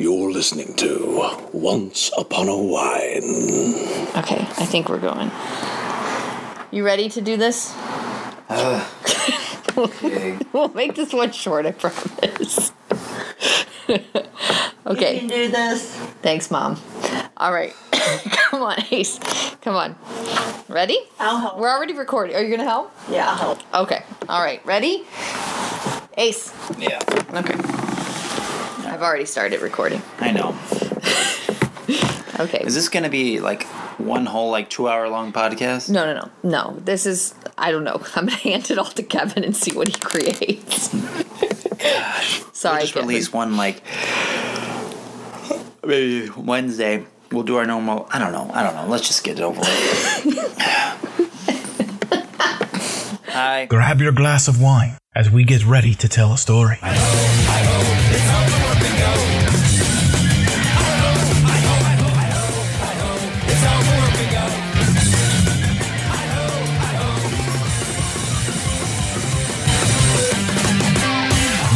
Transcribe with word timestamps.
You're 0.00 0.32
listening 0.32 0.72
to 0.76 1.30
Once 1.52 2.10
Upon 2.16 2.48
a 2.48 2.56
Wine. 2.56 3.22
Okay, 4.16 4.40
I 4.56 4.64
think 4.64 4.88
we're 4.88 4.98
going. 4.98 5.30
You 6.70 6.86
ready 6.86 7.10
to 7.10 7.20
do 7.20 7.36
this? 7.36 7.74
Uh, 8.48 8.88
okay. 9.76 10.38
We'll 10.54 10.68
make 10.68 10.94
this 10.94 11.12
one 11.12 11.32
short, 11.32 11.66
I 11.66 11.72
promise. 11.72 12.72
okay. 14.86 15.14
You 15.16 15.20
can 15.20 15.28
do 15.28 15.48
this. 15.50 15.94
Thanks, 16.22 16.50
Mom. 16.50 16.80
All 17.36 17.52
right. 17.52 17.74
Come 17.92 18.62
on, 18.62 18.82
Ace. 18.90 19.20
Come 19.60 19.76
on. 19.76 19.96
Ready? 20.70 20.98
I'll 21.18 21.40
help. 21.40 21.58
We're 21.58 21.68
already 21.68 21.92
recording. 21.92 22.36
Are 22.36 22.42
you 22.42 22.48
going 22.48 22.60
to 22.60 22.64
help? 22.64 22.90
Yeah, 23.10 23.28
I'll 23.28 23.36
help. 23.36 23.74
Okay. 23.74 24.02
All 24.30 24.42
right. 24.42 24.64
Ready? 24.64 25.04
Ace. 26.16 26.54
Yeah, 26.78 27.00
Okay. 27.34 27.79
I've 29.00 29.06
already 29.06 29.24
started 29.24 29.62
recording. 29.62 30.02
I 30.18 30.30
know. 30.32 30.54
Okay. 32.38 32.62
Is 32.64 32.74
this 32.74 32.88
gonna 32.88 33.10
be 33.10 33.38
like 33.40 33.64
one 33.98 34.24
whole 34.24 34.50
like 34.50 34.70
two 34.70 34.88
hour 34.88 35.08
long 35.10 35.30
podcast? 35.30 35.90
No, 35.90 36.06
no, 36.06 36.14
no. 36.14 36.30
No. 36.42 36.78
This 36.82 37.04
is, 37.04 37.34
I 37.58 37.70
don't 37.70 37.84
know. 37.84 38.00
I'm 38.16 38.24
going 38.26 38.38
to 38.38 38.42
hand 38.42 38.70
it 38.70 38.78
all 38.78 38.86
to 38.86 39.02
Kevin 39.02 39.44
and 39.44 39.54
see 39.54 39.72
what 39.76 39.88
he 39.88 39.94
creates. 40.00 40.88
Sorry, 42.54 42.76
We'll 42.76 42.80
just 42.80 42.94
Kevin. 42.94 43.08
release 43.08 43.30
one 43.30 43.58
like 43.58 43.82
maybe 45.84 46.30
Wednesday. 46.30 47.04
We'll 47.30 47.42
do 47.42 47.56
our 47.56 47.66
normal. 47.66 48.06
I 48.10 48.18
don't 48.18 48.32
know. 48.32 48.50
I 48.54 48.62
don't 48.62 48.74
know. 48.74 48.86
Let's 48.86 49.06
just 49.06 49.22
get 49.22 49.38
it 49.38 49.42
over 49.42 49.60
with. 49.60 50.56
Hi. 53.28 53.66
Grab 53.66 54.00
your 54.00 54.12
glass 54.12 54.48
of 54.48 54.62
wine 54.62 54.96
as 55.14 55.28
we 55.28 55.44
get 55.44 55.66
ready 55.66 55.94
to 55.96 56.08
tell 56.08 56.32
a 56.32 56.38
story. 56.38 56.78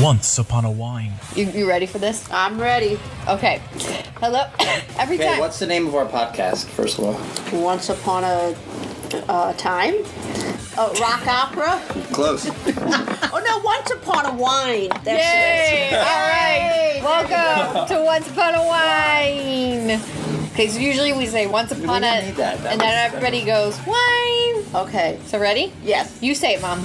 Once 0.05 0.39
upon 0.39 0.67
a 0.67 0.71
wine. 0.71 1.13
You, 1.35 1.47
you 1.47 1.67
ready 1.67 1.87
for 1.87 1.97
this? 1.99 2.31
I'm 2.31 2.61
ready. 2.61 2.99
Okay. 3.27 3.63
Hello. 4.21 4.45
Every 4.99 5.17
Okay, 5.17 5.29
time. 5.29 5.39
what's 5.39 5.59
the 5.59 5.67
name 5.67 5.87
of 5.87 5.95
our 5.95 6.05
podcast? 6.05 6.67
First 6.67 6.99
of 6.99 7.05
all, 7.05 7.59
Once 7.59 7.89
upon 7.89 8.23
a 8.23 8.55
uh, 9.31 9.55
time. 9.55 9.95
A 10.77 10.93
rock 11.01 11.27
opera. 11.27 11.81
Close. 12.13 12.51
Oh 13.37 13.43
no, 13.45 13.59
once 13.65 13.91
upon 13.91 14.27
a 14.27 14.35
wine. 14.35 14.91
That's 15.05 15.07
Yay! 15.07 15.89
it. 15.91 15.95
All 15.99 16.05
right. 16.05 17.01
Welcome 17.03 17.89
to 17.97 18.05
Once 18.05 18.29
Upon 18.29 18.55
a 18.55 18.63
Wine. 18.65 20.01
Okay, 20.53 20.69
so 20.69 20.79
usually 20.79 21.13
we 21.15 21.27
say 21.27 21.47
Once 21.49 21.73
Upon 21.73 22.05
a, 22.05 22.23
need 22.23 22.37
that. 22.37 22.59
That 22.63 22.73
and 22.73 22.81
then 22.81 23.07
everybody 23.07 23.45
goes 23.45 23.77
wine. 23.87 24.65
Okay. 24.87 25.19
So 25.25 25.41
ready? 25.41 25.73
Yes. 25.83 26.23
You 26.23 26.35
say 26.37 26.55
it, 26.55 26.63
Mom. 26.63 26.81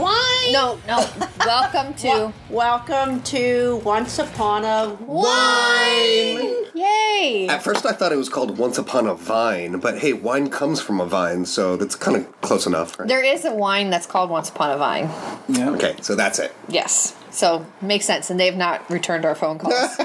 Wine. 0.00 0.52
No, 0.52 0.78
no. 0.86 1.06
Welcome 1.44 1.92
to 1.94 2.08
Wel- 2.08 2.32
welcome 2.48 3.22
to 3.24 3.76
Once 3.84 4.18
Upon 4.18 4.64
a 4.64 4.94
Wine. 4.94 6.64
Yay! 6.74 7.46
At 7.50 7.62
first, 7.62 7.84
I 7.84 7.92
thought 7.92 8.10
it 8.10 8.16
was 8.16 8.30
called 8.30 8.56
Once 8.56 8.78
Upon 8.78 9.06
a 9.06 9.14
Vine, 9.14 9.78
but 9.78 9.98
hey, 9.98 10.14
wine 10.14 10.48
comes 10.48 10.80
from 10.80 11.00
a 11.00 11.06
vine, 11.06 11.44
so 11.44 11.76
that's 11.76 11.94
kind 11.96 12.16
of 12.16 12.40
close 12.40 12.66
enough, 12.66 12.98
right? 12.98 13.06
There 13.08 13.22
is 13.22 13.44
a 13.44 13.52
wine 13.54 13.90
that's 13.90 14.06
called 14.06 14.30
Once 14.30 14.48
Upon 14.48 14.70
a 14.70 14.78
Vine. 14.78 15.10
yeah. 15.48 15.68
Okay, 15.70 15.96
so 16.00 16.14
that's 16.14 16.38
it. 16.38 16.54
Yes. 16.68 17.14
So 17.30 17.66
makes 17.82 18.06
sense, 18.06 18.30
and 18.30 18.40
they've 18.40 18.56
not 18.56 18.88
returned 18.90 19.26
our 19.26 19.34
phone 19.34 19.58
calls. 19.58 19.96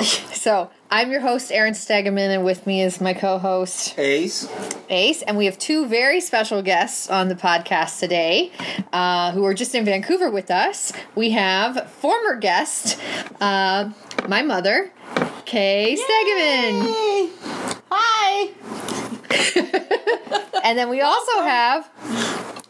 so 0.32 0.70
I'm 0.94 1.10
your 1.10 1.22
host, 1.22 1.50
Aaron 1.50 1.74
Stegeman, 1.74 2.32
and 2.32 2.44
with 2.44 2.68
me 2.68 2.80
is 2.80 3.00
my 3.00 3.14
co-host 3.14 3.98
Ace. 3.98 4.48
Ace, 4.88 5.22
and 5.22 5.36
we 5.36 5.46
have 5.46 5.58
two 5.58 5.86
very 5.86 6.20
special 6.20 6.62
guests 6.62 7.10
on 7.10 7.26
the 7.26 7.34
podcast 7.34 7.98
today, 7.98 8.52
uh, 8.92 9.32
who 9.32 9.44
are 9.44 9.54
just 9.54 9.74
in 9.74 9.84
Vancouver 9.84 10.30
with 10.30 10.52
us. 10.52 10.92
We 11.16 11.30
have 11.30 11.90
former 11.90 12.36
guest, 12.36 12.96
uh, 13.40 13.90
my 14.28 14.42
mother, 14.42 14.92
Kay 15.46 15.98
Stegeman, 15.98 16.82
Hey. 16.86 17.30
Hi. 17.90 18.50
and 20.62 20.78
then 20.78 20.88
we 20.88 21.00
also 21.00 21.42
have. 21.42 21.90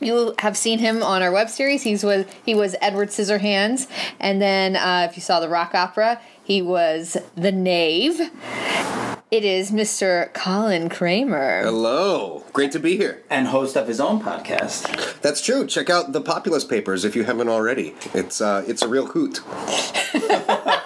You 0.01 0.35
have 0.39 0.57
seen 0.57 0.79
him 0.81 1.03
on 1.03 1.23
our 1.23 1.33
web 1.33 1.49
series. 1.49 1.83
He's 1.83 2.05
was 2.05 2.27
he 2.45 2.55
was 2.55 2.75
Edward 2.83 3.09
Scissorhands, 3.09 3.87
and 4.21 4.41
then 4.41 4.77
uh, 4.77 5.07
if 5.09 5.17
you 5.17 5.23
saw 5.23 5.41
the 5.41 5.49
rock 5.49 5.75
opera, 5.75 6.21
he 6.45 6.63
was 6.63 7.17
the 7.35 7.51
Knave. 7.51 8.31
It 9.35 9.45
is 9.45 9.73
Mr. 9.73 10.33
Colin 10.33 10.89
Kramer. 10.89 11.65
Hello. 11.65 12.45
Great 12.53 12.71
to 12.71 12.79
be 12.79 12.97
here. 12.97 13.21
And 13.29 13.49
host 13.49 13.75
of 13.75 13.89
his 13.89 13.99
own 13.99 14.23
podcast. 14.23 15.21
That's 15.23 15.41
true. 15.41 15.67
Check 15.67 15.91
out 15.91 16.13
the 16.13 16.21
Populist 16.21 16.71
Papers 16.71 17.05
if 17.05 17.17
you 17.17 17.25
haven't 17.25 17.49
already. 17.49 17.97
It's 18.15 18.41
uh, 18.41 18.63
it's 18.69 18.83
a 18.83 18.87
real 18.87 19.07
hoot. 19.07 19.41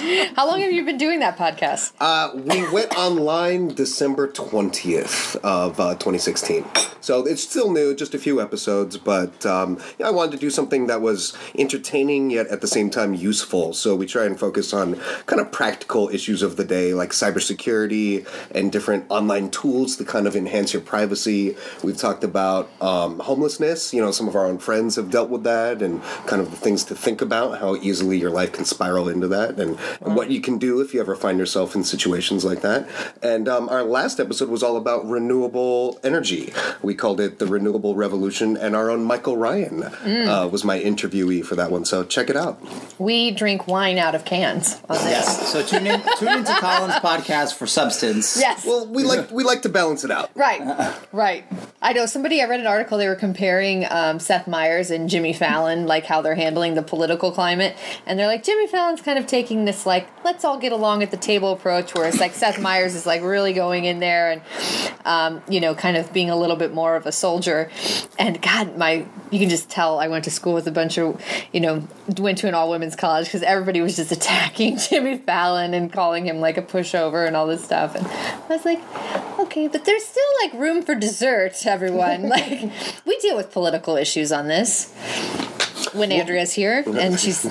How 0.36 0.46
long 0.46 0.60
have 0.60 0.72
you 0.72 0.84
been 0.84 0.98
doing 0.98 1.20
that 1.20 1.36
podcast? 1.36 1.92
Uh, 2.00 2.30
we 2.34 2.70
went 2.70 2.96
online 2.96 3.68
December 3.68 4.28
20th 4.28 5.36
of 5.36 5.80
uh, 5.80 5.94
2016. 5.94 6.64
So 7.00 7.26
it's 7.26 7.42
still 7.42 7.72
new, 7.72 7.94
just 7.94 8.14
a 8.14 8.18
few 8.18 8.40
episodes, 8.40 8.96
but 8.96 9.44
um, 9.46 9.78
yeah, 9.98 10.08
I 10.08 10.10
wanted 10.10 10.32
to 10.32 10.36
do 10.36 10.50
something 10.50 10.86
that 10.86 11.00
was 11.00 11.36
entertaining 11.58 12.30
yet 12.30 12.46
at 12.48 12.60
the 12.60 12.66
same 12.66 12.90
time 12.90 13.14
useful. 13.14 13.72
So 13.72 13.96
we 13.96 14.06
try 14.06 14.26
and 14.26 14.38
focus 14.38 14.72
on 14.72 14.96
kind 15.26 15.40
of 15.40 15.50
practical 15.50 16.08
issues 16.08 16.42
of 16.42 16.49
the 16.56 16.64
day, 16.64 16.94
like 16.94 17.10
cybersecurity 17.10 18.26
and 18.52 18.70
different 18.72 19.04
online 19.08 19.50
tools 19.50 19.96
to 19.96 20.04
kind 20.04 20.26
of 20.26 20.36
enhance 20.36 20.72
your 20.72 20.82
privacy. 20.82 21.56
We've 21.82 21.96
talked 21.96 22.24
about 22.24 22.70
um, 22.80 23.18
homelessness. 23.18 23.92
You 23.92 24.00
know, 24.00 24.10
some 24.10 24.28
of 24.28 24.34
our 24.34 24.46
own 24.46 24.58
friends 24.58 24.96
have 24.96 25.10
dealt 25.10 25.30
with 25.30 25.44
that 25.44 25.82
and 25.82 26.02
kind 26.26 26.42
of 26.42 26.50
the 26.50 26.56
things 26.56 26.84
to 26.84 26.94
think 26.94 27.20
about, 27.20 27.58
how 27.60 27.76
easily 27.76 28.18
your 28.18 28.30
life 28.30 28.52
can 28.52 28.64
spiral 28.64 29.08
into 29.08 29.28
that, 29.28 29.58
and, 29.58 29.78
and 30.00 30.16
what 30.16 30.30
you 30.30 30.40
can 30.40 30.58
do 30.58 30.80
if 30.80 30.94
you 30.94 31.00
ever 31.00 31.14
find 31.14 31.38
yourself 31.38 31.74
in 31.74 31.84
situations 31.84 32.44
like 32.44 32.60
that. 32.62 32.88
And 33.22 33.48
um, 33.48 33.68
our 33.68 33.82
last 33.82 34.20
episode 34.20 34.48
was 34.48 34.62
all 34.62 34.76
about 34.76 35.06
renewable 35.06 35.98
energy. 36.04 36.52
We 36.82 36.94
called 36.94 37.20
it 37.20 37.38
the 37.38 37.46
Renewable 37.46 37.94
Revolution, 37.94 38.56
and 38.56 38.76
our 38.76 38.90
own 38.90 39.04
Michael 39.04 39.36
Ryan 39.36 39.84
uh, 39.84 40.48
was 40.50 40.64
my 40.64 40.78
interviewee 40.80 41.44
for 41.44 41.56
that 41.56 41.70
one. 41.70 41.84
So 41.84 42.04
check 42.04 42.30
it 42.30 42.36
out. 42.36 42.60
We 42.98 43.30
drink 43.30 43.66
wine 43.66 43.98
out 43.98 44.14
of 44.14 44.24
cans 44.24 44.80
on 44.88 44.96
this. 44.96 45.04
Yes. 45.04 45.52
So 45.52 45.62
tune 45.62 45.86
in. 45.86 46.02
Tune 46.18 46.39
into 46.40 46.60
Colin's 46.60 46.94
podcast 46.96 47.54
for 47.54 47.66
substance. 47.66 48.38
Yes. 48.38 48.64
Well, 48.64 48.86
we 48.86 49.04
like 49.04 49.30
we 49.30 49.44
like 49.44 49.62
to 49.62 49.68
balance 49.68 50.04
it 50.04 50.10
out. 50.10 50.30
Right, 50.34 50.96
right. 51.12 51.44
I 51.82 51.92
know 51.92 52.06
somebody. 52.06 52.42
I 52.42 52.46
read 52.46 52.60
an 52.60 52.66
article. 52.66 52.98
They 52.98 53.08
were 53.08 53.14
comparing 53.14 53.86
um, 53.90 54.18
Seth 54.18 54.46
Meyers 54.46 54.90
and 54.90 55.08
Jimmy 55.08 55.32
Fallon, 55.32 55.86
like 55.86 56.04
how 56.04 56.22
they're 56.22 56.34
handling 56.34 56.74
the 56.74 56.82
political 56.82 57.32
climate, 57.32 57.76
and 58.06 58.18
they're 58.18 58.26
like 58.26 58.42
Jimmy 58.42 58.66
Fallon's 58.66 59.00
kind 59.00 59.18
of 59.18 59.26
taking 59.26 59.64
this 59.64 59.86
like 59.86 60.08
let's 60.24 60.44
all 60.44 60.58
get 60.58 60.72
along 60.72 61.02
at 61.02 61.10
the 61.10 61.16
table 61.16 61.52
approach, 61.52 61.94
whereas 61.94 62.20
like 62.20 62.34
Seth 62.34 62.60
Meyers 62.60 62.94
is 62.94 63.06
like 63.06 63.22
really 63.22 63.52
going 63.52 63.84
in 63.84 64.00
there 64.00 64.30
and 64.30 64.42
um, 65.04 65.42
you 65.48 65.60
know 65.60 65.74
kind 65.74 65.96
of 65.96 66.12
being 66.12 66.30
a 66.30 66.36
little 66.36 66.56
bit 66.56 66.72
more 66.72 66.96
of 66.96 67.06
a 67.06 67.12
soldier. 67.12 67.70
And 68.18 68.40
God, 68.40 68.76
my 68.76 69.06
you 69.30 69.38
can 69.38 69.48
just 69.48 69.70
tell 69.70 69.98
I 69.98 70.08
went 70.08 70.24
to 70.24 70.30
school 70.30 70.54
with 70.54 70.66
a 70.66 70.72
bunch 70.72 70.98
of 70.98 71.20
you 71.52 71.60
know 71.60 71.86
went 72.18 72.38
to 72.38 72.48
an 72.48 72.54
all 72.54 72.70
women's 72.70 72.96
college 72.96 73.26
because 73.26 73.42
everybody 73.42 73.80
was 73.80 73.96
just 73.96 74.12
attacking 74.12 74.76
Jimmy 74.90 75.18
Fallon 75.18 75.74
and 75.74 75.92
calling 75.92 76.19
him 76.24 76.40
like 76.40 76.56
a 76.56 76.62
pushover 76.62 77.26
and 77.26 77.36
all 77.36 77.46
this 77.46 77.64
stuff. 77.64 77.94
And 77.94 78.06
I 78.06 78.46
was 78.48 78.64
like, 78.64 78.80
okay, 79.40 79.68
but 79.68 79.84
there's 79.84 80.04
still 80.04 80.22
like 80.42 80.52
room 80.54 80.82
for 80.82 80.94
dessert, 80.94 81.66
everyone. 81.66 82.28
like 82.28 82.70
we 83.04 83.18
deal 83.18 83.36
with 83.36 83.52
political 83.52 83.96
issues 83.96 84.32
on 84.32 84.48
this 84.48 84.92
when 85.92 86.12
Andrea's 86.12 86.52
here 86.52 86.84
and 86.86 87.18
she's 87.18 87.42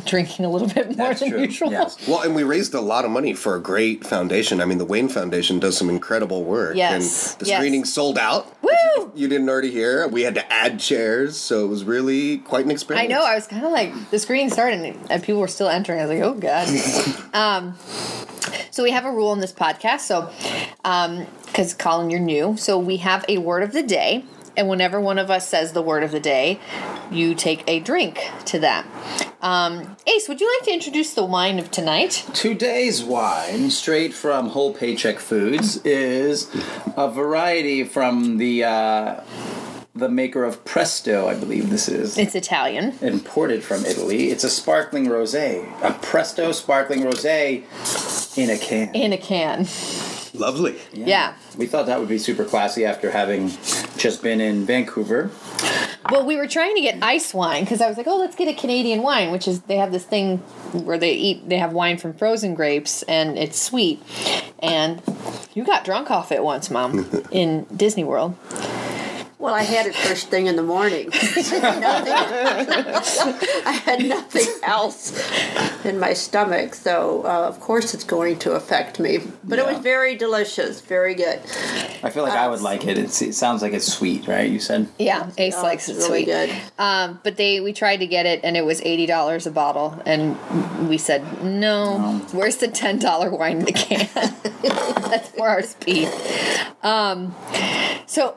drinking 0.04 0.44
a 0.44 0.50
little 0.50 0.68
bit 0.68 0.86
more 0.86 0.94
That's 0.96 1.20
than 1.20 1.30
true. 1.30 1.42
usual. 1.42 1.70
Yes. 1.70 2.06
Well, 2.08 2.22
and 2.22 2.34
we 2.34 2.42
raised 2.42 2.74
a 2.74 2.80
lot 2.80 3.04
of 3.04 3.10
money 3.10 3.34
for 3.34 3.54
a 3.56 3.60
great 3.60 4.06
foundation. 4.06 4.60
I 4.60 4.64
mean, 4.64 4.78
the 4.78 4.84
Wayne 4.84 5.08
Foundation 5.08 5.58
does 5.58 5.76
some 5.76 5.88
incredible 5.88 6.44
work. 6.44 6.76
Yes, 6.76 7.32
And 7.34 7.40
the 7.40 7.46
yes. 7.50 7.58
screening 7.58 7.84
sold 7.84 8.18
out. 8.18 8.52
Woo! 8.62 9.12
You 9.14 9.28
didn't 9.28 9.48
already 9.48 9.70
hear. 9.70 10.06
We 10.08 10.22
had 10.22 10.34
to 10.34 10.52
add 10.52 10.80
chairs, 10.80 11.36
so 11.36 11.64
it 11.64 11.68
was 11.68 11.84
really 11.84 12.38
quite 12.38 12.64
an 12.64 12.70
experience. 12.70 13.04
I 13.04 13.06
know. 13.06 13.24
I 13.24 13.34
was 13.34 13.46
kind 13.46 13.64
of 13.64 13.72
like 13.72 14.10
the 14.10 14.18
screening 14.18 14.50
started 14.50 14.80
and, 14.80 15.10
and 15.10 15.22
people 15.22 15.40
were 15.40 15.48
still 15.48 15.68
entering. 15.68 16.00
I 16.00 16.06
was 16.06 16.18
like, 16.18 16.22
oh 16.22 16.34
god. 16.34 16.68
um, 17.34 17.74
so 18.70 18.82
we 18.82 18.90
have 18.90 19.04
a 19.04 19.10
rule 19.10 19.32
in 19.32 19.40
this 19.40 19.52
podcast. 19.52 20.00
So, 20.00 20.30
because 21.46 21.74
Colin, 21.74 22.10
you're 22.10 22.20
new, 22.20 22.56
so 22.56 22.78
we 22.78 22.98
have 22.98 23.24
a 23.28 23.38
word 23.38 23.62
of 23.62 23.72
the 23.72 23.82
day, 23.82 24.24
and 24.56 24.68
whenever 24.68 25.00
one 25.00 25.18
of 25.18 25.30
us 25.30 25.48
says 25.48 25.72
the 25.72 25.82
word 25.82 26.02
of 26.02 26.10
the 26.10 26.20
day, 26.20 26.60
you 27.10 27.34
take 27.34 27.62
a 27.66 27.80
drink 27.80 28.30
to 28.46 28.58
that. 28.58 28.86
Um, 29.40 29.96
Ace, 30.06 30.28
would 30.28 30.40
you 30.40 30.52
like 30.58 30.66
to 30.66 30.72
introduce 30.72 31.14
the 31.14 31.24
wine 31.24 31.58
of 31.58 31.70
tonight? 31.70 32.26
Today's 32.34 33.02
wine, 33.02 33.70
straight 33.70 34.12
from 34.12 34.48
Whole 34.48 34.74
Paycheck 34.74 35.20
Foods, 35.20 35.76
is 35.84 36.50
a 36.96 37.08
variety 37.08 37.84
from 37.84 38.38
the 38.38 38.64
uh, 38.64 39.20
the 39.98 40.08
maker 40.08 40.44
of 40.44 40.64
Presto, 40.64 41.28
I 41.28 41.34
believe 41.34 41.70
this 41.70 41.88
is. 41.88 42.16
It's 42.16 42.34
Italian. 42.34 42.94
imported 43.00 43.62
from 43.62 43.84
Italy. 43.84 44.30
It's 44.30 44.44
a 44.44 44.50
sparkling 44.50 45.06
rosé, 45.06 45.66
a 45.82 45.92
Presto 45.92 46.52
sparkling 46.52 47.02
rosé 47.02 47.64
in 48.38 48.50
a 48.50 48.58
can. 48.58 48.94
In 48.94 49.12
a 49.12 49.18
can. 49.18 49.66
Lovely. 50.34 50.78
Yeah. 50.92 51.34
We 51.56 51.66
thought 51.66 51.86
that 51.86 51.98
would 51.98 52.08
be 52.08 52.18
super 52.18 52.44
classy 52.44 52.84
after 52.84 53.10
having 53.10 53.48
just 53.96 54.22
been 54.22 54.40
in 54.40 54.64
Vancouver. 54.64 55.30
Well, 56.10 56.24
we 56.24 56.36
were 56.36 56.46
trying 56.46 56.74
to 56.76 56.80
get 56.80 57.02
ice 57.02 57.34
wine 57.34 57.64
because 57.64 57.80
I 57.80 57.88
was 57.88 57.96
like, 57.96 58.06
oh, 58.06 58.18
let's 58.18 58.36
get 58.36 58.48
a 58.48 58.54
Canadian 58.54 59.02
wine, 59.02 59.30
which 59.30 59.48
is 59.48 59.62
they 59.62 59.76
have 59.76 59.90
this 59.90 60.04
thing 60.04 60.38
where 60.72 60.98
they 60.98 61.12
eat, 61.12 61.48
they 61.48 61.58
have 61.58 61.72
wine 61.72 61.98
from 61.98 62.14
frozen 62.14 62.54
grapes 62.54 63.02
and 63.04 63.36
it's 63.36 63.60
sweet. 63.60 64.00
And 64.60 65.02
you 65.54 65.64
got 65.64 65.84
drunk 65.84 66.10
off 66.10 66.30
it 66.30 66.42
once, 66.42 66.70
Mom, 66.70 67.08
in 67.32 67.64
Disney 67.74 68.04
World. 68.04 68.36
Well, 69.40 69.54
I 69.54 69.62
had 69.62 69.86
it 69.86 69.94
first 69.94 70.30
thing 70.30 70.48
in 70.48 70.56
the 70.56 70.64
morning. 70.64 71.10
I 71.12 73.02
had 73.84 74.04
nothing 74.04 74.46
else 74.64 75.12
in 75.84 76.00
my 76.00 76.12
stomach, 76.12 76.74
so 76.74 77.22
uh, 77.24 77.46
of 77.46 77.60
course 77.60 77.94
it's 77.94 78.02
going 78.02 78.40
to 78.40 78.52
affect 78.52 78.98
me. 78.98 79.18
But 79.44 79.60
it 79.60 79.66
was 79.66 79.78
very 79.78 80.16
delicious, 80.16 80.80
very 80.80 81.14
good. 81.14 81.38
I 82.02 82.10
feel 82.10 82.24
like 82.24 82.32
I 82.32 82.48
would 82.48 82.62
like 82.62 82.84
it. 82.88 82.98
It's, 82.98 83.22
it 83.22 83.34
sounds 83.34 83.62
like 83.62 83.72
it's 83.72 83.86
sweet, 83.86 84.26
right? 84.26 84.50
You 84.50 84.58
said. 84.58 84.88
Yeah, 84.98 85.30
Ace 85.38 85.54
Oh, 85.56 85.62
likes 85.62 85.88
it 85.88 85.92
it's 85.96 86.08
really 86.08 86.24
sweet. 86.24 86.32
good. 86.32 86.50
Um, 86.76 87.20
but 87.22 87.36
they 87.36 87.60
we 87.60 87.72
tried 87.72 87.98
to 87.98 88.08
get 88.08 88.26
it 88.26 88.40
and 88.42 88.56
it 88.56 88.64
was 88.64 88.80
eighty 88.82 89.06
dollars 89.06 89.46
a 89.46 89.52
bottle, 89.52 90.02
and 90.04 90.36
we 90.88 90.98
said 90.98 91.44
no. 91.44 92.18
Where's 92.32 92.56
the 92.56 92.66
ten 92.68 92.98
dollar 92.98 93.30
wine 93.30 93.58
in 93.58 93.64
the 93.66 93.72
can? 93.72 94.08
That's 95.10 95.28
for 95.30 95.48
our 95.48 95.62
speed. 95.62 96.08
Um, 96.82 97.34
so 98.06 98.36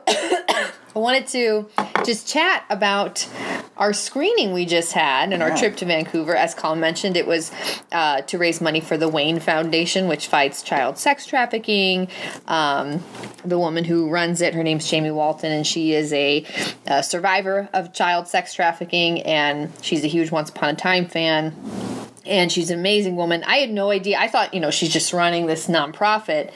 I 0.94 0.98
wanted 0.98 1.26
to 1.28 1.68
just 2.04 2.28
chat 2.28 2.64
about 2.68 3.26
our 3.78 3.92
screening 3.92 4.52
we 4.52 4.66
just 4.66 4.92
had 4.92 5.32
and 5.32 5.42
our 5.42 5.56
trip 5.56 5.76
to 5.76 5.86
Vancouver. 5.86 6.36
As 6.36 6.54
Colin 6.54 6.80
mentioned, 6.80 7.16
it 7.16 7.26
was 7.26 7.50
uh, 7.90 8.20
to 8.22 8.38
raise 8.38 8.60
money 8.60 8.80
for 8.80 8.98
the 8.98 9.08
Wayne 9.08 9.40
Foundation, 9.40 10.06
which 10.06 10.26
fights 10.26 10.62
child 10.62 10.98
sex 10.98 11.26
trafficking. 11.26 12.08
Um, 12.46 13.02
the 13.44 13.58
woman 13.58 13.84
who 13.84 14.10
runs 14.10 14.42
it, 14.42 14.54
her 14.54 14.62
name's 14.62 14.88
Jamie 14.88 15.10
Walton, 15.10 15.50
and 15.50 15.66
she 15.66 15.94
is 15.94 16.12
a, 16.12 16.44
a 16.86 17.02
survivor 17.02 17.68
of 17.72 17.94
child 17.94 18.28
sex 18.28 18.52
trafficking, 18.52 19.22
and 19.22 19.72
she's 19.80 20.04
a 20.04 20.08
huge 20.08 20.30
Once 20.30 20.50
Upon 20.50 20.70
a 20.70 20.76
Time 20.76 21.06
fan 21.06 21.54
and 22.26 22.50
she's 22.52 22.70
an 22.70 22.78
amazing 22.78 23.16
woman. 23.16 23.42
I 23.44 23.56
had 23.56 23.70
no 23.70 23.90
idea. 23.90 24.18
I 24.18 24.28
thought, 24.28 24.54
you 24.54 24.60
know, 24.60 24.70
she's 24.70 24.92
just 24.92 25.12
running 25.12 25.46
this 25.46 25.66
nonprofit. 25.66 26.52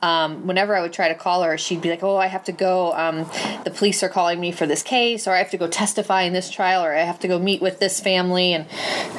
Um, 0.00 0.46
whenever 0.46 0.74
I 0.74 0.80
would 0.82 0.92
try 0.92 1.08
to 1.08 1.14
call 1.14 1.42
her, 1.42 1.56
she'd 1.58 1.80
be 1.80 1.90
like, 1.90 2.02
"Oh, 2.02 2.16
I 2.16 2.26
have 2.26 2.44
to 2.44 2.52
go. 2.52 2.92
Um, 2.92 3.30
the 3.64 3.70
police 3.70 4.02
are 4.02 4.08
calling 4.08 4.40
me 4.40 4.52
for 4.52 4.66
this 4.66 4.82
case, 4.82 5.28
or 5.28 5.32
I 5.32 5.38
have 5.38 5.50
to 5.50 5.58
go 5.58 5.68
testify 5.68 6.22
in 6.22 6.32
this 6.32 6.50
trial, 6.50 6.84
or 6.84 6.94
I 6.94 7.02
have 7.02 7.20
to 7.20 7.28
go 7.28 7.38
meet 7.38 7.62
with 7.62 7.78
this 7.78 8.00
family." 8.00 8.52
And 8.52 8.66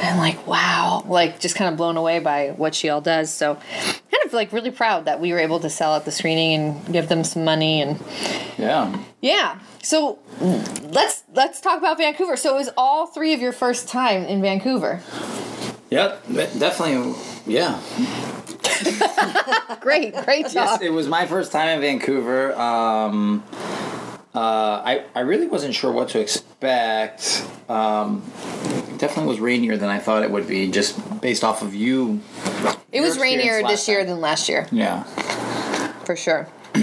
I'm 0.02 0.18
like, 0.18 0.46
"Wow!" 0.48 1.04
Like 1.08 1.40
just 1.40 1.56
kind 1.56 1.72
of 1.72 1.78
blown 1.78 1.98
away 1.98 2.20
by 2.20 2.50
what 2.58 2.76
she 2.76 2.90
all 2.90 3.02
does. 3.02 3.34
So, 3.34 3.56
kind 3.56 4.26
of 4.26 4.34
like 4.34 4.52
really 4.52 4.72
proud 4.72 5.06
that 5.06 5.20
we 5.22 5.32
were 5.32 5.40
able 5.40 5.60
to 5.62 5.70
sell 5.70 5.96
at 5.96 6.06
the 6.06 6.12
screening 6.12 6.54
and 6.60 6.94
give 6.94 7.08
them 7.08 7.24
some 7.24 7.46
money 7.46 7.82
and 7.82 8.00
Yeah. 8.58 8.98
yeah. 9.22 9.60
So 9.82 10.20
let's 10.40 11.24
let's 11.34 11.62
talk 11.62 11.78
about 11.78 11.98
Vancouver. 11.98 12.36
So 12.36 12.54
it 12.56 12.58
was 12.58 12.70
all 12.78 13.08
three 13.08 13.34
of 13.34 13.40
your 13.42 13.54
first 13.54 13.88
time 13.88 14.24
in 14.24 14.42
Vancouver. 14.42 15.02
Yep. 15.94 16.24
Definitely. 16.58 17.14
Yeah. 17.46 17.80
Great, 19.80 20.16
great 20.26 20.52
Yes, 20.54 20.82
it 20.82 20.92
was 20.92 21.08
my 21.08 21.28
first 21.28 21.52
time 21.52 21.68
in 21.68 21.82
Vancouver. 21.82 22.54
Um, 22.56 23.44
uh, 24.34 24.82
I 24.84 25.06
I 25.14 25.20
really 25.20 25.46
wasn't 25.48 25.76
sure 25.76 25.92
what 25.92 26.10
to 26.10 26.20
expect. 26.20 27.46
Um, 27.70 28.24
definitely 28.98 29.28
was 29.28 29.40
rainier 29.40 29.78
than 29.78 29.90
I 29.90 30.00
thought 30.00 30.24
it 30.24 30.32
would 30.32 30.48
be, 30.48 30.72
just 30.72 31.22
based 31.22 31.44
off 31.44 31.62
of 31.62 31.76
you. 31.76 32.22
It 32.92 33.02
was 33.02 33.20
rainier 33.20 33.62
this 33.62 33.88
year 33.88 34.00
time. 34.00 34.08
than 34.08 34.22
last 34.22 34.50
year, 34.50 34.68
Yeah, 34.72 35.04
for 36.06 36.16
sure. 36.16 36.48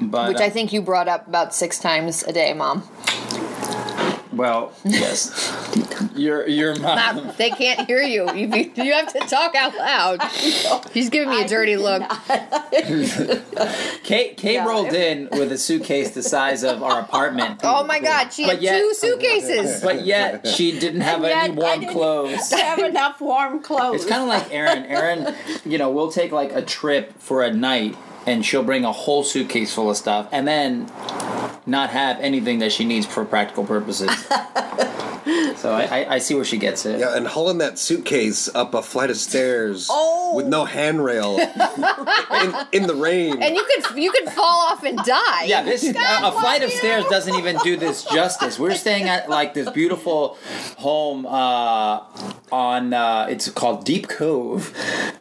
but 0.00 0.28
Which 0.28 0.40
uh, 0.40 0.44
I 0.44 0.50
think 0.50 0.72
you 0.72 0.82
brought 0.82 1.08
up 1.08 1.26
about 1.26 1.54
six 1.54 1.78
times 1.78 2.24
a 2.24 2.32
day, 2.32 2.52
Mom. 2.52 2.82
Well, 4.38 4.72
yes, 4.84 5.52
your 6.16 6.46
your 6.48 6.74
mom. 6.80 7.16
Mom, 7.26 7.34
they 7.36 7.50
can't 7.50 7.86
hear 7.86 8.00
you. 8.02 8.32
You 8.32 8.48
be- 8.48 8.72
you 8.76 8.92
have 8.94 9.12
to 9.12 9.18
talk 9.20 9.54
out 9.54 9.74
loud. 9.76 10.22
She's 10.92 11.10
giving 11.10 11.28
me 11.30 11.42
a 11.42 11.48
dirty 11.48 11.76
look. 11.76 12.02
Kate 14.04 14.36
Kate 14.36 14.54
Yeah. 14.54 14.66
rolled 14.66 14.92
in 14.94 15.28
with 15.32 15.52
a 15.52 15.58
suitcase 15.58 16.10
the 16.10 16.22
size 16.22 16.62
of 16.64 16.82
our 16.82 17.00
apartment. 17.00 17.60
Oh 17.64 17.84
my 17.84 17.98
God, 18.00 18.32
she 18.32 18.42
had 18.44 18.52
But 18.56 18.62
yet- 18.62 18.78
two 18.80 18.94
suitcases. 18.94 19.82
But 19.82 20.04
yet 20.04 20.46
she 20.46 20.78
didn't 20.78 21.02
have 21.02 21.22
And 21.22 21.26
any 21.26 21.34
yet 21.34 21.50
I 21.50 21.52
warm 21.68 21.80
didn't 21.80 21.92
clothes. 21.92 22.50
have 22.52 22.78
enough 22.78 23.20
warm 23.20 23.60
clothes. 23.62 23.96
It's 24.02 24.06
kind 24.10 24.22
of 24.22 24.28
like 24.28 24.52
Aaron. 24.52 24.84
Aaron, 24.86 25.34
you 25.64 25.78
know, 25.78 25.90
we'll 25.90 26.10
take 26.12 26.32
like 26.32 26.52
a 26.52 26.62
trip 26.62 27.12
for 27.18 27.42
a 27.42 27.52
night, 27.52 27.96
and 28.28 28.44
she'll 28.44 28.62
bring 28.62 28.84
a 28.84 28.92
whole 28.92 29.24
suitcase 29.24 29.72
full 29.74 29.90
of 29.90 29.96
stuff, 29.96 30.28
and 30.32 30.46
then 30.46 30.86
not 31.66 31.90
have 31.90 32.18
anything 32.20 32.58
that 32.60 32.72
she 32.72 32.84
needs 32.84 33.06
for 33.06 33.24
practical 33.24 33.64
purposes. 33.64 34.10
so 35.56 35.72
I, 35.72 35.82
I, 35.90 36.14
I 36.14 36.18
see 36.18 36.34
where 36.34 36.44
she 36.44 36.56
gets 36.56 36.86
it. 36.86 37.00
Yeah, 37.00 37.16
and 37.16 37.26
hauling 37.26 37.58
that 37.58 37.78
suitcase 37.78 38.48
up 38.54 38.72
a 38.74 38.82
flight 38.82 39.10
of 39.10 39.16
stairs 39.16 39.88
Oh. 39.90 40.34
with 40.34 40.46
no 40.46 40.64
handrail 40.64 41.36
in, 42.42 42.54
in 42.72 42.86
the 42.86 42.94
rain. 42.94 43.42
And 43.42 43.54
you 43.56 43.64
could 43.64 43.98
you 43.98 44.10
could 44.12 44.28
fall 44.30 44.60
off 44.70 44.82
and 44.84 44.96
die. 44.98 45.44
Yeah, 45.44 45.62
this 45.62 45.84
a, 45.84 45.90
a 45.90 46.32
flight 46.32 46.62
of 46.62 46.70
stairs 46.70 47.04
doesn't 47.06 47.34
even 47.34 47.56
do 47.64 47.76
this 47.76 48.04
justice. 48.04 48.58
We're 48.58 48.74
staying 48.74 49.08
at 49.08 49.28
like 49.28 49.54
this 49.54 49.68
beautiful 49.70 50.38
home 50.78 51.26
uh, 51.26 52.00
on 52.52 52.94
uh, 52.94 53.26
it's 53.28 53.50
called 53.50 53.84
Deep 53.84 54.08
Cove, 54.08 54.68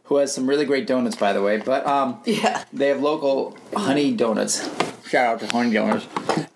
who 0.05 0.17
has 0.17 0.33
some 0.33 0.47
really 0.47 0.65
great 0.65 0.87
donuts, 0.87 1.15
by 1.17 1.33
the 1.33 1.41
way. 1.41 1.57
But 1.57 1.85
um, 1.85 2.21
Yeah. 2.25 2.63
they 2.71 2.87
have 2.89 2.96
local 2.99 3.57
honey 3.75 4.11
donuts. 4.13 4.69
Shout 5.07 5.25
out 5.35 5.39
to 5.39 5.47
honey 5.55 5.73
donuts. 5.73 6.05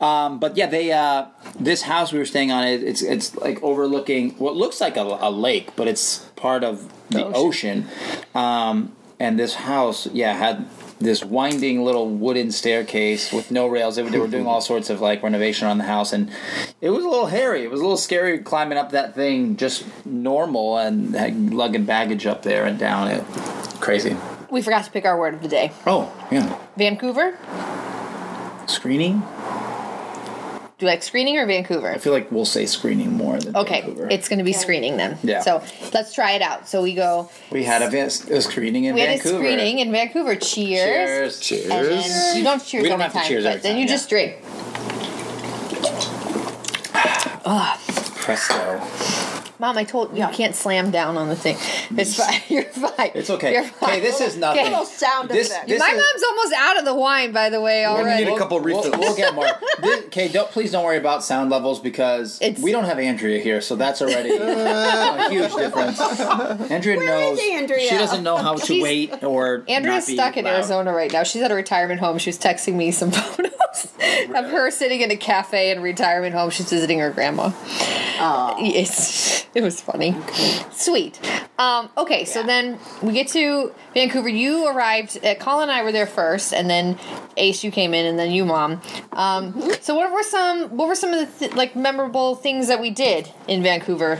Um, 0.02 0.40
but 0.40 0.58
yeah, 0.58 0.66
they 0.68 0.92
uh, 0.92 1.26
this 1.60 1.84
house 1.84 2.12
we 2.12 2.20
were 2.20 2.26
staying 2.26 2.52
on 2.52 2.64
it, 2.68 2.84
it's 2.84 3.02
it's 3.02 3.36
like 3.36 3.62
overlooking 3.64 4.32
what 4.32 4.56
looks 4.56 4.82
like 4.82 4.98
a, 4.98 5.02
a 5.22 5.32
lake, 5.32 5.76
but 5.76 5.88
it's 5.88 6.20
part 6.36 6.64
of 6.64 6.92
the 7.10 7.26
ocean. 7.26 7.88
Um, 8.36 8.94
and 9.20 9.38
this 9.40 9.54
house, 9.56 10.08
yeah, 10.08 10.34
had 10.34 10.68
this 11.00 11.24
winding 11.24 11.84
little 11.84 12.08
wooden 12.10 12.52
staircase 12.52 13.32
with 13.34 13.50
no 13.52 13.66
rails. 13.68 13.96
They, 13.96 14.04
were- 14.04 14.10
they 14.10 14.20
were 14.20 14.28
doing 14.28 14.46
all 14.48 14.62
sorts 14.62 14.90
of 14.90 15.02
like 15.02 15.24
renovation 15.24 15.68
on 15.68 15.78
the 15.78 15.84
house, 15.86 16.12
and 16.14 16.30
it 16.82 16.90
was 16.90 17.06
a 17.06 17.08
little 17.10 17.28
hairy. 17.28 17.64
It 17.64 17.72
was 17.72 17.80
a 17.80 17.84
little 17.84 17.98
scary 17.98 18.40
climbing 18.40 18.78
up 18.78 18.92
that 18.92 19.16
thing 19.16 19.56
just 19.58 19.86
normal 20.06 20.78
and 20.78 21.54
lugging 21.54 21.86
baggage 21.86 22.26
up 22.26 22.42
there 22.44 22.66
and 22.66 22.78
down. 22.78 23.08
It 23.08 23.24
crazy. 23.80 24.16
We 24.52 24.62
forgot 24.62 24.84
to 24.86 24.92
pick 24.92 25.06
our 25.06 25.18
word 25.18 25.34
of 25.34 25.42
the 25.42 25.48
day. 25.48 25.72
Oh 25.88 26.12
yeah, 26.32 26.60
Vancouver. 26.78 27.38
screening. 28.68 29.24
Do 30.78 30.88
you 30.88 30.92
like 30.92 31.04
screening 31.04 31.38
or 31.38 31.46
Vancouver? 31.46 31.92
I 31.92 32.00
feel 32.00 32.12
like 32.12 32.32
we'll 32.32 32.44
say 32.44 32.66
screening 32.66 33.14
more 33.14 33.40
than 33.40 33.56
Okay, 33.56 33.82
Vancouver. 33.82 34.08
it's 34.10 34.28
going 34.28 34.40
to 34.40 34.44
be 34.46 34.52
screening 34.52 34.98
then. 34.98 35.16
Yeah. 35.22 35.42
So 35.42 35.64
let's 35.94 36.12
try 36.14 36.32
it 36.32 36.42
out. 36.42 36.68
So 36.68 36.82
we 36.82 36.96
go. 36.96 37.30
we 37.52 37.64
had 37.64 37.84
a, 37.84 37.90
van- 37.92 38.08
a 38.08 38.42
screening 38.42 38.86
in 38.86 38.96
We 38.96 39.02
had 39.02 39.10
Vancouver. 39.12 39.36
a 39.36 39.40
screening 39.40 39.78
in 39.80 39.92
Vancouver. 39.92 40.36
Cheers. 40.36 41.40
Cheers. 41.40 41.70
And 41.70 41.88
Cheers. 41.88 41.98
then 42.14 42.38
you 42.38 42.44
don't 42.44 42.66
cheers 42.66 42.82
We 42.84 42.90
don't 42.90 43.00
every 43.00 43.14
have 43.14 43.24
to 43.24 43.30
cheers 43.30 43.44
but 43.44 43.50
every 43.58 43.62
then 43.62 43.76
you 43.78 43.84
yeah. 43.86 43.88
just 43.88 44.10
drink. 44.10 44.38
Presto. 48.16 48.80
Mom, 49.62 49.78
I 49.78 49.84
told 49.84 50.18
you 50.18 50.26
you 50.26 50.32
can't 50.34 50.56
slam 50.56 50.90
down 50.90 51.18
on 51.18 51.30
the 51.30 51.36
thing. 51.36 51.56
It's 51.96 52.16
fine. 52.16 52.42
You're 52.50 52.64
fine. 52.64 53.12
It's 53.14 53.30
okay. 53.30 53.54
You're 53.54 53.64
fine. 53.64 53.90
Okay, 53.92 54.00
this 54.00 54.20
is 54.20 54.36
nothing. 54.36 54.62
Okay. 54.62 54.70
little 54.72 54.86
sound 54.86 55.30
This- 55.30 55.52
effect. 55.52 55.68
this- 55.68 55.80
My 55.80 55.90
is- 55.90 55.98
mom's 55.98 56.24
almost 56.30 56.54
out 56.58 56.80
of 56.80 56.86
the 56.86 56.96
wine, 56.96 57.32
by 57.32 57.52
the 57.52 57.62
way, 57.62 57.86
we 57.88 58.04
need 58.26 58.28
a 58.28 58.36
couple 58.40 58.60
We'll, 58.60 58.78
refills. 58.82 58.98
we'll 58.98 59.16
get 59.16 59.36
more. 59.36 59.46
This- 59.84 60.06
Okay, 60.06 60.30
don't 60.30 60.50
please 60.50 60.72
don't 60.72 60.84
worry 60.84 60.98
about 60.98 61.24
sound 61.24 61.52
levels 61.52 61.80
because 61.80 62.42
It's- 62.42 62.60
we 62.60 62.72
don't 62.72 62.86
have 62.86 62.98
Andrea 62.98 63.40
here, 63.40 63.62
so 63.62 63.76
that's 63.76 64.02
already 64.02 64.32
a 64.36 65.30
huge 65.30 65.54
difference. 65.54 66.00
Andrea 66.72 67.00
knows 67.00 67.40
Andrea? 67.40 67.88
she 67.88 67.98
doesn't 67.98 68.24
know 68.24 68.38
how 68.38 68.56
to 68.56 68.66
She's- 68.66 68.82
wait 68.84 69.24
or 69.24 69.64
Andrea's 69.68 70.06
not 70.06 70.08
be 70.08 70.14
stuck 70.16 70.38
in 70.38 70.46
loud. 70.46 70.56
Arizona 70.56 70.92
right 70.92 71.14
now. 71.14 71.22
She's 71.22 71.44
at 71.44 71.52
a 71.52 71.56
retirement 71.56 72.00
home. 72.00 72.18
She 72.18 72.30
was 72.30 72.40
texting 72.40 72.74
me 72.74 72.90
some 72.90 73.12
photos 73.12 73.52
of 74.36 74.50
her 74.50 74.70
sitting 74.72 75.02
in 75.02 75.12
a 75.12 75.16
cafe 75.16 75.72
in 75.72 75.78
a 75.80 75.82
retirement 75.82 76.34
home. 76.34 76.50
She's 76.50 76.70
visiting 76.70 77.00
her 77.00 77.12
grandma. 77.12 77.52
Oh. 78.20 78.56
It's 78.60 79.46
it 79.56 79.62
was 79.62 79.82
funny, 79.82 80.16
sweet. 80.72 81.20
Um, 81.58 81.90
okay, 81.98 82.26
so 82.26 82.44
then 82.44 82.80
we 83.02 83.14
get 83.14 83.28
to 83.30 83.74
Vancouver. 83.94 84.30
You 84.30 84.68
arrived. 84.68 85.24
Uh, 85.24 85.36
Colin 85.36 85.70
and 85.70 85.72
I 85.72 85.84
were 85.84 85.92
there 85.92 86.08
first, 86.08 86.54
and 86.54 86.70
then 86.70 86.98
Ace, 87.38 87.64
you 87.64 87.72
came 87.72 87.94
in, 87.94 88.06
and 88.06 88.18
then 88.18 88.32
you, 88.32 88.46
Mom. 88.46 88.82
Um, 89.14 89.60
so 89.82 89.96
what 89.96 90.12
were 90.12 90.24
some 90.24 90.76
what 90.78 90.88
were 90.88 90.96
some 90.96 91.14
of 91.14 91.20
the 91.20 91.40
th- 91.40 91.56
like 91.56 91.76
memorable 91.76 92.36
things 92.36 92.68
that 92.68 92.82
we 92.82 92.90
did 92.90 93.32
in 93.48 93.64
Vancouver? 93.64 94.20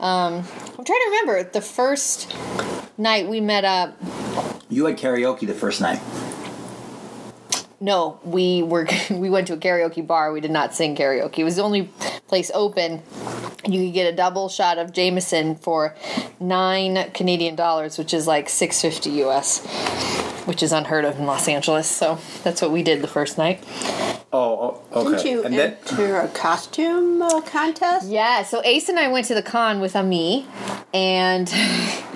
Um, 0.00 0.44
I'm 0.78 0.84
trying 0.84 0.98
to 0.98 1.10
remember 1.10 1.44
the 1.44 1.60
first 1.60 2.34
night 2.98 3.28
we 3.28 3.40
met 3.40 3.64
up. 3.64 3.96
You 4.68 4.86
had 4.86 4.96
karaoke 4.98 5.46
the 5.46 5.54
first 5.54 5.80
night. 5.80 6.00
No, 7.82 8.20
we 8.22 8.62
were 8.62 8.86
we 9.10 9.28
went 9.28 9.48
to 9.48 9.54
a 9.54 9.56
karaoke 9.56 10.06
bar. 10.06 10.32
We 10.32 10.40
did 10.40 10.52
not 10.52 10.72
sing 10.72 10.94
karaoke. 10.94 11.38
It 11.38 11.44
was 11.44 11.56
the 11.56 11.62
only 11.62 11.90
place 12.28 12.50
open. 12.54 13.02
You 13.66 13.86
could 13.86 13.92
get 13.92 14.12
a 14.12 14.16
double 14.16 14.48
shot 14.48 14.78
of 14.78 14.92
Jameson 14.92 15.56
for 15.56 15.96
nine 16.38 17.10
Canadian 17.12 17.56
dollars, 17.56 17.98
which 17.98 18.14
is 18.14 18.28
like 18.28 18.48
six 18.48 18.80
fifty 18.80 19.10
US, 19.24 19.66
which 20.46 20.62
is 20.62 20.70
unheard 20.72 21.04
of 21.04 21.18
in 21.18 21.26
Los 21.26 21.48
Angeles. 21.48 21.88
So 21.88 22.18
that's 22.44 22.62
what 22.62 22.70
we 22.70 22.84
did 22.84 23.02
the 23.02 23.08
first 23.08 23.36
night. 23.36 23.64
Oh, 24.32 24.80
oh 24.92 25.00
okay. 25.00 25.10
Didn't 25.10 25.26
you 25.26 25.42
and 25.42 25.54
then, 25.54 25.76
enter 25.90 26.20
a 26.20 26.28
costume 26.28 27.20
uh, 27.20 27.40
contest? 27.40 28.08
Yeah. 28.08 28.44
So 28.44 28.62
Ace 28.64 28.88
and 28.88 28.98
I 28.98 29.08
went 29.08 29.26
to 29.26 29.34
the 29.34 29.42
con 29.42 29.80
with 29.80 29.96
Ami, 29.96 30.46
and 30.94 31.48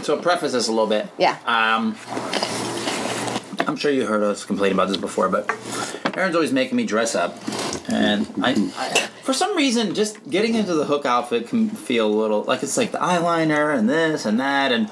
so 0.02 0.16
preface 0.16 0.52
this 0.52 0.68
a 0.68 0.70
little 0.70 0.86
bit. 0.86 1.08
Yeah. 1.18 1.36
Um, 1.44 1.96
I'm 3.66 3.76
sure 3.76 3.90
you 3.90 4.06
heard 4.06 4.22
us 4.22 4.44
complain 4.44 4.72
about 4.72 4.88
this 4.88 4.96
before, 4.96 5.28
but 5.28 5.50
Aaron's 6.16 6.34
always 6.34 6.52
making 6.52 6.76
me 6.76 6.86
dress 6.86 7.14
up, 7.14 7.36
and 7.88 8.26
I, 8.40 8.52
I, 8.76 8.94
for 9.22 9.32
some 9.32 9.56
reason, 9.56 9.94
just 9.94 10.28
getting 10.30 10.54
into 10.54 10.74
the 10.74 10.84
hook 10.84 11.04
outfit 11.04 11.48
can 11.48 11.68
feel 11.68 12.06
a 12.06 12.14
little 12.14 12.44
like 12.44 12.62
it's 12.62 12.76
like 12.76 12.92
the 12.92 12.98
eyeliner 12.98 13.76
and 13.76 13.88
this 13.88 14.24
and 14.24 14.38
that, 14.38 14.70
and 14.70 14.90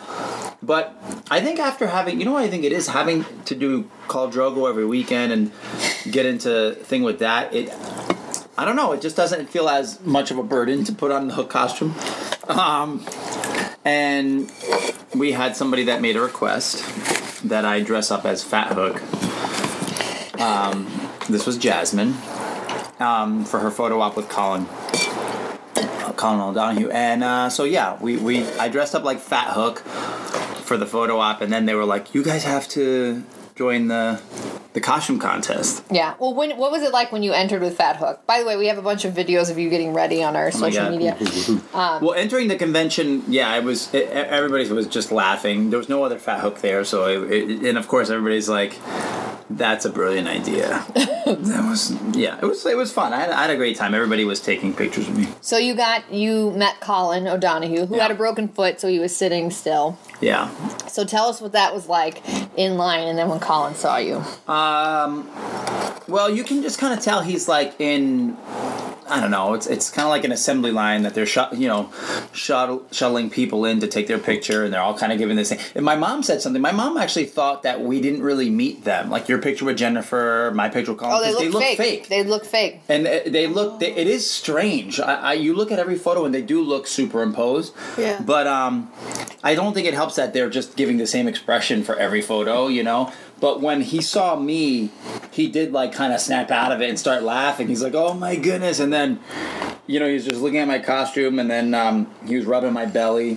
but 0.60 0.96
I 1.30 1.40
think 1.40 1.60
after 1.60 1.86
having, 1.86 2.18
you 2.18 2.24
know, 2.24 2.32
what 2.32 2.42
I 2.42 2.48
think 2.48 2.64
it 2.64 2.72
is 2.72 2.88
having 2.88 3.24
to 3.44 3.54
do 3.54 3.84
Khal 4.08 4.32
Drogo 4.32 4.68
every 4.68 4.86
weekend 4.86 5.32
and 5.32 5.52
get 6.10 6.26
into 6.26 6.74
thing 6.74 7.02
with 7.02 7.20
that. 7.20 7.54
It, 7.54 7.72
I 8.56 8.64
don't 8.64 8.76
know, 8.76 8.92
it 8.92 9.00
just 9.00 9.16
doesn't 9.16 9.50
feel 9.50 9.68
as 9.68 10.00
much 10.02 10.30
of 10.30 10.38
a 10.38 10.42
burden 10.42 10.84
to 10.84 10.92
put 10.92 11.10
on 11.10 11.28
the 11.28 11.34
hook 11.34 11.50
costume. 11.50 11.94
Um, 12.48 13.04
and 13.84 14.50
we 15.14 15.32
had 15.32 15.56
somebody 15.56 15.84
that 15.84 16.00
made 16.00 16.16
a 16.16 16.20
request 16.20 16.84
that 17.44 17.64
I 17.64 17.80
dress 17.80 18.10
up 18.10 18.24
as 18.24 18.42
Fat 18.42 18.72
Hook. 18.72 19.00
Um, 20.40 21.10
this 21.28 21.46
was 21.46 21.56
Jasmine 21.56 22.14
um, 22.98 23.44
for 23.44 23.60
her 23.60 23.70
photo 23.70 24.00
op 24.00 24.16
with 24.16 24.28
Colin. 24.28 24.66
Colin 26.16 26.40
O'Donoghue, 26.40 26.90
and 26.90 27.24
uh, 27.24 27.50
so 27.50 27.64
yeah, 27.64 27.98
we, 28.00 28.16
we 28.16 28.48
I 28.52 28.68
dressed 28.68 28.94
up 28.94 29.04
like 29.04 29.18
Fat 29.18 29.52
Hook 29.52 29.80
for 29.80 30.76
the 30.76 30.86
photo 30.86 31.18
op, 31.18 31.40
and 31.40 31.52
then 31.52 31.66
they 31.66 31.74
were 31.74 31.84
like, 31.84 32.14
"You 32.14 32.22
guys 32.22 32.44
have 32.44 32.68
to 32.68 33.22
join 33.54 33.88
the 33.88 34.20
the 34.72 34.80
costume 34.80 35.18
contest." 35.18 35.84
yeah. 35.90 36.14
Well, 36.18 36.34
when 36.34 36.56
what 36.56 36.70
was 36.72 36.82
it 36.82 36.92
like 36.92 37.12
when 37.12 37.22
you 37.22 37.32
entered 37.32 37.62
with 37.62 37.76
Fat 37.76 37.96
Hook? 37.96 38.26
By 38.26 38.40
the 38.40 38.46
way, 38.46 38.56
we 38.56 38.66
have 38.66 38.78
a 38.78 38.82
bunch 38.82 39.04
of 39.04 39.14
videos 39.14 39.50
of 39.50 39.58
you 39.58 39.70
getting 39.70 39.92
ready 39.94 40.22
on 40.22 40.34
our 40.36 40.50
oh 40.54 40.58
my 40.58 40.70
social 40.70 40.90
media. 40.90 41.16
Um, 41.74 42.04
well, 42.04 42.14
entering 42.14 42.46
the 42.48 42.54
convention, 42.56 43.24
yeah, 43.26 43.56
it 43.56 43.64
was. 43.64 43.92
It, 43.92 44.08
everybody 44.08 44.70
was 44.72 44.86
just 44.86 45.10
laughing. 45.10 45.70
There 45.70 45.78
was 45.78 45.88
no 45.88 46.04
other 46.04 46.18
Fat 46.18 46.40
Hook 46.40 46.60
there, 46.60 46.84
so 46.84 47.24
it, 47.24 47.64
and 47.64 47.76
of 47.76 47.88
course 47.88 48.10
everybody's 48.10 48.48
like, 48.48 48.78
"That's 49.50 49.84
a 49.84 49.90
brilliant 49.90 50.28
idea." 50.28 50.84
that 50.94 51.66
was 51.68 51.92
yeah, 52.16 52.38
it 52.40 52.44
was 52.46 52.64
it 52.64 52.76
was 52.76 52.92
fun. 52.92 53.12
I 53.12 53.20
had, 53.20 53.30
I 53.30 53.42
had 53.42 53.50
a 53.50 53.56
great 53.56 53.76
time. 53.76 53.92
Everybody 53.94 54.24
was 54.24 54.40
taking 54.40 54.72
pictures 54.72 55.08
of 55.08 55.16
me. 55.16 55.28
So 55.40 55.58
you 55.58 55.74
got 55.74 56.12
you 56.12 56.52
met 56.52 56.78
Colin 56.80 57.26
O'Donoghue, 57.26 57.86
who 57.86 57.96
Yeah. 57.96 58.02
had 58.02 58.10
a 58.12 58.14
broken 58.14 58.46
foot, 58.48 58.80
so 58.80 58.86
he 58.88 58.98
was 59.00 59.14
sitting 59.16 59.50
still. 59.50 59.98
Yeah. 60.20 60.48
So 60.86 61.04
tell 61.04 61.26
us 61.28 61.40
what 61.40 61.52
that 61.52 61.74
was 61.74 61.88
like 61.88 62.22
in 62.56 62.76
line, 62.76 63.08
and 63.08 63.18
then 63.18 63.28
when 63.28 63.40
Colin 63.44 63.74
saw 63.74 63.96
you. 63.98 64.22
Um. 64.52 65.28
Well, 66.06 66.28
you 66.28 66.44
can 66.44 66.62
just 66.62 66.78
kind 66.78 66.92
of 66.96 67.02
tell 67.04 67.20
he's 67.22 67.48
like 67.48 67.74
in. 67.80 68.36
I 69.06 69.20
don't 69.20 69.30
know. 69.30 69.52
It's 69.52 69.66
it's 69.66 69.90
kind 69.90 70.06
of 70.06 70.10
like 70.10 70.24
an 70.24 70.32
assembly 70.32 70.70
line 70.72 71.02
that 71.02 71.12
they're 71.12 71.26
shut, 71.26 71.54
you 71.58 71.68
know, 71.68 71.92
shuttle, 72.32 72.86
shuttling 72.90 73.28
people 73.28 73.66
in 73.66 73.80
to 73.80 73.86
take 73.86 74.06
their 74.06 74.18
picture, 74.18 74.64
and 74.64 74.72
they're 74.72 74.80
all 74.80 74.96
kind 74.96 75.12
of 75.12 75.18
giving 75.18 75.36
this 75.36 75.50
thing. 75.50 75.58
And 75.74 75.84
my 75.84 75.94
mom 75.94 76.22
said 76.22 76.40
something. 76.40 76.60
My 76.62 76.72
mom 76.72 76.96
actually 76.96 77.26
thought 77.26 77.64
that 77.64 77.82
we 77.82 78.00
didn't 78.00 78.22
really 78.22 78.48
meet 78.48 78.84
them. 78.84 79.10
Like 79.10 79.28
your 79.28 79.38
picture 79.42 79.66
with 79.66 79.76
Jennifer, 79.76 80.50
my 80.54 80.70
picture 80.70 80.92
with 80.92 81.00
Colin. 81.00 81.16
Oh, 81.18 81.22
they 81.22 81.48
look, 81.48 81.54
look 81.62 81.76
fake. 81.76 82.08
They 82.08 82.24
look 82.24 82.46
fake. 82.46 82.80
and 82.88 83.04
they 83.04 83.46
look 83.46 83.78
they, 83.80 83.92
it 83.92 84.06
is 84.06 84.28
strange 84.30 84.98
I, 85.00 85.14
I 85.16 85.32
you 85.34 85.54
look 85.54 85.70
at 85.70 85.78
every 85.78 85.96
photo 85.98 86.24
and 86.24 86.34
they 86.34 86.42
do 86.42 86.62
look 86.62 86.86
superimposed 86.86 87.74
Yeah. 87.98 88.20
but 88.20 88.46
um 88.46 88.90
i 89.42 89.54
don't 89.54 89.74
think 89.74 89.86
it 89.86 89.94
helps 89.94 90.16
that 90.16 90.32
they're 90.32 90.50
just 90.50 90.76
giving 90.76 90.96
the 90.98 91.06
same 91.06 91.28
expression 91.28 91.82
for 91.84 91.96
every 91.96 92.20
photo 92.22 92.68
you 92.68 92.82
know 92.82 93.12
but 93.44 93.60
when 93.60 93.82
he 93.82 94.00
saw 94.00 94.36
me 94.36 94.88
he 95.30 95.48
did 95.50 95.70
like 95.70 95.92
kind 95.92 96.14
of 96.14 96.20
snap 96.20 96.50
out 96.50 96.72
of 96.72 96.80
it 96.80 96.88
and 96.88 96.98
start 96.98 97.22
laughing. 97.22 97.68
He's 97.68 97.82
like 97.82 97.94
oh 97.94 98.14
my 98.14 98.36
goodness. 98.36 98.80
And 98.80 98.90
then 98.90 99.20
you 99.86 100.00
know 100.00 100.08
he 100.08 100.14
was 100.14 100.24
just 100.24 100.40
looking 100.40 100.60
at 100.60 100.66
my 100.66 100.78
costume 100.78 101.38
and 101.38 101.50
then 101.50 101.74
um, 101.74 102.10
he 102.26 102.36
was 102.36 102.46
rubbing 102.46 102.72
my 102.72 102.86
belly. 102.86 103.36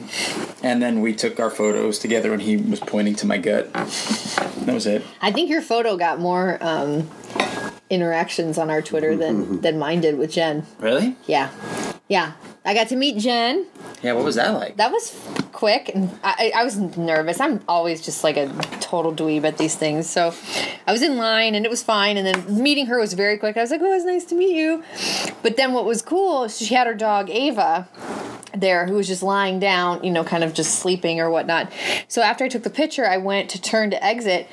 And 0.63 0.81
then 0.81 1.01
we 1.01 1.13
took 1.13 1.41
our 1.41 1.49
photos 1.49 1.99
together 1.99 2.31
and 2.31 2.41
he 2.41 2.55
was 2.55 2.79
pointing 2.79 3.15
to 3.15 3.25
my 3.25 3.37
gut. 3.37 3.73
That 3.73 4.73
was 4.73 4.87
it. 4.87 5.03
I 5.19 5.33
think 5.33 5.49
your 5.49 5.61
photo 5.61 5.97
got 5.97 6.21
more 6.21 6.57
um, 6.61 7.09
interactions 7.89 8.57
on 8.57 8.69
our 8.69 8.81
Twitter 8.81 9.13
than 9.17 9.59
than 9.59 9.77
mine 9.77 9.99
did 9.99 10.17
with 10.17 10.31
Jen. 10.31 10.65
really? 10.79 11.17
Yeah, 11.25 11.51
yeah. 12.07 12.31
I 12.63 12.73
got 12.73 12.87
to 12.89 12.95
meet 12.95 13.17
Jen. 13.17 13.65
yeah 14.01 14.13
what 14.13 14.23
was 14.23 14.35
that 14.35 14.53
like? 14.53 14.77
That 14.77 14.89
was 14.89 15.11
quick, 15.57 15.89
and 15.89 16.11
I, 16.23 16.51
I 16.55 16.63
was 16.63 16.77
nervous. 16.77 17.41
I'm 17.41 17.61
always 17.67 17.99
just 17.99 18.23
like 18.23 18.37
a 18.37 18.47
total 18.79 19.11
dweeb 19.11 19.43
at 19.43 19.57
these 19.57 19.73
things. 19.73 20.07
So 20.07 20.31
I 20.85 20.91
was 20.91 21.01
in 21.01 21.17
line, 21.17 21.55
and 21.55 21.65
it 21.65 21.69
was 21.69 21.81
fine. 21.81 22.15
And 22.15 22.27
then 22.27 22.61
meeting 22.61 22.85
her 22.85 22.99
was 22.99 23.13
very 23.13 23.39
quick. 23.39 23.57
I 23.57 23.61
was 23.61 23.71
like, 23.71 23.81
"Oh, 23.81 23.91
it's 23.91 24.05
nice 24.05 24.23
to 24.25 24.35
meet 24.35 24.55
you." 24.55 24.83
But 25.41 25.57
then 25.57 25.73
what 25.73 25.83
was 25.83 26.03
cool? 26.03 26.47
She 26.47 26.75
had 26.75 26.85
her 26.85 26.93
dog 26.93 27.31
Ava 27.31 27.89
there 28.53 28.85
who 28.85 28.93
was 28.93 29.07
just 29.07 29.23
lying 29.23 29.59
down, 29.59 30.03
you 30.03 30.11
know, 30.11 30.23
kind 30.23 30.43
of 30.43 30.53
just 30.53 30.77
sleeping 30.77 31.19
or 31.19 31.31
whatnot. 31.31 31.71
So 32.07 32.21
after 32.21 32.45
I 32.45 32.49
took 32.49 32.61
the 32.61 32.69
picture, 32.69 33.07
I 33.07 33.17
went 33.17 33.49
to 33.49 33.61
turn 33.61 33.89
to 33.89 34.03
exit, 34.03 34.47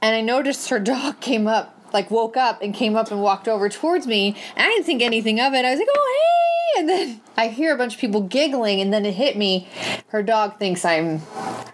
and 0.00 0.14
I 0.14 0.20
noticed 0.20 0.68
her 0.68 0.78
dog 0.94 1.20
came 1.20 1.48
up. 1.48 1.72
Like 1.92 2.12
woke 2.12 2.36
up 2.36 2.62
and 2.62 2.72
came 2.72 2.94
up 2.96 3.10
and 3.10 3.20
walked 3.20 3.46
over 3.48 3.68
towards 3.68 4.06
me, 4.06 4.36
I 4.56 4.66
didn't 4.68 4.84
think 4.84 5.02
anything 5.02 5.40
of 5.40 5.52
it. 5.52 5.64
I 5.64 5.70
was 5.70 5.78
like, 5.78 5.88
"Oh, 5.92 6.18
hey!" 6.20 6.53
And 6.76 6.88
then 6.88 7.20
I 7.36 7.48
hear 7.48 7.74
a 7.74 7.78
bunch 7.78 7.94
of 7.94 8.00
people 8.00 8.22
giggling, 8.22 8.80
and 8.80 8.92
then 8.92 9.06
it 9.06 9.14
hit 9.14 9.36
me. 9.36 9.68
Her 10.08 10.22
dog 10.22 10.58
thinks 10.58 10.84
I'm 10.84 11.20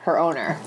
her 0.04 0.19
owner, 0.19 0.59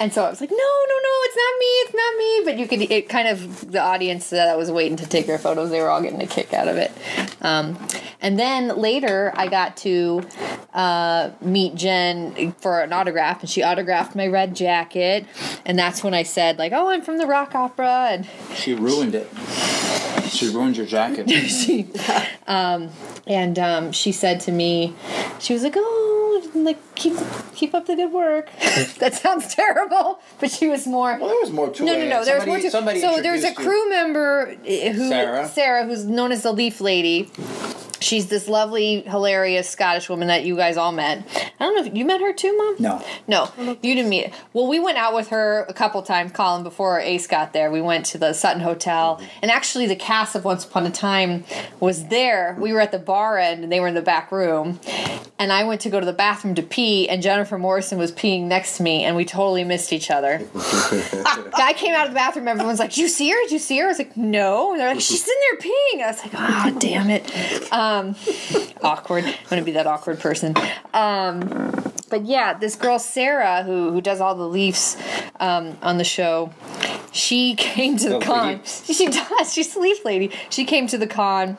and 0.00 0.12
so 0.12 0.24
I 0.24 0.30
was 0.30 0.40
like, 0.40 0.50
"No, 0.50 0.56
no, 0.56 0.94
no, 0.94 1.14
it's 1.24 1.36
not 1.36 1.58
me, 1.58 1.66
it's 1.66 1.94
not 1.94 2.16
me." 2.16 2.40
But 2.44 2.58
you 2.58 2.68
could, 2.68 2.90
it 2.90 3.08
kind 3.08 3.28
of 3.28 3.70
the 3.72 3.80
audience 3.80 4.30
that 4.30 4.56
was 4.56 4.70
waiting 4.70 4.96
to 4.98 5.06
take 5.06 5.26
their 5.26 5.38
photos, 5.38 5.70
they 5.70 5.80
were 5.80 5.88
all 5.88 6.02
getting 6.02 6.22
a 6.22 6.26
kick 6.26 6.52
out 6.52 6.68
of 6.68 6.76
it. 6.76 6.92
Um, 7.40 7.78
and 8.20 8.38
then 8.38 8.76
later, 8.76 9.32
I 9.36 9.46
got 9.46 9.76
to 9.78 10.22
uh, 10.74 11.30
meet 11.40 11.74
Jen 11.76 12.52
for 12.52 12.80
an 12.80 12.92
autograph, 12.92 13.40
and 13.40 13.50
she 13.50 13.62
autographed 13.62 14.16
my 14.16 14.26
red 14.26 14.56
jacket, 14.56 15.26
and 15.64 15.78
that's 15.78 16.02
when 16.02 16.14
I 16.14 16.24
said 16.24 16.58
like, 16.58 16.72
"Oh, 16.72 16.88
I'm 16.88 17.02
from 17.02 17.18
the 17.18 17.26
rock 17.26 17.54
opera," 17.54 18.08
and 18.10 18.28
she 18.54 18.74
ruined 18.74 19.14
it 19.14 19.28
she 20.30 20.48
ruined 20.48 20.76
your 20.76 20.86
jacket 20.86 21.28
she, 21.30 21.88
um, 22.46 22.90
and 23.26 23.58
um, 23.58 23.92
she 23.92 24.12
said 24.12 24.40
to 24.40 24.52
me, 24.52 24.94
she 25.38 25.52
was 25.54 25.62
like, 25.62 25.74
"Oh, 25.76 26.50
like 26.54 26.78
keep 26.94 27.14
keep 27.54 27.74
up 27.74 27.86
the 27.86 27.96
good 27.96 28.12
work." 28.12 28.50
that 28.98 29.14
sounds 29.14 29.54
terrible, 29.54 30.20
but 30.40 30.50
she 30.50 30.68
was 30.68 30.86
more. 30.86 31.18
Well, 31.18 31.28
there 31.28 31.40
was 31.40 31.50
more 31.50 31.70
to 31.70 31.84
no, 31.84 31.92
it. 31.92 32.04
no, 32.08 32.18
no. 32.18 32.24
There 32.24 32.36
was 32.36 32.46
more 32.46 32.60
Somebody- 32.60 32.62
to. 32.62 32.70
somebody 32.70 33.00
so 33.16 33.22
there's 33.22 33.44
a 33.44 33.54
crew 33.54 33.88
member 33.90 34.56
eh, 34.66 34.92
who 34.92 35.08
Sarah. 35.08 35.48
Sarah, 35.48 35.84
who's 35.86 36.04
known 36.04 36.32
as 36.32 36.42
the 36.42 36.52
Leaf 36.52 36.80
Lady. 36.80 37.30
She's 38.00 38.28
this 38.28 38.48
lovely, 38.48 39.02
hilarious 39.02 39.68
Scottish 39.68 40.08
woman 40.08 40.28
that 40.28 40.44
you 40.44 40.56
guys 40.56 40.76
all 40.76 40.92
met. 40.92 41.26
I 41.60 41.64
don't 41.64 41.74
know 41.76 41.84
if 41.84 41.96
you 41.96 42.04
met 42.04 42.20
her 42.20 42.32
too, 42.32 42.56
Mom. 42.56 42.76
No. 42.78 43.04
No, 43.26 43.50
you 43.58 43.94
didn't 43.94 44.08
meet. 44.08 44.32
Well, 44.52 44.68
we 44.68 44.78
went 44.78 44.98
out 44.98 45.14
with 45.14 45.28
her 45.28 45.64
a 45.68 45.74
couple 45.74 46.02
times, 46.02 46.32
Colin, 46.32 46.62
before 46.62 47.00
Ace 47.00 47.26
got 47.26 47.52
there. 47.52 47.70
We 47.70 47.80
went 47.80 48.06
to 48.06 48.18
the 48.18 48.32
Sutton 48.32 48.62
Hotel, 48.62 49.20
and 49.42 49.50
actually, 49.50 49.86
the 49.86 49.96
cast 49.96 50.34
of 50.34 50.44
Once 50.44 50.64
Upon 50.64 50.86
a 50.86 50.90
Time 50.90 51.44
was 51.80 52.06
there. 52.06 52.56
We 52.58 52.72
were 52.72 52.80
at 52.80 52.92
the 52.92 52.98
bar 52.98 53.38
end, 53.38 53.64
and 53.64 53.72
they 53.72 53.80
were 53.80 53.88
in 53.88 53.94
the 53.94 54.02
back 54.02 54.30
room. 54.32 54.80
And 55.38 55.52
I 55.52 55.64
went 55.64 55.80
to 55.82 55.90
go 55.90 56.00
to 56.00 56.06
the 56.06 56.12
bathroom 56.12 56.54
to 56.56 56.62
pee, 56.62 57.08
and 57.08 57.22
Jennifer 57.22 57.58
Morrison 57.58 57.98
was 57.98 58.12
peeing 58.12 58.44
next 58.44 58.76
to 58.78 58.82
me, 58.82 59.04
and 59.04 59.16
we 59.16 59.24
totally 59.24 59.64
missed 59.64 59.92
each 59.92 60.10
other. 60.10 60.38
Guy 61.56 61.72
came 61.74 61.94
out 61.94 62.06
of 62.06 62.12
the 62.12 62.16
bathroom. 62.16 62.48
Everyone's 62.48 62.78
like, 62.78 62.90
"Did 62.90 62.98
you 62.98 63.08
see 63.08 63.30
her? 63.30 63.36
Did 63.42 63.52
you 63.52 63.58
see 63.58 63.78
her?" 63.78 63.84
I 63.84 63.88
was 63.88 63.98
like, 63.98 64.16
"No." 64.16 64.72
And 64.72 64.80
they're 64.80 64.88
like, 64.88 65.00
"She's 65.00 65.26
in 65.26 65.34
there 65.50 65.60
peeing." 65.60 66.04
I 66.04 66.06
was 66.08 66.20
like, 66.22 66.34
"Oh, 66.34 66.78
damn 66.78 67.10
it." 67.10 67.24
Um, 67.72 67.87
awkward. 68.82 69.24
I'm 69.24 69.34
gonna 69.50 69.62
be 69.62 69.72
that 69.72 69.86
awkward 69.86 70.20
person. 70.20 70.54
Um, 70.94 71.74
but 72.10 72.24
yeah, 72.24 72.54
this 72.54 72.76
girl 72.76 72.98
Sarah, 72.98 73.62
who 73.62 73.92
who 73.92 74.00
does 74.00 74.20
all 74.20 74.34
the 74.34 74.48
Leafs 74.48 74.96
um, 75.40 75.76
on 75.82 75.98
the 75.98 76.04
show, 76.04 76.52
she 77.12 77.54
came 77.58 77.96
to 77.98 78.08
the 78.08 78.20
con. 78.20 78.58
Leafs. 78.58 78.84
She 78.94 79.06
does. 79.06 79.52
She's 79.52 79.74
a 79.76 79.80
Leaf 79.80 80.04
lady. 80.04 80.30
She 80.50 80.64
came 80.64 80.86
to 80.88 80.98
the 80.98 81.06
con. 81.06 81.58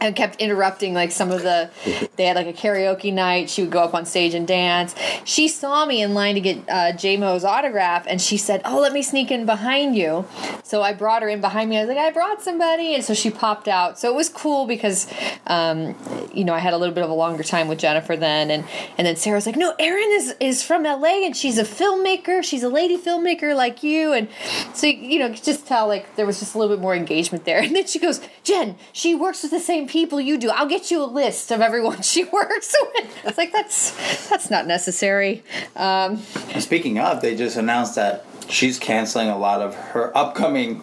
And 0.00 0.16
kept 0.16 0.36
interrupting 0.40 0.94
like 0.94 1.12
some 1.12 1.30
of 1.30 1.42
the 1.42 1.70
they 2.16 2.24
had 2.24 2.36
like 2.36 2.46
a 2.46 2.52
karaoke 2.52 3.12
night. 3.12 3.50
She 3.50 3.62
would 3.62 3.70
go 3.70 3.82
up 3.82 3.94
on 3.94 4.06
stage 4.06 4.34
and 4.34 4.46
dance. 4.48 4.94
She 5.24 5.46
saw 5.46 5.84
me 5.84 6.02
in 6.02 6.14
line 6.14 6.34
to 6.34 6.40
get 6.40 6.58
uh, 6.68 6.92
j-mo's 6.92 7.44
autograph 7.44 8.06
and 8.08 8.20
she 8.20 8.36
said 8.36 8.62
oh 8.64 8.80
let 8.80 8.92
me 8.92 9.02
sneak 9.02 9.30
in 9.30 9.44
behind 9.44 9.96
you. 9.96 10.26
So 10.62 10.82
i 10.82 10.92
brought 10.92 11.22
her 11.22 11.28
in 11.28 11.40
behind 11.40 11.70
me. 11.70 11.76
I 11.76 11.80
was 11.80 11.88
like 11.88 11.98
i 11.98 12.10
brought 12.10 12.42
somebody. 12.42 12.94
And 12.94 13.04
so 13.04 13.12
she 13.14 13.30
popped 13.30 13.68
out. 13.68 13.98
So 13.98 14.10
it 14.10 14.14
was 14.14 14.28
cool 14.28 14.66
because 14.66 15.12
um, 15.46 15.94
you 16.32 16.44
know 16.44 16.54
i 16.54 16.58
had 16.58 16.72
a 16.72 16.78
little 16.78 16.94
bit 16.94 17.04
of 17.04 17.10
a 17.10 17.14
longer 17.14 17.42
time 17.42 17.68
with 17.68 17.78
jennifer 17.78 18.16
then. 18.16 18.50
And 18.50 18.64
and 18.96 19.06
then 19.06 19.16
sarah's 19.16 19.46
like 19.46 19.56
no 19.56 19.74
erin 19.78 20.10
is 20.12 20.34
is 20.40 20.62
from 20.62 20.84
la 20.84 20.96
and 21.04 21.36
she's 21.36 21.58
a 21.58 21.64
filmmaker. 21.64 22.42
She's 22.42 22.62
a 22.62 22.68
lady 22.68 22.96
filmmaker 22.96 23.54
like 23.54 23.82
you. 23.82 24.12
And 24.12 24.28
so 24.72 24.86
you 24.86 25.18
know 25.18 25.28
just 25.30 25.66
tell 25.66 25.86
like 25.86 26.16
there 26.16 26.26
was 26.26 26.38
just 26.38 26.54
a 26.54 26.58
little 26.58 26.74
bit 26.74 26.80
more 26.80 26.94
engagement 26.94 27.44
there. 27.44 27.60
And 27.70 27.76
then 27.76 27.86
she 27.86 27.98
goes 28.00 28.20
jen 28.42 28.76
she 28.92 29.14
works 29.14 29.42
with 29.42 29.52
the 29.52 29.60
same 29.60 29.86
people 29.90 30.20
you 30.20 30.38
do 30.38 30.48
i'll 30.50 30.68
get 30.68 30.90
you 30.90 31.02
a 31.02 31.10
list 31.20 31.50
of 31.50 31.60
everyone 31.60 32.00
she 32.12 32.24
works 32.24 32.74
with 32.94 33.26
it's 33.26 33.36
like 33.36 33.52
that's 33.52 33.90
that's 34.30 34.48
not 34.50 34.66
necessary 34.66 35.42
um, 35.76 36.16
Speaking 36.58 36.98
of, 36.98 37.20
they 37.22 37.34
just 37.36 37.56
announced 37.56 37.94
that 37.96 38.24
she's 38.48 38.78
canceling 38.78 39.28
a 39.28 39.36
lot 39.38 39.60
of 39.60 39.74
her 39.74 40.16
upcoming 40.16 40.82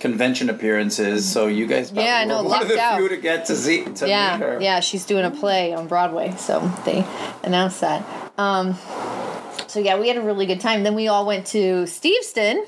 convention 0.00 0.48
appearances. 0.50 1.30
So 1.30 1.46
you 1.46 1.66
guys, 1.66 1.92
Yeah, 1.92 2.16
I 2.18 2.24
know, 2.24 2.42
one 2.42 2.60
of 2.62 2.68
the 2.68 2.78
out. 2.80 2.98
few 2.98 3.08
to 3.08 3.16
get 3.18 3.46
to 3.46 3.56
see 3.56 3.84
to 3.84 4.08
yeah 4.08 4.36
meet 4.36 4.44
her. 4.44 4.60
yeah 4.60 4.80
she's 4.80 5.04
doing 5.06 5.24
a 5.24 5.30
play 5.30 5.72
on 5.74 5.86
broadway 5.88 6.34
so 6.36 6.60
they 6.84 7.04
announced 7.42 7.80
that 7.82 8.04
um, 8.38 8.76
so 9.68 9.80
yeah 9.80 9.98
we 9.98 10.08
had 10.08 10.16
a 10.16 10.22
really 10.22 10.46
good 10.46 10.60
time 10.60 10.82
then 10.82 10.94
we 10.94 11.08
all 11.08 11.24
went 11.26 11.46
to 11.46 11.84
steveston 11.86 12.64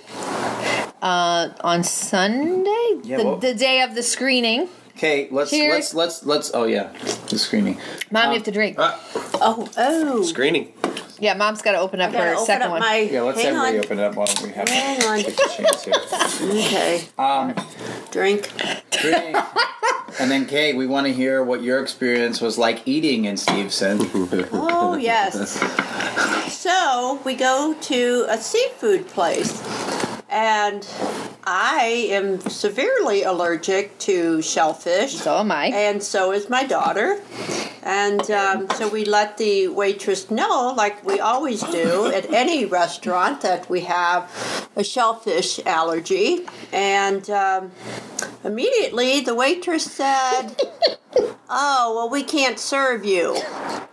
uh, 1.02 1.48
on 1.62 1.82
sunday 1.84 3.00
Yeah, 3.02 3.16
the, 3.18 3.24
well- 3.24 3.36
the 3.38 3.54
day 3.54 3.82
of 3.82 3.94
the 3.94 4.02
screening 4.02 4.68
Okay, 4.96 5.28
let's 5.30 5.50
Cheers. 5.50 5.70
let's 5.74 5.94
let's 5.94 6.24
let's. 6.26 6.50
Oh 6.54 6.64
yeah, 6.64 6.92
the 7.28 7.38
screening. 7.38 7.78
mom 8.10 8.28
you 8.28 8.34
have 8.34 8.44
to 8.44 8.52
drink 8.52 8.76
Oh, 8.78 9.68
oh. 9.76 10.22
Screening. 10.22 10.72
yeah 11.18 11.34
mom's 11.34 11.62
got 11.62 11.72
to 11.72 11.78
open 11.78 12.00
up 12.00 12.10
I 12.10 12.12
gotta 12.12 12.24
her 12.26 12.32
open 12.34 12.46
second 12.46 12.62
up 12.66 12.70
one 12.70 12.80
my. 12.80 12.98
Yeah, 12.98 13.22
let's 13.22 13.42
hang 13.42 13.54
everybody 13.56 13.78
on. 13.78 13.84
open 13.84 13.98
it 13.98 14.04
up 14.04 14.14
while 14.14 14.28
we 14.42 14.50
have 14.50 14.68
Hang 14.68 15.02
on. 15.04 15.18
a 15.18 15.22
chance 15.24 15.84
here. 15.84 15.94
Okay. 16.48 17.04
Um, 17.18 17.54
Drink. 18.12 18.48
drink. 18.92 19.36
and 20.20 20.30
then 20.30 20.46
Kay, 20.46 20.74
we 20.74 20.86
want 20.86 21.06
to 21.08 21.12
hear 21.12 21.42
what 21.42 21.62
your 21.64 21.80
experience 21.82 22.40
was 22.40 22.56
like 22.56 22.86
eating 22.86 23.24
in 23.24 23.34
Steveston. 23.34 24.08
Oh, 24.52 24.96
yes. 24.96 25.60
So 26.64 27.20
we 27.24 27.34
go 27.34 27.74
to 27.78 28.26
a 28.30 28.38
seafood 28.38 29.06
place, 29.08 29.60
and 30.34 30.86
I 31.44 32.08
am 32.10 32.40
severely 32.40 33.22
allergic 33.22 33.96
to 34.00 34.42
shellfish. 34.42 35.14
so 35.14 35.38
am 35.38 35.52
i 35.52 35.66
and 35.66 36.02
so 36.02 36.32
is 36.32 36.50
my 36.50 36.64
daughter. 36.64 37.20
And 37.84 38.30
um, 38.30 38.66
so 38.76 38.88
we 38.88 39.04
let 39.04 39.36
the 39.36 39.68
waitress 39.68 40.30
know, 40.30 40.72
like 40.74 41.04
we 41.04 41.20
always 41.20 41.62
do 41.64 42.06
at 42.06 42.32
any 42.32 42.64
restaurant, 42.64 43.42
that 43.42 43.68
we 43.68 43.82
have 43.82 44.30
a 44.74 44.82
shellfish 44.82 45.60
allergy. 45.66 46.46
And 46.72 47.28
um, 47.28 47.72
immediately 48.42 49.20
the 49.20 49.34
waitress 49.34 49.84
said, 49.84 50.56
Oh, 51.56 51.92
well, 51.94 52.10
we 52.10 52.22
can't 52.22 52.58
serve 52.58 53.04
you. 53.04 53.36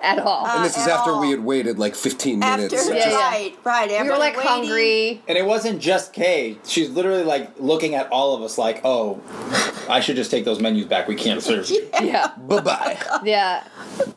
at 0.03 0.17
all 0.19 0.47
And 0.47 0.65
this 0.65 0.77
is 0.77 0.87
after 0.87 1.11
all. 1.11 1.21
we 1.21 1.29
had 1.29 1.41
waited 1.43 1.77
like 1.77 1.93
15 1.95 2.41
After, 2.41 2.61
minutes. 2.63 2.89
Yeah, 2.89 2.95
yeah. 3.09 3.15
right, 3.29 3.55
right. 3.63 3.87
we 3.89 3.93
were 3.95 3.99
after 4.01 4.17
like 4.17 4.35
waiting- 4.37 4.49
hungry 4.51 5.21
And 5.27 5.37
it 5.37 5.45
wasn't 5.45 5.79
just 5.79 6.11
Kay. 6.13 6.57
She's 6.65 6.89
literally 6.89 7.23
like 7.23 7.51
looking 7.59 7.93
at 7.95 8.09
all 8.11 8.35
of 8.35 8.41
us 8.41 8.57
like, 8.57 8.81
oh, 8.83 9.19
I 9.89 9.99
should 9.99 10.15
just 10.15 10.31
take 10.31 10.43
those 10.45 10.59
menus 10.59 10.85
back. 10.85 11.07
We 11.07 11.15
can't 11.15 11.41
serve 11.43 11.69
you. 11.69 11.87
yeah 12.01 12.31
Bye 12.37 12.61
bye. 12.61 12.97
Yeah. 13.23 13.63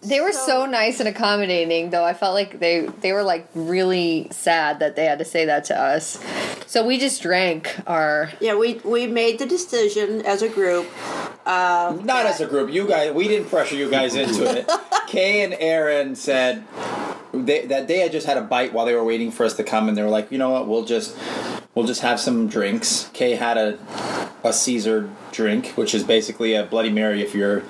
They 0.02 0.20
were 0.20 0.32
so 0.32 0.64
nice 0.64 1.00
and 1.00 1.08
accommodating 1.08 1.90
though. 1.90 2.04
I 2.04 2.14
felt 2.14 2.32
like 2.34 2.60
they 2.60 2.86
they 3.00 3.12
were 3.12 3.22
like 3.24 3.48
really 3.54 4.28
sad 4.30 4.78
that 4.78 4.96
they 4.96 5.04
had 5.04 5.18
to 5.18 5.24
say 5.24 5.44
that 5.46 5.64
to 5.64 5.78
us. 5.78 6.18
So 6.66 6.86
we 6.86 6.98
just 6.98 7.20
drank 7.20 7.76
our 7.86 8.30
Yeah, 8.40 8.54
we, 8.56 8.74
we 8.84 9.06
made 9.06 9.38
the 9.38 9.46
decision 9.46 10.22
as 10.24 10.40
a 10.42 10.48
group. 10.48 10.86
Uh, 11.46 11.98
Not 12.02 12.24
as 12.24 12.40
a 12.40 12.46
group. 12.46 12.72
You 12.72 12.86
guys, 12.88 12.93
we 13.14 13.28
didn't 13.28 13.48
pressure 13.48 13.76
you 13.76 13.90
guys 13.90 14.14
into 14.14 14.44
it. 14.44 14.70
Kay 15.06 15.42
and 15.42 15.54
Aaron 15.54 16.16
said 16.16 16.64
they, 17.32 17.66
that 17.66 17.88
they 17.88 18.00
had 18.00 18.12
just 18.12 18.26
had 18.26 18.36
a 18.36 18.42
bite 18.42 18.72
while 18.72 18.86
they 18.86 18.94
were 18.94 19.04
waiting 19.04 19.30
for 19.30 19.44
us 19.44 19.54
to 19.54 19.64
come, 19.64 19.88
and 19.88 19.96
they 19.96 20.02
were 20.02 20.08
like, 20.08 20.30
you 20.30 20.38
know 20.38 20.50
what, 20.50 20.66
we'll 20.66 20.84
just 20.84 21.16
we'll 21.74 21.86
just 21.86 22.00
have 22.00 22.20
some 22.20 22.48
drinks. 22.48 23.10
Kay 23.12 23.34
had 23.34 23.56
a 23.56 23.78
a 24.42 24.52
Caesar 24.52 25.10
drink, 25.32 25.68
which 25.68 25.94
is 25.94 26.04
basically 26.04 26.54
a 26.54 26.64
Bloody 26.64 26.90
Mary 26.90 27.22
if 27.22 27.34
you're 27.34 27.62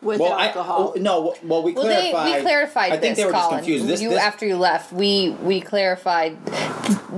with 0.00 0.20
well, 0.20 0.32
I 0.32 0.46
alcohol. 0.46 0.92
oh, 0.96 1.00
no, 1.00 1.34
well 1.42 1.62
we 1.62 1.72
Well, 1.72 1.84
they, 1.84 2.10
clarified. 2.10 2.36
we 2.36 2.42
clarified 2.42 2.92
I 2.92 2.98
think 2.98 3.16
this, 3.16 3.18
they 3.18 3.26
were 3.26 3.32
just 3.32 3.50
confused. 3.50 3.86
This, 3.86 4.00
you 4.00 4.10
this, 4.10 4.18
after 4.18 4.46
you 4.46 4.56
left, 4.56 4.92
we 4.92 5.30
we 5.42 5.60
clarified. 5.60 6.38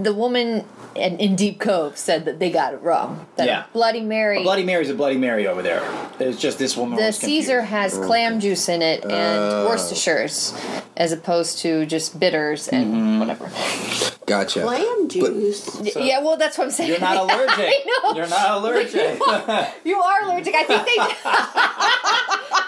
The 0.02 0.14
woman 0.14 0.64
in, 1.00 1.18
in 1.18 1.36
Deep 1.36 1.58
Cove 1.60 1.96
said 1.96 2.24
that 2.26 2.38
they 2.38 2.50
got 2.50 2.74
it 2.74 2.82
wrong. 2.82 3.26
That 3.36 3.46
Yeah. 3.46 3.64
Bloody 3.72 4.00
Mary. 4.02 4.40
a 4.40 4.42
Bloody 4.42 4.64
Mary's 4.64 4.90
a 4.90 4.94
Bloody 4.94 5.16
Mary 5.16 5.46
over 5.46 5.62
there. 5.62 5.82
It's 6.20 6.38
just 6.40 6.58
this 6.58 6.76
woman. 6.76 6.98
the. 6.98 7.12
Caesar 7.12 7.62
has 7.62 7.94
clam 7.98 8.40
juice 8.40 8.68
in 8.68 8.82
it 8.82 9.02
and 9.04 9.12
Oh. 9.12 9.66
Worcestershire's, 9.68 10.54
as 10.96 11.12
opposed 11.12 11.58
to 11.60 11.86
just 11.86 12.18
bitters 12.20 12.68
and 12.68 12.94
Mm-hmm. 12.94 13.18
whatever. 13.20 14.09
Gotcha. 14.30 14.64
Lamb 14.64 15.08
juice. 15.08 15.80
yeah, 15.96 16.20
well, 16.20 16.36
that's 16.36 16.56
what 16.56 16.66
I'm 16.66 16.70
saying. 16.70 16.90
You're 16.90 17.00
not 17.00 17.16
allergic. 17.32 17.58
I 17.58 17.84
know. 18.04 18.14
You're 18.14 18.28
not 18.28 18.58
allergic. 18.58 19.20
You 19.84 19.98
are 19.98 20.22
allergic. 20.22 20.54
I 20.54 20.62
think 20.62 20.84
they. 20.86 20.96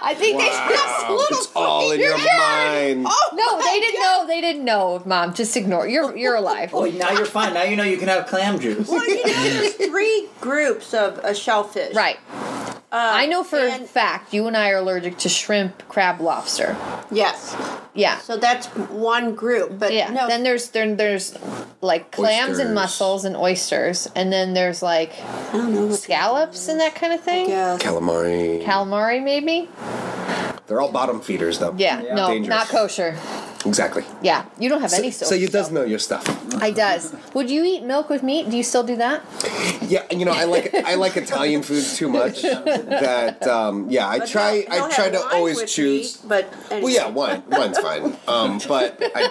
I 0.05 0.13
think 0.19 0.39
they. 0.41 0.49
It's 0.51 1.53
all 1.55 1.93
in 1.93 2.01
your 2.01 2.19
mind. 2.19 3.07
Oh 3.09 3.13
oh 3.15 3.37
no, 3.37 3.65
they 3.65 3.79
didn't 3.79 4.01
know. 4.01 4.27
They 4.27 4.41
didn't 4.41 4.65
know, 4.65 5.03
Mom. 5.07 5.35
Just 5.35 5.57
ignore. 5.57 5.87
You're 5.87 6.17
you're 6.17 6.35
alive. 6.35 6.75
oh, 6.75 6.87
now 6.87 7.13
you're 7.13 7.27
fine. 7.27 7.55
Now 7.55 7.63
you 7.63 7.77
know 7.77 7.85
you 7.85 7.97
can 7.97 8.09
have 8.09 8.27
clam 8.27 8.59
juice. 8.59 8.89
Well, 8.89 9.09
you 9.09 9.25
know, 9.25 9.33
there's 9.33 9.75
three 9.75 10.29
groups 10.41 10.93
of 10.95 11.19
a 11.19 11.33
shellfish. 11.33 11.95
Right. 11.95 12.19
Um, 12.93 12.99
I 13.01 13.25
know 13.25 13.43
for 13.43 13.59
a 13.59 13.71
and- 13.71 13.89
fact 13.89 14.35
you 14.35 14.47
and 14.47 14.55
I 14.57 14.69
are 14.71 14.77
allergic 14.77 15.17
to 15.19 15.31
shrimp, 15.31 15.89
crab, 15.89 16.21
lobster. 16.21 16.77
Yes. 17.11 17.57
Yeah. 17.95 18.19
So 18.19 18.37
that's 18.37 18.67
one 18.67 19.35
group, 19.35 19.79
but 19.79 19.95
Yeah. 19.95 20.11
no. 20.11 20.29
Then 20.29 20.43
there's 20.43 20.69
then 20.69 20.97
there's 20.97 21.35
like 21.81 22.11
clams 22.11 22.59
and 22.59 22.75
mussels 22.75 23.25
and 23.25 23.35
oysters, 23.35 24.09
and 24.15 24.31
then 24.31 24.53
there's 24.53 24.83
like 24.83 25.13
I 25.25 25.53
don't 25.57 25.75
know 25.75 25.87
what 25.87 26.01
scallops 26.01 26.69
and 26.69 26.81
that 26.81 26.95
kind 26.95 27.15
of 27.15 27.21
thing. 27.23 27.49
Yeah. 27.49 27.79
Calamari. 27.81 28.63
Calamari, 28.63 29.23
maybe. 29.23 29.71
They're 30.67 30.81
all 30.81 30.93
bottom 30.93 31.21
feeders, 31.23 31.59
though. 31.59 31.75
Yeah. 31.77 32.03
Yeah. 32.03 32.15
no, 32.15 32.29
Dangerous. 32.29 32.49
not 32.49 32.69
kosher. 32.69 33.17
Exactly. 33.65 34.05
Yeah. 34.23 34.45
You 34.59 34.69
don't 34.69 34.81
have 34.81 34.93
any 34.93 35.11
So, 35.11 35.25
soap. 35.25 35.29
so 35.31 35.35
you 35.35 35.49
does 35.49 35.71
know 35.71 35.85
your 35.85 35.99
stuff. 35.99 36.25
I 36.63 36.71
does. 36.71 37.15
Would 37.35 37.51
you 37.51 37.65
eat 37.65 37.83
milk 37.85 38.09
with 38.09 38.23
meat? 38.23 38.51
Do 38.51 38.57
you 38.57 38.63
still 38.63 38.83
do 38.83 38.97
that? 38.97 39.23
Yeah, 39.83 40.05
you 40.11 40.25
know, 40.25 40.33
I 40.33 40.45
like 40.45 40.75
I 40.75 40.95
like 40.95 41.17
Italian 41.17 41.63
food 41.63 41.85
too 41.85 42.09
much. 42.09 42.43
That 42.43 43.47
um, 43.47 43.89
yeah, 43.91 44.07
I 44.09 44.19
But 44.21 44.29
try 44.29 44.67
I 44.71 44.91
try 44.95 45.11
to 45.11 45.21
always 45.35 45.63
choose. 45.71 46.23
meat, 46.23 46.29
but 46.29 46.45
anyway. 46.71 46.83
Well, 46.83 46.93
yeah, 46.93 47.09
wine 47.09 47.43
wine's 47.49 47.79
fine. 47.79 48.17
Um, 48.29 48.61
but 48.69 48.97
I, 49.15 49.29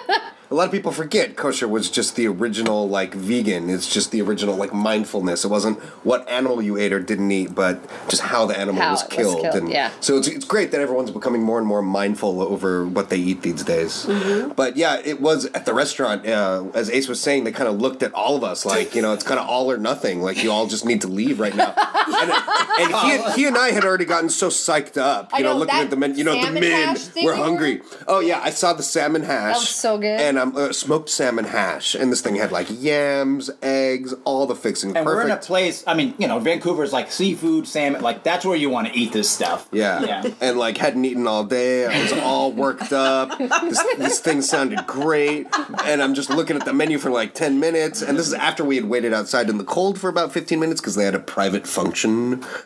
a 0.52 0.54
lot 0.54 0.66
of 0.66 0.70
people 0.70 0.92
forget 0.92 1.34
kosher 1.34 1.66
was 1.66 1.90
just 1.90 2.14
the 2.14 2.28
original 2.28 2.86
like 2.86 3.14
vegan. 3.14 3.70
It's 3.70 3.90
just 3.90 4.10
the 4.10 4.20
original 4.20 4.54
like 4.54 4.74
mindfulness. 4.74 5.46
It 5.46 5.48
wasn't 5.48 5.80
what 6.04 6.28
animal 6.28 6.60
you 6.60 6.76
ate 6.76 6.92
or 6.92 7.00
didn't 7.00 7.32
eat, 7.32 7.54
but 7.54 7.80
just 8.10 8.20
how 8.20 8.44
the 8.44 8.58
animal 8.58 8.82
How 8.82 8.90
was 8.90 9.02
it 9.02 9.08
was 9.08 9.16
killed. 9.16 9.40
killed, 9.40 9.54
and 9.54 9.70
yeah. 9.70 9.90
So 10.00 10.18
it's 10.18 10.28
it's 10.28 10.44
great 10.44 10.70
that 10.72 10.82
everyone's 10.82 11.10
becoming 11.10 11.42
more 11.42 11.56
and 11.58 11.66
more 11.66 11.80
mindful 11.80 12.42
over 12.42 12.84
what 12.84 13.08
they 13.08 13.16
eat 13.16 13.40
these 13.40 13.64
days. 13.64 14.04
Mm-hmm. 14.04 14.52
But 14.52 14.76
yeah, 14.76 15.00
it 15.02 15.22
was 15.22 15.46
at 15.46 15.64
the 15.64 15.72
restaurant. 15.72 16.26
Uh, 16.26 16.66
as 16.74 16.90
Ace 16.90 17.08
was 17.08 17.18
saying, 17.18 17.44
they 17.44 17.52
kind 17.52 17.68
of 17.68 17.80
looked 17.80 18.02
at 18.02 18.12
all 18.12 18.36
of 18.36 18.44
us 18.44 18.66
like 18.66 18.94
you 18.94 19.00
know 19.00 19.14
it's 19.14 19.24
kind 19.24 19.40
of 19.40 19.48
all 19.48 19.70
or 19.70 19.78
nothing. 19.78 20.20
Like 20.20 20.44
you 20.44 20.52
all 20.52 20.66
just 20.66 20.84
need 20.84 21.00
to 21.00 21.08
leave 21.08 21.40
right 21.40 21.56
now. 21.56 21.74
and 22.08 22.32
and 22.80 23.34
he, 23.34 23.42
he 23.42 23.46
and 23.46 23.56
I 23.56 23.70
had 23.70 23.84
already 23.84 24.04
gotten 24.04 24.28
so 24.28 24.48
psyched 24.48 24.96
up. 24.96 25.30
You 25.36 25.44
know, 25.44 25.52
know, 25.52 25.58
looking 25.58 25.76
at 25.76 25.90
the 25.90 25.96
men. 25.96 26.16
You 26.16 26.24
know, 26.24 26.44
the 26.44 26.52
men 26.52 26.88
hash 26.88 26.98
thing 27.06 27.24
were 27.24 27.34
hungry. 27.34 27.82
Oh 28.06 28.20
yeah, 28.20 28.40
I 28.42 28.50
saw 28.50 28.72
the 28.72 28.82
salmon 28.82 29.22
hash. 29.22 29.56
was 29.56 29.68
so 29.68 29.98
good. 29.98 30.20
And 30.20 30.38
um, 30.38 30.56
uh, 30.56 30.72
smoked 30.72 31.08
salmon 31.08 31.44
hash, 31.44 31.94
and 31.94 32.10
this 32.10 32.20
thing 32.20 32.36
had 32.36 32.52
like 32.52 32.66
yams, 32.70 33.50
eggs, 33.62 34.14
all 34.24 34.46
the 34.46 34.54
fixing. 34.54 34.96
And 34.96 35.06
we're 35.06 35.22
in 35.22 35.30
a 35.30 35.36
place. 35.36 35.84
I 35.86 35.94
mean, 35.94 36.14
you 36.18 36.28
know, 36.28 36.38
Vancouver's 36.38 36.92
like 36.92 37.10
seafood, 37.10 37.66
salmon. 37.66 38.02
Like 38.02 38.22
that's 38.22 38.44
where 38.44 38.56
you 38.56 38.70
want 38.70 38.88
to 38.88 38.94
eat 38.94 39.12
this 39.12 39.30
stuff. 39.30 39.68
Yeah. 39.72 40.02
Yeah. 40.02 40.30
and 40.40 40.58
like 40.58 40.76
hadn't 40.76 41.04
eaten 41.04 41.26
all 41.26 41.44
day. 41.44 41.86
I 41.86 42.02
was 42.02 42.12
all 42.12 42.52
worked 42.52 42.92
up. 42.92 43.38
This, 43.38 43.82
this 43.96 44.20
thing 44.20 44.42
sounded 44.42 44.86
great, 44.86 45.46
and 45.84 46.02
I'm 46.02 46.14
just 46.14 46.30
looking 46.30 46.56
at 46.56 46.64
the 46.64 46.72
menu 46.72 46.98
for 46.98 47.10
like 47.10 47.34
ten 47.34 47.60
minutes. 47.60 48.02
And 48.02 48.18
this 48.18 48.26
is 48.26 48.34
after 48.34 48.64
we 48.64 48.76
had 48.76 48.86
waited 48.86 49.12
outside 49.12 49.48
in 49.48 49.58
the 49.58 49.64
cold 49.64 49.98
for 49.98 50.08
about 50.08 50.32
fifteen 50.32 50.60
minutes 50.60 50.80
because 50.80 50.94
they 50.94 51.04
had 51.04 51.14
a 51.14 51.20
private 51.20 51.66
function 51.66 51.91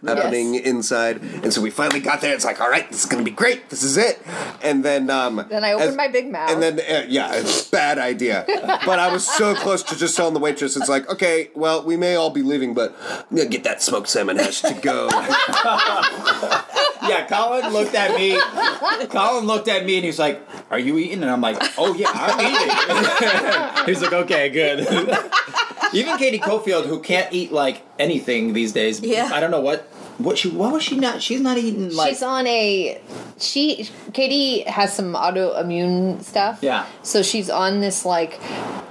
happening 0.05 0.55
inside. 0.55 1.21
And 1.21 1.53
so 1.53 1.61
we 1.61 1.71
finally 1.71 2.01
got 2.01 2.21
there. 2.21 2.35
It's 2.35 2.45
like, 2.45 2.61
all 2.61 2.71
right, 2.71 2.89
this 2.91 3.01
is 3.01 3.07
gonna 3.07 3.23
be 3.25 3.31
great. 3.31 3.69
This 3.71 3.83
is 3.83 3.97
it. 3.97 4.21
And 4.63 4.85
then, 4.85 5.11
um, 5.11 5.45
Then 5.49 5.65
I 5.65 5.73
opened 5.73 5.97
my 5.97 6.09
big 6.09 6.31
mouth. 6.31 6.51
And 6.51 6.63
then, 6.63 6.81
uh, 6.81 7.07
yeah, 7.09 7.43
bad 7.71 7.99
idea. 7.99 8.45
but 8.87 8.99
I 8.99 9.13
was 9.13 9.27
so 9.27 9.55
close 9.55 9.83
to 9.85 9.97
just 9.97 10.17
telling 10.17 10.35
the 10.35 10.41
waitress, 10.41 10.77
it's 10.77 10.89
like, 10.89 11.09
okay, 11.11 11.51
well, 11.55 11.85
we 11.85 11.97
may 11.97 12.17
all 12.17 12.31
be 12.31 12.43
leaving, 12.43 12.75
but 12.75 12.95
I'm 13.31 13.49
get 13.49 13.65
that 13.65 13.83
smoked 13.83 14.09
salmon 14.09 14.37
hash 14.37 14.61
to 14.63 14.75
go. 14.75 15.09
yeah, 17.09 17.27
Colin 17.27 17.73
looked 17.73 17.95
at 17.95 18.17
me. 18.17 18.39
Colin 19.09 19.47
looked 19.47 19.69
at 19.69 19.85
me 19.85 19.97
and 19.97 20.05
he's 20.05 20.19
like, 20.19 20.41
"Are 20.71 20.79
you 20.79 20.99
eating?" 20.99 21.23
And 21.23 21.31
I'm 21.31 21.41
like, 21.41 21.57
"Oh 21.79 21.95
yeah, 21.95 22.11
I'm 22.13 22.41
eating." 22.41 23.87
he's 23.87 24.03
like, 24.03 24.13
"Okay, 24.13 24.49
good." 24.49 24.81
Even 25.93 26.19
Katie 26.19 26.39
Cofield, 26.39 26.87
who 26.87 27.01
can't 27.01 27.33
eat 27.33 27.53
like 27.53 27.83
anything 27.99 28.53
these 28.53 28.73
days. 28.73 29.01
Yeah. 29.01 29.31
I 29.33 29.41
don't 29.41 29.51
know 29.51 29.61
what. 29.61 29.83
What 30.19 30.39
she? 30.39 30.49
What 30.49 30.73
was 30.73 30.83
she 30.83 30.97
not? 30.97 31.23
She's 31.23 31.43
not 31.43 31.59
eating 31.59 31.95
like. 31.95 32.09
She's 32.09 32.23
on 32.23 32.47
a 32.47 33.01
she 33.39 33.89
Katie 34.15 34.63
has 34.63 34.95
some 34.95 35.13
autoimmune 35.13 36.23
stuff. 36.23 36.61
Yeah. 36.63 36.87
So 37.03 37.23
she's 37.23 37.51
on 37.51 37.81
this 37.81 38.07
like 38.07 38.41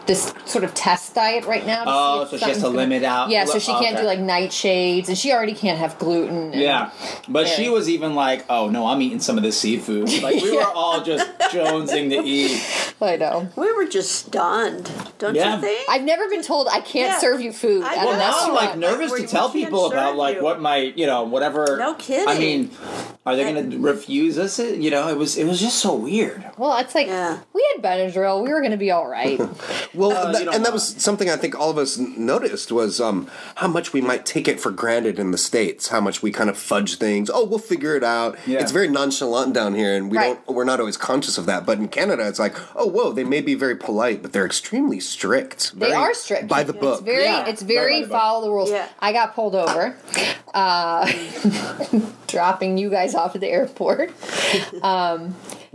this 0.06 0.34
sort 0.46 0.64
of 0.64 0.74
test 0.74 1.16
diet 1.16 1.46
right 1.46 1.66
now. 1.66 1.84
Oh, 1.88 2.26
so 2.26 2.38
she 2.38 2.46
has 2.46 2.56
to 2.58 2.62
something's 2.62 2.64
gonna- 2.64 2.78
limit 2.78 3.04
out- 3.04 3.30
Yeah, 3.30 3.46
so 3.46 3.58
she 3.60 3.72
oh, 3.72 3.80
can't 3.80 3.96
okay. 3.96 4.02
do 4.04 4.08
like 4.08 4.20
nightshades, 4.20 5.08
and 5.08 5.18
she 5.18 5.32
already 5.34 5.54
can't 5.54 5.80
have 5.80 5.98
gluten. 5.98 6.52
and- 6.52 6.56
Yeah, 6.62 6.92
but 7.28 7.48
she 7.48 7.70
was 7.70 7.90
even 7.90 8.14
like, 8.16 8.46
"Oh 8.50 8.70
no, 8.70 8.86
I'm 8.88 9.02
eating 9.02 9.20
some 9.20 9.38
of 9.38 9.44
this 9.44 9.60
seafood." 9.60 10.10
Like 10.22 10.42
we 10.42 10.56
were 10.56 10.64
all 10.64 11.02
just 11.02 11.28
jonesing 11.52 12.10
to 12.10 12.24
eat. 12.28 12.62
I 13.02 13.18
know. 13.18 13.50
We 13.56 13.72
were 13.74 13.86
just 13.86 14.12
stunned, 14.14 14.90
don't 15.20 15.36
Yeah. 15.36 15.56
you 15.56 15.62
think? 15.62 15.90
I've 15.90 16.04
never 16.04 16.28
been 16.30 16.42
told 16.42 16.68
I 16.72 16.80
can't 16.80 17.12
Yeah. 17.14 17.20
serve 17.20 17.42
you 17.42 17.52
food 17.52 17.84
I 17.84 17.96
at 17.96 17.96
know. 17.98 18.02
a 18.02 18.06
Well, 18.06 18.18
now 18.18 18.38
I'm 18.48 18.54
like 18.56 18.78
nervous 18.78 19.12
to 19.14 19.28
tell 19.28 19.50
people 19.50 19.88
about 19.88 20.10
serve 20.12 20.16
like 20.18 20.36
you. 20.38 20.44
what 20.44 20.62
my, 20.62 20.78
you 20.78 21.06
know, 21.06 21.24
whatever. 21.24 21.78
No 21.78 21.94
kidding. 21.96 22.28
I 22.28 22.40
mean, 22.40 22.72
are 23.26 23.36
they 23.36 23.44
going 23.44 23.70
to 23.72 23.78
refuse 23.80 24.40
us? 24.40 24.58
It 24.60 24.80
you 24.80 24.90
know, 24.92 25.08
it 25.10 25.18
was 25.18 25.38
it 25.38 25.46
was 25.46 25.60
just 25.60 25.80
so 25.80 25.94
weird. 25.94 26.44
well, 26.58 26.78
it's 26.78 26.96
like 26.96 27.08
Yeah. 27.08 27.38
we 27.54 27.64
had 27.76 27.84
Benadryl. 27.84 28.42
We 28.44 28.50
were 28.50 28.60
going 28.62 28.72
to 28.72 28.78
be 28.78 28.92
all 28.92 29.08
right. 29.08 29.40
Well, 29.96 30.12
Uh, 30.12 30.32
that- 30.32 30.40
you 30.40 30.46
don't 30.46 30.56
and 30.56 30.66
that 30.66 30.74
was 30.74 30.96
something 30.98 31.30
I 31.30 31.36
think 31.36 31.58
all 31.60 31.70
of 31.70 31.78
us 31.78 31.98
noticed 31.98 32.72
was 32.72 33.00
um, 33.02 33.28
how 33.56 33.68
much 33.68 33.94
we 33.94 34.02
might 34.02 34.26
take 34.26 34.48
it 34.48 34.60
for 34.60 34.72
granted 34.72 35.20
in 35.20 35.32
the 35.32 35.38
states. 35.38 35.88
How 35.90 36.02
much 36.02 36.22
we 36.22 36.32
kind 36.32 36.50
of 36.50 36.58
fudge 36.58 36.98
things. 36.98 37.30
Oh, 37.34 37.46
we'll 37.46 37.60
figure 37.60 37.96
it 37.96 38.04
out. 38.04 38.38
Yeah. 38.46 38.60
It's 38.60 38.72
very 38.72 38.88
nonchalant 38.88 39.54
down 39.54 39.74
here, 39.76 39.96
and 39.96 40.12
we 40.12 40.18
Right. 40.18 40.38
don't. 40.46 40.56
We're 40.56 40.64
not 40.66 40.80
always 40.80 40.98
conscious 40.98 41.38
of 41.38 41.46
that. 41.48 41.66
But 41.66 41.78
in 41.80 41.88
Canada, 41.88 42.28
it's 42.28 42.40
like, 42.40 42.56
oh, 42.76 42.88
whoa, 42.88 43.12
they 43.12 43.24
may 43.24 43.42
be 43.42 43.56
very 43.56 43.76
polite, 43.76 44.22
but 44.22 44.34
they're 44.34 44.46
extremely 44.46 45.00
strict. 45.00 45.72
They 45.80 45.88
Very 45.88 45.98
are 45.98 46.14
strict 46.14 46.48
by 46.48 46.64
the 46.64 46.74
It's 46.74 46.82
book. 46.82 47.04
very, 47.06 47.24
Yeah. 47.24 47.46
it's 47.48 47.62
Very 47.62 47.80
very 47.80 47.96
by 48.02 48.02
the 48.02 48.08
book. 48.08 48.20
follow 48.20 48.42
the 48.46 48.52
rules. 48.52 48.72
Yeah. 48.72 48.86
I 49.00 49.12
got 49.14 49.36
pulled 49.36 49.56
over, 49.56 49.96
uh, 50.54 51.12
dropping 52.28 52.78
you 52.78 52.90
guys 52.90 53.16
off 53.16 53.36
at 53.36 53.42
the 53.42 53.48
airport. 53.50 54.12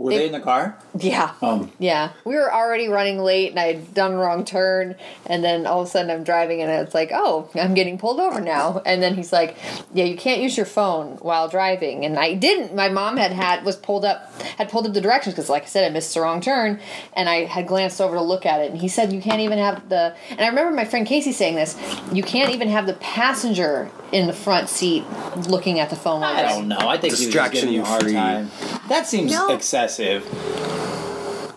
Were 0.01 0.11
they, 0.11 0.25
in 0.27 0.31
the 0.31 0.39
car? 0.39 0.77
Yeah, 0.97 1.33
Um, 1.41 1.71
yeah. 1.79 2.11
We 2.25 2.35
were 2.35 2.51
already 2.53 2.87
running 2.87 3.19
late, 3.19 3.51
and 3.51 3.59
I'd 3.59 3.93
done 3.93 4.13
a 4.13 4.17
wrong 4.17 4.43
turn, 4.45 4.95
and 5.25 5.43
then 5.43 5.65
all 5.65 5.81
of 5.81 5.87
a 5.87 5.89
sudden 5.89 6.11
I'm 6.11 6.23
driving, 6.23 6.61
and 6.61 6.71
it's 6.71 6.93
like, 6.93 7.11
oh, 7.13 7.49
I'm 7.55 7.73
getting 7.73 7.97
pulled 7.97 8.19
over 8.19 8.41
now. 8.41 8.81
And 8.85 9.01
then 9.01 9.15
he's 9.15 9.31
like, 9.31 9.55
yeah, 9.93 10.05
you 10.05 10.17
can't 10.17 10.41
use 10.41 10.57
your 10.57 10.65
phone 10.65 11.17
while 11.21 11.47
driving, 11.47 12.03
and 12.05 12.17
I 12.17 12.33
didn't. 12.33 12.75
My 12.75 12.89
mom 12.89 13.17
had 13.17 13.31
had 13.31 13.63
was 13.63 13.75
pulled 13.75 14.05
up, 14.05 14.31
had 14.57 14.69
pulled 14.69 14.87
up 14.87 14.93
the 14.93 15.01
directions 15.01 15.35
because, 15.35 15.49
like 15.49 15.63
I 15.63 15.67
said, 15.67 15.85
I 15.85 15.93
missed 15.93 16.13
the 16.13 16.21
wrong 16.21 16.41
turn, 16.41 16.79
and 17.13 17.29
I 17.29 17.45
had 17.45 17.67
glanced 17.67 18.01
over 18.01 18.15
to 18.15 18.21
look 18.21 18.45
at 18.45 18.61
it, 18.61 18.71
and 18.71 18.79
he 18.79 18.87
said 18.87 19.13
you 19.13 19.21
can't 19.21 19.41
even 19.41 19.57
have 19.59 19.87
the. 19.89 20.15
And 20.29 20.41
I 20.41 20.47
remember 20.47 20.71
my 20.75 20.85
friend 20.85 21.05
Casey 21.07 21.31
saying 21.31 21.55
this, 21.55 21.77
you 22.11 22.23
can't 22.23 22.51
even 22.51 22.67
have 22.69 22.85
the 22.87 22.93
passenger 22.93 23.89
in 24.11 24.27
the 24.27 24.33
front 24.33 24.67
seat 24.67 25.05
looking 25.47 25.79
at 25.79 25.89
the 25.89 25.95
phone. 25.95 26.21
I 26.23 26.41
don't 26.41 26.67
know. 26.67 26.77
I 26.79 26.97
think 26.97 27.15
Distraction 27.15 27.29
he 27.29 27.39
was 27.39 27.51
giving 27.61 27.73
you 27.75 27.81
a 27.81 27.85
hard 27.85 28.03
free. 28.03 28.13
time. 28.13 28.51
That 28.89 29.07
seems 29.07 29.31
No. 29.31 29.53
excessive. 29.53 29.90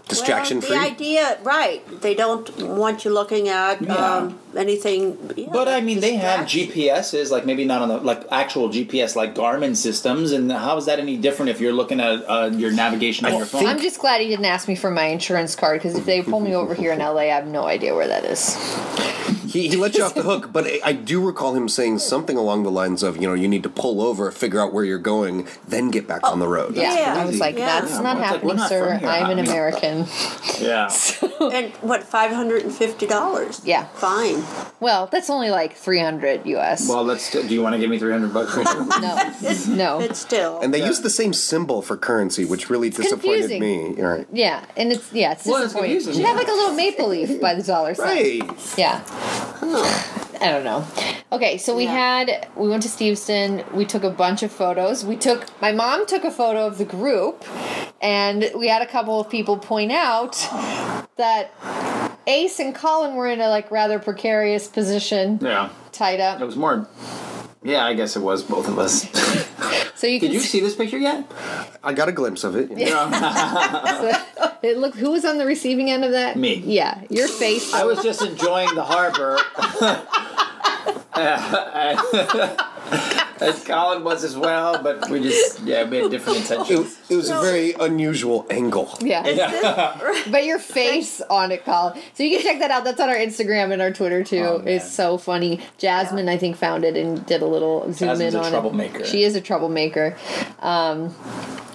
Distraction 0.07 0.61
well, 0.61 0.69
free. 0.69 0.77
The 0.77 0.85
idea, 0.85 1.39
right? 1.43 1.83
They 2.03 2.15
don't 2.15 2.47
want 2.59 3.05
you 3.07 3.11
looking 3.11 3.49
at 3.49 3.81
Yeah. 3.81 3.95
um, 3.95 4.39
anything. 4.55 5.17
yeah, 5.35 5.49
But 5.51 5.67
I 5.67 5.81
mean, 5.81 6.01
they 6.01 6.15
have 6.17 6.47
distraction. 6.47 6.73
GPSs, 6.75 7.31
like 7.31 7.47
maybe 7.47 7.65
not 7.65 7.81
on 7.81 7.89
the 7.89 7.97
like 7.97 8.23
actual 8.31 8.69
GPS, 8.69 9.17
like 9.17 9.35
Garmin 9.35 9.75
systems. 9.75 10.33
And 10.33 10.53
how 10.53 10.77
is 10.77 10.85
that 10.87 10.99
any 10.99 11.17
different 11.17 11.49
if 11.51 11.59
you're 11.61 11.73
looking 11.73 12.01
at 12.01 12.23
uh, 12.29 12.51
your 12.53 12.71
navigation 12.71 13.25
on 13.27 13.33
your 13.35 13.47
phone? 13.47 13.67
I'm 13.67 13.81
just 13.81 13.99
glad 13.99 14.21
he 14.21 14.29
didn't 14.29 14.45
ask 14.45 14.69
me 14.69 14.77
for 14.77 14.91
my 14.91 15.07
insurance 15.07 15.57
card 15.57 15.81
because 15.81 15.97
if 15.97 16.05
they 16.05 16.23
pull 16.23 16.41
me 16.41 16.55
over 16.55 16.75
here 16.75 16.93
in 16.93 16.99
LA, 16.99 17.23
I 17.23 17.25
have 17.27 17.47
no 17.47 17.65
idea 17.65 17.95
where 17.95 18.07
that 18.07 18.25
is. 18.27 18.55
He, 19.55 19.69
he 19.69 19.77
let 19.77 19.95
you 19.97 20.03
off 20.03 20.15
the 20.17 20.23
hook, 20.23 20.51
but 20.53 20.67
I, 20.67 20.81
I 20.85 20.93
do 20.93 21.25
recall 21.25 21.55
him 21.55 21.69
saying 21.69 22.01
something 22.01 22.37
along 22.37 22.65
the 22.65 22.73
lines 22.73 23.05
of, 23.05 23.17
you 23.17 23.29
know, 23.29 23.35
you 23.35 23.47
need 23.47 23.63
to 23.63 23.69
pull 23.69 24.03
over, 24.03 24.31
figure 24.33 24.61
out 24.61 24.73
where 24.73 24.85
you're 24.85 24.99
going, 24.99 25.47
then 25.69 25.93
get 25.93 26.09
back 26.09 26.25
on 26.25 26.41
the 26.41 26.49
road. 26.49 26.75
Yeah, 26.75 26.93
Yeah. 26.93 27.23
I 27.23 27.25
was 27.25 27.39
like, 27.39 27.57
Yeah. 27.57 27.81
that's 27.81 27.93
Yeah, 27.93 28.01
not 28.03 28.17
well, 28.17 28.25
it's 28.25 28.33
like, 28.33 28.43
we're 28.43 28.49
happening, 28.51 28.57
not 28.57 28.69
sir. 28.69 28.89
from 28.91 28.99
here. 28.99 29.09
I'm 29.09 29.31
an 29.31 29.37
mean- 29.37 29.47
American. 29.49 30.07
yeah. 30.61 30.91
And 31.55 31.73
what? 31.83 32.03
Five 32.03 32.33
hundred 32.33 32.63
and 32.63 32.73
fifty 32.75 33.07
dollars. 33.07 33.61
Yeah. 33.65 33.85
Fine. 33.95 34.43
Well, 34.81 35.07
that's 35.13 35.29
only 35.31 35.51
like 35.51 35.77
300 35.77 36.47
US. 36.47 36.89
Well, 36.89 37.05
let's. 37.05 37.31
Do 37.31 37.47
you 37.47 37.63
want 37.63 37.75
to 37.75 37.79
give 37.79 37.91
me 37.91 37.99
three 37.99 38.13
hundred 38.13 38.33
bucks? 38.33 38.57
no, 38.57 39.75
no. 39.75 40.01
It's 40.01 40.19
still. 40.19 40.61
And 40.61 40.73
they 40.75 40.85
use 40.85 41.01
the 41.03 41.11
same 41.11 41.33
symbol 41.33 41.83
for 41.83 41.97
currency, 41.97 42.45
which 42.45 42.71
really 42.71 42.89
disappointed 42.91 43.51
confusing. 43.51 43.61
me. 43.61 44.03
All 44.03 44.09
right. 44.09 44.27
yeah, 44.33 44.65
and 44.77 44.91
it's 44.93 45.13
yeah, 45.13 45.33
it's 45.33 45.45
Well, 45.47 45.57
it's 45.57 45.67
disappointing. 45.73 45.97
confusing, 45.97 46.21
you 46.21 46.27
have 46.27 46.35
yeah. 46.37 46.41
like 46.43 46.49
a 46.49 46.53
little 46.53 46.75
maple 46.75 47.09
leaf 47.09 47.41
by 47.41 47.55
the 47.55 47.63
dollar 47.63 47.95
sign. 47.95 48.07
Right. 48.41 48.79
Yeah. 48.79 49.05
I 50.41 50.51
don't 50.53 50.65
know. 50.65 50.85
Okay, 51.33 51.59
so 51.59 51.75
we 51.75 51.85
Yeah. 51.85 51.93
had 51.93 52.49
we 52.57 52.69
went 52.69 52.83
to 52.83 52.89
Steveston. 52.89 53.65
We 53.73 53.85
took 53.85 54.05
a 54.05 54.11
bunch 54.11 54.43
of 54.43 54.53
photos. 54.53 55.05
We 55.05 55.17
took 55.17 55.47
my 55.61 55.73
mom 55.73 56.07
took 56.07 56.25
a 56.25 56.31
photo 56.31 56.67
of 56.67 56.79
the 56.79 56.85
group, 56.85 57.45
and 58.03 58.51
we 58.57 58.69
had 58.69 58.83
a 58.83 58.87
couple 58.87 59.21
of 59.21 59.31
people 59.31 59.57
point 59.57 59.93
out 59.93 60.33
that 61.17 61.51
Ace 62.27 62.59
and 62.61 62.75
Colin 62.75 63.15
were 63.15 63.29
in 63.29 63.41
a 63.41 63.49
like 63.49 63.71
rather 63.71 63.99
precarious 63.99 64.67
position, 64.69 65.39
yeah. 65.41 65.71
tied 65.93 66.21
up. 66.21 66.41
It 66.41 66.45
was 66.45 66.57
more. 66.57 66.87
Yeah, 67.65 67.85
I 67.85 67.95
guess 67.95 68.15
it 68.15 68.21
was 68.21 68.43
both 68.43 68.69
of 68.69 68.79
us. 68.79 69.09
So 69.97 70.09
you 70.09 70.19
Did 70.21 70.33
you 70.35 70.41
see 70.41 70.61
this 70.61 70.75
picture 70.75 70.99
yet? 70.99 71.25
I 71.83 71.95
got 71.95 72.09
a 72.09 72.13
glimpse 72.13 72.45
of 72.45 72.57
it. 72.57 72.69
Yeah, 72.77 73.09
it 74.63 74.77
look 74.77 74.95
who 74.97 75.13
was 75.13 75.25
on 75.25 75.39
the 75.39 75.47
receiving 75.47 75.91
end 75.91 76.05
of 76.05 76.11
that? 76.11 76.37
Me. 76.37 76.57
Yeah, 76.57 77.01
your 77.09 77.29
face. 77.29 77.73
I 77.73 77.85
was 77.85 78.03
just 78.03 78.21
enjoying 78.21 78.75
the 78.75 78.83
harbor. 78.85 79.39
As 83.41 83.65
Colin 83.65 84.05
was 84.05 84.23
as 84.23 84.37
well, 84.37 84.81
but 84.81 85.11
we 85.11 85.21
just 85.21 85.61
yeah 85.63 85.83
we 85.89 85.99
had 85.99 86.11
different 86.11 86.39
intentions. 86.39 86.97
it 87.11 87.17
was 87.17 87.31
a 87.31 87.41
very 87.41 87.73
unusual 87.73 88.47
angle. 88.49 88.97
yeah. 89.01 90.23
but 90.31 90.45
your 90.45 90.61
face 90.61 91.21
on 91.23 91.51
it, 91.51 91.65
Colin. 91.65 92.01
So 92.15 92.23
you 92.23 92.37
can 92.37 92.43
check 92.47 92.61
that 92.61 92.71
out. 92.71 92.85
That's 92.85 93.01
on 93.01 93.09
our 93.09 93.17
Instagram 93.17 93.73
and 93.73 93.83
our 93.83 93.91
Twitter 93.93 94.23
too. 94.23 94.39
Oh, 94.39 94.63
it's 94.65 94.89
so 94.91 95.19
funny. 95.19 95.61
Jasmine, 95.79 96.29
I 96.29 96.39
think, 96.39 96.57
found 96.57 96.85
it 96.85 96.97
and 96.97 97.27
did 97.27 97.43
a 97.43 97.47
little 97.47 97.93
zoom 97.93 98.11
Jasmine's 98.11 98.35
in 98.35 98.41
a 98.41 98.45
on 98.45 98.51
troublemaker. 98.53 99.01
it. 99.01 99.07
She 99.07 99.25
is 99.25 99.35
a 99.35 99.41
troublemaker. 99.41 100.17
Um, 100.61 101.13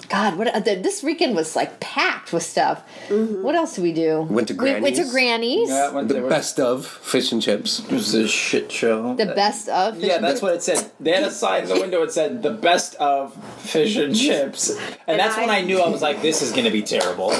God, 0.09 0.37
what 0.37 0.47
uh, 0.47 0.59
the, 0.59 0.75
this 0.75 1.03
weekend 1.03 1.35
was 1.35 1.55
like 1.55 1.79
packed 1.79 2.33
with 2.33 2.43
stuff. 2.43 2.81
What 3.09 3.53
else 3.55 3.75
did 3.75 3.83
we 3.83 3.93
do? 3.93 4.21
Went 4.23 4.47
to 4.47 4.53
We 4.55 4.79
went 4.81 4.95
to 4.95 5.03
Granny's. 5.03 5.11
Granny's. 5.11 5.69
Yeah, 5.69 5.91
when 5.91 6.07
The 6.07 6.15
they 6.15 6.27
best 6.29 6.59
of 6.59 6.85
fish 6.85 7.31
and 7.31 7.41
chips. 7.41 7.79
It 7.79 7.91
was 7.91 8.13
a 8.15 8.27
shit 8.27 8.71
show. 8.71 9.15
The 9.15 9.27
best 9.27 9.69
of. 9.69 9.95
fish 9.97 10.05
Yeah, 10.05 10.15
and 10.15 10.23
that's 10.23 10.33
chips. 10.35 10.41
what 10.41 10.53
it 10.55 10.63
said. 10.63 10.91
They 10.99 11.11
had 11.11 11.23
a 11.23 11.31
sign 11.31 11.63
in 11.63 11.69
the 11.69 11.75
window. 11.79 12.01
It 12.03 12.11
said 12.11 12.41
"the 12.41 12.49
best 12.51 12.95
of 12.95 13.33
fish 13.59 13.95
and 13.97 14.15
chips," 14.23 14.69
and, 14.71 14.95
And 15.07 15.19
that's 15.19 15.37
when 15.37 15.49
I- 15.49 15.57
I 15.59 15.61
knew 15.61 15.79
I 15.79 15.89
was 15.89 16.01
like, 16.01 16.21
"This 16.21 16.41
is 16.41 16.51
going 16.51 16.65
to 16.65 16.71
be 16.71 16.81
terrible. 16.81 17.29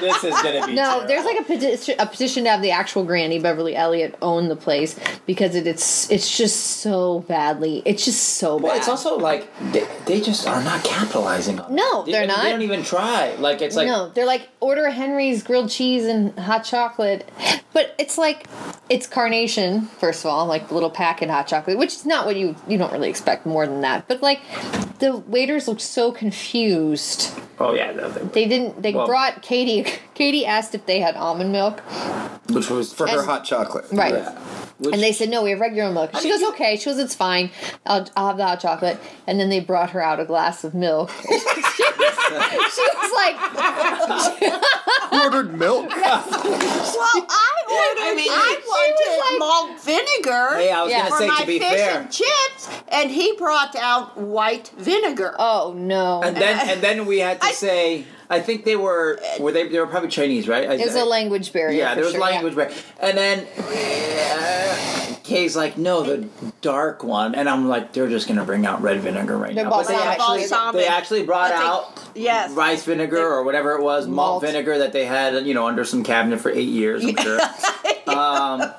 this 0.00 0.24
is 0.24 0.40
going 0.42 0.60
to 0.60 0.66
be 0.66 0.74
No, 0.74 0.82
terrible. 0.82 1.08
there's 1.08 1.24
like 1.24 1.40
a 1.40 1.44
petition, 1.44 1.94
a 1.98 2.06
petition 2.06 2.44
to 2.44 2.50
have 2.50 2.62
the 2.62 2.70
actual 2.70 3.04
Granny 3.04 3.38
Beverley 3.40 3.74
Elliott 3.74 4.14
own 4.22 4.48
the 4.48 4.56
place 4.56 4.94
because 5.26 5.54
it, 5.54 5.66
it's 5.66 6.10
it's 6.10 6.36
just 6.36 6.56
so 6.82 7.20
badly. 7.20 7.82
It's 7.84 8.04
just 8.04 8.22
so 8.34 8.58
bad. 8.58 8.64
Well, 8.64 8.76
it's 8.76 8.88
also 8.88 9.16
like 9.18 9.48
they, 9.72 9.86
they 10.06 10.20
just 10.20 10.46
are 10.46 10.62
not 10.62 10.84
capitalizing 10.84 11.58
on. 11.60 11.74
No, 11.74 11.79
it. 11.80 12.06
They- 12.06 12.12
they're 12.12 12.26
They 12.26 12.50
don't 12.50 12.62
even 12.62 12.82
try. 12.84 13.34
Like 13.36 13.60
it's 13.62 13.76
like 13.76 13.86
no, 13.86 14.08
they're 14.10 14.26
like 14.26 14.48
order 14.60 14.90
Henry's 14.90 15.42
grilled 15.42 15.70
cheese 15.70 16.04
and 16.06 16.38
hot 16.38 16.64
chocolate, 16.64 17.28
but 17.72 17.94
it's 17.98 18.16
like 18.18 18.46
it's 18.88 19.06
carnation 19.06 19.82
first 19.82 20.24
of 20.24 20.30
all, 20.30 20.46
like 20.46 20.68
the 20.68 20.74
little 20.74 20.90
packet 20.90 21.30
hot 21.30 21.46
chocolate, 21.46 21.78
which 21.78 21.94
is 21.94 22.06
not 22.06 22.26
what 22.26 22.36
you 22.36 22.56
you 22.68 22.78
don't 22.78 22.92
really 22.92 23.08
expect 23.10 23.46
more 23.46 23.66
than 23.66 23.80
that. 23.82 24.06
But 24.08 24.22
like 24.22 24.40
the 24.98 25.16
waiters 25.16 25.66
looked 25.68 25.80
so 25.80 26.12
confused. 26.12 27.32
oh 27.58 27.74
yeah, 27.74 27.92
no, 27.92 28.08
they- 28.10 28.42
They 28.42 28.48
didn't. 28.48 28.82
They 28.82 28.92
Well- 28.92 29.06
brought 29.06 29.42
Katie. 29.42 29.90
Katie 30.14 30.44
asked 30.44 30.74
if 30.74 30.84
they 30.84 31.00
had 31.00 31.16
almond 31.16 31.50
milk, 31.52 31.80
which 32.50 32.68
was 32.68 32.92
For 32.92 33.06
her 33.08 33.22
hot 33.24 33.44
chocolate. 33.44 33.86
right? 33.90 34.12
Yeah. 34.14 34.38
Which, 34.78 34.94
And 34.94 35.02
they 35.02 35.12
said 35.12 35.28
no, 35.30 35.42
we 35.42 35.50
have 35.50 35.60
regular 35.60 35.90
milk. 35.92 36.10
She 36.20 36.28
goes 36.30 36.42
okay. 36.50 36.76
She 36.76 36.86
goes 36.86 36.98
it's 36.98 37.14
fine. 37.14 37.50
I'll, 37.86 38.06
I'll 38.16 38.28
have 38.28 38.36
the 38.38 38.44
hot 38.46 38.60
chocolate. 38.60 38.98
And 39.26 39.38
then 39.40 39.48
they 39.50 39.60
brought 39.60 39.90
her 39.90 40.02
out 40.02 40.20
a 40.20 40.24
glass 40.26 40.64
of 40.64 40.74
milk. 40.74 41.10
she, 41.76 41.82
was, 41.82 42.74
she 42.74 42.86
was 42.96 43.12
like, 43.14 43.36
ordered 45.24 45.54
milk? 45.58 45.90
Well, 46.00 47.26
I 47.28 47.52
ordered. 47.70 48.02
I, 48.02 48.14
mean, 48.14 48.30
wanted 48.66 49.38
malt 49.38 49.80
vinegar. 49.82 50.56
Hey, 50.56 50.70
I 50.70 50.82
was 50.82 50.90
Yeah. 50.90 50.98
gonna 51.08 51.10
for 51.10 51.18
say 51.18 51.26
my 51.28 51.40
to 51.40 51.46
be 51.46 51.58
fish 51.58 51.68
fair, 51.70 52.00
and 52.00 52.10
chips, 52.12 52.68
and 52.88 53.10
he 53.10 53.32
brought 53.36 53.74
out 53.76 54.16
white 54.18 54.70
vinegar. 54.76 55.34
oh 55.38 55.72
no. 55.76 56.22
and 56.22 56.36
then 56.36 56.68
and 56.68 56.80
then 56.82 57.06
we 57.06 57.18
had 57.20 57.40
to 57.40 57.46
I- 57.46 57.52
say, 57.52 58.04
I 58.30 58.40
think 58.40 58.64
they 58.64 58.76
were 58.76 59.18
were 59.40 59.50
they 59.52 59.68
they 59.68 59.78
were 59.80 59.86
probably 59.88 60.08
Chinese, 60.08 60.46
right? 60.48 60.68
I- 60.70 60.74
It 60.74 60.86
was 60.86 60.94
a 60.94 61.04
language 61.04 61.52
barrier. 61.52 61.76
Yeah, 61.76 61.90
for 61.90 61.94
there 61.96 62.04
was 62.04 62.12
sure, 62.12 62.20
language 62.22 62.54
barrier. 62.54 62.72
And 63.00 63.18
then 63.18 63.46
uh, 63.58 65.14
Kay's 65.24 65.56
like, 65.56 65.76
no, 65.76 66.02
the 66.02 66.28
dark 66.60 67.02
one, 67.04 67.34
and 67.34 67.48
I'm 67.48 67.68
like, 67.68 67.92
they're 67.92 68.08
just 68.08 68.28
gonna 68.28 68.44
bring 68.44 68.66
out 68.66 68.82
red 68.82 69.00
vinegar 69.00 69.36
right 69.36 69.54
They're 69.54 69.64
now. 69.64 69.70
But 69.70 69.88
they 69.88 69.94
actually, 69.94 70.38
Balsamic. 70.40 70.80
they 70.80 70.86
actually 70.88 71.22
brought 71.24 71.50
But 71.50 71.58
they- 71.60 71.66
out 71.66 72.10
yes. 72.14 72.50
rice 72.52 72.84
vinegar 72.84 73.26
or 73.26 73.42
whatever 73.44 73.72
it 73.76 73.82
was, 73.82 74.06
malt, 74.06 74.16
Malt. 74.16 74.42
vinegar 74.42 74.78
that 74.78 74.92
they 74.92 75.04
had, 75.06 75.44
you 75.46 75.54
know, 75.54 75.66
under 75.66 75.84
some 75.84 76.02
cabinet 76.04 76.40
for 76.40 76.50
eight 76.50 76.68
years. 76.68 77.04
I'm 77.04 77.16
sure. 77.22 77.40
um, 78.06 78.72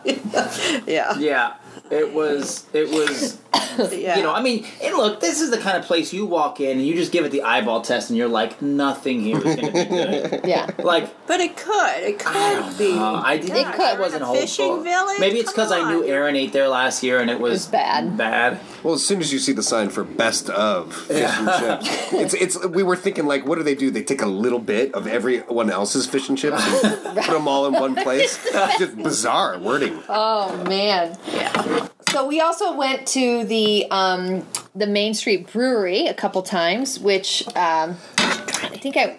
Yeah. 0.88 1.18
yeah, 1.18 1.54
it 1.90 2.14
was. 2.14 2.66
It 2.74 2.90
was. 2.90 3.40
Yeah. 3.92 4.18
You 4.18 4.24
know, 4.24 4.34
I 4.34 4.42
mean, 4.42 4.66
and 4.82 4.96
look, 4.96 5.20
this 5.20 5.42
is 5.42 5.52
the 5.52 5.58
kind 5.58 5.78
of 5.78 5.84
place 5.86 6.12
you 6.14 6.26
walk 6.26 6.60
in 6.60 6.78
and 6.78 6.86
you 6.88 6.96
just 6.96 7.12
give 7.12 7.26
it 7.26 7.32
the 7.32 7.42
eyeball 7.44 7.82
test, 7.82 8.10
and 8.10 8.18
you're 8.18 8.28
like, 8.28 8.62
nothing 8.62 9.22
here 9.22 9.38
is 9.38 9.56
gonna 9.56 9.72
be 9.72 9.86
good. 9.86 10.42
Yeah. 10.46 10.70
like. 10.80 11.10
but 11.28 11.40
it 11.40 11.56
could. 11.58 11.98
It 12.04 12.20
could 12.20 12.78
be. 12.78 12.94
Uh, 12.94 13.22
I 13.24 13.38
didn't. 13.38 13.58
It 13.58 13.68
I 13.68 13.72
could. 13.72 14.00
wasn't 14.00 14.24
A 14.24 14.26
hopeful. 14.26 14.42
fishing 14.48 14.84
village? 14.84 15.20
Maybe 15.20 15.40
it's 15.40 15.52
because 15.52 15.72
I 15.72 15.90
knew. 15.92 16.06
Aaron 16.06 16.36
ate 16.36 16.52
there 16.54 16.68
last 16.68 17.04
year 17.04 17.20
and 17.20 17.30
it 17.30 17.40
was, 17.40 17.52
was 17.52 17.66
bad. 17.68 18.18
Bad. 18.18 18.60
Well, 18.84 18.96
as 18.96 19.06
soon 19.06 19.20
as 19.22 19.32
you 19.32 19.40
see 19.40 19.52
the 19.54 19.64
sign 19.64 19.90
for 19.90 20.04
best 20.04 20.50
of 20.50 20.94
fish 20.96 21.30
and 21.30 21.48
chips, 21.60 22.14
it's 22.14 22.34
it's. 22.34 22.66
We 22.66 22.84
were 22.84 22.96
thinking 22.96 23.26
like, 23.28 23.46
what 23.46 23.58
do 23.58 23.64
they 23.64 23.76
do? 23.76 23.92
They 23.92 24.04
take 24.04 24.22
a 24.22 24.28
little 24.28 24.60
bit 24.60 24.94
of 24.94 25.06
everyone 25.08 25.70
else's 25.70 26.08
fish 26.08 26.28
and 26.30 26.38
chips 26.38 26.62
and 26.84 27.04
put 27.18 27.32
them 27.32 27.48
all 27.48 27.66
in 27.68 27.74
one 27.74 27.96
place. 27.96 28.44
Just 28.80 28.98
bizarre 28.98 29.58
wording. 29.60 30.02
Oh 30.10 30.64
man. 30.66 31.18
Yeah. 31.32 31.88
So 32.12 32.28
we 32.28 32.42
also 32.42 32.76
went 32.76 33.08
to 33.10 33.46
the 33.46 33.88
um, 33.90 34.46
the 34.76 34.86
Main 34.86 35.14
Street 35.14 35.50
Brewery 35.50 36.08
a 36.08 36.14
couple 36.14 36.42
times, 36.42 37.00
which 37.00 37.48
um, 37.56 37.96
I 38.18 38.78
think 38.82 38.98
I. 38.98 39.16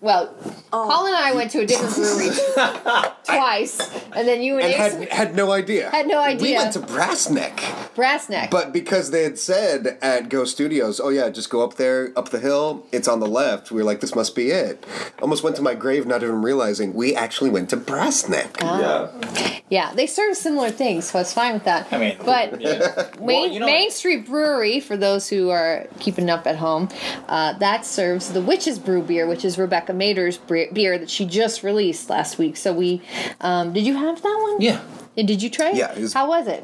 Well, 0.00 0.34
Oh. 0.74 0.88
Colin 0.88 1.12
and 1.12 1.22
I 1.22 1.34
went 1.34 1.50
to 1.50 1.60
a 1.60 1.66
different 1.66 1.94
brewery 1.94 2.30
twice, 3.24 3.78
and 4.16 4.26
then 4.26 4.40
you 4.42 4.54
and, 4.58 4.64
And 4.72 5.02
Ace 5.04 5.08
had 5.10 5.12
had 5.28 5.34
no 5.36 5.52
idea. 5.52 5.90
Had 5.90 6.06
no 6.06 6.18
idea. 6.18 6.42
We 6.42 6.56
went 6.56 6.72
to 6.74 6.80
Brass 6.80 7.28
Neck. 7.28 7.62
Brass 7.94 8.28
Neck. 8.30 8.50
But 8.50 8.72
because 8.72 9.10
they 9.10 9.22
had 9.22 9.38
said 9.38 9.98
at 10.00 10.28
Ghost 10.30 10.52
Studios, 10.52 10.98
oh 10.98 11.10
yeah, 11.10 11.28
just 11.28 11.50
go 11.50 11.62
up 11.62 11.74
there, 11.74 12.10
up 12.16 12.30
the 12.30 12.38
hill, 12.38 12.86
it's 12.90 13.06
on 13.06 13.20
the 13.20 13.26
left, 13.26 13.70
we 13.70 13.78
were 13.78 13.84
like, 13.84 14.00
this 14.00 14.14
must 14.14 14.34
be 14.34 14.50
it. 14.50 14.84
Almost 15.20 15.42
went 15.42 15.56
to 15.56 15.62
my 15.62 15.74
grave 15.74 16.06
not 16.06 16.22
even 16.22 16.40
realizing 16.42 16.94
we 16.94 17.14
actually 17.14 17.50
went 17.50 17.68
to 17.70 17.76
Brass 17.76 18.28
Neck. 18.30 18.56
Ah. 18.62 18.80
Yeah. 18.80 19.58
yeah, 19.68 19.94
they 19.94 20.06
serve 20.06 20.36
similar 20.36 20.70
things, 20.70 21.10
so 21.10 21.18
it's 21.18 21.34
fine 21.34 21.52
with 21.52 21.64
that. 21.64 21.92
I 21.92 21.98
mean, 21.98 22.16
but 22.24 22.60
yeah. 22.62 23.10
Main, 23.20 23.26
Well, 23.26 23.46
you 23.48 23.60
know- 23.60 23.66
Main 23.66 23.90
Street 23.90 24.26
Brewery, 24.26 24.80
for 24.80 24.96
those 24.96 25.28
who 25.28 25.50
are 25.50 25.86
keeping 26.00 26.30
up 26.30 26.46
at 26.46 26.56
home, 26.56 26.88
uh, 27.28 27.52
that 27.58 27.84
serves 27.84 28.32
the 28.32 28.40
Witch's 28.40 28.78
Brew 28.78 29.02
beer, 29.02 29.26
which 29.26 29.44
is 29.44 29.58
Rebecca 29.62 29.92
Mader's 29.94 30.36
beer 30.38 30.98
that 30.98 31.08
she 31.08 31.24
just 31.24 31.62
released 31.62 32.10
last 32.10 32.36
week. 32.38 32.56
So 32.56 32.72
we, 32.72 33.00
um, 33.40 33.72
did 33.72 33.86
you 33.86 33.94
have 33.96 34.20
that 34.20 34.38
one? 34.42 34.60
Yeah. 34.60 34.80
And 35.16 35.28
Did 35.28 35.42
you 35.42 35.50
try 35.50 35.70
it? 35.70 35.76
Yeah, 35.76 35.92
it 35.92 36.00
was- 36.00 36.12
How 36.14 36.26
was 36.28 36.46
it? 36.48 36.62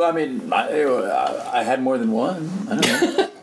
Well, 0.00 0.08
I 0.08 0.12
mean, 0.12 0.50
eh, 0.50 0.86
I, 0.88 1.60
I 1.60 1.62
had 1.62 1.82
more 1.82 1.98
than 1.98 2.10
one. 2.12 2.48
I 2.70 2.76
don't 2.80 3.16
know. 3.18 3.26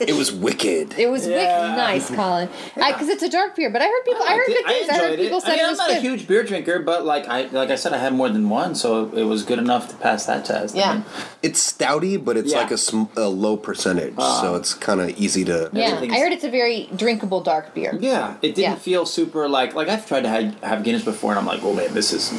It 0.00 0.14
was 0.14 0.30
wicked. 0.32 0.98
It 0.98 1.08
was 1.08 1.22
wicked 1.22 1.40
Yeah. 1.40 1.76
nice, 1.76 2.10
Colin. 2.10 2.48
Because 2.74 3.08
it's 3.08 3.22
a 3.22 3.28
dark 3.30 3.54
beer, 3.56 3.70
but 3.70 3.80
I 3.80 3.86
heard 3.86 4.04
people. 4.04 4.22
I, 4.22 4.34
heard 4.36 4.46
good 4.46 4.66
I 4.66 4.72
things. 4.72 4.88
I, 4.90 4.94
heard 4.94 5.02
enjoyed 5.12 5.18
people 5.24 5.38
it. 5.38 5.40
said 5.42 5.50
I 5.52 5.56
mean, 5.56 5.64
it 5.64 5.68
I'm 5.70 5.76
not 5.76 5.88
good. 5.88 5.96
a 5.96 6.00
huge 6.00 6.28
beer 6.28 6.42
drinker, 6.42 6.78
but 6.80 7.06
like 7.06 7.26
I 7.28 7.42
like 7.46 7.70
I 7.70 7.76
said, 7.76 7.92
I 7.94 7.98
had 7.98 8.12
more 8.12 8.28
than 8.28 8.50
one, 8.50 8.74
so 8.74 9.06
it 9.14 9.22
was 9.22 9.44
good 9.44 9.58
enough 9.58 9.88
to 9.90 9.96
pass 9.96 10.26
that 10.26 10.44
test. 10.44 10.74
I 10.74 10.78
Yeah. 10.78 10.94
mean, 10.94 11.04
It's 11.42 11.72
stouty, 11.72 12.22
but 12.22 12.36
it's 12.36 12.52
Yeah. 12.52 12.58
like 12.58 12.70
a, 12.72 12.76
sm- 12.76 13.04
a 13.16 13.28
low 13.28 13.56
percentage, 13.56 14.14
uh, 14.18 14.40
so 14.42 14.56
it's 14.56 14.74
kind 14.74 15.00
of 15.00 15.10
easy 15.18 15.44
to. 15.46 15.70
yeah, 15.72 15.98
I 16.02 16.18
heard 16.18 16.32
it's 16.32 16.44
a 16.44 16.50
very 16.50 16.88
drinkable 16.94 17.40
dark 17.40 17.72
beer. 17.74 17.96
yeah, 17.98 18.34
it 18.42 18.56
didn't 18.56 18.58
Yeah. 18.58 18.74
feel 18.74 19.06
super 19.06 19.48
like 19.48 19.74
like 19.74 19.88
I've 19.88 20.06
tried 20.06 20.22
to 20.24 20.28
have, 20.28 20.60
have 20.62 20.82
Guinness 20.84 21.04
before, 21.04 21.30
and 21.30 21.38
I'm 21.38 21.46
like, 21.46 21.62
oh 21.62 21.72
man, 21.72 21.94
this 21.94 22.12
is 22.12 22.30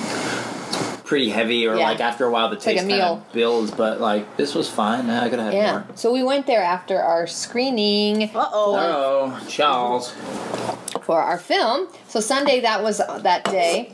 pretty 1.06 1.30
heavy, 1.30 1.68
or 1.68 1.76
Yeah. 1.76 1.86
like 1.89 2.00
after 2.02 2.26
a 2.26 2.32
while 2.32 2.50
the 2.50 2.56
taste 2.56 2.84
a 2.84 2.88
kind 2.88 3.02
of 3.02 3.32
builds, 3.32 3.72
but 3.72 4.02
like 4.02 4.36
this 4.38 4.54
was 4.56 4.68
fine. 4.70 5.10
I 5.10 5.30
could 5.30 5.39
have 5.39 5.54
had 5.54 5.54
Yeah. 5.54 5.72
more. 5.72 5.86
So 5.96 6.12
we 6.12 6.24
went 6.24 6.48
there 6.48 6.63
after 6.63 7.00
our 7.02 7.28
screening 7.28 8.24
Uh 8.36 8.50
oh. 8.52 8.76
Oh, 8.76 9.46
Charles. 9.48 10.13
for 11.02 11.22
our 11.22 11.38
film. 11.38 11.88
So 12.08 12.20
Sunday 12.20 12.62
that 12.62 12.82
was 12.84 12.98
that 12.98 13.44
day. 13.46 13.91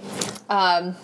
Um, 0.50 0.96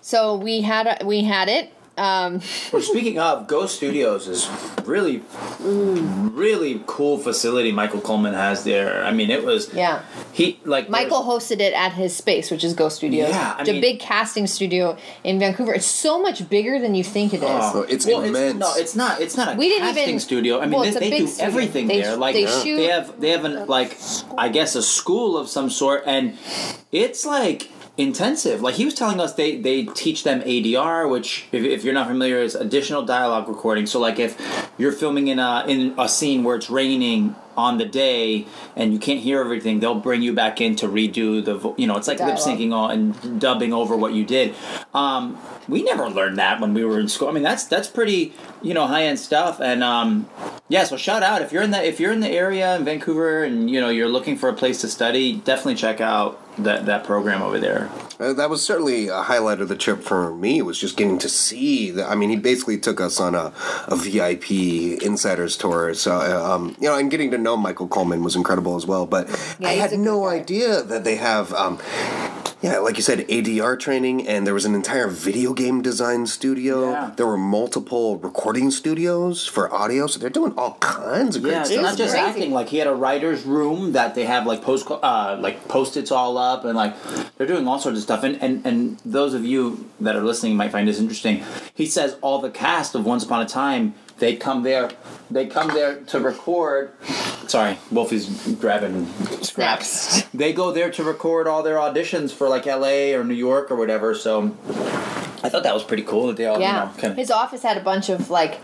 so 0.00 0.36
we 0.36 0.60
had 0.62 1.02
we 1.04 1.22
had 1.24 1.48
it. 1.48 1.72
Um, 1.98 2.40
Well, 2.72 2.80
speaking 2.80 3.18
of, 3.18 3.46
Ghost 3.46 3.76
Studios 3.76 4.26
is 4.26 4.48
really, 4.84 5.22
really 5.60 6.82
cool 6.86 7.18
facility 7.18 7.70
Michael 7.72 8.00
Coleman 8.00 8.34
has 8.34 8.64
there. 8.64 9.04
I 9.04 9.12
mean, 9.12 9.30
it 9.30 9.44
was 9.44 9.72
yeah. 9.74 10.02
he 10.32 10.58
like 10.64 10.88
Michael 10.88 11.22
hosted 11.22 11.60
it 11.60 11.74
at 11.74 11.92
his 11.92 12.16
space, 12.16 12.50
which 12.50 12.64
is 12.64 12.72
Ghost 12.74 12.96
Studios. 12.96 13.28
Yeah, 13.28 13.56
I 13.58 13.60
it's 13.60 13.68
a 13.70 13.80
big 13.80 14.00
casting 14.00 14.46
studio 14.46 14.96
in 15.22 15.38
Vancouver. 15.38 15.74
It's 15.74 15.86
so 15.86 16.20
much 16.20 16.48
bigger 16.48 16.78
than 16.78 16.94
you 16.94 17.04
think 17.04 17.34
it 17.34 17.42
is. 17.42 17.48
Oh, 17.50 17.82
it's 17.88 18.06
well, 18.06 18.22
immense. 18.22 18.52
It's, 18.54 18.58
no, 18.60 18.74
it's 18.76 18.96
not. 18.96 19.20
It's 19.20 19.36
not 19.36 19.54
a 19.54 19.58
We 19.58 19.68
didn't 19.68 19.88
casting 19.88 20.08
even- 20.08 20.20
studio. 20.20 20.60
I 20.60 20.62
mean, 20.66 20.80
well, 20.80 20.90
they, 20.90 21.10
they 21.10 21.18
do 21.18 21.26
studio. 21.26 21.46
everything 21.46 21.86
They- 21.88 22.00
there. 22.02 22.16
Like 22.16 22.34
they 22.34 22.44
they, 22.46 22.62
shoot- 22.62 22.90
have 22.90 23.20
they 23.20 23.30
have 23.30 23.44
an 23.44 23.66
like 23.66 23.98
I 24.38 24.48
guess 24.48 24.74
a 24.74 24.82
school 24.82 25.36
of 25.36 25.48
some 25.48 25.68
sort, 25.70 26.04
and 26.06 26.38
it's 26.90 27.26
like 27.26 27.70
intensive. 28.02 28.60
Like 28.60 28.74
he 28.74 28.84
was 28.84 28.94
telling 28.94 29.20
us, 29.20 29.34
they 29.34 29.56
they 29.56 29.84
teach 29.84 30.24
them 30.24 30.40
ADR, 30.42 31.10
which 31.10 31.46
if, 31.52 31.64
if 31.64 31.84
you're 31.84 31.94
not 31.94 32.08
familiar, 32.08 32.38
is 32.38 32.54
additional 32.54 33.02
dialogue 33.02 33.48
recording. 33.48 33.86
So 33.86 33.98
like 34.00 34.18
if 34.18 34.36
you're 34.78 34.92
filming 34.92 35.28
in 35.28 35.38
a 35.38 35.64
in 35.66 35.94
a 35.98 36.08
scene 36.08 36.44
where 36.44 36.56
it's 36.56 36.70
raining 36.70 37.34
on 37.56 37.78
the 37.78 37.84
day 37.84 38.46
and 38.76 38.92
you 38.92 38.98
can't 38.98 39.20
hear 39.20 39.40
everything, 39.40 39.80
they'll 39.80 39.94
bring 39.94 40.22
you 40.22 40.32
back 40.32 40.60
in 40.60 40.76
to 40.76 40.88
redo 40.88 41.44
the 41.44 41.56
vo- 41.56 41.74
you 41.78 41.86
know 41.86 41.96
it's 41.96 42.08
like 42.08 42.18
lip 42.20 42.36
syncing 42.36 42.72
all 42.72 42.88
and 42.88 43.40
dubbing 43.40 43.72
over 43.72 43.96
what 43.96 44.12
you 44.12 44.24
did. 44.24 44.54
Um, 44.94 45.38
we 45.68 45.82
never 45.82 46.08
learned 46.08 46.38
that 46.38 46.60
when 46.60 46.74
we 46.74 46.84
were 46.84 46.98
in 46.98 47.08
school. 47.08 47.28
I 47.28 47.32
mean, 47.32 47.42
that's 47.42 47.64
that's 47.64 47.88
pretty 47.88 48.32
you 48.62 48.74
know 48.74 48.86
high 48.86 49.04
end 49.04 49.18
stuff. 49.18 49.60
And 49.60 49.82
um, 49.82 50.28
yeah, 50.68 50.84
so 50.84 50.96
shout 50.96 51.22
out 51.22 51.42
if 51.42 51.52
you're 51.52 51.62
in 51.62 51.70
the 51.70 51.84
if 51.84 52.00
you're 52.00 52.12
in 52.12 52.20
the 52.20 52.30
area 52.30 52.76
in 52.76 52.84
Vancouver 52.84 53.44
and 53.44 53.70
you 53.70 53.80
know 53.80 53.88
you're 53.88 54.08
looking 54.08 54.36
for 54.36 54.48
a 54.48 54.54
place 54.54 54.80
to 54.80 54.88
study, 54.88 55.36
definitely 55.36 55.76
check 55.76 56.00
out 56.00 56.40
that 56.56 56.86
that 56.86 57.04
program 57.04 57.42
over 57.42 57.58
there. 57.58 57.90
Uh, 58.22 58.32
that 58.32 58.48
was 58.48 58.64
certainly 58.64 59.08
a 59.08 59.22
highlight 59.22 59.60
of 59.60 59.68
the 59.68 59.74
trip 59.74 60.00
for 60.00 60.32
me. 60.34 60.62
Was 60.62 60.78
just 60.78 60.96
getting 60.96 61.18
to 61.18 61.28
see. 61.28 61.90
The, 61.90 62.08
I 62.08 62.14
mean, 62.14 62.30
he 62.30 62.36
basically 62.36 62.78
took 62.78 63.00
us 63.00 63.18
on 63.18 63.34
a, 63.34 63.52
a 63.88 63.96
VIP 63.96 64.52
insiders 65.02 65.56
tour. 65.56 65.92
So, 65.94 66.16
uh, 66.16 66.54
um, 66.54 66.76
you 66.80 66.88
know, 66.88 66.96
and 66.96 67.10
getting 67.10 67.32
to 67.32 67.38
know 67.38 67.56
Michael 67.56 67.88
Coleman 67.88 68.22
was 68.22 68.36
incredible 68.36 68.76
as 68.76 68.86
well. 68.86 69.06
But 69.06 69.28
Yeah, 69.58 69.68
I 69.68 69.72
had 69.72 69.92
no 69.98 70.26
idea 70.26 70.82
that 70.82 71.02
they 71.02 71.16
have. 71.16 71.52
Um, 71.52 71.80
yeah, 72.62 72.78
like 72.78 72.96
you 72.96 73.02
said, 73.02 73.20
ADR 73.28 73.78
training, 73.78 74.26
and 74.28 74.46
there 74.46 74.54
was 74.54 74.64
an 74.64 74.74
entire 74.74 75.08
video 75.08 75.52
game 75.52 75.82
design 75.82 76.26
studio. 76.26 76.90
Yeah. 76.90 77.10
There 77.16 77.26
were 77.26 77.36
multiple 77.36 78.18
recording 78.18 78.70
studios 78.70 79.46
for 79.46 79.72
audio, 79.74 80.06
so 80.06 80.18
they're 80.20 80.30
doing 80.30 80.54
all 80.56 80.74
kinds 80.80 81.36
of 81.36 81.42
great 81.42 81.52
Yeah, 81.52 81.60
it's 81.62 81.70
stuff. 81.70 81.82
not 81.82 81.98
just 81.98 82.14
crazy. 82.14 82.28
acting. 82.28 82.52
Like 82.52 82.68
he 82.68 82.78
had 82.78 82.86
a 82.86 82.94
writer's 82.94 83.42
room 83.44 83.92
that 83.92 84.14
they 84.14 84.24
have 84.26 84.46
like 84.46 84.62
post 84.62 84.86
uh, 84.90 85.36
like 85.40 85.66
post 85.68 85.96
its 85.96 86.12
all 86.12 86.38
up, 86.38 86.64
and 86.64 86.76
like 86.76 86.94
they're 87.36 87.46
doing 87.48 87.66
all 87.66 87.78
sorts 87.78 87.98
of 87.98 88.02
stuff. 88.04 88.22
And, 88.22 88.40
and 88.42 88.64
and 88.64 88.98
those 89.04 89.34
of 89.34 89.44
you 89.44 89.88
that 90.00 90.14
are 90.14 90.22
listening 90.22 90.56
might 90.56 90.70
find 90.70 90.86
this 90.86 91.00
interesting. 91.00 91.42
He 91.74 91.86
says 91.86 92.16
all 92.22 92.38
the 92.40 92.50
cast 92.50 92.94
of 92.94 93.04
Once 93.04 93.24
Upon 93.24 93.42
a 93.42 93.46
Time 93.46 93.94
they 94.22 94.36
come 94.36 94.62
there. 94.62 94.88
They 95.32 95.46
come 95.48 95.66
there 95.68 95.96
to 95.96 96.20
record. 96.20 96.92
Sorry, 97.48 97.76
Wolfie's 97.90 98.54
grabbing 98.54 99.06
scraps. 99.42 100.22
They 100.32 100.52
go 100.52 100.70
there 100.70 100.92
to 100.92 101.02
record 101.02 101.48
all 101.48 101.64
their 101.64 101.74
auditions 101.74 102.30
for 102.32 102.48
like 102.48 102.68
L.A. 102.68 103.14
or 103.14 103.24
New 103.24 103.34
York 103.34 103.68
or 103.72 103.74
whatever. 103.74 104.14
So 104.14 104.56
I 105.42 105.48
thought 105.48 105.64
that 105.64 105.74
was 105.74 105.82
pretty 105.82 106.04
cool 106.04 106.28
that 106.28 106.36
they 106.36 106.46
all 106.46 106.60
Yeah, 106.60 106.84
you 106.84 106.86
know 106.86 107.00
kind 107.00 107.10
of 107.10 107.16
his 107.16 107.32
office 107.32 107.64
had 107.64 107.76
a 107.76 107.80
bunch 107.80 108.10
of 108.10 108.30
like 108.30 108.60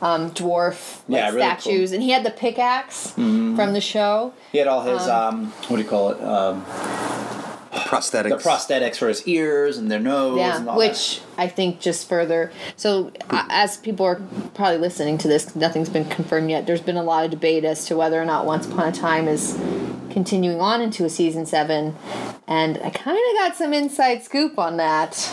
um, 0.00 0.30
dwarf 0.30 1.02
like, 1.08 1.18
Yeah, 1.18 1.26
really 1.26 1.40
statues, 1.40 1.92
and 1.92 2.02
he 2.02 2.10
had 2.10 2.24
the 2.24 2.30
pickaxe 2.30 3.12
from 3.12 3.74
the 3.74 3.82
show. 3.82 4.32
he 4.50 4.58
had 4.58 4.66
all 4.66 4.80
his 4.80 5.06
um, 5.08 5.52
what 5.68 5.76
do 5.76 5.82
you 5.82 5.88
call 5.88 6.12
it 6.12 6.20
um, 7.76 7.82
prosthetics. 7.84 8.28
the 8.42 8.48
prosthetics 8.48 8.96
for 8.96 9.08
his 9.08 9.26
ears 9.26 9.78
and 9.78 9.90
their 9.90 10.00
nose 10.00 10.38
and 10.40 10.64
Yeah, 10.64 10.72
all 10.72 10.78
which 10.78 11.20
I 11.36 11.48
think 11.48 11.80
just 11.80 12.08
further. 12.08 12.52
So, 12.76 13.12
uh, 13.30 13.44
as 13.48 13.76
people 13.76 14.06
are 14.06 14.20
probably 14.54 14.78
listening 14.78 15.18
to 15.18 15.28
this, 15.28 15.54
nothing's 15.56 15.88
been 15.88 16.06
confirmed 16.06 16.50
yet. 16.50 16.66
There's 16.66 16.80
been 16.80 16.96
a 16.96 17.02
lot 17.02 17.24
of 17.24 17.30
debate 17.30 17.64
as 17.64 17.86
to 17.86 17.96
whether 17.96 18.20
or 18.20 18.24
not 18.24 18.46
Once 18.46 18.66
Upon 18.66 18.88
a 18.88 18.92
Time 18.92 19.28
is 19.28 19.58
continuing 20.10 20.60
on 20.60 20.80
into 20.80 21.04
a 21.04 21.10
season 21.10 21.46
seven, 21.46 21.94
and 22.46 22.78
I 22.78 22.90
kind 22.90 23.18
of 23.18 23.36
got 23.38 23.56
some 23.56 23.72
inside 23.72 24.22
scoop 24.24 24.58
on 24.58 24.78
that. 24.78 25.30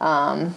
Um, 0.00 0.54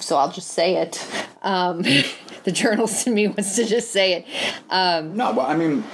so 0.00 0.16
I'll 0.16 0.32
just 0.32 0.48
say 0.48 0.76
it. 0.76 1.06
Um, 1.42 1.82
the 2.44 2.52
journalist 2.52 3.06
in 3.06 3.14
me 3.14 3.26
wants 3.26 3.56
to 3.56 3.64
just 3.64 3.90
say 3.90 4.14
it. 4.14 4.26
that. 4.70 5.04
no 5.14 5.32
well 5.32 5.46
I 5.46 5.54
mean 5.54 5.84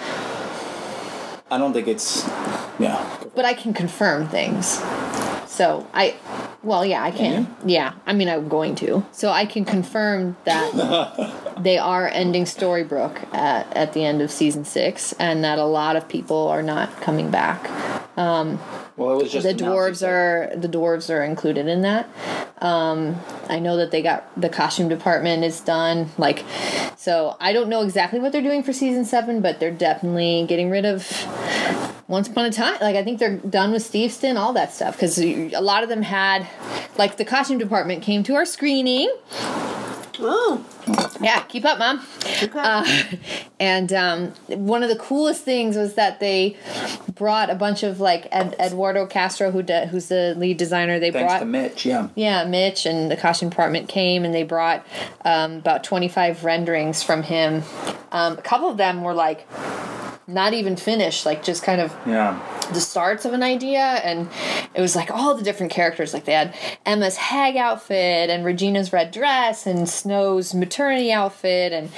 I 1.50 1.58
don't 1.58 1.72
think 1.72 1.88
it's 1.88 2.24
yeah 2.78 3.23
but 3.34 3.44
I 3.44 3.54
can 3.54 3.74
confirm 3.74 4.28
things. 4.28 4.80
So 5.46 5.86
I, 5.92 6.16
well, 6.64 6.84
yeah, 6.84 7.02
I 7.02 7.10
can. 7.10 7.54
Yeah, 7.64 7.94
I 8.06 8.12
mean, 8.14 8.28
I'm 8.28 8.48
going 8.48 8.74
to. 8.76 9.04
So 9.12 9.30
I 9.30 9.46
can 9.46 9.64
confirm 9.64 10.36
that 10.44 11.54
they 11.58 11.78
are 11.78 12.08
ending 12.08 12.44
Storybrooke 12.44 13.32
at, 13.34 13.72
at 13.76 13.92
the 13.92 14.04
end 14.04 14.22
of 14.22 14.30
season 14.30 14.64
six, 14.64 15.12
and 15.18 15.44
that 15.44 15.58
a 15.58 15.64
lot 15.64 15.96
of 15.96 16.08
people 16.08 16.48
are 16.48 16.62
not 16.62 17.00
coming 17.00 17.30
back. 17.30 17.70
Um, 18.18 18.58
Well, 18.96 19.18
it 19.18 19.22
was 19.24 19.32
just 19.32 19.46
the 19.46 19.54
dwarves 19.54 20.06
are 20.06 20.54
the 20.56 20.68
dwarves 20.68 21.12
are 21.12 21.22
included 21.24 21.66
in 21.66 21.82
that. 21.82 22.08
Um, 22.62 23.16
I 23.48 23.58
know 23.58 23.76
that 23.76 23.90
they 23.90 24.00
got 24.02 24.24
the 24.40 24.48
costume 24.48 24.88
department 24.88 25.44
is 25.44 25.60
done. 25.60 26.10
Like, 26.16 26.44
so 26.96 27.36
I 27.40 27.52
don't 27.52 27.68
know 27.68 27.82
exactly 27.82 28.20
what 28.20 28.32
they're 28.32 28.40
doing 28.40 28.62
for 28.62 28.72
season 28.72 29.04
seven, 29.04 29.40
but 29.42 29.58
they're 29.60 29.70
definitely 29.72 30.46
getting 30.48 30.70
rid 30.70 30.86
of 30.86 31.04
Once 32.06 32.28
Upon 32.28 32.46
a 32.46 32.52
Time. 32.52 32.78
Like, 32.80 32.96
I 32.96 33.02
think 33.02 33.18
they're 33.18 33.36
done 33.36 33.72
with 33.72 33.82
Steveston, 33.82 34.36
all 34.38 34.52
that 34.54 34.72
stuff, 34.72 34.94
because 34.94 35.18
a 35.18 35.60
lot 35.60 35.82
of 35.82 35.88
them 35.88 36.02
had, 36.02 36.46
like, 36.96 37.16
the 37.16 37.24
costume 37.24 37.58
department 37.58 38.02
came 38.02 38.22
to 38.24 38.34
our 38.34 38.44
screening. 38.44 39.14
Oh, 40.20 40.64
Yeah, 41.20 41.40
keep 41.42 41.64
up, 41.64 41.78
mom. 41.78 42.04
Uh, 42.54 43.02
and 43.60 43.92
um, 43.92 44.28
one 44.48 44.82
of 44.82 44.88
the 44.88 44.96
coolest 44.96 45.42
things 45.44 45.76
was 45.76 45.94
that 45.94 46.20
they 46.20 46.56
brought 47.14 47.50
a 47.50 47.54
bunch 47.54 47.82
of 47.82 48.00
like 48.00 48.26
Ed, 48.32 48.54
Eduardo 48.58 49.06
Castro, 49.06 49.50
who 49.50 49.62
de- 49.62 49.86
who's 49.86 50.08
the 50.08 50.34
lead 50.36 50.56
designer. 50.56 50.98
They 50.98 51.10
Thanks 51.10 51.30
brought 51.32 51.38
to 51.40 51.44
Mitch, 51.46 51.86
yeah. 51.86 52.08
yeah, 52.14 52.44
Mitch 52.44 52.86
and 52.86 53.10
the 53.10 53.16
costume 53.16 53.48
department 53.50 53.88
came 53.88 54.24
and 54.24 54.34
they 54.34 54.42
brought 54.42 54.86
um, 55.24 55.54
about 55.56 55.84
25 55.84 56.44
renderings 56.44 57.02
from 57.02 57.22
him. 57.22 57.62
Um, 58.12 58.38
a 58.38 58.42
couple 58.42 58.68
of 58.68 58.76
them 58.76 59.02
were 59.02 59.14
like 59.14 59.46
not 60.26 60.54
even 60.54 60.74
finished, 60.74 61.26
like 61.26 61.42
just 61.42 61.62
kind 61.62 61.82
of 61.82 61.94
Yeah. 62.06 62.40
the 62.72 62.80
starts 62.80 63.26
of 63.26 63.34
an 63.34 63.42
idea. 63.42 63.78
And 63.80 64.26
it 64.74 64.80
was 64.80 64.96
like 64.96 65.10
all 65.10 65.34
the 65.34 65.42
different 65.42 65.70
characters. 65.70 66.14
Like 66.14 66.24
they 66.24 66.32
had 66.32 66.54
Emma's 66.86 67.16
hag 67.18 67.56
outfit 67.58 68.30
and 68.30 68.42
Regina's 68.42 68.90
red 68.90 69.10
dress 69.10 69.66
and 69.66 69.86
Snow's 69.86 70.54
maternity 70.74 71.12
outfit 71.12 71.72
and 71.72 71.88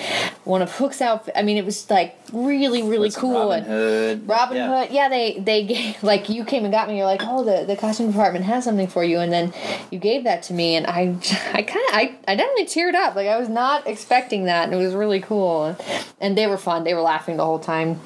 one 0.44 0.60
of 0.60 0.70
Hook's 0.76 1.00
outfit. 1.00 1.34
I 1.34 1.42
mean, 1.42 1.56
it 1.56 1.64
was 1.64 1.88
like 1.88 2.14
really, 2.32 2.82
really 2.82 3.10
cool. 3.10 3.50
Robin 3.50 3.58
and 3.58 3.66
Hood. 3.66 4.28
Robin 4.28 4.56
yeah. 4.56 4.80
Hood, 4.84 4.92
yeah, 4.94 5.08
they 5.08 5.38
they 5.38 5.64
gave, 5.66 6.02
like 6.02 6.28
you 6.28 6.44
came 6.44 6.64
and 6.64 6.72
got 6.72 6.88
me. 6.88 6.96
You're 6.96 7.06
like, 7.06 7.22
oh, 7.24 7.44
the, 7.44 7.64
the 7.64 7.76
costume 7.76 8.08
department 8.10 8.44
has 8.44 8.64
something 8.64 8.86
for 8.86 9.04
you, 9.04 9.18
and 9.18 9.32
then 9.32 9.52
you 9.90 9.98
gave 9.98 10.24
that 10.24 10.42
to 10.44 10.52
me, 10.54 10.74
and 10.76 10.86
I 10.86 11.16
I 11.52 11.62
kind 11.62 11.84
of 11.88 11.94
I, 11.94 12.18
I 12.28 12.34
definitely 12.34 12.66
teared 12.66 12.94
up. 12.94 13.14
Like 13.14 13.28
I 13.28 13.38
was 13.38 13.48
not 13.48 13.86
expecting 13.86 14.44
that, 14.46 14.64
and 14.64 14.74
it 14.74 14.84
was 14.84 14.94
really 14.94 15.20
cool, 15.20 15.76
and 16.20 16.36
they 16.36 16.46
were 16.46 16.58
fun. 16.58 16.84
They 16.84 16.94
were 16.94 17.00
laughing 17.00 17.36
the 17.36 17.44
whole 17.44 17.58
time 17.58 18.00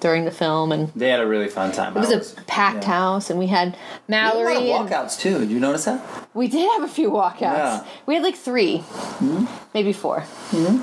during 0.00 0.24
the 0.26 0.30
film, 0.30 0.70
and 0.72 0.88
They 0.94 1.08
had 1.08 1.20
a 1.20 1.26
really 1.26 1.48
fun 1.48 1.72
time. 1.72 1.96
it 1.96 2.00
was 2.00 2.10
a 2.36 2.42
packed 2.42 2.84
house, 2.84 3.30
and 3.30 3.38
we 3.38 3.46
had 3.46 3.72
There 3.72 4.34
were 4.36 4.50
a 4.50 4.54
Mallory. 4.54 4.54
lot 4.68 4.80
and- 4.82 4.92
of 4.92 5.00
walkouts 5.06 5.18
too. 5.18 5.38
Did 5.38 5.50
you 5.50 5.58
notice 5.60 5.84
that? 5.86 6.04
we 6.34 6.48
did 6.48 6.68
have 6.72 6.82
a 6.82 6.92
few 6.92 7.10
walkouts. 7.10 7.40
Yeah. 7.40 7.86
We 8.06 8.14
had 8.14 8.22
like 8.24 8.34
3 8.36 8.78
hmm? 8.78 9.44
maybe 9.72 9.92
4 9.92 10.20
hmm? 10.20 10.80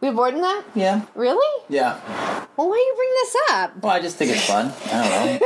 We 0.00 0.06
have 0.06 0.14
more 0.14 0.30
than 0.30 0.40
that? 0.42 0.62
Yeah. 0.74 1.02
Really? 1.14 1.64
Yeah. 1.68 1.98
Well, 2.56 2.68
why 2.68 2.76
do 2.76 2.80
you 2.80 2.94
bring 2.96 3.10
this 3.20 3.36
up? 3.52 3.82
Well, 3.82 3.92
I 3.92 4.00
just 4.00 4.16
think 4.16 4.30
it's 4.30 4.46
fun. 4.46 4.72
I 4.92 5.38
don't 5.38 5.40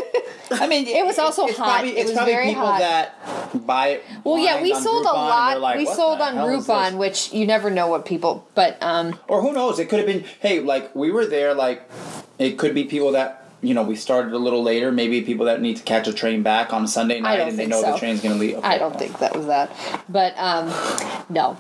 know. 0.50 0.64
I 0.64 0.66
mean, 0.66 0.86
It 1.00 1.06
was 1.06 1.18
also 1.18 1.46
it's 1.46 1.56
hot. 1.56 1.80
Probably, 1.80 1.96
It 1.98 2.04
was 2.04 2.12
probably 2.12 2.32
very 2.34 2.48
people 2.48 2.66
hot. 2.66 2.80
that 2.80 3.66
buy 3.66 3.86
it. 3.88 4.04
Well, 4.24 4.38
yeah, 4.38 4.60
we 4.62 4.74
sold 4.74 5.06
a 5.06 5.08
Groupon, 5.08 5.52
and 5.52 5.60
lot. 5.60 5.60
like, 5.60 5.78
we 5.78 5.86
sold 5.86 6.20
on 6.20 6.34
Groupon, 6.34 6.98
which 6.98 7.32
you 7.32 7.46
never 7.46 7.70
know 7.70 7.86
what 7.88 8.04
people. 8.04 8.46
But 8.54 8.76
um, 8.82 9.18
Or 9.28 9.40
who 9.40 9.52
knows? 9.52 9.78
It 9.78 9.88
could 9.88 9.98
have 9.98 10.06
been. 10.06 10.24
Hey, 10.40 10.60
like 10.60 10.94
we 10.94 11.10
were 11.10 11.24
there. 11.26 11.54
Like 11.54 11.88
it 12.38 12.58
could 12.58 12.74
be 12.74 12.84
people 12.84 13.12
that 13.12 13.41
you 13.62 13.74
know 13.74 13.82
we 13.82 13.96
started 13.96 14.32
a 14.32 14.38
little 14.38 14.62
later. 14.62 14.92
Maybe 14.92 15.22
people 15.22 15.46
that 15.46 15.60
need 15.60 15.76
to 15.78 15.82
catch 15.82 16.06
a 16.08 16.12
train 16.12 16.42
back 16.42 16.72
on 16.72 16.84
a 16.84 16.88
Sunday 16.88 17.20
night 17.20 17.40
and 17.40 17.58
they 17.58 17.66
know 17.66 17.80
so. 17.80 17.92
the 17.92 17.98
train's 17.98 18.20
going 18.20 18.34
to 18.34 18.40
leave. 18.40 18.56
Okay, 18.56 18.66
I 18.66 18.78
don't 18.78 18.90
well. 18.90 18.98
think 18.98 19.18
that 19.20 19.36
was 19.36 19.46
that. 19.46 19.70
But 20.08 20.34
um, 20.36 20.66
no, 21.28 21.56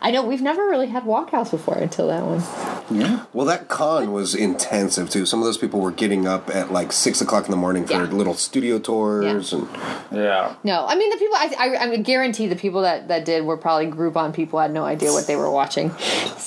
I 0.00 0.10
know 0.10 0.22
we've 0.24 0.42
never 0.42 0.62
really 0.68 0.86
had 0.88 1.04
walkouts 1.04 1.50
before 1.50 1.76
until 1.78 2.08
that 2.08 2.24
one. 2.24 2.42
Yeah. 2.90 3.24
Well, 3.32 3.46
that 3.46 3.68
con 3.68 4.12
was 4.12 4.34
intensive 4.34 5.08
too. 5.10 5.24
Some 5.26 5.38
of 5.40 5.44
those 5.46 5.56
people 5.58 5.80
were 5.80 5.90
getting 5.92 6.26
up 6.26 6.50
at 6.54 6.72
like 6.72 6.92
six 6.92 7.20
o'clock 7.20 7.44
in 7.46 7.50
the 7.50 7.56
morning 7.56 7.86
for 7.86 7.94
Yeah. 7.94 8.02
little 8.04 8.34
studio 8.34 8.78
tours, 8.78 9.52
and 9.52 9.68
Yeah. 10.10 10.54
No, 10.62 10.84
I 10.86 10.94
mean 10.96 11.10
the 11.10 11.16
people. 11.16 11.36
I, 11.36 11.54
I, 11.58 11.84
I 11.84 11.88
would 11.88 12.04
guarantee 12.04 12.46
the 12.46 12.56
people 12.56 12.82
that 12.82 13.08
that 13.08 13.24
did 13.24 13.44
were 13.44 13.56
probably 13.56 13.86
Groupon 13.86 14.34
people 14.34 14.58
had 14.58 14.72
no 14.72 14.84
idea 14.84 15.12
what 15.12 15.26
they 15.26 15.36
were 15.36 15.50
watching. 15.50 15.90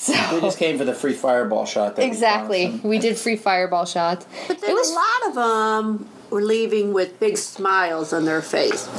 So 0.06 0.14
They 0.14 0.40
just 0.42 0.60
came 0.60 0.78
for 0.78 0.84
the 0.86 0.94
free 0.94 1.14
fireball 1.14 1.66
shot. 1.66 1.96
That 1.96 2.04
we 2.04 2.08
exactly, 2.08 2.66
promised 2.66 2.84
we 2.86 3.00
did 3.00 3.18
free 3.18 3.36
fireball 3.38 3.86
shots. 3.86 4.28
but 4.48 4.62
then 4.62 4.70
It 4.70 4.74
was 4.76 4.85
a 4.90 4.94
lot 4.94 5.28
of 5.28 5.36
them 5.36 6.10
were 6.36 6.42
leaving 6.42 6.92
with 6.92 7.18
big 7.18 7.38
smiles 7.38 8.12
on 8.12 8.26
their 8.26 8.42
face. 8.42 8.90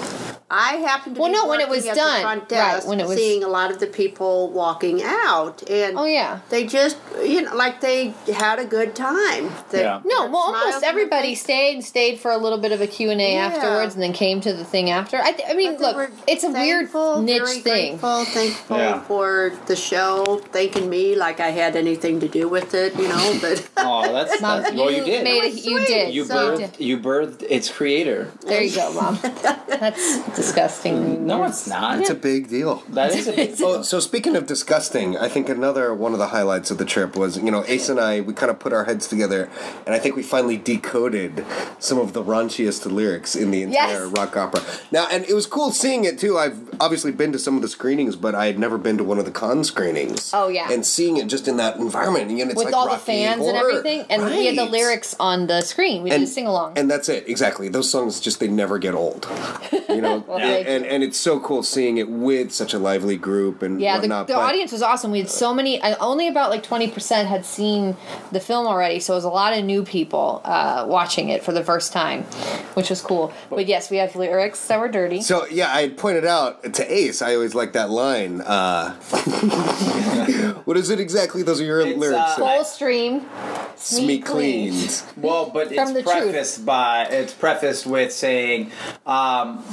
I 0.48 0.74
happened 0.76 1.16
to 1.16 1.20
Well, 1.20 1.30
be 1.30 1.36
no, 1.36 1.46
when 1.48 1.60
it 1.60 1.68
was 1.68 1.84
at 1.86 1.96
done, 1.96 2.14
the 2.16 2.22
front 2.22 2.52
right, 2.52 2.86
when 2.86 3.00
it 3.00 3.06
was- 3.06 3.18
seeing 3.18 3.42
a 3.44 3.48
lot 3.48 3.70
of 3.72 3.78
the 3.80 3.88
people 3.88 4.48
walking 4.50 5.02
out, 5.02 5.62
and 5.68 5.98
Oh, 5.98 6.04
yeah. 6.06 6.38
they 6.50 6.64
just 6.64 6.96
you 7.22 7.42
know 7.42 7.54
like 7.54 7.80
they 7.80 8.14
had 8.32 8.58
a 8.60 8.64
good 8.64 8.94
time. 8.94 9.50
They 9.70 9.80
Yeah. 9.82 10.00
No, 10.04 10.26
well, 10.26 10.54
almost 10.54 10.84
everybody 10.84 11.30
face. 11.34 11.42
stayed 11.42 11.74
and 11.74 11.84
stayed 11.84 12.20
for 12.20 12.30
a 12.30 12.38
little 12.38 12.58
bit 12.58 12.70
of 12.72 12.80
a 12.80 12.86
Q 12.86 13.10
and 13.10 13.20
A 13.20 13.32
Yeah. 13.34 13.46
afterwards, 13.46 13.94
and 13.94 14.02
then 14.02 14.12
came 14.12 14.40
to 14.42 14.52
the 14.52 14.64
thing 14.64 14.88
after. 14.88 15.16
I, 15.20 15.32
th- 15.32 15.48
I 15.50 15.54
mean, 15.54 15.76
look, 15.78 16.10
it's 16.28 16.44
a 16.44 16.52
thankful, 16.52 17.14
weird 17.16 17.24
niche 17.26 17.38
very 17.42 17.58
thing. 17.60 17.90
Grateful, 17.98 18.24
thankful 18.24 18.76
Yeah. 18.78 19.00
for 19.00 19.52
the 19.66 19.74
show, 19.76 20.40
thanking 20.52 20.88
me 20.88 21.16
like 21.16 21.40
I 21.40 21.50
had 21.50 21.74
anything 21.76 22.20
to 22.20 22.28
do 22.28 22.48
with 22.48 22.72
it, 22.72 22.94
you 22.96 23.08
know. 23.08 23.36
But 23.42 23.66
Oh, 23.78 24.12
that's, 24.12 24.40
Mom, 24.44 24.62
that's 24.62 24.74
well, 24.76 24.92
you 24.92 25.02
did. 25.04 25.24
Made 25.24 25.42
a, 25.42 25.46
It 25.48 25.54
was 25.54 25.66
you 25.66 25.78
did. 25.84 26.14
you 26.14 26.24
so- 26.24 26.34
birthed 26.56 26.78
you 26.78 26.98
birthed 26.98 27.25
its 27.42 27.70
creator. 27.70 28.30
There 28.46 28.62
you 28.62 28.74
go, 28.74 28.92
mom. 28.92 29.18
That's 29.22 30.22
disgusting. 30.36 31.26
No, 31.26 31.44
it's 31.44 31.66
not. 31.66 32.00
it's 32.00 32.10
a 32.10 32.14
big 32.14 32.48
deal. 32.48 32.76
that 32.90 33.12
is 33.14 33.28
a 33.28 33.32
big. 33.32 33.54
Oh, 33.66 33.82
so 33.82 34.00
speaking 34.00 34.36
of 34.36 34.46
disgusting, 34.46 35.16
I 35.16 35.28
think 35.28 35.48
another 35.48 35.92
one 35.94 36.12
of 36.12 36.18
the 36.18 36.28
highlights 36.28 36.70
of 36.70 36.78
the 36.78 36.84
trip 36.84 37.16
was, 37.16 37.36
you 37.38 37.50
know, 37.50 37.64
Ace 37.66 37.88
and 37.88 37.98
I, 37.98 38.20
we 38.20 38.32
kind 38.34 38.50
of 38.50 38.58
put 38.58 38.72
our 38.72 38.84
heads 38.84 39.08
together, 39.08 39.48
and 39.86 39.94
I 39.94 39.98
think 39.98 40.14
we 40.14 40.22
finally 40.22 40.56
decoded 40.56 41.44
some 41.78 41.98
of 41.98 42.12
the 42.12 42.22
raunchiest 42.22 42.90
lyrics 42.90 43.34
in 43.34 43.50
the 43.50 43.62
entire 43.62 44.04
Yes. 44.06 44.12
rock 44.16 44.36
opera. 44.36 44.62
Now, 44.92 45.08
and 45.10 45.24
it 45.24 45.34
was 45.34 45.46
cool 45.46 45.70
seeing 45.72 46.04
it 46.04 46.18
too. 46.18 46.38
I've 46.38 46.58
obviously 46.80 47.12
been 47.12 47.32
to 47.32 47.38
some 47.38 47.56
of 47.56 47.62
the 47.62 47.68
screenings, 47.68 48.14
but 48.16 48.34
I 48.34 48.46
had 48.46 48.58
never 48.58 48.78
been 48.78 48.98
to 48.98 49.04
one 49.04 49.18
of 49.18 49.24
the 49.24 49.30
con 49.30 49.64
screenings. 49.64 50.30
Oh, 50.34 50.48
yeah. 50.48 50.70
and 50.70 50.84
seeing 50.86 51.16
it 51.16 51.26
just 51.28 51.48
in 51.48 51.56
that 51.56 51.76
environment, 51.76 52.30
and 52.30 52.38
it's 52.40 52.48
like 52.56 52.56
with 52.56 52.64
like 52.66 52.74
all 52.74 52.84
the 52.86 52.90
Rocky 52.92 53.04
fans 53.04 53.46
and 53.46 53.56
Horror. 53.56 53.70
everything, 53.70 54.06
and 54.10 54.24
we 54.24 54.46
had 54.46 54.56
the 54.56 54.64
lyrics 54.66 55.16
on 55.18 55.46
the 55.46 55.62
screen. 55.62 56.02
We 56.02 56.10
did 56.10 56.28
sing 56.28 56.46
along. 56.46 56.78
And 56.78 56.90
that's 56.90 57.08
it, 57.08 57.15
exactly. 57.26 57.68
Those 57.68 57.90
songs 57.90 58.20
just 58.20 58.40
they 58.40 58.48
never 58.48 58.78
get 58.78 58.94
old. 58.94 59.26
You 59.88 60.00
know, 60.00 60.18
Well, 60.28 60.38
and, 60.38 60.66
and 60.66 60.84
and 60.86 61.02
it's 61.02 61.16
so 61.18 61.40
cool 61.40 61.62
seeing 61.62 61.98
it 61.98 62.08
with 62.08 62.52
such 62.52 62.74
a 62.74 62.78
lively 62.78 63.16
group 63.16 63.62
and 63.62 63.80
Yeah, 63.80 63.94
the, 63.96 64.02
whatnot. 64.02 64.26
the 64.28 64.34
but- 64.34 64.40
audience 64.40 64.72
was 64.72 64.82
awesome. 64.82 65.10
We 65.10 65.18
had 65.20 65.30
so 65.30 65.54
many, 65.54 65.80
uh, 65.80 65.96
only 66.00 66.28
about 66.28 66.50
like 66.50 66.62
20% 66.62 67.26
had 67.26 67.44
seen 67.44 67.96
the 68.32 68.40
film 68.40 68.66
already, 68.66 69.00
so 69.00 69.14
it 69.14 69.16
was 69.16 69.24
a 69.24 69.28
lot 69.30 69.52
of 69.56 69.64
new 69.64 69.84
people 69.84 70.40
uh, 70.44 70.84
watching 70.88 71.28
it 71.28 71.42
for 71.42 71.52
the 71.52 71.62
first 71.64 71.92
time, 71.92 72.22
which 72.74 72.90
was 72.90 73.00
cool. 73.00 73.32
But 73.50 73.66
yes, 73.66 73.90
we 73.90 73.98
have 73.98 74.14
lyrics 74.16 74.66
that 74.68 74.78
were 74.80 74.88
dirty. 74.88 75.20
So 75.22 75.46
yeah, 75.46 75.72
I 75.72 75.88
pointed 75.88 76.24
out 76.24 76.74
to 76.74 76.92
Ace. 76.92 77.22
I 77.22 77.34
always 77.34 77.54
like 77.54 77.72
that 77.74 77.90
line. 77.90 78.40
Uh, 78.40 78.94
what 80.64 80.76
is 80.76 80.90
it 80.90 81.00
exactly? 81.00 81.42
Those 81.42 81.60
are 81.60 81.64
your 81.64 81.80
It's, 81.80 81.98
lyrics. 81.98 82.18
uh, 82.18 82.36
Full 82.36 82.64
stream, 82.64 83.26
Smee 83.76 84.20
cleans. 84.20 85.04
Well, 85.16 85.50
but 85.50 85.72
From 85.74 85.92
the 85.94 86.00
it's 86.00 86.10
truth. 86.10 86.22
prefaced 86.24 86.66
by 86.96 87.14
it's 87.14 87.34
prefaced 87.34 87.86
with 87.86 88.12
saying, 88.12 88.70
um, 89.06 89.64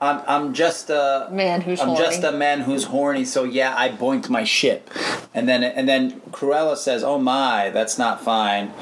"I'm 0.00 0.22
I'm 0.26 0.54
just 0.54 0.90
a 0.90 1.28
Man 1.30 1.60
who's 1.60 1.80
I'm 1.80 1.96
just 1.96 2.22
horny. 2.22 2.36
a 2.36 2.38
man 2.38 2.60
who's 2.60 2.84
horny." 2.84 3.24
So 3.24 3.44
yeah, 3.44 3.74
I 3.76 3.88
boinked 3.90 4.28
my 4.28 4.44
ship, 4.44 4.90
and 5.32 5.48
then 5.48 5.64
and 5.64 5.88
then 5.88 6.20
Cruella 6.30 6.76
says, 6.76 7.02
"Oh 7.02 7.18
my, 7.18 7.70
that's 7.70 7.98
not 7.98 8.22
fine." 8.22 8.72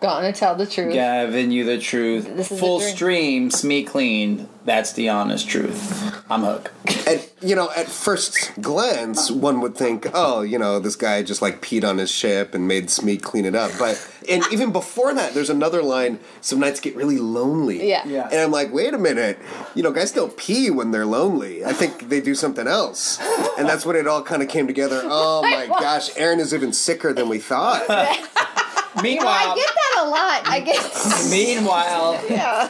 Gonna 0.00 0.32
tell 0.32 0.56
the 0.56 0.66
truth. 0.66 0.92
Giving 0.92 1.52
you 1.52 1.64
the 1.64 1.78
truth, 1.78 2.24
This 2.36 2.50
is 2.50 2.58
full 2.58 2.80
stream, 2.80 3.52
Smee 3.52 3.84
clean. 3.84 4.48
That's 4.64 4.92
the 4.92 5.08
honest 5.08 5.48
truth. 5.48 6.22
I'm 6.30 6.42
Hook. 6.42 6.70
And 7.06 7.28
you 7.40 7.56
know, 7.56 7.70
at 7.76 7.88
first 7.88 8.52
glance, 8.60 9.30
one 9.30 9.60
would 9.60 9.76
think, 9.76 10.06
oh, 10.14 10.42
you 10.42 10.58
know, 10.58 10.78
this 10.78 10.94
guy 10.94 11.22
just 11.22 11.42
like 11.42 11.60
peed 11.60 11.84
on 11.88 11.98
his 11.98 12.10
ship 12.10 12.54
and 12.54 12.68
made 12.68 12.88
Smee 12.88 13.16
clean 13.16 13.44
it 13.44 13.54
up. 13.54 13.72
But 13.78 14.08
and 14.28 14.44
even 14.52 14.70
before 14.70 15.12
that, 15.14 15.34
there's 15.34 15.50
another 15.50 15.82
line. 15.82 16.20
Some 16.40 16.60
nights 16.60 16.78
get 16.80 16.94
really 16.94 17.18
lonely. 17.18 17.88
Yeah. 17.88 18.06
Yeah. 18.06 18.28
And 18.30 18.40
I'm 18.40 18.52
like, 18.52 18.72
wait 18.72 18.94
a 18.94 18.98
minute, 18.98 19.38
you 19.74 19.82
know, 19.82 19.90
guys 19.90 20.12
don't 20.12 20.36
pee 20.36 20.70
when 20.70 20.92
they're 20.92 21.06
lonely. 21.06 21.64
I 21.64 21.72
think 21.72 22.08
they 22.08 22.20
do 22.20 22.34
something 22.34 22.68
else. 22.68 23.18
And 23.58 23.68
that's 23.68 23.84
when 23.84 23.96
it 23.96 24.06
all 24.06 24.22
kind 24.22 24.42
of 24.42 24.48
came 24.48 24.66
together. 24.66 25.00
Oh 25.04 25.42
my 25.50 25.66
gosh, 25.66 26.16
Aaron 26.16 26.38
is 26.38 26.54
even 26.54 26.72
sicker 26.72 27.12
than 27.12 27.28
we 27.28 27.38
thought. 27.38 27.82
Meanwhile, 29.00 29.26
I 29.28 29.54
get 29.54 29.68
that 29.68 30.04
a 30.04 30.08
lot. 30.08 30.42
I 30.46 30.60
get. 30.60 31.30
Meanwhile, 31.30 32.20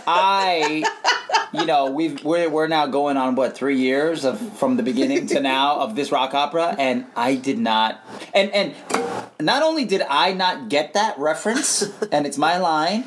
I, 0.07 0.85
you 1.53 1.67
know, 1.67 1.91
we've 1.91 2.23
we're, 2.25 2.49
we're 2.49 2.69
now 2.69 2.87
going 2.87 3.17
on 3.17 3.35
what 3.35 3.57
three 3.57 3.79
years 3.79 4.25
of 4.25 4.39
from 4.59 4.77
the 4.77 4.83
beginning 4.83 5.27
to 5.29 5.41
now 5.41 5.81
of 5.81 5.97
this 5.97 6.13
rock 6.13 6.35
opera, 6.35 6.77
and 6.79 7.07
I 7.17 7.35
did 7.35 7.59
not, 7.59 8.01
and 8.35 8.51
and 8.53 8.75
not 9.41 9.63
only 9.63 9.85
did 9.85 10.03
I 10.09 10.33
not 10.33 10.69
get 10.69 10.95
that 10.95 11.19
reference, 11.19 11.83
and 12.13 12.27
it's 12.27 12.39
my 12.39 12.59
line, 12.59 13.05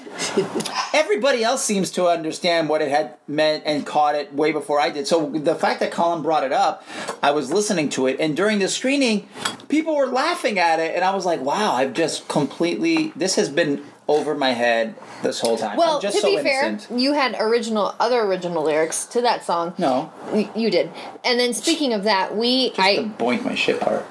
everybody 0.93 1.43
else 1.43 1.63
seems 1.63 1.91
to 1.91 2.07
understand 2.07 2.69
what 2.69 2.81
it 2.81 2.89
had 2.89 3.15
meant 3.27 3.63
and 3.65 3.85
caught 3.85 4.15
it 4.15 4.33
way 4.33 4.51
before 4.51 4.79
I 4.79 4.89
did. 4.89 5.07
So 5.07 5.29
the 5.29 5.55
fact 5.55 5.79
that 5.79 5.91
Colin 5.91 6.21
brought 6.21 6.43
it 6.43 6.51
up, 6.51 6.83
I 7.23 7.31
was 7.31 7.51
listening 7.51 7.89
to 7.89 8.07
it, 8.07 8.19
and 8.19 8.35
during 8.35 8.59
the 8.59 8.67
screening, 8.67 9.27
people 9.69 9.95
were 9.95 10.07
laughing 10.07 10.59
at 10.59 10.79
it, 10.79 10.95
and 10.95 11.03
I 11.03 11.15
was 11.15 11.25
like, 11.25 11.41
wow, 11.41 11.73
I've 11.73 11.93
just 11.93 12.27
completely. 12.27 13.04
This 13.15 13.35
has 13.35 13.49
been 13.49 13.83
over 14.07 14.35
my 14.35 14.51
head 14.51 14.93
this 15.23 15.39
whole 15.39 15.57
time. 15.57 15.77
Well, 15.77 15.99
to 15.99 16.11
so 16.11 16.27
be 16.27 16.37
innocent. 16.37 16.83
fair, 16.83 16.97
you 16.99 17.13
had 17.13 17.35
original 17.39 17.95
other 17.99 18.21
original 18.21 18.63
lyrics 18.63 19.05
to 19.07 19.21
that 19.21 19.43
song. 19.43 19.73
No, 19.79 20.11
Y- 20.31 20.49
you 20.55 20.69
did. 20.69 20.91
And 21.23 21.39
then 21.39 21.53
speaking 21.53 21.91
of 21.93 22.03
that, 22.03 22.35
we 22.37 22.69
just 22.69 22.79
I 22.79 22.95
the 22.97 23.01
boink 23.03 23.43
my 23.43 23.55
shit 23.55 23.79
part. 23.79 24.05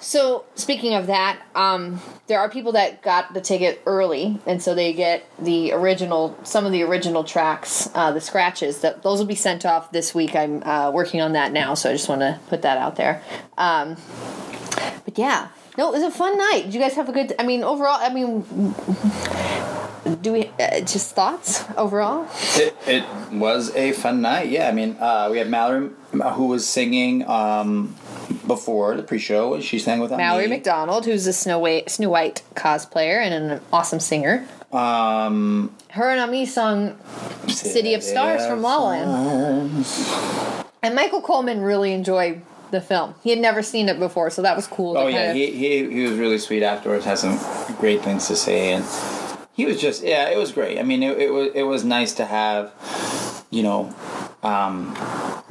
So 0.00 0.44
speaking 0.54 0.94
of 0.94 1.08
that, 1.08 1.38
um, 1.54 2.00
there 2.28 2.38
are 2.40 2.48
people 2.48 2.72
that 2.72 3.02
got 3.02 3.34
the 3.34 3.40
ticket 3.40 3.82
early, 3.84 4.38
and 4.46 4.62
so 4.62 4.74
they 4.74 4.92
get 4.92 5.24
the 5.38 5.72
original, 5.72 6.38
some 6.44 6.64
of 6.64 6.72
the 6.72 6.82
original 6.82 7.24
tracks, 7.24 7.90
uh, 7.94 8.12
the 8.12 8.20
scratches. 8.20 8.80
That 8.80 9.02
those 9.02 9.18
will 9.18 9.26
be 9.26 9.34
sent 9.34 9.66
off 9.66 9.90
this 9.92 10.14
week. 10.14 10.34
I'm 10.34 10.62
uh, 10.62 10.90
working 10.92 11.20
on 11.20 11.32
that 11.32 11.52
now, 11.52 11.74
so 11.74 11.90
I 11.90 11.92
just 11.92 12.08
want 12.08 12.20
to 12.22 12.38
put 12.48 12.62
that 12.62 12.78
out 12.78 12.96
there. 12.96 13.22
Um, 13.58 13.96
but 15.04 15.18
yeah, 15.18 15.48
no, 15.78 15.88
it 15.88 15.92
was 15.92 16.02
a 16.02 16.10
fun 16.10 16.36
night. 16.36 16.62
Did 16.64 16.74
you 16.74 16.80
guys 16.80 16.94
have 16.94 17.08
a 17.08 17.12
good? 17.12 17.34
I 17.38 17.44
mean, 17.44 17.62
overall, 17.62 17.98
I 18.00 18.12
mean, 18.12 18.42
do 20.20 20.32
we 20.32 20.50
uh, 20.58 20.80
just 20.80 21.14
thoughts 21.14 21.64
overall? 21.76 22.26
It, 22.56 22.76
it 22.86 23.04
was 23.32 23.74
a 23.76 23.92
fun 23.92 24.20
night. 24.20 24.48
Yeah, 24.48 24.68
I 24.68 24.72
mean, 24.72 24.96
uh, 24.98 25.28
we 25.30 25.38
had 25.38 25.48
Mallory 25.48 25.90
who 26.10 26.46
was 26.46 26.66
singing 26.66 27.26
um, 27.28 27.94
before 28.46 28.96
the 28.96 29.04
pre-show. 29.04 29.54
and 29.54 29.62
She 29.62 29.78
sang 29.78 30.00
with 30.00 30.10
Mallory 30.10 30.48
me. 30.48 30.56
McDonald, 30.56 31.04
who's 31.04 31.26
a 31.28 31.32
Snow 31.32 31.60
White, 31.60 31.90
Snow 31.90 32.10
White 32.10 32.42
cosplayer 32.54 33.20
and 33.20 33.52
an 33.52 33.60
awesome 33.72 34.00
singer. 34.00 34.46
Um, 34.72 35.74
Her 35.90 36.10
and 36.10 36.20
Ami 36.20 36.44
sung 36.44 36.98
City 37.46 37.94
of 37.94 38.02
Stars 38.02 38.44
from 38.46 38.62
La 38.62 38.78
La 38.78 38.88
Land. 38.88 39.86
And 40.82 40.94
Michael 40.94 41.22
Coleman 41.22 41.60
really 41.60 41.92
enjoyed 41.92 42.42
the 42.70 42.80
film. 42.80 43.14
He 43.22 43.30
had 43.30 43.38
never 43.38 43.62
seen 43.62 43.88
it 43.88 43.98
before, 43.98 44.30
so 44.30 44.42
that 44.42 44.56
was 44.56 44.66
cool. 44.66 44.94
to 44.94 45.00
Oh 45.00 45.06
yeah, 45.06 45.32
he, 45.32 45.50
he 45.50 45.90
he 45.90 46.02
was 46.02 46.18
really 46.18 46.38
sweet 46.38 46.62
afterwards. 46.62 47.04
Had 47.04 47.18
some 47.18 47.38
great 47.76 48.02
things 48.02 48.26
to 48.28 48.36
say, 48.36 48.72
and 48.72 48.84
he 49.52 49.66
was 49.66 49.80
just 49.80 50.02
yeah, 50.02 50.28
it 50.28 50.36
was 50.36 50.52
great. 50.52 50.78
I 50.78 50.82
mean, 50.82 51.02
it, 51.02 51.18
it 51.18 51.30
was 51.30 51.50
it 51.54 51.62
was 51.64 51.84
nice 51.84 52.12
to 52.14 52.24
have, 52.24 52.72
you 53.50 53.62
know, 53.62 53.94
um, 54.42 54.96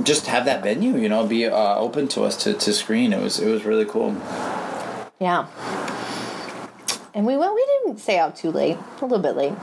just 0.03 0.28
have 0.28 0.45
that 0.45 0.63
venue. 0.63 0.97
You 0.97 1.09
know, 1.09 1.26
be 1.26 1.45
uh, 1.45 1.76
open 1.76 2.07
to 2.09 2.24
us 2.24 2.38
to, 2.43 2.53
to 2.53 2.74
screen. 2.74 3.13
It 3.13 3.22
was 3.22 3.39
it 3.39 3.49
was 3.49 3.65
really 3.65 3.86
cool. 3.86 4.15
yeah. 5.20 5.47
And 7.14 7.26
we 7.26 7.36
went. 7.36 7.53
We 7.55 7.66
didn't 7.84 7.99
stay 7.99 8.20
out 8.20 8.36
too 8.36 8.51
late. 8.51 8.78
A 9.01 9.05
little 9.05 9.20
bit 9.20 9.36
late. 9.36 9.53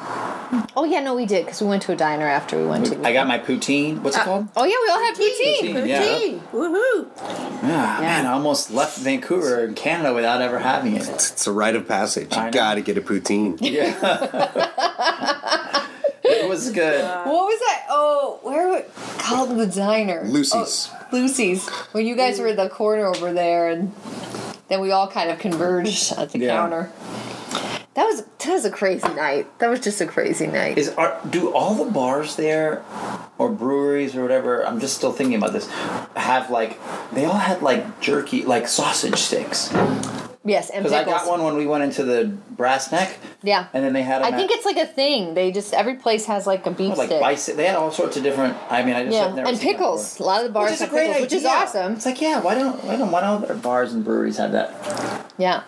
Oh 0.76 0.84
yeah, 0.88 1.00
no, 1.00 1.14
we 1.14 1.24
did 1.26 1.44
because 1.44 1.60
we 1.62 1.68
went 1.68 1.82
to 1.84 1.92
a 1.92 1.96
diner 1.96 2.26
after 2.26 2.58
we 2.58 2.66
went 2.66 2.86
to. 2.86 3.06
I 3.06 3.12
got 3.12 3.28
my 3.28 3.38
poutine. 3.38 4.00
What's 4.02 4.16
it 4.16 4.22
uh, 4.22 4.24
called? 4.24 4.48
Oh 4.56 4.64
yeah, 4.64 4.74
we 4.82 4.90
all 4.90 4.98
had 4.98 5.14
poutine. 5.14 5.74
Poutine. 5.74 5.88
Yeah. 5.88 6.02
Poutine. 6.02 6.40
Woohoo! 6.52 7.08
Ah, 7.18 7.96
yeah, 7.96 8.00
man, 8.00 8.26
I 8.26 8.32
almost 8.32 8.70
left 8.70 8.98
Vancouver 8.98 9.64
and 9.64 9.76
Canada 9.76 10.12
without 10.12 10.42
ever 10.42 10.58
having 10.58 10.96
it. 10.96 11.08
It's 11.08 11.46
a 11.46 11.52
rite 11.52 11.76
of 11.76 11.86
passage. 11.86 12.32
I 12.32 12.38
You 12.38 12.44
know. 12.46 12.50
gotta 12.52 12.80
get 12.80 12.98
a 12.98 13.02
poutine. 13.02 13.56
Yeah. 13.60 13.94
it 16.24 16.48
was 16.48 16.70
good. 16.70 17.02
What 17.04 17.26
was 17.46 17.60
that? 17.60 17.86
Oh, 17.88 18.38
where 18.42 18.68
was 18.68 18.84
called 19.18 19.56
the 19.56 19.66
diner? 19.66 20.22
Oh, 20.24 20.28
Lucy's. 20.28 20.88
Oh, 20.92 21.06
Lucy's. 21.12 21.68
When 21.92 22.06
you 22.06 22.16
guys 22.16 22.40
were 22.40 22.48
at 22.48 22.56
the 22.56 22.68
corner 22.68 23.06
over 23.06 23.32
there, 23.32 23.68
and 23.68 23.92
then 24.68 24.80
we 24.80 24.90
all 24.90 25.08
kind 25.08 25.30
of 25.30 25.38
converged 25.38 26.12
at 26.18 26.30
the 26.30 26.38
Yeah. 26.40 26.56
counter. 26.56 26.90
That 27.94 28.06
was 28.06 28.24
that 28.24 28.48
was 28.52 28.64
a 28.64 28.70
crazy 28.70 29.06
night. 29.14 29.46
That 29.60 29.70
was 29.70 29.78
just 29.78 30.00
a 30.00 30.06
crazy 30.06 30.48
night. 30.48 30.78
Is 30.78 30.88
are 30.90 31.20
do 31.30 31.52
all 31.52 31.74
the 31.76 31.90
bars 31.90 32.34
there, 32.34 32.82
or 33.38 33.48
breweries 33.50 34.16
or 34.16 34.22
whatever? 34.22 34.66
I'm 34.66 34.80
just 34.80 34.96
still 34.96 35.12
thinking 35.12 35.36
about 35.36 35.52
this. 35.52 35.68
Have 36.16 36.50
like 36.50 36.80
they 37.12 37.24
all 37.24 37.34
had 37.38 37.62
like 37.62 38.00
jerky, 38.00 38.44
like 38.44 38.66
sausage 38.66 39.18
sticks. 39.18 39.72
yes, 40.44 40.70
and 40.70 40.82
Because 40.82 40.92
I 40.92 41.04
got 41.04 41.28
one 41.28 41.44
when 41.44 41.56
we 41.56 41.66
went 41.66 41.84
into 41.84 42.02
the 42.02 42.36
Brassneck. 42.56 43.14
Yeah. 43.44 43.68
And 43.72 43.84
then 43.84 43.92
they 43.92 44.02
had. 44.02 44.22
I 44.22 44.32
think 44.36 44.50
at- 44.50 44.56
it's 44.56 44.66
like 44.66 44.76
a 44.76 44.86
thing. 44.86 45.34
They 45.34 45.52
just 45.52 45.72
every 45.72 45.94
place 45.94 46.26
has 46.26 46.48
like 46.48 46.66
a 46.66 46.72
beef 46.72 46.98
like 46.98 47.10
stick. 47.10 47.20
bison. 47.20 47.56
They 47.56 47.66
had 47.66 47.76
all 47.76 47.92
sorts 47.92 48.16
of 48.16 48.24
different. 48.24 48.56
I 48.70 48.82
mean, 48.82 48.96
I 48.96 49.04
just 49.04 49.14
yeah, 49.14 49.46
and 49.48 49.60
pickles. 49.60 50.18
A 50.18 50.24
lot 50.24 50.40
of 50.40 50.48
the 50.48 50.52
bars 50.52 50.70
Which 50.70 50.74
is 50.74 50.80
a 50.80 50.84
have 50.86 50.92
great 50.92 51.06
pickles, 51.12 51.22
which 51.22 51.32
is 51.32 51.44
awesome. 51.44 51.92
It's 51.92 52.06
like, 52.06 52.20
yeah, 52.20 52.40
why 52.40 52.56
don't 52.56 52.82
why 52.82 52.96
don't 52.96 53.12
why 53.12 53.20
don't 53.20 53.44
other 53.44 53.54
bars 53.54 53.92
and 53.92 54.04
breweries 54.04 54.38
have 54.38 54.50
that? 54.50 55.30
Yeah, 55.38 55.62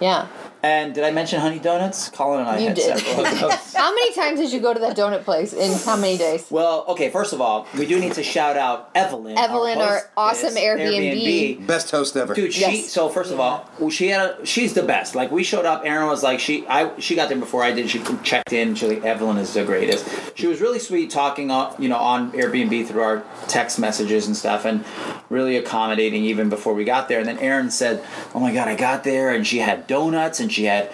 yeah. 0.00 0.28
And 0.62 0.94
did 0.94 1.04
I 1.04 1.10
mention 1.12 1.40
Honey 1.40 1.58
Donuts? 1.60 2.08
Colin 2.08 2.40
and 2.40 2.48
I 2.48 2.58
You 2.58 2.66
had 2.68 2.74
did. 2.76 2.98
several 2.98 3.26
of 3.26 3.40
those. 3.40 3.52
How 3.74 3.94
many 3.94 4.12
times 4.14 4.40
did 4.40 4.52
you 4.52 4.60
go 4.60 4.74
to 4.74 4.80
that 4.80 4.96
donut 4.96 5.22
place 5.24 5.52
in 5.52 5.72
how 5.84 5.96
many 5.96 6.18
days? 6.18 6.46
Well, 6.50 6.84
okay. 6.88 7.10
First 7.10 7.32
of 7.32 7.40
all, 7.40 7.66
we 7.78 7.86
do 7.86 7.98
need 8.00 8.12
to 8.14 8.22
shout 8.24 8.56
out 8.56 8.90
Evelyn. 8.94 9.38
Evelyn, 9.38 9.78
our 9.78 10.00
hostess, 10.16 10.50
awesome 10.50 10.54
Airbnb. 10.56 11.66
Best 11.66 11.90
host 11.90 12.16
ever. 12.16 12.34
Dude, 12.34 12.52
she 12.52 12.60
Yes. 12.60 12.90
so 12.90 13.08
first 13.08 13.30
of 13.32 13.38
all, 13.38 13.68
she 13.90 14.08
had 14.08 14.30
a, 14.30 14.46
she's 14.46 14.74
the 14.74 14.82
best. 14.82 15.14
Like 15.14 15.30
we 15.30 15.44
showed 15.44 15.64
up, 15.64 15.82
Aaron 15.84 16.08
was 16.08 16.22
like 16.24 16.40
she 16.40 16.66
I 16.66 16.98
she 16.98 17.14
got 17.14 17.28
there 17.28 17.38
before 17.38 17.62
I 17.62 17.72
did. 17.72 17.88
She 17.88 18.02
checked 18.24 18.52
in. 18.52 18.74
She 18.74 18.86
like 18.88 19.04
Evelyn 19.04 19.36
is 19.38 19.54
the 19.54 19.64
greatest. 19.64 20.06
She 20.36 20.46
was 20.48 20.60
really 20.60 20.80
sweet, 20.80 21.10
talking 21.10 21.50
on 21.52 21.74
you 21.80 21.88
know 21.88 21.96
on 21.98 22.32
Airbnb 22.32 22.86
through 22.88 23.02
our 23.02 23.22
text 23.46 23.78
messages 23.78 24.26
and 24.26 24.36
stuff, 24.36 24.64
and 24.64 24.84
really 25.30 25.56
accommodating 25.56 26.24
even 26.24 26.48
before 26.48 26.74
we 26.74 26.84
got 26.84 27.08
there. 27.08 27.20
And 27.20 27.28
then 27.28 27.38
Aaron 27.38 27.70
said, 27.70 28.02
"Oh 28.34 28.40
my 28.40 28.52
god, 28.52 28.66
I 28.66 28.74
got 28.74 29.04
there, 29.04 29.30
and 29.32 29.46
she 29.46 29.58
had 29.58 29.86
donuts, 29.86 30.40
and 30.40 30.47
she 30.48 30.64
had 30.64 30.90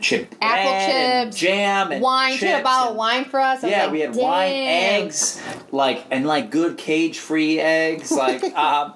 she 0.00 0.18
had 0.18 0.30
bread 0.30 0.42
Apple 0.42 0.72
and 0.72 1.32
chips, 1.32 1.40
jam, 1.40 1.92
and 1.92 2.02
Wine. 2.02 2.36
She 2.36 2.46
had 2.46 2.60
a 2.60 2.64
bottle 2.64 2.90
of 2.90 2.96
wine 2.96 3.24
for 3.24 3.40
us. 3.40 3.64
I 3.64 3.68
yeah, 3.68 3.82
like, 3.84 3.92
we 3.92 4.00
had 4.00 4.14
wine, 4.14 4.52
eggs, 4.52 5.42
like 5.72 6.04
and 6.10 6.26
like 6.26 6.50
good 6.50 6.76
cage-free 6.76 7.60
eggs, 7.60 8.10
like 8.12 8.44
um, 8.54 8.94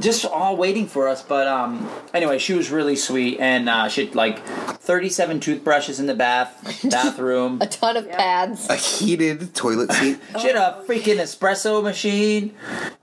just 0.00 0.24
all 0.24 0.56
waiting 0.56 0.86
for 0.86 1.08
us. 1.08 1.22
But 1.22 1.46
um, 1.46 1.88
anyway, 2.12 2.38
she 2.38 2.54
was 2.54 2.70
really 2.70 2.96
sweet, 2.96 3.38
and 3.38 3.68
uh, 3.68 3.88
she 3.88 4.06
had 4.06 4.14
like 4.14 4.44
thirty-seven 4.44 5.40
toothbrushes 5.40 6.00
in 6.00 6.06
the 6.06 6.14
bath 6.14 6.82
bathroom. 6.90 7.60
A 7.60 7.66
ton 7.66 7.96
of 7.96 8.10
pads. 8.10 8.68
A 8.68 8.76
heated 8.76 9.54
toilet 9.54 9.92
seat. 9.92 10.18
She 10.40 10.46
had 10.46 10.56
a 10.56 10.82
freaking 10.86 11.16
espresso 11.16 11.82
machine. 11.82 12.54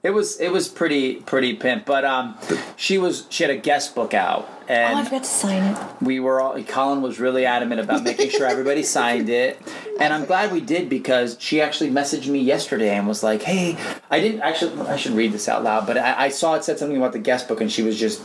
It 0.03 0.11
was 0.11 0.39
it 0.39 0.51
was 0.51 0.67
pretty 0.67 1.15
pretty 1.15 1.53
pimp. 1.53 1.85
But 1.85 2.03
um, 2.03 2.37
she 2.75 2.97
was 2.97 3.25
she 3.29 3.43
had 3.43 3.51
a 3.51 3.57
guest 3.57 3.95
book 3.95 4.13
out, 4.13 4.49
Oh, 4.69 4.73
I 4.73 4.99
and 4.99 5.07
forgot 5.07 5.23
to 5.23 5.29
sign 5.29 5.63
it. 5.75 5.77
we 6.01 6.19
were 6.19 6.41
all 6.41 6.61
Colin 6.63 7.01
was 7.01 7.19
really 7.19 7.45
adamant 7.45 7.79
about 7.79 8.03
making 8.03 8.29
sure 8.29 8.45
everybody 8.45 8.83
signed 8.99 9.29
it. 9.29 9.61
And 9.99 10.13
I'm 10.13 10.25
glad 10.25 10.51
we 10.51 10.59
did 10.61 10.89
because 10.89 11.37
she 11.39 11.61
actually 11.61 11.89
messaged 11.89 12.27
me 12.27 12.39
yesterday 12.39 12.95
and 12.95 13.07
was 13.07 13.23
like, 13.23 13.41
Hey, 13.43 13.77
I 14.09 14.19
didn't 14.19 14.41
actually 14.41 14.79
I 14.87 14.97
should 14.97 15.13
read 15.13 15.31
this 15.31 15.47
out 15.47 15.63
loud, 15.63 15.87
but 15.87 15.97
I, 15.97 16.25
I 16.25 16.29
saw 16.29 16.55
it 16.55 16.63
said 16.63 16.77
something 16.79 16.97
about 16.97 17.13
the 17.13 17.19
guest 17.19 17.47
book 17.47 17.61
and 17.61 17.71
she 17.71 17.81
was 17.83 17.97
just 17.99 18.21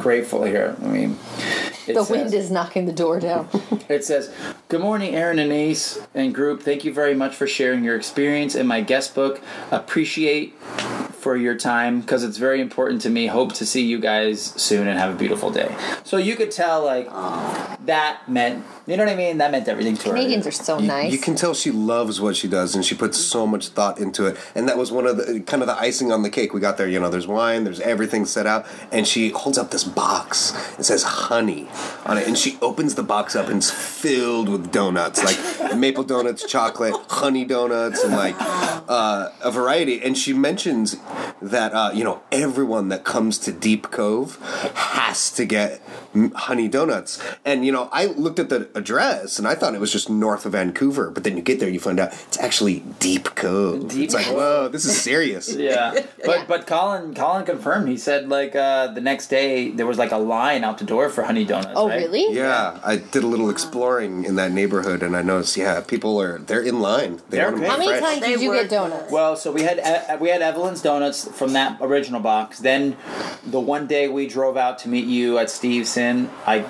grateful 0.00 0.44
here. 0.44 0.76
I 0.82 0.86
mean 0.86 1.18
it 1.86 1.94
The 1.94 2.04
says- 2.04 2.10
wind 2.10 2.34
is 2.34 2.50
knocking 2.50 2.86
the 2.86 2.92
door 2.92 3.20
down. 3.20 3.48
it 3.88 4.04
says, 4.04 4.32
Good 4.68 4.80
morning, 4.80 5.14
Aaron 5.14 5.38
and 5.38 5.52
Ace 5.52 5.98
and 6.14 6.34
group. 6.34 6.62
Thank 6.62 6.84
you 6.84 6.92
very 6.94 7.14
much 7.14 7.34
for 7.34 7.46
sharing 7.46 7.84
your 7.84 7.96
experience 7.96 8.54
in 8.54 8.66
my 8.66 8.80
guest 8.80 9.14
book. 9.14 9.40
Appreciate 9.70 10.54
for 11.24 11.36
your 11.36 11.56
time 11.56 12.02
because 12.02 12.22
it's 12.22 12.36
very 12.36 12.60
important 12.60 13.00
to 13.00 13.08
me. 13.08 13.26
Hope 13.26 13.54
to 13.54 13.64
see 13.64 13.82
you 13.82 13.98
guys 13.98 14.42
soon 14.42 14.86
and 14.86 14.98
have 14.98 15.14
a 15.14 15.16
beautiful 15.18 15.50
day. 15.50 15.74
So 16.04 16.18
you 16.18 16.36
could 16.36 16.50
tell, 16.50 16.84
like, 16.84 17.08
that 17.86 18.28
meant, 18.28 18.62
you 18.86 18.98
know 18.98 19.04
what 19.06 19.12
I 19.12 19.16
mean? 19.16 19.38
That 19.38 19.50
meant 19.50 19.66
everything 19.66 19.96
to 19.96 20.10
her. 20.10 20.14
Canadians 20.14 20.46
are 20.46 20.50
so 20.52 20.78
You, 20.78 20.86
nice. 20.86 21.10
you 21.10 21.16
can 21.18 21.34
tell 21.34 21.54
she 21.54 21.70
loves 21.70 22.20
what 22.20 22.36
she 22.36 22.46
does, 22.46 22.74
and 22.74 22.84
she 22.84 22.94
puts 22.94 23.16
so 23.18 23.46
much 23.46 23.68
thought 23.68 23.98
into 23.98 24.26
it. 24.26 24.36
And 24.54 24.68
that 24.68 24.76
was 24.76 24.92
one 24.92 25.06
of 25.06 25.16
the 25.16 25.40
kind 25.40 25.62
of 25.62 25.66
the 25.66 25.78
icing 25.80 26.12
on 26.12 26.22
the 26.22 26.28
cake. 26.30 26.52
We 26.52 26.60
got 26.60 26.76
there, 26.76 26.86
you 26.88 27.00
know. 27.00 27.08
There's 27.08 27.26
wine, 27.26 27.64
there's 27.64 27.80
everything 27.80 28.26
set 28.26 28.46
out, 28.46 28.66
and 28.92 29.06
she 29.06 29.30
holds 29.30 29.56
up 29.56 29.70
this 29.70 29.84
box. 29.84 30.52
It 30.78 30.84
says 30.84 31.04
honey 31.04 31.68
on 32.04 32.18
it, 32.18 32.28
and 32.28 32.36
she 32.36 32.58
opens 32.60 32.96
the 32.96 33.02
box 33.02 33.34
up, 33.34 33.48
and 33.48 33.56
it's 33.56 33.70
filled 33.70 34.50
with 34.50 34.70
donuts, 34.70 35.24
like 35.24 35.74
maple 35.84 36.04
donuts, 36.04 36.44
chocolate, 36.46 36.94
honey 37.08 37.46
donuts, 37.46 38.04
and 38.04 38.12
like 38.14 38.36
uh, 38.38 39.30
a 39.42 39.50
variety. 39.50 40.02
And 40.02 40.18
she 40.18 40.34
mentions 40.34 40.96
that 41.42 41.72
uh, 41.72 41.90
you 41.94 42.04
know 42.04 42.22
everyone 42.32 42.88
that 42.88 43.04
comes 43.04 43.38
to 43.40 43.52
Deep 43.52 43.90
Cove 43.90 44.38
has 44.74 45.30
to 45.32 45.44
get 45.44 45.80
honey 46.34 46.68
donuts. 46.68 47.22
And 47.44 47.64
you 47.66 47.72
know, 47.72 47.88
I 47.92 48.06
looked 48.06 48.38
at 48.38 48.48
the 48.48 48.68
address 48.74 49.38
and 49.38 49.46
I 49.48 49.54
thought 49.54 49.74
it 49.74 49.80
was 49.80 49.92
just 49.92 50.08
north 50.08 50.46
of 50.46 50.52
Vancouver, 50.52 51.10
but 51.10 51.24
then 51.24 51.36
you 51.36 51.42
get 51.42 51.60
there, 51.60 51.68
you 51.68 51.80
find 51.80 51.98
out 52.00 52.12
it's 52.12 52.38
actually 52.38 52.80
Deep 53.00 53.34
Cove. 53.34 53.88
Deep 53.88 54.04
it's 54.04 54.14
like, 54.14 54.26
whoa, 54.26 54.68
this 54.68 54.84
is 54.84 55.00
serious. 55.00 55.54
Yeah, 55.64 56.04
but 56.24 56.46
but 56.46 56.66
Colin 56.66 57.14
Colin 57.14 57.44
confirmed. 57.46 57.88
He 57.88 57.96
said 57.96 58.28
like 58.28 58.54
uh, 58.54 58.88
the 58.88 59.00
next 59.00 59.28
day 59.28 59.70
there 59.70 59.86
was 59.86 59.98
like 59.98 60.12
a 60.12 60.16
line 60.18 60.62
out 60.62 60.78
the 60.78 60.84
door 60.84 61.08
for 61.08 61.22
honey 61.22 61.44
donuts. 61.44 61.72
oh, 61.74 61.88
right? 61.88 62.02
really? 62.02 62.34
Yeah, 62.34 62.78
I 62.84 62.96
did 62.96 63.22
a 63.24 63.26
little 63.26 63.48
exploring 63.50 64.24
in 64.24 64.34
that 64.36 64.52
neighborhood, 64.52 65.02
and 65.02 65.16
I 65.16 65.22
noticed, 65.22 65.56
yeah, 65.56 65.80
people 65.80 66.20
are 66.20 66.38
they're 66.38 66.60
in 66.62 66.80
line. 66.80 67.20
They 67.30 67.38
They're 67.38 67.50
want 67.52 67.56
them 67.56 67.64
okay. 67.64 67.70
How 67.70 67.78
many 67.78 67.88
fresh. 67.98 68.02
times 68.02 68.20
They 68.20 68.28
did 68.32 68.40
you 68.42 68.50
were- 68.50 68.56
get 68.56 68.70
donuts? 68.70 69.10
Well, 69.12 69.36
so 69.36 69.52
we 69.52 69.62
had 69.62 69.78
uh, 69.80 70.18
we 70.20 70.28
had 70.28 70.42
Evelyn's 70.42 70.82
donuts 70.82 71.03
from 71.12 71.52
that 71.52 71.78
original 71.80 72.20
box. 72.20 72.58
Then 72.60 72.96
the 73.46 73.60
one 73.60 73.86
day 73.86 74.08
we 74.08 74.26
drove 74.26 74.56
out 74.56 74.78
to 74.80 74.88
meet 74.88 75.04
you 75.06 75.38
at 75.38 75.48
Steveston, 75.48 76.28
I 76.46 76.64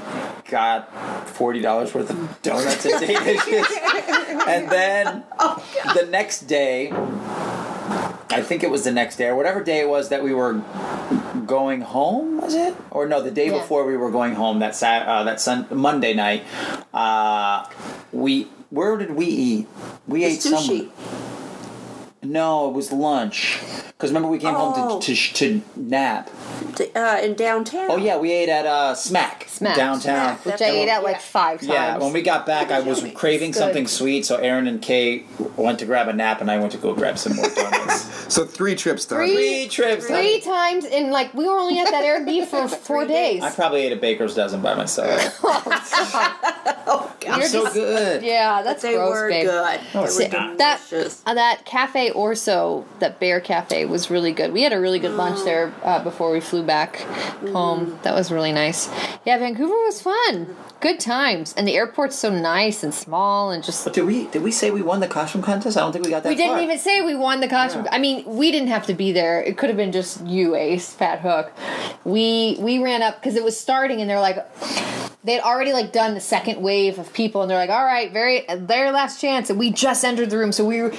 got 0.50 0.88
forty 1.28 1.60
dollars 1.60 1.94
worth 1.94 2.10
of 2.10 2.42
donuts 2.42 2.84
and 2.84 3.00
dishes. 3.06 3.66
and 4.46 4.70
then 4.70 5.24
the 5.94 6.06
next 6.10 6.42
day, 6.42 6.90
I 6.92 8.42
think 8.42 8.62
it 8.62 8.70
was 8.70 8.84
the 8.84 8.92
next 8.92 9.16
day 9.16 9.26
or 9.28 9.36
whatever 9.36 9.62
day 9.62 9.80
it 9.80 9.88
was 9.88 10.08
that 10.08 10.22
we 10.22 10.34
were 10.34 10.54
going 11.46 11.82
home. 11.82 12.40
Was 12.40 12.54
it 12.54 12.74
or 12.90 13.06
no? 13.06 13.20
The 13.22 13.30
day 13.30 13.46
Yeah. 13.50 13.58
before 13.58 13.84
we 13.86 13.96
were 13.96 14.10
going 14.10 14.34
home 14.34 14.58
that 14.60 14.74
Sat 14.74 15.06
uh, 15.06 15.24
that 15.24 15.40
sun 15.40 15.66
Monday 15.70 16.14
night. 16.14 16.44
Uh, 16.92 17.64
we 18.12 18.48
where 18.70 18.96
did 18.96 19.10
we 19.12 19.26
eat? 19.26 19.68
We 20.08 20.24
ate 20.24 20.40
Sushi. 20.40 20.90
some. 20.90 20.92
No, 22.24 22.68
it 22.68 22.72
was 22.74 22.90
lunch. 22.92 23.60
Because 23.88 24.10
remember 24.10 24.28
we 24.28 24.38
came 24.38 24.54
Oh. 24.54 24.70
home 24.72 25.00
to, 25.00 25.14
to 25.14 25.34
to 25.34 25.62
nap. 25.76 26.30
Uh, 26.96 27.20
in 27.22 27.34
downtown. 27.34 27.90
Oh 27.90 27.96
yeah, 27.96 28.16
we 28.18 28.32
ate 28.32 28.48
at 28.48 28.66
uh, 28.66 28.94
Smack, 28.94 29.46
Smack. 29.48 29.76
downtown. 29.76 30.38
Smack. 30.40 30.44
Which 30.46 30.62
I 30.62 30.70
ate 30.70 30.88
at 30.88 31.02
like 31.04 31.16
Yeah. 31.16 31.20
five 31.20 31.60
times. 31.60 31.70
Yeah, 31.72 31.98
when 31.98 32.12
we 32.12 32.22
got 32.22 32.44
back, 32.46 32.70
I 32.72 32.80
was 32.80 33.04
craving 33.14 33.52
Good. 33.52 33.58
something 33.58 33.86
sweet, 33.86 34.26
so 34.26 34.36
Aaron 34.36 34.66
and 34.66 34.82
Kay 34.82 35.24
went 35.56 35.78
to 35.78 35.86
grab 35.86 36.08
a 36.08 36.12
nap, 36.12 36.40
and 36.40 36.50
I 36.50 36.58
went 36.58 36.72
to 36.72 36.78
go 36.78 36.92
grab 36.94 37.18
some 37.18 37.36
more 37.36 37.48
donuts. 37.48 38.10
So 38.24 38.46
three 38.46 38.74
trips 38.74 39.04
done. 39.04 39.18
Three- 39.18 39.34
Three 39.36 39.68
trips. 39.68 40.06
Three 40.06 40.40
times 40.40 40.86
in 40.86 41.10
like 41.10 41.34
we 41.34 41.46
were 41.46 41.58
only 41.58 41.78
at 41.78 41.90
that 41.90 42.02
Airbnb 42.04 42.46
for 42.48 42.66
four 42.68 43.04
Three 43.04 43.14
days. 43.14 43.42
I 43.42 43.50
probably 43.50 43.82
ate 43.82 43.92
a 43.92 43.96
baker's 43.96 44.34
dozen 44.34 44.60
by 44.62 44.74
myself. 44.74 45.44
I'm 47.26 47.40
You're 47.40 47.48
so 47.48 47.62
just- 47.64 47.74
good. 47.74 48.22
Yeah, 48.22 48.62
that's 48.62 48.82
they 48.82 48.94
gross, 48.94 49.10
were 49.12 49.28
babe. 49.28 49.44
good. 49.46 49.80
No, 49.94 50.06
they 50.06 50.24
were. 50.24 50.56
That 50.56 50.80
delicious. 50.88 51.22
uh, 51.26 51.34
that 51.34 51.64
cafe 51.64 52.10
Orso, 52.14 52.86
that 53.00 53.20
Bear 53.20 53.40
Cafe, 53.40 53.84
was 53.86 54.10
really 54.10 54.32
good. 54.32 54.52
We 54.52 54.62
had 54.62 54.72
a 54.72 54.80
really 54.80 54.98
good 54.98 55.12
lunch 55.12 55.44
there 55.44 55.72
uh, 55.82 56.02
before 56.02 56.30
we 56.32 56.40
flew 56.40 56.62
back 56.62 56.96
home. 57.52 57.98
That 58.02 58.14
was 58.14 58.30
really 58.30 58.52
nice. 58.52 58.88
Yeah, 59.24 59.38
Vancouver 59.38 59.74
was 59.74 60.00
fun. 60.00 60.56
Good 60.80 61.00
times, 61.00 61.54
and 61.56 61.66
the 61.66 61.74
airport's 61.76 62.16
so 62.16 62.30
nice 62.30 62.82
and 62.84 62.92
small, 62.92 63.50
and 63.50 63.64
just. 63.64 63.84
But 63.84 63.94
did 63.94 64.04
we 64.04 64.26
did 64.26 64.42
we 64.42 64.50
say 64.50 64.70
we 64.70 64.82
won 64.82 65.00
the 65.00 65.08
costume 65.08 65.40
contest? 65.40 65.76
I 65.76 65.80
don't 65.80 65.92
think 65.92 66.04
we 66.04 66.10
got 66.10 66.22
that. 66.24 66.28
We 66.28 66.34
didn't 66.34 66.56
far. 66.56 66.62
even 66.62 66.78
say 66.78 67.00
we 67.00 67.14
won 67.14 67.40
the 67.40 67.48
costume. 67.48 67.86
I 67.90 67.98
mean, 67.98 68.24
we 68.26 68.50
didn't 68.52 68.68
have 68.68 68.86
to 68.86 68.94
be 68.94 69.10
there. 69.12 69.42
It 69.42 69.56
could 69.56 69.70
have 69.70 69.78
been 69.78 69.92
just 69.92 70.24
you, 70.26 70.54
Ace, 70.54 70.92
Fat 70.92 71.20
Hook. 71.20 71.52
We 72.04 72.58
we 72.60 72.78
ran 72.82 73.00
up 73.02 73.18
because 73.18 73.34
it 73.34 73.44
was 73.44 73.58
starting, 73.58 74.02
and 74.02 74.10
they're 74.10 74.20
like, 74.20 74.44
they'd 75.24 75.40
already 75.40 75.72
like 75.72 75.92
done 75.92 76.14
the 76.14 76.20
second 76.20 76.62
wave 76.62 76.98
of 76.98 77.12
people, 77.12 77.42
and 77.42 77.50
they're 77.50 77.58
like, 77.58 77.70
all 77.70 77.84
right, 77.84 78.12
very 78.12 78.44
their 78.48 78.92
last 78.92 79.20
chance, 79.20 79.50
and 79.50 79.58
we 79.58 79.70
just 79.70 80.04
entered 80.04 80.30
the 80.30 80.38
room, 80.38 80.52
so 80.52 80.64
we 80.64 80.82
were 80.82 80.92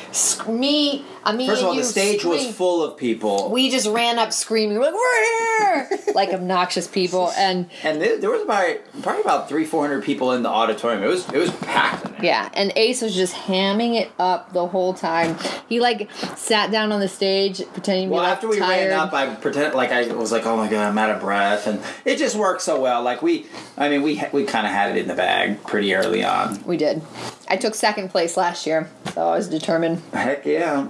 me, 0.48 1.06
uh, 1.26 1.34
me, 1.34 1.48
First 1.48 1.62
of 1.62 1.68
all, 1.70 1.76
the 1.76 1.84
stage 1.84 2.24
was 2.24 2.48
full 2.56 2.84
of 2.84 2.98
people, 2.98 3.50
We 3.52 3.70
just 3.70 3.88
ran 3.88 4.20
up 4.20 4.32
screaming, 4.32 4.80
like 4.80 4.94
we're 4.94 5.58
here, 5.60 5.90
like 6.16 6.30
obnoxious 6.30 6.88
people, 6.88 7.32
and 7.38 7.70
and 7.84 8.02
there, 8.02 8.18
there 8.20 8.30
was 8.30 8.42
about 8.44 8.78
probably 9.02 9.22
about 9.22 9.50
three 9.50 9.66
four 9.66 9.82
hundred 9.86 10.04
people 10.04 10.32
in 10.34 10.44
the 10.44 10.50
auditorium. 10.50 11.04
It 11.04 11.08
was 11.08 11.28
it 11.30 11.38
was 11.38 11.52
packed. 11.52 12.06
In 12.06 12.12
there. 12.14 12.22
Yeah, 12.26 12.50
and 12.54 12.72
Ace 12.76 13.02
was 13.02 13.16
just 13.16 13.34
hamming 13.36 14.00
it 14.00 14.12
up 14.20 14.54
the 14.54 14.68
whole 14.68 14.94
time. 14.94 15.38
He 15.68 15.80
like 15.80 16.10
sat 16.36 16.72
down 16.72 16.92
on 16.92 17.00
the 17.00 17.08
stage 17.10 17.62
pretending 17.74 18.10
to 18.10 18.14
Well, 18.16 18.22
be 18.24 18.28
like, 18.28 18.36
after 18.36 18.48
we 18.48 18.60
tired. 18.60 18.90
ran 18.90 19.00
up, 19.00 19.14
I 19.14 19.34
pretended 19.36 19.74
like 19.74 19.92
I 19.92 20.08
was 20.14 20.32
like, 20.32 20.46
"Oh 20.46 20.56
my 20.58 20.70
god, 20.70 20.88
I'm 20.88 20.98
out 20.98 21.10
of 21.10 21.20
breath," 21.22 21.68
and 21.68 21.82
it 22.06 22.18
just 22.18 22.36
worked 22.36 22.62
so 22.62 22.80
well. 22.80 23.02
Like 23.04 23.22
we, 23.22 23.48
I 23.78 23.90
mean, 23.90 24.02
we 24.04 24.22
we 24.32 24.44
kind 24.46 24.66
of 24.68 24.72
had 24.74 24.96
it 24.96 25.00
in 25.00 25.08
the 25.08 25.16
bag 25.16 25.64
pretty 25.64 25.94
early 25.96 26.24
on. 26.24 26.64
We 26.66 26.78
did. 26.78 27.02
I 27.48 27.58
took 27.58 27.76
second 27.76 28.10
place 28.10 28.38
last 28.38 28.66
year, 28.66 28.90
so 29.14 29.28
I 29.28 29.38
was 29.38 29.48
determined. 29.48 30.02
Heck 30.14 30.46
yeah! 30.46 30.88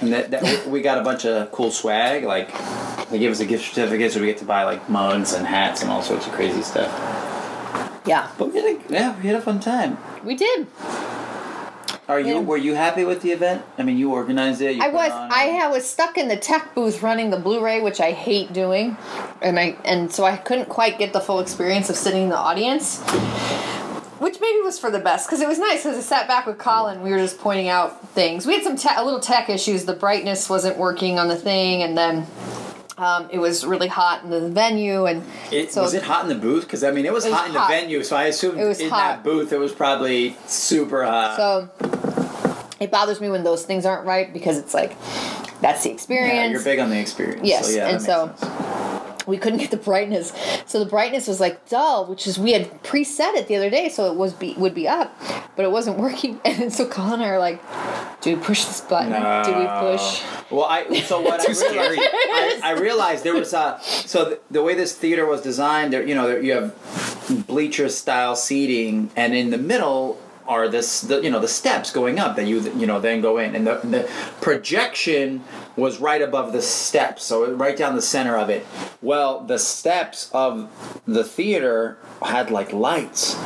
And 0.00 0.12
that, 0.12 0.30
that 0.30 0.66
we 0.68 0.82
got 0.82 0.98
a 0.98 1.02
bunch 1.02 1.24
of 1.24 1.50
cool 1.52 1.70
swag. 1.70 2.24
Like 2.24 2.50
they 3.10 3.18
gave 3.18 3.30
us 3.30 3.40
a 3.40 3.46
gift 3.46 3.64
certificate, 3.64 4.12
so 4.12 4.20
we 4.20 4.26
get 4.26 4.38
to 4.38 4.44
buy 4.44 4.64
like 4.64 4.88
mugs 4.90 5.32
and 5.32 5.46
hats 5.46 5.82
and 5.82 5.90
all 5.90 6.02
sorts 6.02 6.26
of 6.26 6.32
crazy 6.32 6.62
stuff. 6.62 6.90
Yeah, 8.06 8.30
But 8.38 8.52
we 8.52 8.60
had 8.60 8.76
a, 8.76 8.92
yeah, 8.92 9.20
we 9.20 9.26
had 9.26 9.34
a 9.36 9.40
fun 9.40 9.58
time. 9.58 9.98
we 10.22 10.36
did. 10.36 10.66
Are 12.08 12.20
you? 12.20 12.34
Yeah. 12.34 12.40
Were 12.40 12.56
you 12.56 12.74
happy 12.74 13.04
with 13.04 13.22
the 13.22 13.32
event? 13.32 13.64
I 13.78 13.82
mean, 13.82 13.98
you 13.98 14.12
organized 14.12 14.60
it. 14.60 14.76
You 14.76 14.82
I 14.82 14.88
was. 14.88 15.10
it. 15.10 15.12
I 15.12 15.66
was 15.68 15.88
stuck 15.90 16.16
in 16.16 16.28
the 16.28 16.36
tech 16.36 16.72
booth 16.72 17.02
running 17.02 17.30
the 17.30 17.36
Blu-ray, 17.36 17.80
which 17.80 18.00
I 18.00 18.12
hate 18.12 18.52
doing, 18.52 18.96
and 19.42 19.58
I 19.58 19.76
and 19.84 20.12
so 20.12 20.22
I 20.24 20.36
couldn't 20.36 20.68
quite 20.68 20.98
get 20.98 21.12
the 21.12 21.20
full 21.20 21.40
experience 21.40 21.90
of 21.90 21.96
sitting 21.96 22.24
in 22.24 22.28
the 22.28 22.36
audience. 22.36 23.02
Which 24.18 24.40
maybe 24.40 24.60
was 24.62 24.78
for 24.78 24.90
the 24.90 24.98
best 24.98 25.26
because 25.28 25.40
it 25.42 25.48
was 25.48 25.58
nice 25.58 25.82
because 25.82 25.98
I 25.98 26.00
sat 26.00 26.26
back 26.26 26.46
with 26.46 26.56
Colin. 26.58 27.02
We 27.02 27.10
were 27.10 27.18
just 27.18 27.38
pointing 27.38 27.68
out 27.68 28.08
things. 28.10 28.46
We 28.46 28.54
had 28.54 28.62
some 28.64 28.76
te- 28.76 28.88
a 28.96 29.04
little 29.04 29.20
tech 29.20 29.50
issues. 29.50 29.84
The 29.84 29.92
brightness 29.94 30.48
wasn't 30.48 30.78
working 30.78 31.18
on 31.18 31.28
the 31.28 31.36
thing, 31.36 31.82
and 31.82 31.98
then 31.98 32.26
um, 32.96 33.28
it 33.30 33.38
was 33.38 33.66
really 33.66 33.88
hot 33.88 34.24
in 34.24 34.30
the 34.30 34.48
venue. 34.48 35.04
And 35.04 35.22
It, 35.52 35.70
so 35.70 35.82
was 35.82 35.92
it 35.92 36.02
hot 36.02 36.22
in 36.22 36.30
the 36.30 36.34
booth? 36.34 36.64
Because 36.64 36.82
I 36.82 36.92
mean, 36.92 37.04
it 37.04 37.12
was 37.12 37.26
It 37.26 37.30
was 37.30 37.38
hot 37.38 37.48
in 37.50 37.54
hot. 37.54 37.68
the 37.68 37.74
venue, 37.74 38.02
so 38.02 38.16
I 38.16 38.24
assumed 38.24 38.58
It 38.58 38.64
was 38.64 38.80
in 38.80 38.88
hot. 38.88 38.96
that 39.16 39.22
booth 39.22 39.52
it 39.52 39.58
was 39.58 39.72
probably 39.72 40.34
super 40.46 41.04
hot. 41.04 41.36
So 41.36 41.68
it 42.80 42.90
bothers 42.90 43.20
me 43.20 43.28
when 43.28 43.44
those 43.44 43.64
things 43.66 43.84
aren't 43.84 44.06
right 44.06 44.32
because 44.32 44.56
it's 44.56 44.72
like 44.72 44.96
that's 45.60 45.82
the 45.84 45.90
experience. 45.90 46.34
yeah, 46.34 46.46
you're 46.48 46.62
big 46.64 46.78
on 46.78 46.88
the 46.88 46.98
experience. 46.98 47.42
Yes, 47.46 47.66
so 47.68 47.76
yeah, 47.76 47.88
and 47.88 48.00
so- 48.02 48.34
sense. 48.38 48.95
We 49.26 49.38
couldn't 49.38 49.58
get 49.58 49.70
the 49.70 49.76
brightness, 49.76 50.32
so 50.66 50.78
the 50.78 50.90
brightness 50.90 51.26
was 51.26 51.40
like 51.40 51.68
dull, 51.68 52.06
which 52.06 52.26
is 52.26 52.38
we 52.38 52.52
had 52.52 52.82
preset 52.82 53.34
it 53.34 53.48
the 53.48 53.56
other 53.56 53.70
day, 53.70 53.88
so 53.88 54.10
it 54.10 54.16
was 54.16 54.32
be 54.32 54.54
would 54.54 54.74
be 54.74 54.88
up, 54.88 55.18
but 55.56 55.64
it 55.64 55.70
wasn't 55.70 55.98
working. 55.98 56.40
And 56.56 56.72
so 56.72 56.86
Colin 56.86 57.14
and 57.14 57.24
I 57.24 57.28
are 57.28 57.38
like, 57.38 57.60
"Do 58.22 58.34
we 58.34 58.42
push 58.42 58.64
this 58.64 58.80
button? 58.80 59.10
Do 59.10 59.58
we 59.58 59.66
push?" 59.66 60.22
Well, 60.50 60.64
I 60.64 61.00
so 61.00 61.20
what 61.26 61.40
I 61.40 61.52
realized, 61.52 62.00
I, 62.00 62.60
I 62.64 62.70
realized 62.72 63.24
there 63.24 63.34
was 63.34 63.52
a 63.52 63.78
so 63.82 64.24
the, 64.30 64.40
the 64.50 64.62
way 64.62 64.74
this 64.74 64.96
theater 64.96 65.26
was 65.26 65.42
designed. 65.42 65.92
There, 65.92 66.06
you 66.06 66.14
know, 66.14 66.26
there, 66.26 66.42
you 66.42 66.52
have 66.52 67.46
bleacher 67.46 67.88
style 67.88 68.36
seating, 68.36 69.10
and 69.16 69.34
in 69.34 69.50
the 69.50 69.58
middle 69.58 70.18
are 70.46 70.68
this 70.68 71.00
the 71.00 71.20
you 71.20 71.30
know 71.30 71.40
the 71.40 71.48
steps 71.48 71.90
going 71.90 72.18
up 72.18 72.36
that 72.36 72.46
you 72.46 72.60
you 72.76 72.86
know 72.86 73.00
then 73.00 73.20
go 73.20 73.38
in, 73.38 73.54
and 73.54 73.66
the 73.66 73.74
the 73.84 74.08
projection 74.40 75.42
was 75.76 76.00
right 76.00 76.22
above 76.22 76.52
the 76.52 76.62
steps, 76.62 77.22
so 77.24 77.52
right 77.52 77.76
down 77.76 77.94
the 77.96 78.02
center 78.02 78.36
of 78.36 78.48
it. 78.50 78.66
Well, 79.02 79.40
the 79.40 79.58
steps 79.58 80.30
of 80.32 80.70
the 81.06 81.22
theater 81.24 81.98
had 82.22 82.50
like 82.50 82.72
lights 82.72 83.36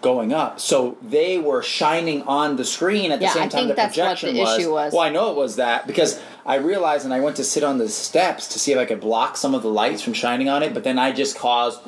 going 0.00 0.32
up, 0.32 0.60
so 0.60 0.96
they 1.02 1.38
were 1.38 1.62
shining 1.62 2.22
on 2.22 2.56
the 2.56 2.64
screen 2.64 3.12
at 3.12 3.18
the 3.20 3.26
Yeah, 3.26 3.32
same 3.32 3.42
I 3.44 3.48
time 3.48 3.58
think 3.58 3.68
the 3.68 3.74
that's 3.74 3.96
what 3.96 4.04
the 4.04 4.08
projection 4.14 4.36
was. 4.38 4.58
issue 4.58 4.72
was. 4.72 4.92
Well, 4.92 5.02
I 5.02 5.10
know 5.10 5.30
it 5.30 5.36
was 5.36 5.56
that 5.56 5.86
because 5.86 6.20
I 6.46 6.56
realized 6.56 7.04
and 7.04 7.14
I 7.14 7.20
went 7.20 7.36
to 7.36 7.44
sit 7.44 7.62
on 7.64 7.78
the 7.78 7.88
steps 7.88 8.48
to 8.48 8.58
see 8.58 8.72
if 8.72 8.78
I 8.78 8.84
could 8.84 9.00
block 9.00 9.36
some 9.36 9.54
of 9.54 9.62
the 9.62 9.68
lights 9.70 10.02
from 10.02 10.12
shining 10.14 10.48
on 10.48 10.62
it, 10.62 10.74
but 10.74 10.84
then 10.84 10.98
I 10.98 11.12
just 11.12 11.38
caused 11.38 11.80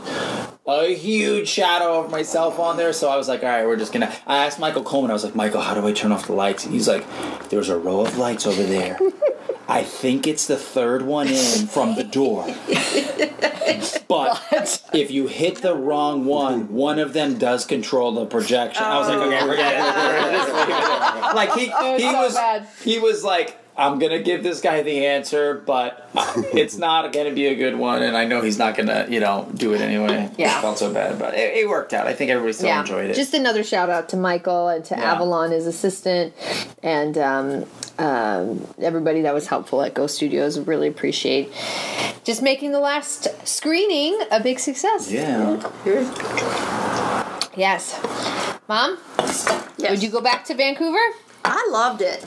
a 0.66 0.94
huge 0.94 1.48
shadow 1.48 2.00
of 2.04 2.10
myself 2.10 2.58
on 2.58 2.76
there. 2.76 2.92
So 2.92 3.08
I 3.10 3.16
was 3.16 3.28
like, 3.28 3.42
all 3.42 3.48
right, 3.50 3.66
we're 3.66 3.76
just 3.76 3.92
gonna. 3.92 4.12
I 4.26 4.44
asked 4.46 4.58
Michael 4.58 4.82
Coleman, 4.82 5.10
I 5.10 5.14
was 5.14 5.24
like, 5.24 5.34
Michael, 5.34 5.60
how 5.60 5.74
do 5.74 5.86
I 5.86 5.92
turn 5.92 6.10
off 6.12 6.26
the 6.26 6.32
lights? 6.32 6.64
And 6.64 6.72
He's 6.74 6.88
like, 6.88 7.04
there's 7.50 7.68
a 7.68 7.78
row 7.78 8.00
of 8.00 8.16
lights 8.18 8.46
over 8.46 8.62
there. 8.62 8.98
I 9.68 9.82
think 9.82 10.26
it's 10.26 10.46
the 10.46 10.56
third 10.56 11.02
one 11.02 11.28
in 11.28 11.66
from 11.66 11.96
the 11.96 12.04
door. 12.04 12.46
But 14.08 14.80
if 14.92 15.10
you 15.10 15.26
hit 15.26 15.56
the 15.56 15.74
wrong 15.74 16.24
one, 16.24 16.72
one 16.72 17.00
of 17.00 17.12
them 17.12 17.38
does 17.38 17.66
control 17.66 18.12
the 18.12 18.26
projection. 18.26 18.84
I 18.84 18.98
was 18.98 19.08
like, 19.08 19.18
okay, 19.18 19.40
forget 19.40 19.72
it. 19.74 19.78
It. 19.78 21.34
Like 21.34 21.52
he, 21.54 21.68
was 21.68 22.00
he 22.00 22.10
so 22.10 22.22
was, 22.22 22.34
bad. 22.34 22.68
he 22.84 22.98
was 23.00 23.24
like, 23.24 23.58
I'm 23.78 23.98
gonna 23.98 24.20
give 24.22 24.42
this 24.42 24.60
guy 24.60 24.82
the 24.82 25.06
answer, 25.06 25.54
but 25.66 26.08
it's 26.54 26.76
not 26.76 27.12
gonna 27.12 27.32
be 27.32 27.46
a 27.46 27.54
good 27.54 27.76
one, 27.76 28.02
and 28.02 28.16
I 28.16 28.24
know 28.24 28.40
he's 28.40 28.58
not 28.58 28.76
gonna, 28.76 29.06
you 29.08 29.20
know, 29.20 29.48
do 29.54 29.74
it 29.74 29.80
anyway. 29.80 30.30
Yeah. 30.38 30.58
I 30.58 30.60
felt 30.62 30.78
so 30.78 30.92
bad, 30.92 31.18
but 31.18 31.34
it, 31.34 31.58
it 31.58 31.68
worked 31.68 31.92
out. 31.92 32.06
I 32.06 32.14
think 32.14 32.30
everybody 32.30 32.52
still 32.54 32.78
enjoyed 32.78 33.10
it. 33.10 33.14
Just 33.14 33.34
another 33.34 33.62
shout 33.62 33.90
out 33.90 34.08
to 34.10 34.16
Michael 34.16 34.68
and 34.68 34.84
to 34.86 34.94
Yeah. 34.96 35.12
Avalon, 35.12 35.50
his 35.50 35.66
assistant, 35.66 36.32
and 36.82 37.18
um, 37.18 37.66
um, 37.98 38.66
everybody 38.78 39.22
that 39.22 39.34
was 39.34 39.46
helpful 39.46 39.82
at 39.82 39.94
Ghost 39.94 40.16
Studios. 40.16 40.58
Really 40.58 40.88
appreciate 40.88 41.52
just 42.24 42.42
making 42.42 42.72
the 42.72 42.80
last 42.80 43.28
screening 43.46 44.18
a 44.30 44.40
big 44.42 44.58
success. 44.58 45.10
yeah. 45.12 45.60
Yes. 47.56 47.98
Mom, 48.68 48.98
yes. 49.18 49.90
would 49.90 50.02
you 50.02 50.10
go 50.10 50.20
back 50.20 50.44
to 50.46 50.54
Vancouver? 50.54 50.98
I 51.44 51.68
loved 51.70 52.02
it. 52.02 52.24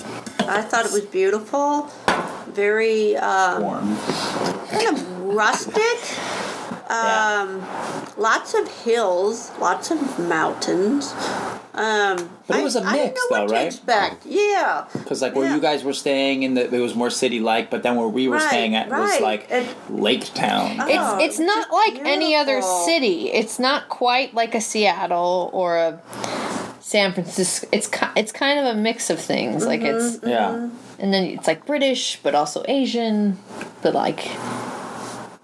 I 0.50 0.62
thought 0.62 0.86
it 0.86 0.92
was 0.92 1.06
beautiful. 1.06 1.90
Very 2.48 3.16
um, 3.18 3.62
Warm. 3.62 3.98
kind 4.70 4.88
of 4.98 5.22
rustic. 5.22 6.18
Yeah. 6.90 7.46
Um, 7.48 7.64
lots 8.18 8.56
of 8.56 8.68
hills, 8.84 9.52
lots 9.60 9.92
of 9.92 10.18
mountains. 10.28 11.14
Um, 11.76 12.30
But 12.48 12.60
it 12.60 12.64
was 12.64 12.76
a 12.76 12.82
I, 12.82 12.90
I 12.90 12.94
didn't 12.94 13.06
mix, 13.06 13.22
know 13.30 13.38
though, 13.38 13.42
what 13.44 13.52
right? 13.52 13.62
To 13.62 13.68
expect. 13.68 14.26
Yeah. 14.26 14.86
Because 14.94 15.22
like 15.22 15.36
where 15.36 15.46
Yeah. 15.46 15.56
you 15.56 15.62
guys 15.62 15.84
were 15.84 15.94
staying, 15.94 16.42
in 16.42 16.56
the 16.56 16.66
it 16.74 16.80
was 16.80 16.96
more 16.96 17.12
city 17.12 17.40
like, 17.40 17.70
but 17.70 17.84
then 17.84 17.96
where 17.96 18.08
we 18.08 18.28
were 18.28 18.38
Right, 18.38 18.48
staying 18.48 18.76
at 18.76 18.90
was 18.90 19.22
like 19.22 19.46
It- 19.52 19.68
Lake 19.92 20.34
Town. 20.34 20.78
Oh, 20.82 20.88
It's 21.20 21.38
it's 21.38 21.40
not 21.40 21.68
just 21.70 21.72
like 21.72 22.06
any 22.06 22.36
other 22.36 22.60
city. 22.64 23.32
It's 23.32 23.60
not 23.60 23.88
quite 23.90 24.34
like 24.34 24.56
a 24.56 24.62
Seattle 24.62 25.52
or 25.54 25.78
a 25.78 26.02
San 26.90 27.14
Francisco. 27.14 27.68
It's 27.72 27.88
it's 28.16 28.32
kind 28.32 28.58
of 28.60 28.66
a 28.66 28.74
mix 28.74 29.12
of 29.12 29.20
things. 29.20 29.64
Like 29.64 29.82
it's 29.82 30.18
Mm-hmm. 30.18 30.28
yeah. 30.28 30.70
and 30.98 31.14
then 31.14 31.24
it's 31.26 31.46
like 31.46 31.68
British, 31.68 32.20
but 32.24 32.34
also 32.34 32.64
Asian, 32.68 33.38
but 33.84 33.94
like 33.94 34.22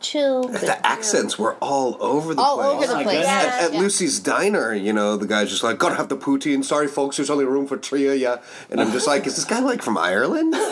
chill. 0.05 0.43
The 0.47 0.85
accents 0.85 1.37
were 1.37 1.55
all 1.55 1.97
over 1.99 2.33
the 2.33 2.41
all 2.41 2.57
place. 2.57 2.67
over 2.67 2.87
the 2.87 3.03
place. 3.03 3.17
goodness. 3.17 3.27
at, 3.27 3.63
at 3.63 3.73
Yeah. 3.73 3.79
Lucy's 3.79 4.19
diner, 4.19 4.73
you 4.73 4.93
know, 4.93 5.17
the 5.17 5.27
guy's 5.27 5.49
just 5.49 5.63
like, 5.63 5.77
gotta 5.77 5.95
have 5.95 6.09
the 6.09 6.17
poutine. 6.17 6.63
Sorry, 6.63 6.87
folks, 6.87 7.17
there's 7.17 7.29
only 7.29 7.45
room 7.45 7.67
for 7.67 7.77
three 7.77 8.07
of 8.07 8.17
ya. 8.17 8.37
And 8.69 8.79
I'm 8.79 8.91
just 8.91 9.07
like, 9.07 9.25
is 9.27 9.35
this 9.35 9.45
guy 9.45 9.59
like 9.59 9.81
from 9.81 9.97
Ireland? 9.97 10.55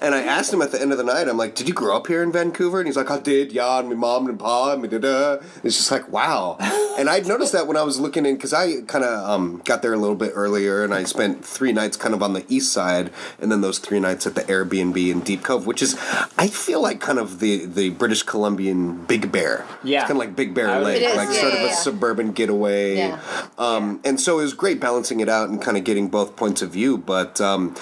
And 0.00 0.14
I 0.14 0.22
asked 0.22 0.52
him 0.52 0.62
at 0.62 0.72
the 0.72 0.80
end 0.80 0.92
of 0.92 0.98
the 0.98 1.04
night, 1.04 1.28
I'm 1.28 1.36
like, 1.36 1.54
did 1.54 1.68
you 1.68 1.74
grow 1.74 1.94
up 1.94 2.06
here 2.06 2.22
in 2.22 2.32
Vancouver? 2.32 2.80
And 2.80 2.86
he's 2.86 2.96
like, 2.96 3.10
I 3.10 3.18
did, 3.20 3.52
yeah, 3.52 3.78
and 3.78 3.88
my 3.88 3.94
mom 3.94 4.26
and 4.28 4.38
pa, 4.38 4.72
and 4.72 4.82
me 4.82 4.88
da 4.88 5.38
It's 5.62 5.76
just 5.76 5.90
like, 5.90 6.08
wow. 6.10 6.56
And 6.98 7.08
I'd 7.08 7.26
noticed 7.26 7.52
that 7.52 7.66
when 7.66 7.76
I 7.76 7.82
was 7.82 8.00
looking 8.00 8.24
in, 8.26 8.34
because 8.34 8.52
I 8.52 8.80
kind 8.82 9.04
of 9.04 9.28
um, 9.28 9.62
got 9.64 9.82
there 9.82 9.92
a 9.92 9.98
little 9.98 10.16
bit 10.16 10.32
earlier, 10.34 10.82
and 10.82 10.92
I 10.94 11.04
spent 11.04 11.44
three 11.44 11.72
nights 11.72 11.96
kind 11.96 12.14
of 12.14 12.22
on 12.22 12.32
the 12.32 12.44
east 12.48 12.72
side, 12.72 13.10
and 13.38 13.52
then 13.52 13.60
those 13.60 13.78
three 13.78 14.00
nights 14.00 14.26
at 14.26 14.34
the 14.34 14.42
Airbnb 14.42 15.10
in 15.10 15.20
Deep 15.20 15.42
Cove, 15.42 15.66
which 15.66 15.82
is, 15.82 15.96
I 16.38 16.48
feel 16.48 16.80
like 16.82 17.00
kind 17.00 17.18
of 17.18 17.40
the, 17.40 17.66
the 17.66 17.90
British 17.90 18.22
Columbian 18.22 18.79
Big 19.06 19.30
Bear. 19.32 19.64
Yeah. 19.82 20.00
It's 20.00 20.08
kind 20.08 20.12
of 20.20 20.26
like 20.26 20.36
Big 20.36 20.54
Bear 20.54 20.80
Lake, 20.80 21.02
It 21.02 21.10
is, 21.10 21.16
like 21.16 21.28
yeah, 21.30 21.40
sort 21.40 21.54
yeah, 21.54 21.64
of 21.64 21.70
a 21.70 21.74
suburban 21.74 22.32
getaway. 22.32 22.96
Yeah. 22.96 23.20
Um, 23.58 24.00
And 24.04 24.20
so 24.20 24.38
it 24.38 24.42
was 24.42 24.54
great 24.54 24.80
balancing 24.80 25.20
it 25.20 25.28
out 25.28 25.48
and 25.48 25.60
kind 25.60 25.76
of 25.76 25.84
getting 25.84 26.08
both 26.08 26.36
points 26.36 26.62
of 26.62 26.70
view. 26.70 26.98
But 26.98 27.40
um, 27.40 27.74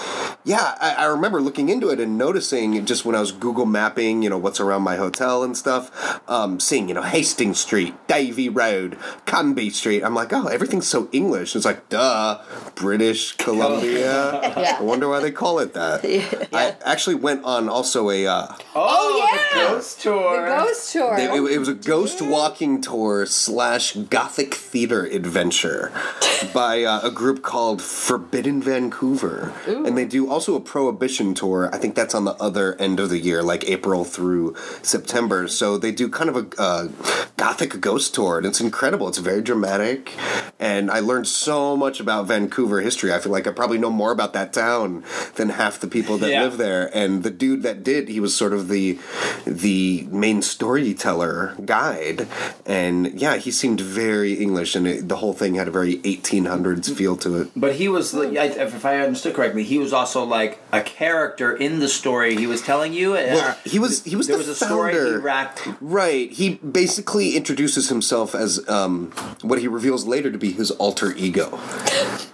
yeah, 0.44 0.74
I, 0.80 0.94
I 0.98 1.04
remember 1.06 1.40
looking 1.40 1.68
into 1.68 1.90
it 1.90 2.00
and 2.00 2.16
noticing 2.18 2.84
just 2.86 3.04
when 3.04 3.14
I 3.14 3.20
was 3.20 3.32
Google 3.32 3.66
mapping, 3.66 4.22
you 4.22 4.30
know, 4.30 4.38
what's 4.38 4.60
around 4.60 4.82
my 4.82 4.96
hotel 4.96 5.42
and 5.42 5.56
stuff, 5.56 5.90
um, 6.28 6.60
seeing, 6.60 6.88
you 6.88 6.94
know, 6.94 7.02
Hastings 7.02 7.60
Street, 7.60 7.94
Davie 8.06 8.48
Road, 8.48 8.96
Cambie 9.26 9.70
Street. 9.72 10.02
I'm 10.02 10.14
like, 10.14 10.32
oh, 10.32 10.46
everything's 10.46 10.86
so 10.88 11.08
English. 11.12 11.54
It's 11.56 11.64
like, 11.64 11.88
duh, 11.88 12.40
British 12.74 13.32
Columbia. 13.36 14.40
Yeah. 14.58 14.78
I 14.80 14.82
wonder 14.82 15.08
why 15.08 15.20
they 15.20 15.30
call 15.30 15.58
it 15.60 15.74
that. 15.74 16.00
I 16.52 16.74
actually 16.84 17.14
went 17.16 17.44
on 17.44 17.68
also 17.68 18.10
a. 18.10 18.26
Uh, 18.26 18.54
Oh, 18.74 19.28
yeah. 19.54 19.66
the 19.68 19.68
ghost 19.74 20.00
tour. 20.00 20.40
The 20.42 20.56
ghost 20.64 20.77
tour. 20.92 21.16
It, 21.18 21.30
it- 21.30 21.48
it 21.58 21.58
was 21.58 21.68
a 21.68 21.74
ghost 21.74 22.20
walking 22.22 22.80
tour 22.80 23.26
slash 23.26 23.92
gothic 23.94 24.54
theater 24.54 25.04
adventure 25.06 25.90
by 26.54 26.84
uh, 26.84 27.00
a 27.02 27.10
group 27.10 27.42
called 27.42 27.80
Forbidden 27.82 28.62
Vancouver, 28.62 29.52
and 29.66 29.96
they 29.96 30.04
do 30.04 30.30
also 30.30 30.54
a 30.54 30.60
prohibition 30.60 31.34
tour. 31.34 31.68
I 31.72 31.78
think 31.78 31.94
that's 31.94 32.14
on 32.14 32.24
the 32.24 32.34
other 32.34 32.74
end 32.80 33.00
of 33.00 33.08
the 33.10 33.18
year, 33.18 33.42
like 33.42 33.68
April 33.68 34.04
through 34.04 34.54
September. 34.82 35.48
So 35.48 35.78
they 35.78 35.90
do 35.92 36.08
kind 36.08 36.30
of 36.30 36.36
a 36.36 36.46
uh, 36.62 36.88
gothic 37.36 37.80
ghost 37.80 38.14
tour, 38.14 38.38
and 38.38 38.46
it's 38.46 38.60
incredible. 38.60 39.08
It's 39.08 39.18
very 39.18 39.42
dramatic, 39.42 40.12
and 40.60 40.90
I 40.90 41.00
learned 41.00 41.26
so 41.26 41.76
much 41.76 41.98
about 42.00 42.26
Vancouver 42.26 42.80
history. 42.80 43.12
I 43.12 43.18
feel 43.18 43.32
like 43.32 43.46
I 43.46 43.52
probably 43.52 43.78
know 43.78 43.90
more 43.90 44.12
about 44.12 44.32
that 44.34 44.52
town 44.52 45.02
than 45.36 45.48
half 45.50 45.80
the 45.80 45.88
people 45.88 46.18
that 46.18 46.30
Yeah. 46.30 46.42
live 46.44 46.58
there. 46.58 46.90
And 46.96 47.22
the 47.22 47.30
dude 47.30 47.62
that 47.62 47.82
did, 47.82 48.08
he 48.08 48.20
was 48.20 48.36
sort 48.36 48.52
of 48.52 48.68
the 48.68 48.98
the 49.46 50.06
main 50.10 50.42
storyteller 50.68 51.54
guide, 51.64 52.28
and 52.66 53.18
yeah, 53.18 53.36
he 53.36 53.50
seemed 53.50 53.80
very 53.80 54.34
English, 54.34 54.76
and 54.76 54.86
it, 54.86 55.08
the 55.08 55.16
whole 55.16 55.32
thing 55.32 55.54
had 55.54 55.66
a 55.66 55.70
very 55.70 55.96
1800s 55.98 56.94
feel 56.94 57.16
to 57.16 57.40
it. 57.40 57.48
But 57.56 57.76
he 57.76 57.88
was, 57.88 58.12
like, 58.12 58.32
if 58.34 58.84
I 58.84 58.98
understood 58.98 59.34
correctly, 59.34 59.64
he 59.64 59.78
was 59.78 59.94
also 59.94 60.24
like 60.24 60.60
a 60.70 60.82
character 60.82 61.56
in 61.56 61.80
the 61.80 61.88
story 61.88 62.36
he 62.36 62.46
was 62.46 62.60
telling 62.60 62.92
you. 62.92 63.12
Well, 63.12 63.56
he 63.64 63.78
was 63.78 64.04
he 64.04 64.14
was 64.14 64.26
there 64.26 64.36
the 64.36 64.40
was 64.40 64.48
a 64.48 64.54
story 64.66 64.92
he 64.92 64.98
founder. 64.98 65.20
racked. 65.20 65.68
Right. 65.80 66.30
He 66.30 66.56
basically 66.56 67.34
introduces 67.34 67.88
himself 67.88 68.34
as 68.34 68.68
um, 68.68 69.10
what 69.40 69.60
he 69.60 69.68
reveals 69.68 70.06
later 70.06 70.30
to 70.30 70.38
be 70.38 70.52
his 70.52 70.70
alter 70.72 71.12
ego. 71.16 71.58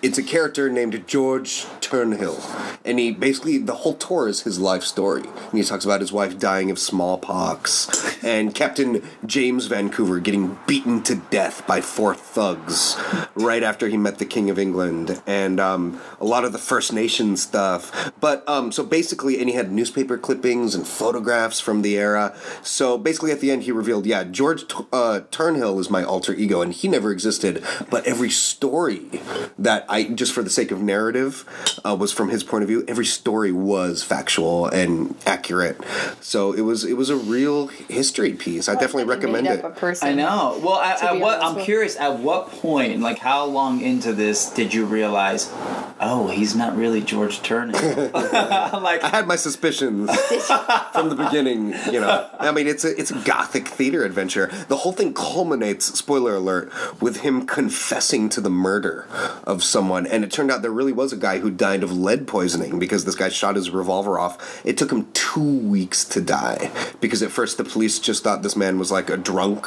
It's 0.02 0.18
a 0.18 0.24
character 0.24 0.68
named 0.68 1.06
George 1.06 1.66
Turnhill, 1.80 2.40
and 2.84 2.98
he 2.98 3.12
basically 3.12 3.58
the 3.58 3.74
whole 3.76 3.94
tour 3.94 4.26
is 4.26 4.42
his 4.42 4.58
life 4.58 4.82
story. 4.82 5.22
And 5.22 5.58
he 5.58 5.62
talks 5.62 5.84
about 5.84 6.00
his 6.00 6.12
wife 6.12 6.36
dying 6.38 6.70
of 6.72 6.78
smallpox, 6.80 8.23
and 8.24 8.54
Captain 8.54 9.02
James 9.26 9.66
Vancouver 9.66 10.18
getting 10.18 10.58
beaten 10.66 11.02
to 11.02 11.16
death 11.16 11.66
by 11.66 11.82
four 11.82 12.14
thugs 12.14 12.96
right 13.34 13.62
after 13.62 13.88
he 13.88 13.98
met 13.98 14.18
the 14.18 14.24
King 14.24 14.48
of 14.48 14.58
England, 14.58 15.22
and 15.26 15.60
um, 15.60 16.00
a 16.20 16.24
lot 16.24 16.44
of 16.44 16.52
the 16.52 16.58
First 16.58 16.92
Nation 16.92 17.36
stuff. 17.36 18.12
But 18.18 18.48
um, 18.48 18.72
so 18.72 18.82
basically, 18.82 19.38
and 19.38 19.48
he 19.48 19.54
had 19.54 19.70
newspaper 19.70 20.16
clippings 20.16 20.74
and 20.74 20.86
photographs 20.86 21.60
from 21.60 21.82
the 21.82 21.98
era. 21.98 22.34
So 22.62 22.96
basically, 22.96 23.30
at 23.30 23.40
the 23.40 23.50
end, 23.50 23.64
he 23.64 23.72
revealed, 23.72 24.06
yeah, 24.06 24.24
George 24.24 24.64
uh, 24.92 25.20
Turnhill 25.30 25.78
is 25.78 25.90
my 25.90 26.02
alter 26.02 26.32
ego, 26.32 26.62
and 26.62 26.72
he 26.72 26.88
never 26.88 27.12
existed. 27.12 27.62
But 27.90 28.06
every 28.06 28.30
story 28.30 29.20
that 29.58 29.84
I, 29.88 30.04
just 30.04 30.32
for 30.32 30.42
the 30.42 30.50
sake 30.50 30.70
of 30.70 30.80
narrative, 30.80 31.44
uh, 31.84 31.94
was 31.94 32.10
from 32.10 32.30
his 32.30 32.42
point 32.42 32.62
of 32.62 32.68
view. 32.68 32.84
Every 32.88 33.06
story 33.06 33.52
was 33.52 34.02
factual 34.02 34.66
and 34.66 35.14
accurate. 35.26 35.76
So 36.20 36.52
it 36.52 36.62
was 36.62 36.84
it 36.84 36.94
was 36.94 37.10
a 37.10 37.16
real 37.16 37.66
history 37.66 38.13
piece. 38.14 38.68
I 38.68 38.74
definitely 38.74 39.04
recommend 39.04 39.46
it. 39.46 39.64
up 39.64 39.76
a 39.76 39.78
person. 39.78 40.08
I 40.08 40.14
know. 40.14 40.60
Well, 40.62 40.80
at, 40.80 40.98
To 40.98 41.10
at 41.10 41.20
what 41.20 41.42
I'm 41.42 41.56
with- 41.56 41.64
curious. 41.64 41.96
At 41.96 42.18
what 42.20 42.48
point, 42.50 43.00
like, 43.00 43.18
how 43.18 43.44
long 43.44 43.80
into 43.80 44.12
this 44.12 44.50
did 44.50 44.72
you 44.72 44.84
realize? 44.86 45.50
Oh, 46.00 46.28
he's 46.32 46.54
not 46.54 46.76
really 46.76 47.00
George 47.00 47.40
Turnhill. 47.42 48.10
like, 48.82 49.02
I 49.02 49.08
had 49.08 49.26
my 49.26 49.36
suspicions 49.36 50.10
from 50.92 51.08
the 51.08 51.16
beginning. 51.16 51.74
You 51.92 52.00
know, 52.00 52.28
I 52.38 52.52
mean, 52.52 52.66
it's 52.66 52.84
a 52.84 52.98
it's 52.98 53.10
a 53.10 53.18
gothic 53.20 53.68
theater 53.68 54.04
adventure. 54.04 54.50
The 54.68 54.76
whole 54.76 54.92
thing 54.92 55.12
culminates, 55.14 55.86
spoiler 55.98 56.34
alert, 56.36 56.72
with 57.00 57.18
him 57.20 57.46
confessing 57.46 58.28
to 58.30 58.40
the 58.40 58.50
murder 58.50 59.06
of 59.44 59.62
someone, 59.64 60.06
and 60.06 60.24
it 60.24 60.30
turned 60.30 60.50
out 60.50 60.62
there 60.62 60.70
really 60.70 60.92
was 60.92 61.12
a 61.12 61.16
guy 61.16 61.38
who 61.38 61.50
died 61.50 61.82
of 61.82 61.92
lead 61.96 62.26
poisoning 62.26 62.78
because 62.78 63.04
this 63.04 63.14
guy 63.14 63.28
shot 63.28 63.56
his 63.56 63.70
revolver 63.70 64.18
off. 64.18 64.60
It 64.64 64.76
took 64.78 64.90
him 64.92 65.08
two 65.12 65.58
weeks 65.58 66.04
to 66.06 66.20
die 66.20 66.70
because 67.00 67.22
at 67.22 67.30
first 67.30 67.56
the 67.56 67.64
police 67.64 67.98
just 68.04 68.22
thought 68.22 68.42
this 68.42 68.56
man 68.56 68.78
was 68.78 68.92
like 68.92 69.10
a 69.10 69.16
drunk. 69.16 69.66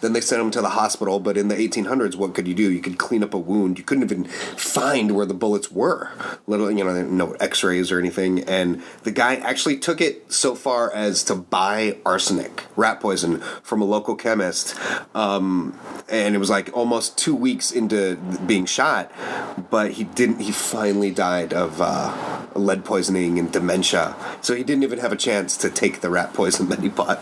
Then 0.00 0.12
they 0.12 0.20
sent 0.20 0.42
him 0.42 0.50
to 0.52 0.60
the 0.60 0.70
hospital, 0.70 1.20
but 1.20 1.36
in 1.36 1.48
the 1.48 1.54
1800s, 1.54 2.16
what 2.16 2.34
could 2.34 2.48
you 2.48 2.54
do? 2.54 2.70
You 2.70 2.80
could 2.80 2.98
clean 2.98 3.22
up 3.22 3.34
a 3.34 3.38
wound. 3.38 3.78
You 3.78 3.84
couldn't 3.84 4.04
even 4.04 4.24
find 4.24 5.14
where 5.14 5.26
the 5.26 5.34
bullets 5.34 5.70
were. 5.70 6.10
Little, 6.46 6.70
you 6.70 6.84
know, 6.84 7.02
no 7.02 7.32
X-rays 7.34 7.92
or 7.92 7.98
anything. 7.98 8.40
And 8.44 8.82
the 9.02 9.10
guy 9.10 9.36
actually 9.36 9.78
took 9.78 10.00
it 10.00 10.32
so 10.32 10.54
far 10.54 10.92
as 10.92 11.22
to 11.24 11.34
buy 11.34 11.98
arsenic, 12.04 12.64
rat 12.76 13.00
poison, 13.00 13.40
from 13.62 13.80
a 13.82 13.84
local 13.84 14.16
chemist. 14.16 14.74
Um, 15.14 15.78
and 16.08 16.34
it 16.34 16.38
was 16.38 16.50
like 16.50 16.74
almost 16.76 17.16
two 17.18 17.34
weeks 17.34 17.70
into 17.70 18.16
being 18.46 18.66
shot, 18.66 19.10
but 19.70 19.92
he 19.92 20.04
didn't. 20.04 20.40
He 20.40 20.52
finally 20.52 21.10
died 21.10 21.52
of 21.52 21.80
uh, 21.80 22.46
lead 22.54 22.84
poisoning 22.84 23.38
and 23.38 23.52
dementia. 23.52 24.16
So 24.40 24.54
he 24.54 24.64
didn't 24.64 24.82
even 24.82 24.98
have 24.98 25.12
a 25.12 25.16
chance 25.16 25.56
to 25.58 25.70
take 25.70 26.00
the 26.00 26.10
rat 26.10 26.34
poison 26.34 26.68
that 26.68 26.80
he 26.80 26.88
bought. 26.88 27.20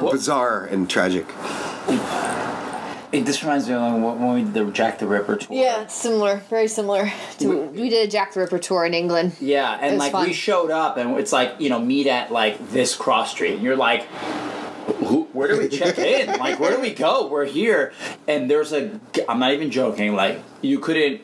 Bizarre 0.00 0.64
and 0.64 0.88
tragic. 0.88 1.26
it, 3.12 3.24
this 3.24 3.42
reminds 3.42 3.68
me 3.68 3.74
of 3.74 3.82
when 3.94 4.02
when 4.02 4.34
we 4.34 4.42
did 4.42 4.54
the 4.54 4.70
Jack 4.70 4.98
the 4.98 5.06
Ripper 5.06 5.36
tour. 5.36 5.56
Yeah, 5.56 5.86
similar, 5.86 6.36
very 6.48 6.68
similar. 6.68 7.12
To 7.38 7.62
we 7.66 7.88
did 7.88 8.08
a 8.08 8.10
Jack 8.10 8.32
the 8.34 8.40
Ripper 8.40 8.58
tour 8.58 8.84
in 8.84 8.94
England. 8.94 9.36
Yeah, 9.40 9.78
and 9.80 9.98
like 9.98 10.12
fun. 10.12 10.26
we 10.26 10.32
showed 10.32 10.70
up, 10.70 10.96
and 10.96 11.18
it's 11.18 11.32
like 11.32 11.54
you 11.58 11.68
know 11.68 11.80
meet 11.80 12.06
at 12.06 12.32
like 12.32 12.70
this 12.70 12.94
cross 12.94 13.30
street, 13.32 13.54
and 13.54 13.62
you're 13.62 13.76
like, 13.76 14.04
who, 15.04 15.24
where 15.32 15.48
do 15.48 15.58
we 15.58 15.68
check 15.68 15.98
in? 15.98 16.28
like 16.38 16.60
where 16.60 16.74
do 16.74 16.80
we 16.80 16.92
go? 16.92 17.28
We're 17.28 17.46
here, 17.46 17.92
and 18.28 18.50
there's 18.50 18.72
a, 18.72 18.98
I'm 19.28 19.38
not 19.40 19.52
even 19.52 19.70
joking. 19.70 20.14
Like 20.14 20.42
you 20.62 20.78
couldn't 20.78 21.22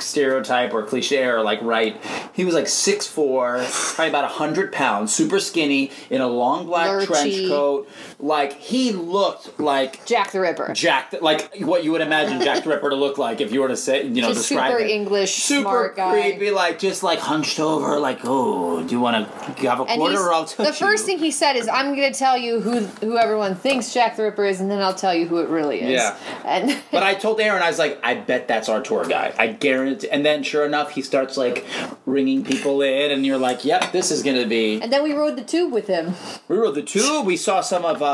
stereotype 0.00 0.72
or 0.72 0.82
cliche 0.82 1.24
or 1.24 1.42
like 1.42 1.60
right. 1.62 2.00
He 2.32 2.44
was 2.44 2.54
like 2.54 2.68
six 2.68 3.06
four, 3.06 3.64
probably 3.94 4.08
about 4.08 4.30
hundred 4.30 4.72
pounds, 4.72 5.14
super 5.14 5.40
skinny, 5.40 5.90
in 6.10 6.20
a 6.20 6.28
long 6.28 6.66
black 6.66 6.88
Lurchy. 6.88 7.06
trench 7.06 7.48
coat. 7.48 7.88
Like 8.22 8.52
he 8.52 8.92
looked 8.92 9.58
like 9.58 10.06
Jack 10.06 10.30
the 10.30 10.38
Ripper. 10.40 10.72
Jack, 10.74 11.12
like 11.20 11.56
what 11.58 11.82
you 11.82 11.90
would 11.90 12.00
imagine 12.02 12.40
Jack 12.40 12.62
the 12.62 12.70
Ripper 12.70 12.90
to 12.90 12.94
look 12.96 13.18
like 13.18 13.40
if 13.40 13.52
you 13.52 13.60
were 13.60 13.66
to 13.68 13.76
say, 13.76 14.04
you 14.06 14.22
know, 14.22 14.28
Just 14.28 14.48
describe 14.48 14.70
super 14.70 14.82
it. 14.84 14.90
English, 14.90 15.34
super 15.34 15.62
smart 15.62 15.96
guy. 15.96 16.12
creepy, 16.12 16.50
like 16.52 16.78
just 16.78 17.02
like 17.02 17.18
hunched 17.18 17.58
over, 17.58 17.98
like, 17.98 18.20
oh, 18.22 18.80
do 18.84 18.94
you 18.94 19.00
want 19.00 19.26
to 19.56 19.62
You 19.62 19.68
have 19.68 19.80
a 19.80 19.84
And 19.84 19.98
quarter 19.98 20.20
or 20.20 20.32
I'll 20.32 20.44
touch 20.44 20.66
the 20.68 20.72
first 20.72 21.02
you? 21.02 21.06
thing 21.14 21.18
he 21.18 21.32
said 21.32 21.56
is, 21.56 21.66
"I'm 21.68 21.96
going 21.96 22.12
to 22.12 22.16
tell 22.16 22.38
you 22.38 22.60
who 22.60 22.80
who 23.04 23.18
everyone 23.18 23.56
thinks 23.56 23.92
Jack 23.92 24.14
the 24.16 24.22
Ripper 24.22 24.44
is, 24.44 24.60
and 24.60 24.70
then 24.70 24.80
I'll 24.80 24.94
tell 24.94 25.14
you 25.14 25.26
who 25.26 25.38
it 25.38 25.48
really 25.48 25.80
is." 25.80 25.90
Yeah. 25.90 26.16
And 26.44 26.80
But 26.92 27.02
I 27.02 27.14
told 27.14 27.40
Aaron, 27.40 27.60
I 27.62 27.68
was 27.70 27.78
like, 27.80 27.98
I 28.04 28.14
bet 28.14 28.46
that's 28.46 28.68
our 28.68 28.80
tour 28.80 29.04
guy. 29.04 29.34
I 29.36 29.48
guarantee. 29.48 30.08
And 30.10 30.24
then, 30.24 30.44
sure 30.44 30.64
enough, 30.64 30.92
he 30.92 31.02
starts 31.02 31.36
like 31.36 31.64
ringing 32.06 32.44
people 32.44 32.82
in, 32.82 33.10
and 33.10 33.26
you're 33.26 33.38
like, 33.38 33.64
yep, 33.64 33.90
this 33.90 34.12
is 34.12 34.22
gonna 34.22 34.46
be. 34.46 34.80
and 34.80 34.92
then 34.92 35.02
we 35.02 35.12
rode 35.12 35.36
the 35.36 35.42
tube 35.42 35.72
with 35.72 35.88
him. 35.88 36.14
We 36.46 36.56
rode 36.56 36.76
the 36.76 36.82
tube. 36.82 37.26
We 37.26 37.36
saw 37.36 37.60
some 37.62 37.84
of 37.84 38.00
uh, 38.00 38.11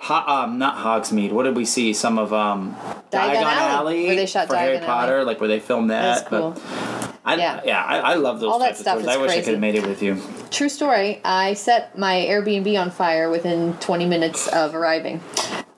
Ho- 0.00 0.24
um, 0.44 0.58
not 0.58 0.76
Hogsmeade. 0.76 1.32
What 1.32 1.44
did 1.44 1.56
we 1.56 1.64
see? 1.64 1.92
Some 1.92 2.18
of 2.18 2.32
um, 2.32 2.74
Diagon 3.10 3.42
Alley, 3.42 4.06
where 4.06 4.16
they 4.16 4.26
shot 4.26 4.48
for 4.48 4.56
Harry 4.56 4.78
Diagon 4.78 4.86
Potter, 4.86 5.24
like 5.24 5.40
where 5.40 5.48
they 5.48 5.60
filmed 5.60 5.90
that. 5.90 6.02
That's 6.02 6.28
cool. 6.28 6.50
But 6.52 7.10
I, 7.24 7.34
yeah, 7.36 7.60
Yeah. 7.64 7.84
I, 7.84 7.98
I 7.98 8.14
love 8.14 8.40
those 8.40 8.50
All 8.52 8.58
that 8.60 8.68
types 8.68 8.80
stuff 8.80 8.96
of 8.98 9.02
tours. 9.04 9.10
is 9.14 9.16
I 9.16 9.20
wish 9.20 9.30
I 9.30 9.34
crazy. 9.34 9.44
could 9.44 9.50
have 9.54 9.60
made 9.60 9.74
it 9.74 9.86
with 9.86 10.02
you. 10.02 10.20
True 10.50 10.68
story. 10.70 11.20
I 11.24 11.54
set 11.54 11.96
my 11.98 12.14
Airbnb 12.14 12.80
on 12.80 12.90
fire 12.90 13.28
within 13.30 13.74
20 13.74 14.06
minutes 14.06 14.48
of 14.48 14.74
arriving. 14.74 15.20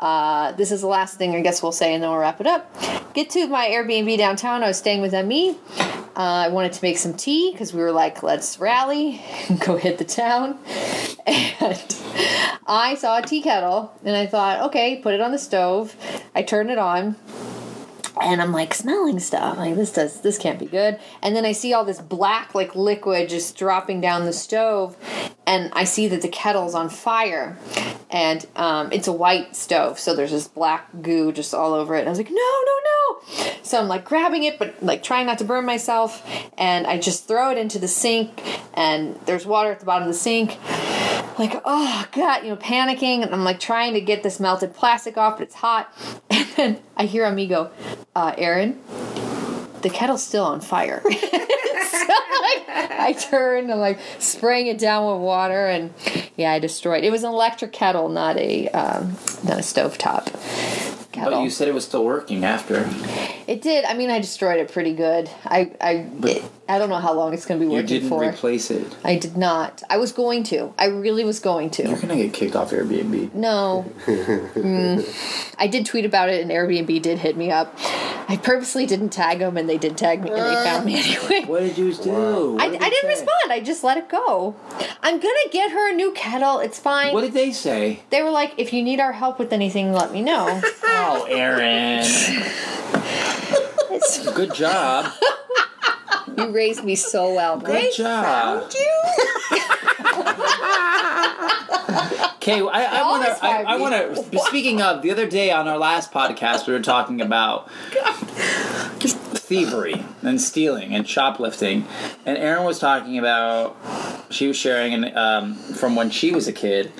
Uh, 0.02 0.50
this 0.52 0.72
is 0.72 0.80
the 0.80 0.88
last 0.88 1.16
thing 1.16 1.32
I 1.36 1.40
guess 1.42 1.62
we'll 1.62 1.70
say, 1.70 1.94
and 1.94 2.02
then 2.02 2.10
we'll 2.10 2.18
wrap 2.18 2.40
it 2.40 2.46
up. 2.48 3.14
Get 3.14 3.30
to 3.30 3.46
my 3.46 3.68
Airbnb 3.68 4.18
downtown. 4.18 4.64
I 4.64 4.66
was 4.66 4.76
staying 4.76 5.00
with 5.00 5.12
ME. 5.12 5.50
Uh, 5.50 6.16
I 6.16 6.48
wanted 6.48 6.72
to 6.72 6.82
make 6.82 6.98
some 6.98 7.14
tea 7.14 7.52
because 7.52 7.72
we 7.72 7.80
were 7.80 7.92
like, 7.92 8.24
let's 8.24 8.58
rally, 8.58 9.22
go 9.64 9.76
hit 9.76 9.98
the 9.98 10.04
town. 10.04 10.58
And 11.24 11.96
I 12.66 12.96
saw 12.96 13.18
a 13.18 13.22
tea 13.22 13.42
kettle 13.42 13.96
and 14.04 14.16
I 14.16 14.26
thought, 14.26 14.62
okay, 14.66 15.00
put 15.00 15.14
it 15.14 15.20
on 15.20 15.30
the 15.30 15.38
stove. 15.38 15.94
I 16.34 16.42
turned 16.42 16.70
it 16.70 16.78
on 16.78 17.16
and 18.20 18.42
I'm 18.42 18.52
like 18.52 18.74
smelling 18.74 19.18
stuff. 19.18 19.56
Like 19.56 19.74
this 19.74 19.92
does 19.92 20.20
this 20.20 20.38
can't 20.38 20.58
be 20.58 20.66
good. 20.66 20.98
And 21.22 21.34
then 21.34 21.44
I 21.44 21.52
see 21.52 21.72
all 21.72 21.84
this 21.84 22.00
black 22.00 22.54
like 22.54 22.74
liquid 22.74 23.28
just 23.28 23.56
dropping 23.56 24.00
down 24.00 24.24
the 24.24 24.32
stove, 24.32 24.96
and 25.46 25.70
I 25.72 25.84
see 25.84 26.08
that 26.08 26.22
the 26.22 26.28
kettle's 26.28 26.74
on 26.74 26.88
fire, 26.88 27.56
and 28.12 28.46
um, 28.56 28.92
it's 28.92 29.08
a 29.08 29.12
white 29.12 29.56
stove, 29.56 29.98
so 29.98 30.14
there's 30.14 30.30
this 30.30 30.46
black 30.46 30.86
goo 31.00 31.32
just 31.32 31.54
all 31.54 31.72
over 31.72 31.96
it. 31.96 32.00
And 32.00 32.08
I 32.08 32.10
was 32.10 32.18
like, 32.18 32.30
no, 32.30 32.34
no, 32.34 32.78
no. 32.84 33.52
So 33.62 33.80
I'm 33.80 33.88
like 33.88 34.04
grabbing 34.04 34.44
it, 34.44 34.58
but 34.58 34.82
like 34.82 35.02
trying 35.02 35.26
not 35.26 35.38
to 35.38 35.44
burn 35.44 35.64
myself, 35.64 36.22
and 36.58 36.86
I 36.86 36.98
just 36.98 37.26
throw 37.26 37.50
it 37.50 37.58
into 37.58 37.78
the 37.78 37.88
sink, 37.88 38.42
and 38.74 39.18
there's 39.24 39.46
water 39.46 39.72
at 39.72 39.80
the 39.80 39.86
bottom 39.86 40.06
of 40.06 40.12
the 40.12 40.18
sink 40.18 40.58
like 41.38 41.60
oh 41.64 42.06
god 42.12 42.42
you 42.42 42.50
know 42.50 42.56
panicking 42.56 43.22
and 43.22 43.32
i'm 43.32 43.42
like 43.42 43.58
trying 43.58 43.94
to 43.94 44.02
get 44.02 44.22
this 44.22 44.38
melted 44.38 44.74
plastic 44.74 45.16
off 45.16 45.38
but 45.38 45.44
it's 45.44 45.54
hot 45.54 45.90
and 46.30 46.46
then 46.56 46.78
i 46.96 47.06
hear 47.06 47.24
amigo 47.24 47.70
uh 48.14 48.34
aaron 48.36 48.78
the 49.80 49.88
kettle's 49.90 50.22
still 50.22 50.44
on 50.44 50.60
fire 50.60 51.02
like 51.92 52.68
i 52.68 53.14
turn 53.18 53.70
i'm 53.70 53.78
like 53.78 53.98
spraying 54.18 54.66
it 54.66 54.78
down 54.78 55.12
with 55.12 55.22
water 55.22 55.66
and 55.66 55.92
yeah 56.36 56.52
i 56.52 56.58
destroyed. 56.58 57.04
It 57.04 57.08
It 57.08 57.10
was 57.10 57.24
an 57.24 57.30
electric 57.30 57.72
kettle 57.72 58.08
not 58.08 58.36
a 58.38 58.68
um 58.68 59.16
not 59.44 59.58
a 59.58 59.62
stovetop 59.62 60.32
kettle. 61.12 61.32
But 61.32 61.42
you 61.42 61.50
said 61.50 61.68
it 61.68 61.74
was 61.74 61.84
still 61.84 62.04
working 62.04 62.42
after. 62.42 62.88
it 63.46 63.60
did. 63.60 63.84
I 63.84 63.94
mean 63.94 64.10
i 64.10 64.18
destroyed 64.18 64.58
it 64.58 64.72
pretty 64.72 64.94
good. 64.94 65.30
I 65.44 65.72
i 65.80 66.06
it, 66.22 66.42
i 66.72 66.78
don't 66.78 66.88
know 66.88 66.96
how 67.08 67.12
long 67.12 67.32
it's 67.34 67.46
going 67.46 67.58
to 67.60 67.66
be 67.66 67.70
working 67.70 67.86
for. 67.86 67.92
You 67.94 68.00
didn't 68.00 68.08
for 68.08 68.24
replace 68.24 68.70
it. 68.70 68.96
i 69.04 69.16
did 69.16 69.36
not 69.36 69.82
i 69.90 69.96
was 69.96 70.12
going 70.12 70.42
to 70.44 70.72
i 70.78 70.86
really 70.86 71.24
was 71.24 71.38
going 71.40 71.70
to 71.70 71.82
You're 71.88 71.98
gonna 72.00 72.16
get 72.16 72.32
kicked 72.32 72.56
off 72.56 72.70
Airbnb. 72.70 73.34
No. 73.34 73.84
Mm. 74.62 75.54
I 75.58 75.66
did 75.66 75.86
tweet 75.86 76.04
about 76.04 76.28
it, 76.28 76.40
and 76.42 76.50
Airbnb 76.50 77.02
did 77.02 77.18
hit 77.18 77.36
me 77.36 77.50
up. 77.50 77.74
I 78.28 78.38
purposely 78.42 78.86
didn't 78.86 79.10
tag 79.10 79.38
them, 79.40 79.56
and 79.56 79.68
they 79.68 79.78
did 79.78 79.96
tag 79.96 80.22
me, 80.22 80.30
and 80.30 80.38
they 80.38 80.54
found 80.64 80.84
me 80.84 80.94
anyway. 81.02 81.44
What 81.46 81.60
did 81.60 81.78
you 81.78 81.92
do? 81.94 82.52
What 82.52 82.62
I, 82.62 82.68
did 82.68 82.82
I 82.82 82.88
didn't 82.90 83.02
say? 83.02 83.08
respond. 83.08 83.52
I 83.52 83.60
just 83.60 83.82
let 83.82 83.96
it 83.96 84.08
go. 84.08 84.54
I'm 85.02 85.18
gonna 85.18 85.48
get 85.50 85.70
her 85.72 85.90
a 85.90 85.94
new 85.94 86.12
kettle. 86.12 86.58
It's 86.60 86.78
fine. 86.78 87.12
What 87.12 87.22
did 87.22 87.32
they 87.32 87.52
say? 87.52 88.02
they 88.10 88.22
were 88.22 88.30
like, 88.30 88.52
if 88.58 88.72
you 88.72 88.82
need 88.82 89.00
our 89.00 89.12
help 89.12 89.38
with 89.38 89.52
anything, 89.52 89.92
let 89.92 90.12
me 90.12 90.22
know. 90.22 90.60
Oh, 90.94 91.26
Aaron. 91.28 92.04
It's, 93.90 94.30
Good 94.32 94.54
job. 94.54 95.12
You 96.36 96.50
raised 96.50 96.84
me 96.84 96.94
so 96.94 97.34
well. 97.34 97.58
Good 97.58 97.94
job. 97.94 98.24
Found 98.24 98.74
you? 98.74 99.02
Okay, 102.42 102.60
I, 102.60 103.00
I 103.00 103.02
want 103.02 103.24
to. 103.24 103.44
I, 103.44 103.62
I 103.62 103.76
want 103.76 103.94
to. 103.94 104.38
Speaking 104.46 104.82
of, 104.82 105.02
the 105.02 105.12
other 105.12 105.28
day 105.28 105.52
on 105.52 105.68
our 105.68 105.78
last 105.78 106.10
podcast, 106.10 106.66
we 106.66 106.72
were 106.72 106.80
talking 106.80 107.20
about 107.20 107.70
thievery 109.00 110.04
and 110.22 110.40
stealing 110.40 110.92
and 110.92 111.08
shoplifting, 111.08 111.86
and 112.26 112.36
Erin 112.36 112.64
was 112.64 112.80
talking 112.80 113.16
about. 113.16 113.76
She 114.30 114.48
was 114.48 114.56
sharing, 114.56 114.92
and 114.92 115.16
um, 115.16 115.54
from 115.54 115.94
when 115.94 116.10
she 116.10 116.32
was 116.32 116.48
a 116.48 116.52
kid, 116.52 116.90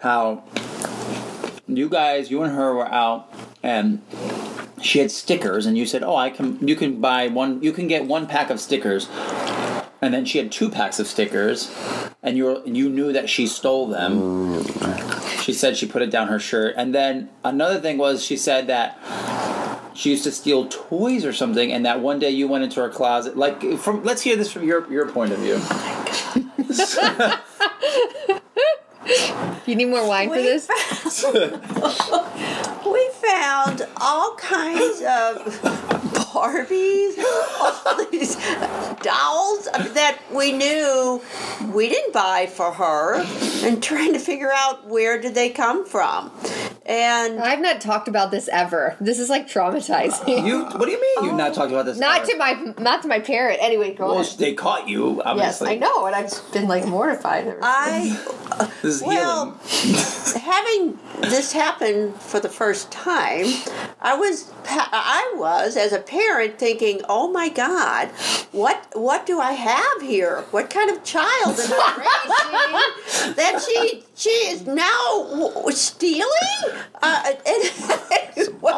how 0.00 0.44
you 1.66 1.88
guys, 1.88 2.30
you 2.30 2.42
and 2.42 2.54
her, 2.54 2.74
were 2.74 2.88
out 2.88 3.32
and 3.62 4.02
she 4.80 4.98
had 4.98 5.10
stickers, 5.10 5.66
and 5.66 5.78
you 5.78 5.86
said, 5.86 6.02
"Oh, 6.02 6.16
I 6.16 6.30
can. 6.30 6.66
You 6.66 6.76
can 6.76 7.00
buy 7.00 7.28
one. 7.28 7.62
You 7.62 7.72
can 7.72 7.88
get 7.88 8.06
one 8.06 8.26
pack 8.26 8.50
of 8.50 8.60
stickers." 8.60 9.08
And 10.00 10.12
then 10.12 10.24
she 10.24 10.38
had 10.38 10.50
two 10.50 10.68
packs 10.68 10.98
of 10.98 11.06
stickers, 11.06 11.72
and 12.24 12.36
you 12.36 12.44
were, 12.44 12.62
you 12.64 12.88
knew 12.88 13.12
that 13.12 13.30
she 13.30 13.46
stole 13.46 13.86
them. 13.86 14.64
She 15.40 15.52
said 15.52 15.76
she 15.76 15.86
put 15.86 16.02
it 16.02 16.10
down 16.10 16.26
her 16.26 16.40
shirt, 16.40 16.74
and 16.76 16.92
then 16.92 17.30
another 17.44 17.80
thing 17.80 17.98
was 17.98 18.24
she 18.24 18.36
said 18.36 18.66
that 18.66 18.98
she 19.94 20.10
used 20.10 20.24
to 20.24 20.32
steal 20.32 20.66
toys 20.68 21.24
or 21.24 21.32
something, 21.32 21.72
and 21.72 21.86
that 21.86 22.00
one 22.00 22.18
day 22.18 22.30
you 22.30 22.48
went 22.48 22.64
into 22.64 22.80
her 22.80 22.88
closet. 22.88 23.36
Like, 23.36 23.62
from 23.78 24.02
let's 24.02 24.22
hear 24.22 24.34
this 24.34 24.50
from 24.50 24.64
your 24.66 24.90
your 24.92 25.08
point 25.08 25.32
of 25.32 25.38
view. 25.38 25.60
You 29.66 29.76
need 29.76 29.86
more 29.86 30.06
wine 30.06 30.28
for 30.28 30.36
this? 30.36 30.68
We 32.84 33.10
found 33.22 33.86
all 34.00 34.34
kinds 34.34 35.02
of 35.02 36.11
Barbies, 36.32 37.18
all 37.60 38.06
these 38.10 38.36
dolls 39.02 39.64
that 39.94 40.18
we 40.32 40.52
knew 40.52 41.20
we 41.72 41.88
didn't 41.90 42.14
buy 42.14 42.46
for 42.46 42.72
her, 42.72 43.22
and 43.66 43.82
trying 43.82 44.14
to 44.14 44.18
figure 44.18 44.50
out 44.54 44.88
where 44.88 45.20
did 45.20 45.34
they 45.34 45.50
come 45.50 45.84
from. 45.84 46.32
And 46.86 47.38
I've 47.38 47.60
not 47.60 47.80
talked 47.80 48.08
about 48.08 48.30
this 48.30 48.48
ever. 48.48 48.96
This 49.00 49.18
is 49.20 49.28
like 49.30 49.46
traumatizing. 49.46 50.46
You, 50.46 50.64
what 50.64 50.86
do 50.86 50.90
you 50.90 51.00
mean 51.00 51.26
you've 51.26 51.36
not 51.38 51.52
oh. 51.52 51.54
talked 51.54 51.70
about 51.70 51.84
this? 51.84 51.98
not 51.98 52.22
ever? 52.22 52.32
to 52.32 52.36
my 52.38 52.74
not 52.78 53.02
to 53.02 53.08
my 53.08 53.20
parent. 53.20 53.58
Anyway, 53.62 53.94
go 53.94 54.06
Well, 54.08 54.20
ahead. 54.20 54.38
they 54.38 54.54
caught 54.54 54.88
you. 54.88 55.22
Yes, 55.24 55.60
I 55.62 55.76
know, 55.76 56.06
and 56.06 56.16
I've 56.16 56.32
been 56.52 56.66
like 56.66 56.86
mortified. 56.86 57.46
ever 57.46 57.58
I 57.62 58.18
This 58.82 58.96
is 58.96 59.02
Well, 59.02 59.58
healing. 59.64 59.94
having 60.42 60.98
this 61.20 61.52
happen 61.52 62.12
for 62.14 62.40
the 62.40 62.48
first 62.48 62.90
time, 62.90 63.46
I 64.00 64.16
was 64.16 64.50
I 64.66 65.34
was 65.36 65.76
as 65.76 65.92
a 65.92 65.98
parent 66.00 66.21
thinking, 66.58 67.02
"Oh 67.08 67.28
my 67.28 67.48
God, 67.48 68.08
what 68.52 68.86
what 68.92 69.26
do 69.26 69.40
I 69.40 69.52
have 69.52 70.02
here? 70.02 70.44
What 70.50 70.70
kind 70.70 70.90
of 70.90 71.02
child 71.04 71.58
am 71.58 71.72
I 71.72 71.92
raising 73.24 73.34
that 73.36 73.62
she 73.66 74.04
she 74.22 74.30
is 74.30 74.66
now 74.66 75.26
w- 75.30 75.70
stealing?" 75.72 76.78
Uh, 77.02 77.32
and, 77.46 78.22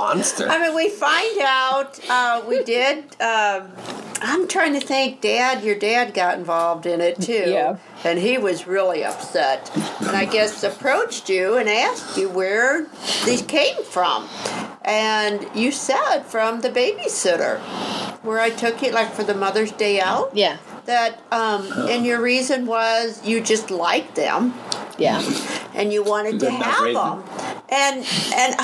monster. 0.04 0.48
I 0.48 0.58
mean, 0.58 0.74
we 0.74 0.88
find 0.88 1.40
out 1.40 2.00
uh, 2.08 2.42
we 2.46 2.62
did. 2.64 3.20
Um, 3.20 3.72
I'm 4.20 4.48
trying 4.48 4.72
to 4.74 4.80
think. 4.80 5.20
Dad, 5.20 5.62
your 5.64 5.78
dad 5.78 6.14
got 6.14 6.38
involved 6.38 6.86
in 6.86 7.00
it 7.00 7.20
too. 7.20 7.44
Yeah. 7.46 7.76
And 8.04 8.18
he 8.18 8.38
was 8.38 8.66
really 8.66 9.04
upset. 9.04 9.70
And 10.00 10.10
I 10.10 10.24
guess 10.24 10.62
approached 10.62 11.28
you 11.28 11.56
and 11.56 11.68
asked 11.68 12.16
you 12.16 12.28
where 12.28 12.86
these 13.24 13.42
came 13.42 13.82
from. 13.82 14.28
And 14.82 15.46
you 15.54 15.72
said 15.72 16.22
from 16.22 16.60
the 16.60 16.68
babysitter, 16.68 17.60
where 18.22 18.40
I 18.40 18.50
took 18.50 18.82
you, 18.82 18.90
like 18.92 19.12
for 19.12 19.24
the 19.24 19.34
Mother's 19.34 19.72
Day 19.72 20.00
out. 20.00 20.34
Yeah, 20.34 20.58
That, 20.86 21.22
um, 21.30 21.66
and 21.88 22.04
your 22.04 22.20
reason 22.20 22.66
was 22.66 23.26
you 23.26 23.40
just 23.40 23.70
liked 23.70 24.14
them 24.14 24.54
yeah. 24.98 25.22
and 25.74 25.92
you 25.92 26.02
wanted 26.02 26.40
to 26.40 26.50
have 26.50 26.84
them. 26.84 27.24
And 27.68 27.98
and 28.34 28.54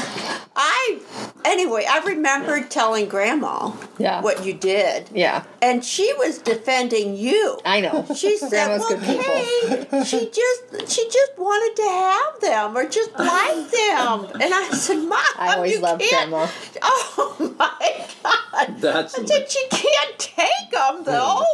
I 0.56 1.00
anyway, 1.44 1.84
I 1.88 1.98
remembered 2.00 2.70
telling 2.70 3.08
Grandma 3.08 3.72
Yeah. 3.98 4.20
what 4.22 4.44
you 4.44 4.52
did, 4.54 5.08
Yeah, 5.12 5.44
and 5.62 5.84
she 5.84 6.12
was 6.14 6.38
defending 6.38 7.16
you. 7.16 7.58
I 7.64 7.80
know. 7.80 8.06
She 8.14 8.36
said, 8.38 8.50
Grandma's 8.50 8.80
"Well, 8.80 8.88
good 8.90 9.00
people." 9.06 9.24
hey, 9.24 10.04
she 10.04 10.30
just 10.30 10.92
she 10.92 11.04
just 11.08 11.32
wanted 11.38 11.76
to 11.82 11.88
have 11.88 12.40
them 12.40 12.76
or 12.76 12.86
just 12.88 13.10
like 13.18 13.70
them." 13.70 14.24
And 14.40 14.54
I 14.54 14.68
said, 14.72 14.96
"Mom, 14.98 15.18
I 15.38 15.54
always 15.56 15.72
you 15.72 15.80
loved 15.80 16.02
can't." 16.02 16.30
Grandma. 16.30 16.48
Oh 16.82 17.54
my 17.58 18.06
God! 18.22 18.80
That's- 18.80 19.14
I 19.18 19.24
said 19.24 19.50
she 19.50 19.66
can't 19.70 20.18
take 20.18 20.70
them 20.70 21.02
though. 21.04 21.44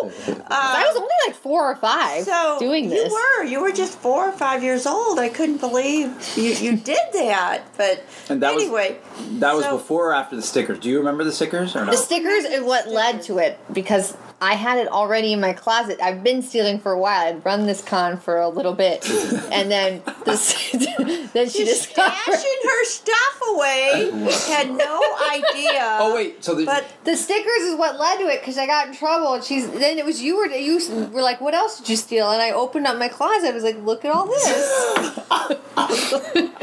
I 0.48 0.84
was 0.86 0.96
um, 0.96 1.02
only 1.02 1.14
like 1.26 1.34
four 1.36 1.70
or 1.70 1.76
five 1.76 2.24
So 2.24 2.56
doing 2.58 2.88
this. 2.88 3.10
You 3.10 3.14
were. 3.38 3.44
You 3.44 3.60
were 3.60 3.72
just 3.72 3.98
four 3.98 4.28
or 4.28 4.32
five 4.32 4.62
years 4.62 4.86
old. 4.86 5.18
I 5.18 5.28
couldn't 5.28 5.58
believe 5.58 6.12
you, 6.36 6.50
you 6.52 6.76
did 6.76 6.98
that. 7.14 7.62
But 7.76 8.04
And 8.28 8.42
that 8.42 8.54
was- 8.54 8.64
anyway, 8.64 8.98
That 9.38 9.54
was 9.54 9.64
so- 9.64 9.75
before 9.76 10.10
or 10.10 10.14
after 10.14 10.36
the 10.36 10.42
stickers. 10.42 10.78
Do 10.78 10.88
you 10.88 10.98
remember 10.98 11.24
the 11.24 11.32
stickers 11.32 11.76
or 11.76 11.84
no? 11.84 11.90
The 11.90 11.96
stickers 11.98 12.44
is 12.44 12.62
what 12.62 12.88
led 12.88 13.22
to 13.22 13.38
it 13.38 13.58
because 13.72 14.16
I 14.40 14.54
had 14.54 14.78
it 14.78 14.88
already 14.88 15.32
in 15.32 15.40
my 15.40 15.54
closet. 15.54 15.98
I've 16.02 16.22
been 16.22 16.42
stealing 16.42 16.78
for 16.78 16.92
a 16.92 16.98
while. 16.98 17.26
I'd 17.26 17.44
run 17.44 17.66
this 17.66 17.82
con 17.82 18.18
for 18.18 18.38
a 18.38 18.48
little 18.48 18.74
bit, 18.74 19.08
and 19.50 19.70
then 19.70 20.02
this, 20.26 20.52
then 21.32 21.48
she 21.48 21.64
she's 21.64 21.68
discovered 21.68 22.12
stashing 22.12 22.64
her 22.64 22.84
stuff 22.84 23.40
away. 23.54 24.10
Had 24.46 24.70
no 24.72 25.02
idea. 25.30 25.80
oh 26.00 26.14
wait, 26.14 26.44
so 26.44 26.54
the, 26.54 26.66
But 26.66 26.84
the 27.04 27.16
stickers 27.16 27.62
is 27.62 27.76
what 27.76 27.98
led 27.98 28.18
to 28.18 28.24
it 28.24 28.40
because 28.40 28.58
I 28.58 28.66
got 28.66 28.88
in 28.88 28.94
trouble. 28.94 29.32
And 29.34 29.42
she's 29.42 29.70
then 29.70 29.98
it 29.98 30.04
was 30.04 30.20
you 30.20 30.36
were 30.36 30.46
you 30.48 30.80
were 31.12 31.22
like, 31.22 31.40
"What 31.40 31.54
else 31.54 31.78
did 31.78 31.88
you 31.88 31.96
steal?" 31.96 32.30
And 32.30 32.42
I 32.42 32.50
opened 32.50 32.86
up 32.86 32.98
my 32.98 33.08
closet. 33.08 33.48
I 33.48 33.52
was 33.52 33.64
like, 33.64 33.82
"Look 33.82 34.04
at 34.04 34.10
all 34.14 34.26
this." 34.26 34.42
oh 34.46 35.60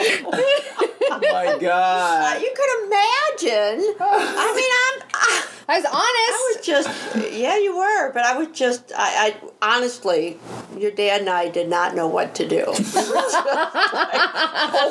my 1.09 1.47
uh, 1.47 1.57
god. 1.57 2.41
you 2.41 2.53
could 2.55 2.83
imagine. 2.85 3.95
I 3.99 4.53
mean, 4.55 4.71
I'm. 5.11 5.49
I 5.67 5.77
was 5.77 5.85
honest. 5.85 5.97
I 5.97 6.53
was 6.55 6.65
just, 6.65 7.33
yeah, 7.33 7.57
you 7.63 7.77
were, 7.77 8.11
but 8.11 8.23
I 8.25 8.37
was 8.37 8.49
just, 8.49 8.91
I, 8.95 9.35
I 9.61 9.75
honestly, 9.77 10.37
your 10.77 10.91
dad 10.91 11.21
and 11.21 11.29
I 11.29 11.49
did 11.49 11.69
not 11.69 11.95
know 11.95 12.07
what 12.07 12.35
to 12.35 12.47
do. 12.47 12.57
We 12.65 13.09
were 13.09 13.15
just 13.15 13.45
like, 13.45 14.21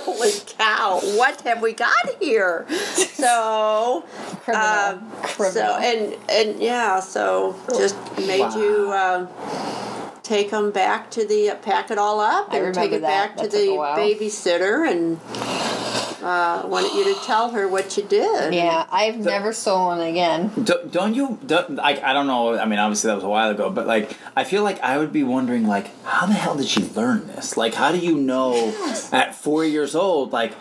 holy 0.04 0.32
cow, 0.58 1.00
what 1.16 1.40
have 1.42 1.62
we 1.62 1.72
got 1.74 1.94
here? 2.20 2.66
So, 2.94 4.04
Criminal. 4.44 4.66
um, 4.68 5.12
Criminal. 5.22 5.52
so 5.52 5.76
and 5.78 6.16
and 6.28 6.60
yeah, 6.62 6.98
so 7.00 7.54
just 7.76 7.96
made 8.18 8.40
Wow. 8.40 8.56
you. 8.56 8.90
Uh, 8.92 10.01
Take 10.32 10.50
them 10.50 10.70
back 10.70 11.10
to 11.10 11.26
the 11.26 11.50
uh, 11.50 11.56
pack 11.56 11.90
it 11.90 11.98
all 11.98 12.18
up 12.18 12.54
I 12.54 12.56
and 12.56 12.74
take 12.74 12.92
it 12.92 13.02
that. 13.02 13.36
back 13.36 13.36
That 13.36 13.50
to 13.50 13.54
the 13.54 13.66
babysitter 13.76 14.90
and 14.90 15.20
uh, 16.22 16.62
wanted 16.68 16.92
you 16.94 17.12
to 17.12 17.20
tell 17.26 17.50
her 17.50 17.66
what 17.68 17.96
you 17.96 18.02
did. 18.04 18.54
yeah, 18.54 18.86
I've 18.90 19.18
never 19.18 19.52
stolen 19.52 20.00
again. 20.00 20.52
Do, 20.62 20.74
don't 20.90 21.14
you? 21.14 21.38
Don't, 21.44 21.74
like 21.74 22.02
I 22.02 22.12
don't 22.14 22.26
know. 22.28 22.56
I 22.58 22.64
mean, 22.64 22.78
obviously 22.78 23.08
that 23.08 23.16
was 23.16 23.24
a 23.24 23.28
while 23.28 23.50
ago, 23.50 23.68
but 23.70 23.86
like 23.86 24.16
I 24.36 24.44
feel 24.44 24.62
like 24.62 24.80
I 24.80 24.96
would 24.98 25.12
be 25.12 25.24
wondering, 25.24 25.66
like, 25.66 25.90
how 26.04 26.26
the 26.26 26.32
hell 26.32 26.54
did 26.56 26.66
she 26.68 26.84
learn 26.90 27.26
this? 27.26 27.56
Like, 27.56 27.74
how 27.74 27.90
do 27.92 27.98
you 27.98 28.16
know 28.16 28.72
at 29.12 29.34
four 29.34 29.64
years 29.64 29.94
old? 29.94 30.32
Like, 30.32 30.52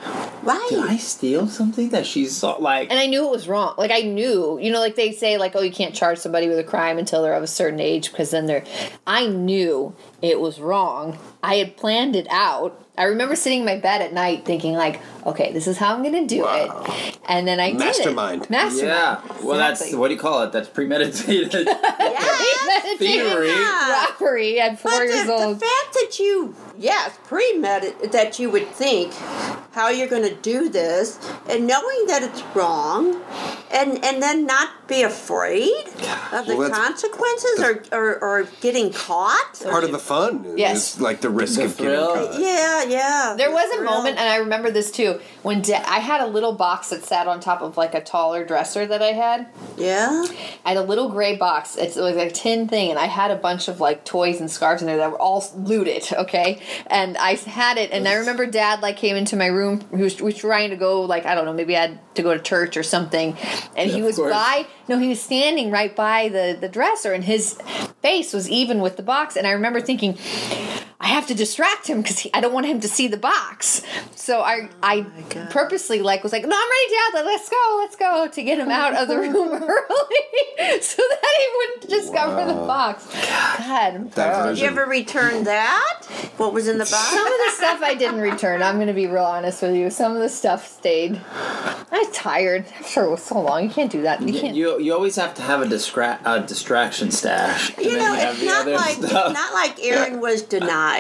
Right. 0.43 0.67
did 0.71 0.79
I 0.79 0.97
steal 0.97 1.47
something 1.47 1.89
that 1.89 2.07
she 2.07 2.25
saw? 2.25 2.53
Like, 2.57 2.89
And 2.89 2.97
I 2.99 3.05
knew 3.05 3.25
it 3.27 3.31
was 3.31 3.47
wrong. 3.47 3.75
Like 3.77 3.91
I 3.91 4.01
knew, 4.01 4.57
you 4.59 4.71
know, 4.71 4.79
like 4.79 4.95
they 4.95 5.11
say, 5.11 5.37
like, 5.37 5.55
oh, 5.55 5.61
you 5.61 5.71
can't 5.71 5.93
charge 5.93 6.17
somebody 6.17 6.47
with 6.47 6.57
a 6.57 6.63
crime 6.63 6.97
until 6.97 7.21
they're 7.21 7.33
of 7.35 7.43
a 7.43 7.47
certain 7.47 7.79
age 7.79 8.09
because 8.11 8.31
then 8.31 8.47
they're. 8.47 8.63
I 9.05 9.27
knew 9.27 9.60
it 10.21 10.39
was 10.39 10.59
wrong. 10.59 11.17
I 11.43 11.55
had 11.55 11.77
planned 11.77 12.15
it 12.15 12.27
out. 12.29 12.77
I 12.97 13.05
remember 13.05 13.35
sitting 13.35 13.59
in 13.61 13.65
my 13.65 13.77
bed 13.77 14.01
at 14.01 14.13
night 14.13 14.45
thinking, 14.45 14.73
like, 14.73 14.99
okay, 15.25 15.51
this 15.53 15.65
is 15.67 15.77
how 15.77 15.95
I'm 15.95 16.03
going 16.03 16.27
to 16.27 16.35
do 16.35 16.45
it, 16.47 17.17
and 17.27 17.47
then 17.47 17.59
I 17.59 17.73
Mastermind. 17.73 18.41
did 18.43 18.47
it. 18.47 18.51
Mastermind. 18.51 18.87
yeah. 18.87 19.21
Well, 19.43 19.57
that's 19.57 19.93
what 19.95 20.09
do 20.09 20.13
you 20.13 20.19
call 20.19 20.43
it? 20.43 20.51
That's 20.51 20.69
premeditated. 20.69 21.67
Yes. 22.73 22.97
Theory. 22.97 23.47
Yeah. 23.49 24.05
Robbery 24.05 24.59
at 24.59 24.79
four 24.79 24.91
But 24.91 25.01
years 25.03 25.25
the, 25.25 25.33
old. 25.33 25.55
the 25.57 25.59
fact 25.65 25.93
that 25.93 26.19
you, 26.19 26.55
yes, 26.77 27.17
pre-medit 27.25 28.11
that 28.11 28.39
you 28.39 28.49
would 28.49 28.67
think 28.69 29.13
how 29.73 29.89
you're 29.89 30.07
going 30.07 30.23
to 30.27 30.35
do 30.35 30.67
this, 30.69 31.17
and 31.47 31.65
knowing 31.65 32.05
that 32.07 32.23
it's 32.23 32.43
wrong, 32.55 33.21
and 33.71 34.03
and 34.03 34.21
then 34.21 34.45
not 34.45 34.69
be 34.87 35.01
afraid 35.03 35.85
of 36.33 36.45
the 36.45 36.55
Well, 36.57 36.69
that's- 36.69 36.77
consequences 36.77 37.59
or, 37.61 37.83
or 37.97 38.19
or 38.23 38.43
getting 38.59 38.91
caught. 38.91 39.59
Part 39.63 39.83
of 39.85 39.91
the 39.93 39.99
fun 39.99 40.53
Yes. 40.57 40.95
is 40.95 41.01
like 41.01 41.21
the 41.21 41.29
risk 41.29 41.55
The 41.55 41.65
of 41.65 41.77
getting 41.77 41.93
thrill. 41.93 42.13
caught. 42.27 42.39
Yeah, 42.39 42.83
yeah. 42.83 43.35
There 43.37 43.51
was 43.51 43.79
a 43.79 43.83
moment, 43.83 44.17
and 44.17 44.27
I 44.27 44.37
remember 44.37 44.71
this 44.71 44.91
too, 44.91 45.19
when 45.43 45.61
da- 45.61 45.83
I 45.87 45.99
had 45.99 46.19
a 46.21 46.27
little 46.27 46.51
box 46.53 46.89
that 46.89 47.05
sat 47.05 47.27
on 47.27 47.39
top 47.39 47.61
of 47.61 47.77
like 47.77 47.93
a 47.93 48.01
taller 48.01 48.43
dresser 48.43 48.85
that 48.85 49.01
I 49.01 49.13
had. 49.13 49.47
Yeah. 49.77 50.25
I 50.65 50.69
had 50.69 50.77
a 50.77 50.81
little 50.83 51.07
gray 51.09 51.35
box. 51.37 51.77
It 51.77 51.95
was 51.95 52.17
a 52.17 52.29
tin 52.29 52.67
thing, 52.67 52.89
and 52.89 52.99
I 52.99 53.05
had 53.05 53.31
a 53.31 53.35
bunch 53.37 53.69
of 53.69 53.79
like 53.79 54.03
toys 54.03 54.41
and 54.41 54.51
scarves 54.51 54.81
in 54.81 54.87
there 54.87 54.97
that 54.97 55.11
were 55.11 55.21
all 55.21 55.45
looted. 55.55 56.03
Okay, 56.21 56.60
and 56.87 57.17
I 57.17 57.35
had 57.35 57.77
it, 57.77 57.91
and 57.91 58.07
I 58.07 58.15
remember 58.15 58.45
Dad 58.45 58.81
like 58.81 58.97
came 58.97 59.15
into 59.15 59.35
my 59.35 59.47
room. 59.47 59.81
He 59.95 60.03
was, 60.03 60.21
was 60.21 60.37
trying 60.37 60.69
to 60.71 60.75
go 60.75 61.01
like 61.01 61.25
I 61.25 61.35
don't 61.35 61.45
know, 61.45 61.53
maybe 61.53 61.75
I 61.77 61.81
had 61.81 62.15
to 62.15 62.23
go 62.23 62.33
to 62.33 62.39
church 62.41 62.77
or 62.77 62.83
something, 62.83 63.37
and 63.75 63.89
he 63.89 64.01
was 64.01 64.17
by. 64.17 64.67
No, 64.87 64.97
he 64.97 65.09
was 65.09 65.21
standing 65.21 65.71
right 65.71 65.95
by 65.95 66.29
the 66.29 66.57
the 66.59 66.69
dresser, 66.69 67.13
and 67.13 67.23
his 67.23 67.53
face 68.01 68.33
was 68.33 68.49
even 68.49 68.81
with 68.81 68.97
the 68.97 69.03
box. 69.03 69.35
And 69.35 69.47
I 69.47 69.51
remember 69.51 69.81
thinking. 69.81 70.17
I 71.01 71.07
have 71.07 71.25
to 71.27 71.33
distract 71.33 71.87
him 71.87 72.03
because 72.03 72.27
I 72.31 72.41
don't 72.41 72.53
want 72.53 72.67
him 72.67 72.79
to 72.81 72.87
see 72.87 73.07
the 73.07 73.17
box. 73.17 73.81
So 74.15 74.41
I, 74.41 74.69
I 74.83 75.01
God. 75.01 75.49
purposely 75.49 75.99
like 75.99 76.21
was 76.21 76.31
like, 76.31 76.43
no, 76.45 76.55
I'm 76.55 76.69
ready, 76.69 76.93
Dad. 77.13 77.25
Let's 77.25 77.49
go, 77.49 77.77
let's 77.79 77.95
go 77.95 78.27
to 78.27 78.43
get 78.43 78.59
him 78.59 78.69
out 78.69 78.93
of 78.93 79.07
the 79.07 79.17
room 79.17 79.49
early, 79.49 79.61
so 80.79 81.01
that 81.01 81.37
he 81.37 81.47
wouldn't 81.57 81.89
discover 81.89 82.45
the 82.45 82.53
box. 82.53 83.07
God, 83.13 83.95
I'm 83.95 84.09
That. 84.09 84.49
Did 84.49 84.59
you 84.59 84.67
ever 84.67 84.85
return 84.85 85.43
that? 85.45 86.03
What 86.37 86.53
was 86.53 86.67
in 86.67 86.77
the 86.77 86.85
box? 86.85 86.91
Some 86.91 87.25
of 87.25 87.33
the 87.45 87.51
stuff 87.55 87.81
I 87.81 87.95
didn't 87.95 88.21
return. 88.31 88.61
I'm 88.61 88.75
going 88.75 88.87
to 88.87 88.93
be 88.93 89.07
real 89.07 89.23
honest 89.23 89.63
with 89.63 89.75
you. 89.75 89.89
Some 89.89 90.13
of 90.13 90.19
the 90.19 90.29
stuff 90.29 90.67
stayed. 90.71 91.19
I 91.33 91.87
was 91.91 92.15
tired. 92.15 92.65
I'm 92.95 93.05
it 93.05 93.09
was 93.09 93.23
so 93.23 93.41
long. 93.41 93.63
You 93.63 93.71
can't 93.71 93.91
do 93.91 94.03
that. 94.03 94.21
You 94.21 94.39
can't. 94.39 94.55
You 94.55 94.79
you 94.79 94.93
always 94.93 95.15
have 95.15 95.33
to 95.35 95.41
have 95.41 95.61
a, 95.61 95.65
distra- 95.65 96.19
a 96.25 96.45
distraction 96.45 97.09
stash. 97.09 97.75
You 97.79 97.97
know, 97.97 98.13
have 98.13 98.35
it's 98.35 98.45
not 98.45 98.67
like 98.67 98.97
stuff. 98.97 99.33
not 99.33 99.53
like 99.53 99.83
Erin 99.83 100.19
was 100.19 100.43
denied 100.43 100.90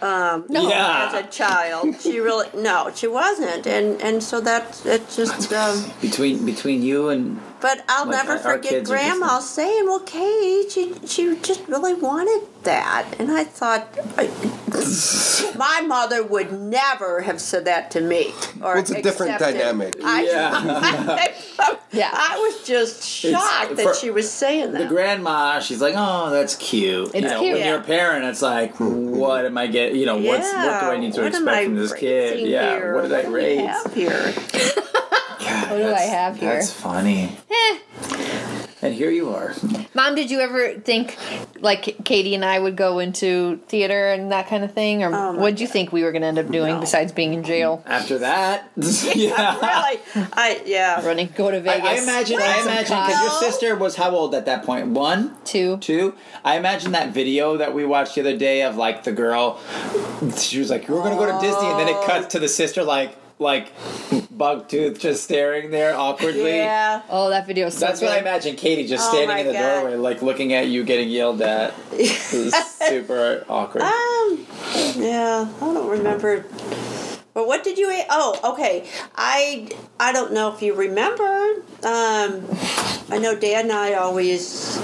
um, 0.00 0.44
Yeah. 0.48 1.06
as 1.06 1.14
a 1.14 1.26
child. 1.28 2.00
She 2.00 2.20
really 2.20 2.48
no, 2.54 2.90
she 2.94 3.08
wasn't, 3.08 3.66
and 3.66 4.00
and 4.02 4.22
so 4.22 4.40
that 4.40 4.80
it's 4.84 5.16
just. 5.16 5.52
Um, 5.52 5.76
between 6.00 6.44
between 6.46 6.82
you 6.82 7.08
and 7.08 7.40
but 7.60 7.82
I'll 7.88 8.06
Like, 8.06 8.16
never 8.16 8.32
our- 8.32 8.36
our 8.38 8.54
forget 8.56 8.70
kids 8.70 8.90
just 8.90 9.02
Grandma 9.02 9.38
saying, 9.40 9.86
"Well, 9.86 10.00
Kate, 10.00 10.70
she 10.70 10.94
she 11.06 11.36
just 11.42 11.60
really 11.68 11.94
wanted 11.94 12.42
that," 12.64 13.04
and 13.18 13.30
I 13.32 13.44
thought. 13.44 13.86
My 15.56 15.80
mother 15.80 16.22
would 16.22 16.52
never 16.52 17.20
have 17.22 17.40
said 17.40 17.64
that 17.64 17.90
to 17.92 18.00
me. 18.00 18.34
Or 18.60 18.74
Well, 18.74 18.78
it's 18.78 18.90
a 18.90 19.00
different 19.00 19.32
accepted. 19.32 19.58
dynamic. 19.58 19.94
I, 20.04 20.22
Yeah. 21.58 21.76
Yeah. 21.92 22.10
I 22.12 22.36
was 22.38 22.66
just 22.66 23.02
shocked 23.08 23.76
that 23.76 23.82
for- 23.82 23.94
she 23.94 24.10
was 24.10 24.30
saying 24.30 24.72
that. 24.72 24.80
the 24.82 24.86
grandma, 24.86 25.60
she's 25.60 25.80
like, 25.80 25.94
"Oh, 25.96 26.28
that's 26.30 26.54
cute." 26.56 27.06
you 27.06 27.10
It's 27.14 27.30
know, 27.32 27.40
cute. 27.40 27.54
When 27.54 27.66
you're 27.66 27.78
a 27.78 27.82
parent, 27.82 28.24
it's 28.26 28.42
like, 28.42 28.74
"What 28.78 29.46
am 29.46 29.56
I 29.56 29.66
getting? 29.66 29.96
You 29.98 30.04
know, 30.06 30.18
what's 30.18 30.52
what 30.52 30.80
do 30.80 30.86
I 30.88 30.96
need 30.98 31.14
to 31.14 31.22
what 31.22 31.34
am 31.34 31.42
expect 31.48 31.56
I 31.56 31.64
from 31.64 31.76
this 31.76 31.94
kid? 31.94 32.32
raising 32.32 32.46
Yeah, 32.50 32.70
here? 32.76 32.94
what 32.96 33.02
did 33.04 33.12
I 33.14 33.22
do 33.22 33.28
we 33.28 33.34
raise? 33.34 33.60
have 33.66 33.94
here? 33.94 34.34
God, 35.46 35.70
What 35.70 35.76
do 35.78 35.92
I 35.94 36.00
have 36.00 36.38
here? 36.38 36.54
That's 36.54 36.72
funny. 36.72 37.36
Eh. 37.50 37.78
And 38.82 38.94
here 38.94 39.10
you 39.10 39.30
are. 39.34 39.54
Mom, 39.94 40.14
did 40.14 40.30
you 40.30 40.38
ever 40.40 40.74
think 40.74 41.16
like 41.60 41.96
Katie 42.04 42.34
and 42.34 42.44
I 42.44 42.58
would 42.58 42.76
go 42.76 42.98
into 42.98 43.56
theater 43.68 44.08
and 44.12 44.30
that 44.32 44.48
kind 44.48 44.62
of 44.64 44.74
thing, 44.74 45.02
or 45.02 45.10
Oh, 45.12 45.32
what 45.32 45.50
did 45.50 45.60
you 45.60 45.66
think 45.66 45.92
we 45.92 46.04
were 46.04 46.12
going 46.12 46.22
to 46.22 46.28
end 46.28 46.38
up 46.38 46.50
doing 46.50 46.74
No. 46.74 46.80
besides 46.80 47.10
being 47.10 47.32
in 47.32 47.42
jail, 47.42 47.82
After 47.86 48.18
that, 48.18 48.70
yeah. 48.76 49.56
really? 49.56 50.00
I 50.34 50.62
yeah. 50.66 51.04
running, 51.04 51.30
go 51.34 51.50
to 51.50 51.60
Vegas? 51.60 51.88
I 51.88 51.94
imagine. 52.02 52.38
I 52.40 52.60
imagine 52.62 52.96
because 52.98 53.20
your 53.22 53.50
sister 53.50 53.76
was 53.76 53.96
how 53.96 54.10
old 54.10 54.34
at 54.34 54.44
that 54.44 54.62
point? 54.64 54.88
One, 54.88 55.34
two. 55.44 55.78
two. 55.78 56.14
I 56.44 56.56
imagine 56.58 56.92
that 56.92 57.12
video 57.14 57.56
that 57.56 57.74
we 57.74 57.86
watched 57.86 58.14
the 58.16 58.20
other 58.20 58.36
day 58.36 58.62
of 58.62 58.76
like 58.76 59.04
the 59.04 59.12
girl. 59.12 59.58
She 60.36 60.58
was 60.58 60.70
like, 60.70 60.86
"We're 60.88 61.02
gonna 61.02 61.16
go 61.16 61.26
to 61.26 61.40
Disney," 61.44 61.66
and 61.66 61.80
then 61.80 61.88
it 61.88 62.04
cuts 62.04 62.26
to 62.34 62.38
the 62.38 62.48
sister 62.48 62.84
like 62.84 63.16
like 63.38 63.72
bug 64.30 64.68
tooth 64.68 64.98
just 64.98 65.24
staring 65.24 65.70
there 65.70 65.96
awkwardly. 65.96 66.56
Yeah. 66.56 67.02
Oh, 67.10 67.30
that 67.30 67.46
video. 67.46 67.68
So 67.68 67.80
That's 67.86 68.00
what 68.00 68.10
I 68.12 68.18
imagine 68.18 68.56
Katie 68.56 68.86
just 68.86 69.08
Oh 69.08 69.10
standing 69.10 69.28
my 69.28 69.40
in 69.40 69.46
the 69.48 69.52
God. 69.52 69.80
doorway, 69.82 69.96
like 69.96 70.22
looking 70.22 70.52
at 70.54 70.68
you 70.68 70.84
getting 70.84 71.08
yelled 71.08 71.42
at. 71.42 71.74
It 71.92 72.32
was 72.32 72.54
super 72.88 73.44
awkward. 73.48 73.82
Um. 73.82 74.46
Yeah. 74.96 75.48
I 75.60 75.60
don't 75.60 75.88
remember. 75.88 76.44
But 77.34 77.46
what 77.46 77.62
did 77.64 77.76
you? 77.76 77.90
eat? 77.90 78.06
Oh, 78.08 78.52
okay. 78.52 78.88
I 79.14 79.68
I 80.00 80.12
don't 80.12 80.32
know 80.32 80.54
if 80.54 80.62
you 80.62 80.74
remember. 80.74 81.62
Um. 81.82 82.46
I 83.08 83.18
know 83.20 83.38
Dad 83.38 83.64
and 83.66 83.72
I 83.72 83.94
always 83.94 84.78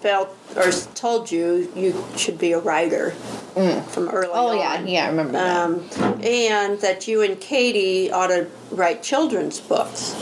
felt 0.00 0.34
or 0.56 0.70
told 0.94 1.30
you 1.30 1.70
you 1.74 2.04
should 2.16 2.38
be 2.38 2.52
a 2.52 2.58
writer 2.58 3.14
from 3.82 4.08
early 4.10 4.28
Oh 4.32 4.48
on. 4.50 4.58
yeah, 4.58 4.80
yeah, 4.84 5.04
I 5.06 5.08
remember 5.10 5.32
that. 5.32 5.60
um, 5.60 6.20
and 6.22 6.80
that 6.80 7.08
you 7.08 7.22
and 7.22 7.40
Katie 7.40 8.10
ought 8.10 8.28
to 8.28 8.46
write 8.70 9.02
children's 9.02 9.60
books. 9.60 10.14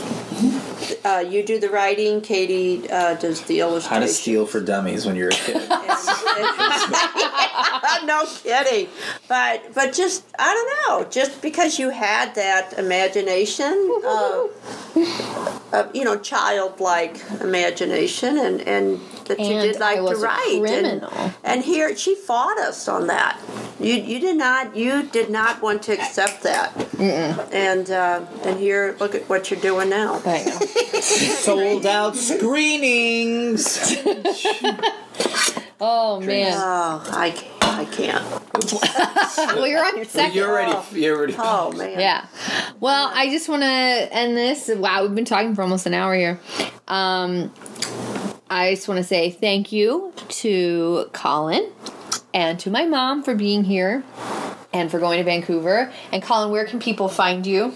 Uh, 1.03 1.23
you 1.27 1.43
do 1.43 1.59
the 1.59 1.69
writing, 1.69 2.21
Katie 2.21 2.89
uh, 2.89 3.15
does 3.15 3.41
the 3.43 3.59
illustration. 3.59 3.89
How 3.93 3.99
to 3.99 4.07
steal 4.07 4.45
for 4.45 4.59
dummies 4.59 5.05
when 5.05 5.15
you're 5.15 5.29
a 5.29 5.31
kid. 5.31 5.55
no 8.05 8.25
kidding, 8.43 8.89
but 9.27 9.73
but 9.73 9.93
just 9.93 10.23
I 10.37 10.53
don't 10.53 10.87
know, 10.87 11.09
just 11.09 11.41
because 11.41 11.79
you 11.79 11.89
had 11.89 12.35
that 12.35 12.77
imagination, 12.77 14.01
uh, 14.05 14.47
of, 15.73 15.95
you 15.95 16.03
know, 16.03 16.17
childlike 16.17 17.21
imagination, 17.41 18.37
and 18.37 18.61
and 18.61 18.99
that 19.25 19.39
you 19.39 19.59
did 19.61 19.79
like 19.79 19.97
I 19.97 20.01
was 20.01 20.19
to 20.19 20.25
write, 20.25 20.59
criminal. 20.61 21.09
and 21.13 21.33
and 21.43 21.63
here 21.63 21.95
she 21.95 22.15
fought 22.15 22.57
us 22.59 22.87
on 22.87 23.07
that. 23.07 23.39
You 23.79 23.93
you 23.93 24.19
did 24.19 24.37
not 24.37 24.75
you 24.75 25.03
did 25.03 25.29
not 25.29 25.61
want 25.61 25.83
to 25.83 25.93
accept 25.93 26.43
that, 26.43 26.73
and 26.99 27.89
uh, 27.91 28.25
and 28.43 28.59
here 28.59 28.95
look 28.99 29.15
at 29.15 29.27
what 29.29 29.49
you're 29.51 29.59
doing 29.59 29.89
now. 29.89 30.21
I 30.25 30.43
know. 30.43 30.59
Sold 31.01 31.85
out 31.85 32.15
screenings. 32.15 33.95
Oh 35.79 36.19
man. 36.19 36.53
Oh, 36.55 37.07
I 37.11 37.29
can't. 37.29 37.63
I 37.63 37.85
can't. 37.85 38.25
well, 39.55 39.67
you're 39.67 39.85
on 39.85 39.95
your 39.95 40.05
second. 40.05 40.35
You're 40.35 40.49
already. 40.49 40.99
You're 40.99 41.17
already. 41.17 41.35
Oh 41.37 41.71
man. 41.73 41.99
Yeah. 41.99 42.25
Well, 42.79 43.11
I 43.13 43.29
just 43.29 43.47
want 43.47 43.61
to 43.61 43.67
end 43.67 44.35
this. 44.35 44.69
Wow, 44.73 45.03
we've 45.03 45.13
been 45.13 45.25
talking 45.25 45.53
for 45.53 45.61
almost 45.61 45.85
an 45.85 45.93
hour 45.93 46.15
here. 46.15 46.39
Um, 46.87 47.53
I 48.49 48.73
just 48.73 48.87
want 48.87 48.97
to 48.97 49.03
say 49.03 49.29
thank 49.29 49.71
you 49.71 50.13
to 50.29 51.09
Colin 51.13 51.69
and 52.33 52.59
to 52.61 52.71
my 52.71 52.85
mom 52.85 53.21
for 53.21 53.35
being 53.35 53.63
here 53.63 54.03
and 54.73 54.89
for 54.89 54.99
going 54.99 55.19
to 55.19 55.23
Vancouver. 55.23 55.91
And 56.11 56.23
Colin, 56.23 56.49
where 56.49 56.65
can 56.65 56.79
people 56.79 57.07
find 57.07 57.45
you? 57.45 57.73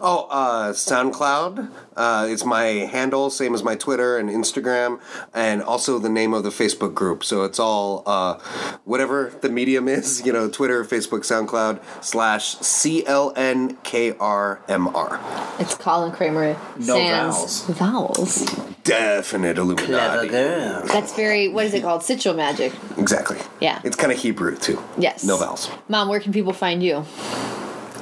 Oh, 0.00 0.26
uh, 0.30 0.72
SoundCloud. 0.72 1.70
Uh, 2.00 2.26
it's 2.26 2.46
my 2.46 2.64
handle, 2.64 3.28
same 3.28 3.54
as 3.54 3.62
my 3.62 3.76
Twitter 3.76 4.16
and 4.16 4.30
Instagram, 4.30 4.98
and 5.34 5.62
also 5.62 5.98
the 5.98 6.08
name 6.08 6.32
of 6.32 6.42
the 6.44 6.48
Facebook 6.48 6.94
group. 6.94 7.22
So 7.22 7.44
it's 7.44 7.58
all 7.58 8.02
uh, 8.06 8.38
whatever 8.84 9.34
the 9.42 9.50
medium 9.50 9.86
is, 9.86 10.24
you 10.24 10.32
know, 10.32 10.48
Twitter, 10.48 10.82
Facebook, 10.82 11.20
SoundCloud 11.20 11.78
slash 12.02 12.56
C 12.56 13.06
L 13.06 13.34
N 13.36 13.76
K 13.82 14.16
R 14.18 14.62
M 14.66 14.88
R. 14.96 15.20
It's 15.58 15.74
Colin 15.74 16.10
Kramer. 16.10 16.56
No 16.78 16.94
Sans 16.96 17.64
vowels. 17.66 18.46
Definite 18.82 19.58
Illuminati. 19.58 20.28
girl. 20.28 20.82
That's 20.86 21.12
very. 21.14 21.48
What 21.48 21.66
is 21.66 21.74
it 21.74 21.82
called? 21.82 22.02
Sigil 22.02 22.32
magic. 22.32 22.72
Exactly. 22.96 23.36
Yeah. 23.60 23.82
It's 23.84 23.96
kind 23.96 24.10
of 24.10 24.18
Hebrew 24.18 24.56
too. 24.56 24.82
Yes. 24.96 25.22
No 25.22 25.36
vowels. 25.36 25.70
Mom, 25.88 26.08
where 26.08 26.20
can 26.20 26.32
people 26.32 26.54
find 26.54 26.82
you? 26.82 27.04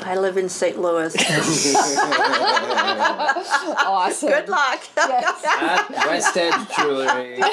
I 0.04 0.16
live 0.16 0.36
in 0.36 0.48
St. 0.48 0.78
Louis. 0.80 1.14
Awesome. 3.80 4.28
Good 4.30 4.48
luck. 4.48 4.80
At 4.96 5.88
West 5.90 6.36
Edge 6.36 6.68
Jewelry. 6.76 7.38
no, 7.38 7.48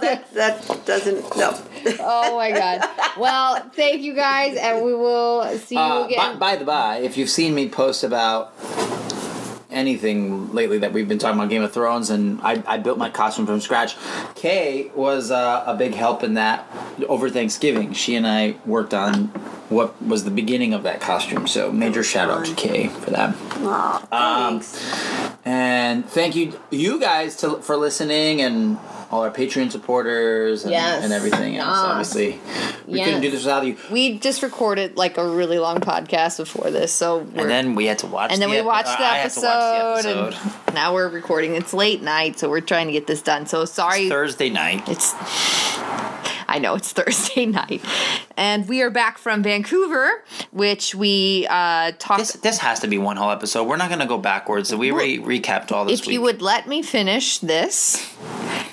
that 0.00 0.24
that 0.34 0.80
doesn't. 0.86 1.36
No. 1.36 1.58
Oh 2.00 2.36
my 2.36 2.50
god. 2.50 2.88
Well, 3.18 3.60
thank 3.72 4.02
you 4.02 4.14
guys, 4.14 4.56
and 4.56 4.84
we 4.84 4.92
will 4.94 5.44
see 5.58 5.74
you 5.76 5.80
Uh, 5.80 6.00
by, 6.00 6.06
again. 6.06 6.38
by 6.38 6.56
the 6.56 6.64
by, 6.64 6.98
if 6.98 7.16
you've 7.16 7.30
seen 7.30 7.54
me 7.54 7.68
post 7.68 8.02
about 8.04 8.52
anything 9.70 10.52
lately 10.52 10.78
that 10.78 10.92
we've 10.92 11.08
been 11.08 11.18
talking 11.18 11.38
about 11.38 11.50
Game 11.50 11.62
of 11.62 11.72
Thrones, 11.72 12.10
and 12.10 12.40
I, 12.42 12.62
I 12.66 12.78
built 12.78 12.98
my 12.98 13.10
costume 13.10 13.46
from 13.46 13.60
scratch. 13.60 13.96
Kay 14.34 14.90
was 14.94 15.30
uh, 15.30 15.64
a 15.66 15.74
big 15.76 15.94
help 15.94 16.22
in 16.22 16.34
that 16.34 16.66
over 17.08 17.28
Thanksgiving. 17.30 17.92
She 17.92 18.14
and 18.14 18.26
I 18.26 18.56
worked 18.64 18.94
on 18.94 19.26
what 19.68 20.00
was 20.02 20.24
the 20.24 20.30
beginning 20.30 20.72
of 20.72 20.82
that 20.84 21.00
costume. 21.00 21.46
So 21.46 21.70
major 21.70 22.02
shout 22.02 22.30
out 22.30 22.46
to 22.46 22.54
Kay 22.54 22.88
for 22.88 23.10
that. 23.10 23.36
Aw, 23.58 24.06
Um, 24.46 24.60
thanks. 24.60 25.36
And 25.44 26.06
thank 26.06 26.34
you, 26.36 26.58
you 26.70 26.98
guys, 26.98 27.36
to, 27.36 27.58
for 27.60 27.76
listening 27.76 28.40
and 28.40 28.78
all 29.10 29.22
our 29.22 29.30
Patreon 29.30 29.70
supporters 29.72 30.64
and, 30.64 30.70
Yes. 30.72 31.02
and 31.02 31.12
everything 31.14 31.56
else. 31.56 31.70
Ah. 31.72 31.90
Obviously, 31.92 32.38
we 32.86 32.98
Yes. 32.98 33.06
couldn't 33.06 33.20
do 33.22 33.30
this 33.30 33.40
without 33.44 33.64
you. 33.66 33.76
we 33.90 34.18
just 34.18 34.42
recorded 34.42 34.96
like 34.98 35.16
a 35.16 35.26
really 35.26 35.58
long 35.58 35.78
podcast 35.78 36.36
before 36.36 36.70
this, 36.70 36.92
so 36.92 37.20
And 37.34 37.48
then 37.50 37.74
we 37.74 37.86
had 37.86 37.98
to 38.00 38.06
watch. 38.06 38.32
and 38.32 38.42
then 38.42 38.50
the 38.50 38.56
we 38.56 38.62
watched 38.62 38.88
uh, 38.88 38.92
the 38.92 38.96
to 38.98 39.02
watch 39.04 39.34
the 39.34 39.48
episode, 39.48 40.30
episode. 40.34 40.50
and 40.66 40.74
now 40.74 40.92
we're 40.92 41.08
recording. 41.08 41.54
It's 41.54 41.72
late 41.72 42.02
night, 42.02 42.38
so 42.38 42.50
we're 42.50 42.60
trying 42.60 42.86
to 42.88 42.92
get 42.92 43.06
this 43.06 43.22
done. 43.22 43.46
So 43.46 43.64
sorry. 43.64 44.08
Thursday 44.10 44.50
night. 44.50 44.82
It's 44.88 45.14
I 46.54 46.58
know 46.58 46.74
it's 46.74 46.92
Thursday 46.92 47.46
night, 47.60 47.84
and 48.36 48.66
we 48.68 48.80
are 48.82 48.90
back 48.90 49.18
from 49.18 49.42
Vancouver, 49.42 50.24
which 50.50 50.94
we 50.94 51.46
uh, 51.50 51.92
talked. 51.98 52.20
This 52.20 52.32
this 52.32 52.58
has 52.58 52.80
to 52.80 52.88
be 52.88 52.96
one 52.98 53.16
whole 53.16 53.30
episode. 53.30 53.64
We're 53.64 53.76
not 53.76 53.88
going 53.88 54.00
to 54.00 54.06
go 54.06 54.18
backwards. 54.18 54.74
We 54.74 54.90
already 54.90 55.18
recapped 55.18 55.72
all 55.72 55.84
this 55.84 56.00
if 56.00 56.06
week. 56.06 56.14
you 56.14 56.22
would 56.22 56.40
let 56.40 56.66
me 56.66 56.82
finish 56.82 57.38
this, 57.38 58.10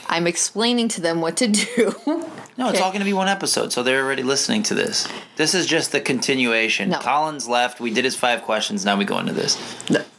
I'm 0.07 0.25
explaining 0.25 0.87
to 0.89 1.01
them 1.01 1.19
what 1.21 1.37
to 1.37 1.47
do. 1.47 1.95
no, 2.57 2.69
it's 2.69 2.75
Okay. 2.77 2.83
all 2.83 2.89
going 2.91 2.99
to 3.01 3.05
be 3.05 3.13
one 3.13 3.27
episode, 3.27 3.73
so 3.73 3.83
they're 3.83 4.03
already 4.03 4.23
listening 4.23 4.63
to 4.63 4.73
this. 4.73 5.07
This 5.35 5.53
is 5.53 5.65
just 5.65 5.91
the 5.91 5.99
continuation. 5.99 6.89
No. 6.89 6.99
Colin's 6.99 7.47
left. 7.47 7.79
We 7.79 7.91
did 7.93 8.05
his 8.05 8.15
five 8.15 8.43
questions. 8.43 8.85
Now 8.85 8.95
we 8.97 9.03
go 9.05 9.19
into 9.19 9.33
this. 9.33 9.57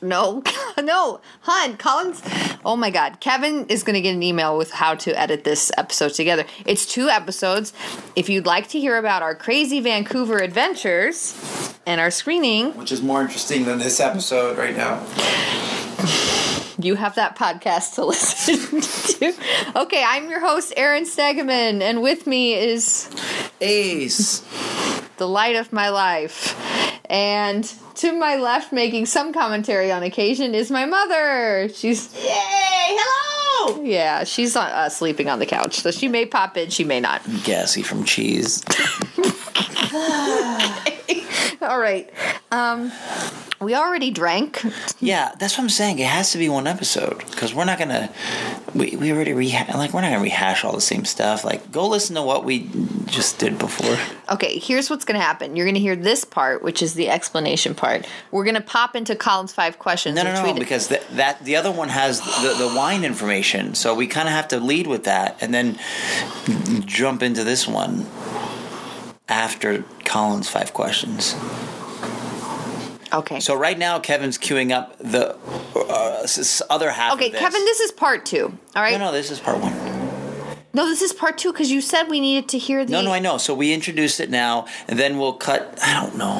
No, 0.02 0.42
no, 0.82 1.20
hun, 1.42 1.76
Collins. 1.78 2.22
Oh 2.64 2.76
my 2.76 2.90
God, 2.90 3.20
Kevin 3.20 3.66
is 3.68 3.82
going 3.82 3.94
to 3.94 4.00
get 4.02 4.14
an 4.14 4.22
email 4.22 4.58
with 4.58 4.70
how 4.72 4.94
to 4.96 5.18
edit 5.18 5.44
this 5.44 5.72
episode 5.78 6.10
together. 6.14 6.44
It's 6.66 6.84
two 6.84 7.08
episodes. 7.08 7.72
If 8.14 8.28
you'd 8.28 8.46
like 8.46 8.68
to 8.68 8.78
hear 8.80 8.96
about 8.98 9.22
our 9.22 9.34
crazy 9.34 9.80
Vancouver 9.80 10.38
adventures 10.38 11.34
and 11.86 12.00
our 12.00 12.10
screening, 12.10 12.72
Which 12.76 12.92
is 12.92 13.00
more 13.02 13.22
interesting 13.22 13.64
than 13.64 13.78
this 13.78 13.98
episode 14.00 14.58
right 14.58 14.76
now. 14.76 15.04
you 16.78 16.94
have 16.94 17.14
that 17.16 17.36
podcast 17.36 17.94
to 17.94 18.04
listen 18.06 18.80
to. 19.18 19.34
Okay, 19.76 20.04
I'm 20.06 20.28
your 20.28 20.40
host, 20.40 20.72
Aaron 20.76 21.04
Stegeman, 21.04 21.80
and 21.80 22.02
with 22.02 22.26
me 22.26 22.54
is 22.54 23.08
Ace. 23.60 24.40
the 25.16 25.26
light 25.28 25.56
of 25.56 25.72
my 25.72 25.88
life. 25.88 26.54
And 27.08 27.64
to 27.96 28.12
my 28.18 28.36
left, 28.36 28.72
making 28.72 29.06
some 29.06 29.32
commentary 29.32 29.92
on 29.92 30.02
occasion, 30.02 30.54
is 30.54 30.70
my 30.70 30.86
mother. 30.86 31.68
She's 31.72 32.12
Yay! 32.14 32.28
Hello. 32.98 33.82
Yeah, 33.82 34.24
she's 34.24 34.56
uh, 34.56 34.60
uh, 34.60 34.88
sleeping 34.88 35.28
on 35.28 35.38
the 35.38 35.46
couch, 35.46 35.76
so 35.80 35.90
she 35.90 36.08
may 36.08 36.26
pop 36.26 36.56
in, 36.56 36.70
she 36.70 36.84
may 36.84 37.00
not. 37.00 37.22
Gassy 37.44 37.82
from 37.82 38.04
cheese. 38.04 38.64
All 41.62 41.78
right. 41.78 42.10
Um, 42.50 42.92
we 43.60 43.74
already 43.74 44.10
drank. 44.10 44.62
Yeah, 45.00 45.32
that's 45.38 45.56
what 45.56 45.64
I'm 45.64 45.70
saying. 45.70 45.98
It 45.98 46.06
has 46.06 46.32
to 46.32 46.38
be 46.38 46.48
one 46.48 46.66
episode 46.66 47.18
because 47.30 47.54
we're 47.54 47.64
not 47.64 47.78
gonna. 47.78 48.12
We, 48.74 48.96
we 48.96 49.12
already 49.12 49.32
rehash. 49.32 49.74
Like 49.74 49.92
we're 49.92 50.02
not 50.02 50.10
gonna 50.10 50.22
rehash 50.22 50.64
all 50.64 50.72
the 50.72 50.80
same 50.80 51.04
stuff. 51.04 51.44
Like 51.44 51.72
go 51.72 51.88
listen 51.88 52.14
to 52.16 52.22
what 52.22 52.44
we 52.44 52.70
just 53.06 53.38
did 53.38 53.58
before. 53.58 53.96
Okay, 54.30 54.58
here's 54.58 54.90
what's 54.90 55.04
going 55.04 55.18
to 55.18 55.24
happen. 55.24 55.56
You're 55.56 55.66
going 55.66 55.76
to 55.76 55.80
hear 55.80 55.96
this 55.96 56.24
part, 56.24 56.62
which 56.62 56.82
is 56.82 56.94
the 56.94 57.08
explanation 57.08 57.74
part. 57.74 58.06
We're 58.30 58.44
going 58.44 58.56
to 58.56 58.60
pop 58.60 58.96
into 58.96 59.14
Colin's 59.14 59.52
five 59.52 59.78
questions. 59.78 60.16
No, 60.16 60.24
no, 60.24 60.32
no, 60.32 60.54
because 60.54 60.88
that, 60.88 61.08
that 61.16 61.44
the 61.44 61.56
other 61.56 61.70
one 61.70 61.88
has 61.88 62.20
the, 62.20 62.54
the 62.58 62.74
wine 62.76 63.04
information, 63.04 63.74
so 63.74 63.94
we 63.94 64.06
kind 64.06 64.26
of 64.28 64.34
have 64.34 64.48
to 64.48 64.58
lead 64.58 64.86
with 64.86 65.04
that 65.04 65.36
and 65.40 65.54
then 65.54 65.78
jump 66.86 67.22
into 67.22 67.44
this 67.44 67.68
one 67.68 68.06
after 69.28 69.82
Colin's 70.04 70.48
five 70.48 70.72
questions. 70.72 71.34
Okay. 73.12 73.40
So 73.40 73.54
right 73.54 73.78
now, 73.78 73.98
Kevin's 73.98 74.36
queuing 74.36 74.72
up 74.72 74.98
the 74.98 75.36
uh, 75.74 76.26
other 76.68 76.90
half. 76.90 77.14
okay, 77.14 77.26
of 77.26 77.32
this. 77.32 77.40
Kevin, 77.40 77.64
this 77.64 77.80
is 77.80 77.92
part 77.92 78.26
two. 78.26 78.58
All 78.74 78.82
right. 78.82 78.92
No, 78.92 79.06
no, 79.06 79.12
this 79.12 79.30
is 79.30 79.40
part 79.40 79.58
one. 79.60 79.96
No, 80.74 80.84
this 80.84 81.00
is 81.00 81.14
part 81.14 81.38
two 81.38 81.52
because 81.52 81.70
you 81.70 81.80
said 81.80 82.10
we 82.10 82.20
needed 82.20 82.50
to 82.50 82.58
hear 82.58 82.84
the. 82.84 82.92
No, 82.92 83.00
no, 83.00 83.12
I 83.12 83.18
know. 83.18 83.38
So 83.38 83.54
we 83.54 83.72
introduced 83.72 84.20
it 84.20 84.28
now, 84.28 84.66
and 84.88 84.98
then 84.98 85.18
we'll 85.18 85.32
cut. 85.32 85.78
I 85.82 85.94
don't 85.94 86.18
know. 86.18 86.36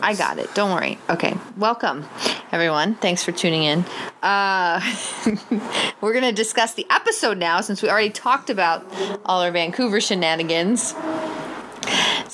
I 0.00 0.14
got 0.18 0.38
it. 0.38 0.52
Don't 0.54 0.72
worry. 0.72 0.98
Okay. 1.08 1.36
Welcome, 1.56 2.04
everyone. 2.50 2.96
Thanks 2.96 3.22
for 3.22 3.30
tuning 3.30 3.62
in. 3.62 3.84
Uh, 4.22 4.80
we're 6.00 6.12
going 6.12 6.24
to 6.24 6.32
discuss 6.32 6.74
the 6.74 6.86
episode 6.90 7.38
now 7.38 7.60
since 7.60 7.80
we 7.80 7.88
already 7.88 8.10
talked 8.10 8.50
about 8.50 8.84
all 9.24 9.40
our 9.40 9.52
Vancouver 9.52 10.00
shenanigans. 10.00 10.92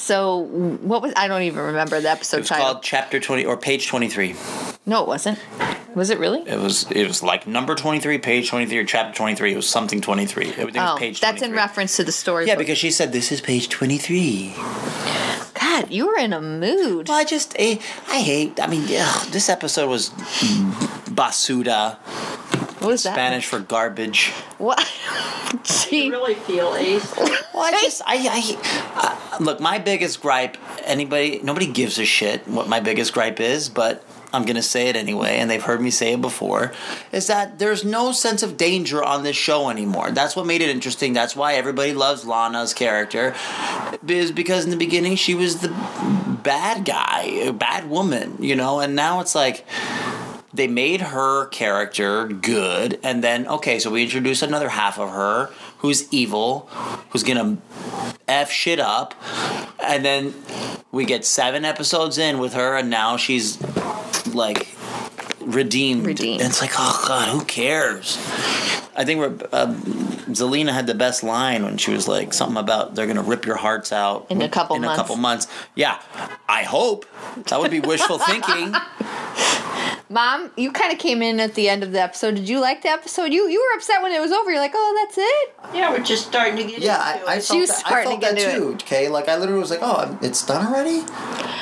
So, 0.00 0.38
what 0.38 1.02
was. 1.02 1.12
I 1.16 1.28
don't 1.28 1.42
even 1.42 1.60
remember 1.62 2.00
the 2.00 2.10
episode 2.10 2.38
It 2.38 2.40
was 2.40 2.48
title. 2.48 2.66
called 2.66 2.82
Chapter 2.82 3.20
Twenty 3.20 3.44
or 3.44 3.56
Page 3.56 3.86
Twenty 3.86 4.08
Three. 4.08 4.34
no, 4.86 5.02
it 5.02 5.06
wasn't. 5.08 5.38
Was 5.94 6.08
it 6.10 6.18
really? 6.18 6.48
It 6.48 6.58
was. 6.58 6.90
It 6.90 7.06
was 7.06 7.22
like 7.22 7.46
number 7.46 7.74
twenty 7.74 8.00
three, 8.00 8.16
page 8.18 8.48
twenty 8.48 8.66
three, 8.66 8.78
or 8.78 8.84
chapter 8.84 9.14
twenty 9.16 9.34
three. 9.34 9.52
It 9.52 9.56
was 9.56 9.68
something 9.68 10.00
twenty 10.00 10.24
three. 10.24 10.48
I 10.48 10.52
think 10.52 10.58
it 10.60 10.66
was 10.66 10.76
Oh, 10.76 11.10
that's 11.20 11.42
in 11.42 11.52
reference 11.52 11.96
to 11.96 12.04
the 12.04 12.12
story. 12.12 12.46
Yeah, 12.46 12.54
because 12.56 12.78
she 12.78 12.90
said 12.90 13.12
this 13.12 13.30
is 13.30 13.40
page 13.40 13.68
twenty 13.68 13.98
three. 13.98 14.54
God, 15.60 15.90
you 15.90 16.06
were 16.06 16.16
in 16.16 16.32
a 16.32 16.40
mood. 16.40 17.08
Well, 17.08 17.18
I 17.18 17.24
just 17.24 17.54
eh, 17.58 17.76
I 18.08 18.20
hate. 18.20 18.58
I 18.60 18.66
mean, 18.68 18.84
ugh, 18.88 19.26
this 19.30 19.48
episode 19.48 19.88
was 19.88 20.10
basura, 21.10 21.96
What 22.80 22.92
was 22.92 23.02
that? 23.02 23.12
Spanish 23.12 23.46
for 23.46 23.60
garbage. 23.60 24.30
What? 24.58 24.80
You 25.90 26.12
really 26.12 26.36
feel 26.36 26.76
ace. 26.76 27.16
Well, 27.16 27.64
I 27.64 27.72
just 27.82 28.00
I, 28.06 28.16
I 28.30 28.80
uh, 28.94 29.42
look. 29.42 29.58
My 29.58 29.78
biggest 29.78 30.22
gripe. 30.22 30.56
Anybody, 30.84 31.40
nobody 31.42 31.66
gives 31.66 31.98
a 31.98 32.04
shit 32.04 32.46
what 32.46 32.68
my 32.68 32.80
biggest 32.80 33.12
gripe 33.12 33.40
is, 33.40 33.68
but. 33.68 34.04
I'm 34.32 34.44
gonna 34.44 34.62
say 34.62 34.86
it 34.88 34.94
anyway, 34.94 35.38
and 35.38 35.50
they've 35.50 35.60
heard 35.60 35.80
me 35.80 35.90
say 35.90 36.12
it 36.12 36.20
before. 36.20 36.72
Is 37.10 37.26
that 37.26 37.58
there's 37.58 37.84
no 37.84 38.12
sense 38.12 38.44
of 38.44 38.56
danger 38.56 39.02
on 39.02 39.24
this 39.24 39.34
show 39.34 39.70
anymore? 39.70 40.12
That's 40.12 40.36
what 40.36 40.46
made 40.46 40.60
it 40.60 40.68
interesting. 40.68 41.12
That's 41.12 41.34
why 41.34 41.54
everybody 41.54 41.92
loves 41.94 42.24
Lana's 42.24 42.72
character, 42.72 43.34
is 44.06 44.30
because 44.30 44.64
in 44.64 44.70
the 44.70 44.76
beginning 44.76 45.16
she 45.16 45.34
was 45.34 45.58
the 45.62 45.70
bad 46.44 46.84
guy, 46.84 47.22
a 47.42 47.52
bad 47.52 47.90
woman, 47.90 48.36
you 48.38 48.54
know, 48.54 48.78
and 48.78 48.94
now 48.94 49.18
it's 49.18 49.34
like 49.34 49.66
they 50.52 50.66
made 50.66 51.00
her 51.00 51.46
character 51.46 52.26
good 52.26 52.98
and 53.02 53.22
then 53.22 53.46
okay 53.46 53.78
so 53.78 53.90
we 53.90 54.02
introduce 54.02 54.42
another 54.42 54.68
half 54.68 54.98
of 54.98 55.10
her 55.10 55.50
who's 55.78 56.12
evil 56.12 56.68
who's 57.10 57.22
gonna 57.22 57.56
f 58.26 58.50
shit 58.50 58.80
up 58.80 59.14
and 59.82 60.04
then 60.04 60.34
we 60.90 61.04
get 61.04 61.24
seven 61.24 61.64
episodes 61.64 62.18
in 62.18 62.38
with 62.38 62.54
her 62.54 62.76
and 62.76 62.90
now 62.90 63.16
she's 63.16 63.60
like 64.34 64.68
redeemed, 65.42 66.06
Redeemed. 66.06 66.40
and 66.40 66.50
it's 66.50 66.60
like 66.60 66.72
oh 66.76 67.04
god 67.08 67.28
who 67.28 67.44
cares 67.44 68.16
i 68.96 69.04
think 69.04 69.18
we're 69.20 69.48
uh, 69.52 69.74
Zelena 70.30 70.72
had 70.72 70.86
the 70.86 70.94
best 70.94 71.22
line 71.24 71.64
when 71.64 71.76
she 71.76 71.90
was 71.92 72.06
like 72.06 72.32
something 72.32 72.56
about 72.58 72.94
they're 72.94 73.06
gonna 73.06 73.22
rip 73.22 73.46
your 73.46 73.56
hearts 73.56 73.92
out 73.92 74.26
In 74.30 74.42
a 74.42 74.48
couple 74.48 74.76
in 74.76 74.82
months. 74.82 74.98
a 74.98 75.00
couple 75.02 75.16
months 75.16 75.46
yeah 75.74 76.00
i 76.48 76.62
hope 76.62 77.06
that 77.48 77.58
would 77.60 77.70
be 77.70 77.80
wishful 77.80 78.18
thinking 78.30 78.74
Mom, 80.12 80.50
you 80.56 80.72
kind 80.72 80.92
of 80.92 80.98
came 80.98 81.22
in 81.22 81.38
at 81.38 81.54
the 81.54 81.68
end 81.68 81.84
of 81.84 81.92
the 81.92 82.00
episode. 82.02 82.34
Did 82.34 82.48
you 82.48 82.58
like 82.60 82.82
the 82.82 82.88
episode? 82.88 83.32
You 83.32 83.48
you 83.48 83.60
were 83.60 83.76
upset 83.78 84.02
when 84.02 84.10
it 84.10 84.20
was 84.20 84.32
over. 84.32 84.50
You're 84.50 84.58
like, 84.58 84.72
oh, 84.74 85.04
that's 85.06 85.16
it. 85.18 85.76
Yeah, 85.76 85.90
we're 85.92 86.02
just 86.02 86.26
starting 86.26 86.56
to 86.56 86.64
get 86.64 86.80
Yeah, 86.80 87.12
into 87.14 87.28
I, 87.28 87.34
I 87.34 87.36
it. 87.36 87.44
felt 87.44 87.60
was 87.60 87.68
that, 87.68 87.82
I 87.86 88.02
felt 88.02 88.20
to 88.20 88.26
that 88.26 88.36
get 88.36 88.56
too. 88.56 88.62
into 88.72 88.84
Okay, 88.84 89.08
like 89.08 89.28
I 89.28 89.36
literally 89.36 89.60
was 89.60 89.70
like, 89.70 89.78
"Oh, 89.82 90.18
it's 90.20 90.44
done 90.44 90.66
already." 90.66 91.02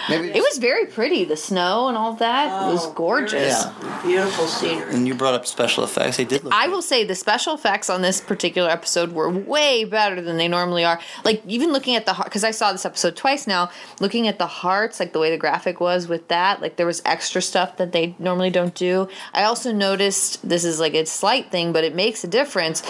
Maybe 0.08 0.28
It 0.34 0.40
was 0.42 0.56
very 0.56 0.86
pretty. 0.86 1.24
The 1.26 1.36
snow 1.36 1.88
and 1.88 1.98
all 1.98 2.14
that 2.14 2.68
it 2.68 2.72
was 2.72 2.86
Oh, 2.86 2.92
gorgeous. 2.92 3.52
Yeah. 3.52 3.67
Beautiful 4.02 4.46
scenery. 4.46 4.94
And 4.94 5.06
you 5.06 5.14
brought 5.14 5.34
up 5.34 5.46
special 5.46 5.84
effects. 5.84 6.16
They 6.16 6.24
did 6.24 6.44
look. 6.44 6.52
I 6.52 6.66
good. 6.66 6.72
will 6.72 6.82
say 6.82 7.04
the 7.04 7.14
special 7.14 7.54
effects 7.54 7.90
on 7.90 8.02
this 8.02 8.20
particular 8.20 8.70
episode 8.70 9.12
were 9.12 9.28
way 9.28 9.84
better 9.84 10.20
than 10.20 10.36
they 10.36 10.48
normally 10.48 10.84
are. 10.84 11.00
Like 11.24 11.42
even 11.46 11.72
looking 11.72 11.96
at 11.96 12.06
the 12.06 12.12
heart, 12.12 12.28
because 12.28 12.44
I 12.44 12.50
saw 12.50 12.72
this 12.72 12.84
episode 12.84 13.16
twice 13.16 13.46
now. 13.46 13.70
Looking 14.00 14.28
at 14.28 14.38
the 14.38 14.46
hearts, 14.46 15.00
like 15.00 15.12
the 15.12 15.18
way 15.18 15.30
the 15.30 15.36
graphic 15.36 15.80
was 15.80 16.08
with 16.08 16.28
that, 16.28 16.60
like 16.60 16.76
there 16.76 16.86
was 16.86 17.02
extra 17.04 17.42
stuff 17.42 17.76
that 17.76 17.92
they 17.92 18.14
normally 18.18 18.50
don't 18.50 18.74
do. 18.74 19.08
I 19.32 19.44
also 19.44 19.72
noticed 19.72 20.48
this 20.48 20.64
is 20.64 20.80
like 20.80 20.94
a 20.94 21.06
slight 21.06 21.50
thing, 21.50 21.72
but 21.72 21.84
it 21.84 21.94
makes 21.94 22.24
a 22.24 22.28
difference 22.28 22.84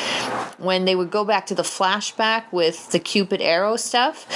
when 0.58 0.84
they 0.84 0.94
would 0.94 1.10
go 1.10 1.24
back 1.24 1.46
to 1.46 1.54
the 1.54 1.62
flashback 1.62 2.52
with 2.52 2.90
the 2.90 2.98
Cupid 2.98 3.40
arrow 3.40 3.76
stuff. 3.76 4.26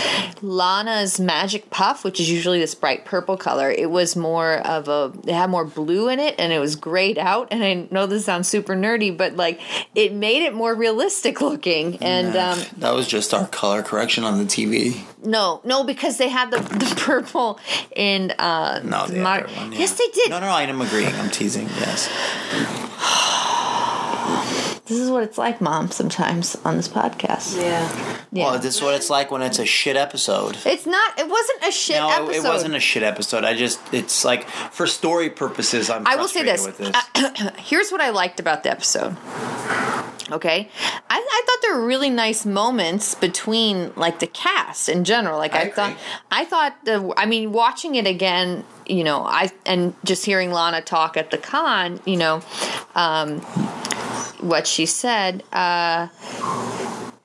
Lana's 0.43 1.20
magic 1.20 1.70
puff, 1.70 2.05
which 2.05 2.20
is 2.20 2.30
usually 2.30 2.59
this 2.59 2.74
bright 2.74 3.05
purple 3.05 3.36
color, 3.36 3.70
it 3.70 3.90
was 3.90 4.16
more 4.16 4.59
of 4.66 4.88
a 4.88 5.12
it 5.26 5.34
had 5.34 5.51
more 5.51 5.64
blue 5.64 6.09
in 6.09 6.18
it 6.18 6.32
and 6.39 6.53
it 6.53 6.59
was 6.59 6.76
grayed 6.76 7.18
out. 7.18 7.49
And 7.51 7.62
I 7.64 7.87
know 7.91 8.07
this 8.07 8.24
sounds 8.24 8.49
super 8.49 8.74
nerdy, 8.74 9.16
but 9.16 9.37
like 9.37 9.61
it 9.95 10.12
made 10.12 10.43
it 10.45 10.55
more 10.55 10.74
realistic 10.74 11.41
looking. 11.41 11.97
And 12.03 12.35
Nah, 12.35 12.53
um, 12.53 12.59
that 12.78 12.95
was 12.95 13.07
just 13.07 13.33
our 13.35 13.47
color 13.47 13.83
correction 13.83 14.24
on 14.24 14.39
the 14.39 14.45
TV. 14.45 15.01
no, 15.24 15.61
no, 15.64 15.85
because 15.85 16.16
they 16.18 16.28
had 16.28 16.51
the, 16.51 16.59
the 16.61 16.95
purple 16.99 17.59
in 17.97 18.30
uh, 18.33 18.80
No, 18.85 19.07
the 19.07 19.22
other 19.24 19.47
one. 19.55 19.72
yeah. 19.72 19.78
Yes, 19.78 19.93
they 19.99 20.07
did. 20.12 20.30
No, 20.30 20.41
no, 20.41 20.47
I 20.47 20.62
am 20.62 20.80
agreeing. 20.80 21.14
I'm 21.14 21.30
teasing. 21.30 21.68
Yes. 21.78 22.09
This 24.93 25.01
is 25.01 25.11
what 25.11 25.22
it's 25.22 25.38
like, 25.38 25.62
Mom. 25.62 25.90
Sometimes 25.90 26.55
on 26.66 26.76
this 26.76 26.86
podcast. 26.88 27.57
Yeah. 27.57 28.16
Yeah. 28.30 28.51
Well, 28.51 28.59
this 28.59 28.76
is 28.76 28.82
what 28.82 28.95
it's 28.95 29.09
like 29.09 29.30
when 29.30 29.40
it's 29.40 29.59
a 29.59 29.64
shit 29.64 29.97
episode. 29.97 30.59
it's 30.66 30.84
not. 30.84 31.18
It 31.18 31.28
wasn't 31.28 31.62
a 31.66 31.72
shit 31.72 31.97
no, 31.97 32.11
episode. 32.11 32.34
it 32.34 32.49
wasn't 32.49 32.74
a 32.74 32.80
shit 32.80 33.03
episode. 33.03 33.45
I 33.45 33.55
just, 33.55 33.80
it's 33.93 34.22
like 34.22 34.47
for 34.49 34.86
story 34.86 35.30
purposes. 35.30 35.88
I'm. 35.88 36.07
I 36.07 36.16
will 36.16 36.28
say 36.28 36.43
this. 36.43 36.62
frustrated 36.62 36.95
With 36.95 37.14
this. 37.14 37.51
Here's 37.59 37.90
what 37.90 38.03
I 38.03 38.11
liked 38.11 38.38
about 38.38 38.64
the 38.64 38.70
episode. 38.70 39.16
Okay, 40.30 40.68
I, 41.11 41.16
I 41.18 41.43
thought 41.47 41.59
there 41.62 41.76
were 41.76 41.86
really 41.86 42.09
nice 42.09 42.47
moments 42.47 43.14
between 43.14 43.93
like 43.97 44.18
the 44.18 44.26
cast 44.26 44.88
in 44.88 45.05
general. 45.05 45.38
Like 45.38 45.55
I 45.55 45.62
I, 45.62 45.70
thought. 45.70 45.97
I 46.30 46.45
thought 46.45 46.84
the. 46.84 47.12
I 47.16 47.26
mean, 47.26 47.53
watching 47.53 47.97
it 47.97 48.07
again, 48.07 48.64
you 48.86 49.05
know, 49.05 49.24
I 49.24 49.51
and 49.66 49.95
just 50.05 50.24
hearing 50.24 50.51
Lana 50.51 50.80
talk 50.80 51.16
at 51.16 51.30
the 51.30 51.38
con, 51.38 52.01
you 52.07 52.16
know, 52.16 52.43
um, 52.95 53.40
what 54.43 54.66
she 54.66 54.86
said 54.86 55.43
uh, 55.53 56.09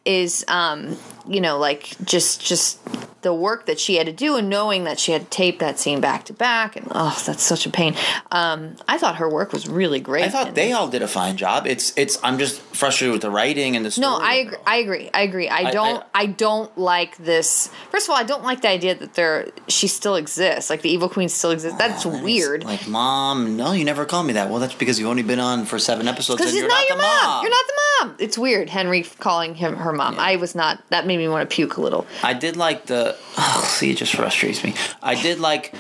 is, 0.06 0.46
um, 0.48 0.98
you 1.28 1.42
know, 1.42 1.58
like 1.58 1.96
just 2.04 2.42
just 2.42 2.80
the 3.28 3.34
work 3.34 3.66
that 3.66 3.78
she 3.78 3.96
had 3.98 4.06
to 4.08 4.14
do 4.14 4.38
and 4.38 4.48
knowing 4.50 4.86
that 4.86 4.98
she 5.00 5.12
had 5.12 5.22
to 5.24 5.30
tape 5.30 5.60
that 5.60 5.78
scene 5.78 6.00
back 6.00 6.24
to 6.24 6.34
back 6.34 6.76
and 6.78 6.88
oh 6.92 7.16
that's 7.26 7.44
such 7.44 7.66
a 7.66 7.70
pain 7.70 7.94
um, 8.32 8.76
i 8.88 8.98
thought 8.98 9.18
her 9.18 9.30
work 9.30 9.52
was 9.52 9.68
really 9.68 10.00
great 10.00 10.24
I 10.24 10.30
thought 10.30 10.56
they 10.56 10.68
this. 10.70 10.76
all 10.78 10.88
did 10.88 11.02
a 11.02 11.08
fine 11.08 11.36
job. 11.36 11.68
It's, 11.68 11.92
it's. 11.98 12.18
I'm 12.24 12.38
just 12.38 12.62
frustrated 12.82 13.12
with 13.12 13.22
the 13.22 13.30
writing 13.30 13.76
and 13.76 13.86
the 13.86 13.92
story. 13.92 14.08
no 14.08 14.20
i 14.26 14.36
agree 14.36 14.58
i 14.66 14.76
agree 14.78 15.10
i 15.12 15.22
agree 15.22 15.50
i 15.50 15.58
I- 15.70 15.72
don't 15.72 16.04
I- 16.16 16.22
I, 16.24 16.26
don't 16.28 16.72
like 16.78 17.18
this 17.18 17.70
first 17.92 18.06
of 18.08 18.12
all 18.12 18.18
i 18.18 18.24
don't 18.24 18.44
like 18.44 18.62
the 18.62 18.70
idea 18.70 18.96
that 18.96 19.14
there 19.16 19.50
she 19.68 19.88
still 19.88 20.16
exists 20.16 20.70
like 20.70 20.82
the 20.84 20.90
evil 20.90 21.10
queen 21.10 21.28
still 21.30 21.52
exists 21.52 21.78
that's 21.78 22.06
And 22.06 22.24
weird 22.24 22.64
Like, 22.64 22.88
mom, 22.88 23.58
no, 23.58 23.72
you 23.74 23.84
never 23.84 24.06
called 24.06 24.26
me 24.28 24.34
that. 24.34 24.50
Well, 24.50 24.60
that's 24.60 24.74
because 24.76 25.00
you've 25.00 25.10
only 25.10 25.24
been 25.24 25.40
on 25.40 25.66
for 25.66 25.78
seven 25.80 26.08
episodes, 26.08 26.38
because 26.40 26.54
and 26.54 26.60
you're 26.60 26.68
not, 26.70 26.76
not, 26.82 26.88
your 26.90 26.98
the 26.98 27.04
mom. 27.04 27.26
mom. 27.26 27.42
You're 27.44 27.52
not 27.52 27.66
the 27.68 27.74
mom. 28.08 28.16
It's 28.20 28.38
weird. 28.38 28.70
Henry 28.70 29.04
calling 29.04 29.56
him 29.56 29.76
her 29.78 29.92
mom. 29.92 30.16
I 30.20 30.36
was 30.38 30.54
not. 30.56 30.82
That 30.90 31.06
made 31.08 31.18
me 31.18 31.28
want 31.28 31.50
to 31.50 31.54
puke 31.54 31.78
a 31.78 31.82
little. 31.82 32.06
I 32.24 32.34
did 32.34 32.56
like 32.56 32.86
the. 32.86 33.17
Oh, 33.38 33.64
see, 33.68 33.92
it 33.92 33.98
just 33.98 34.16
frustrates 34.16 34.64
me. 34.64 34.74
I 35.02 35.14
did 35.22 35.40
like 35.40 35.74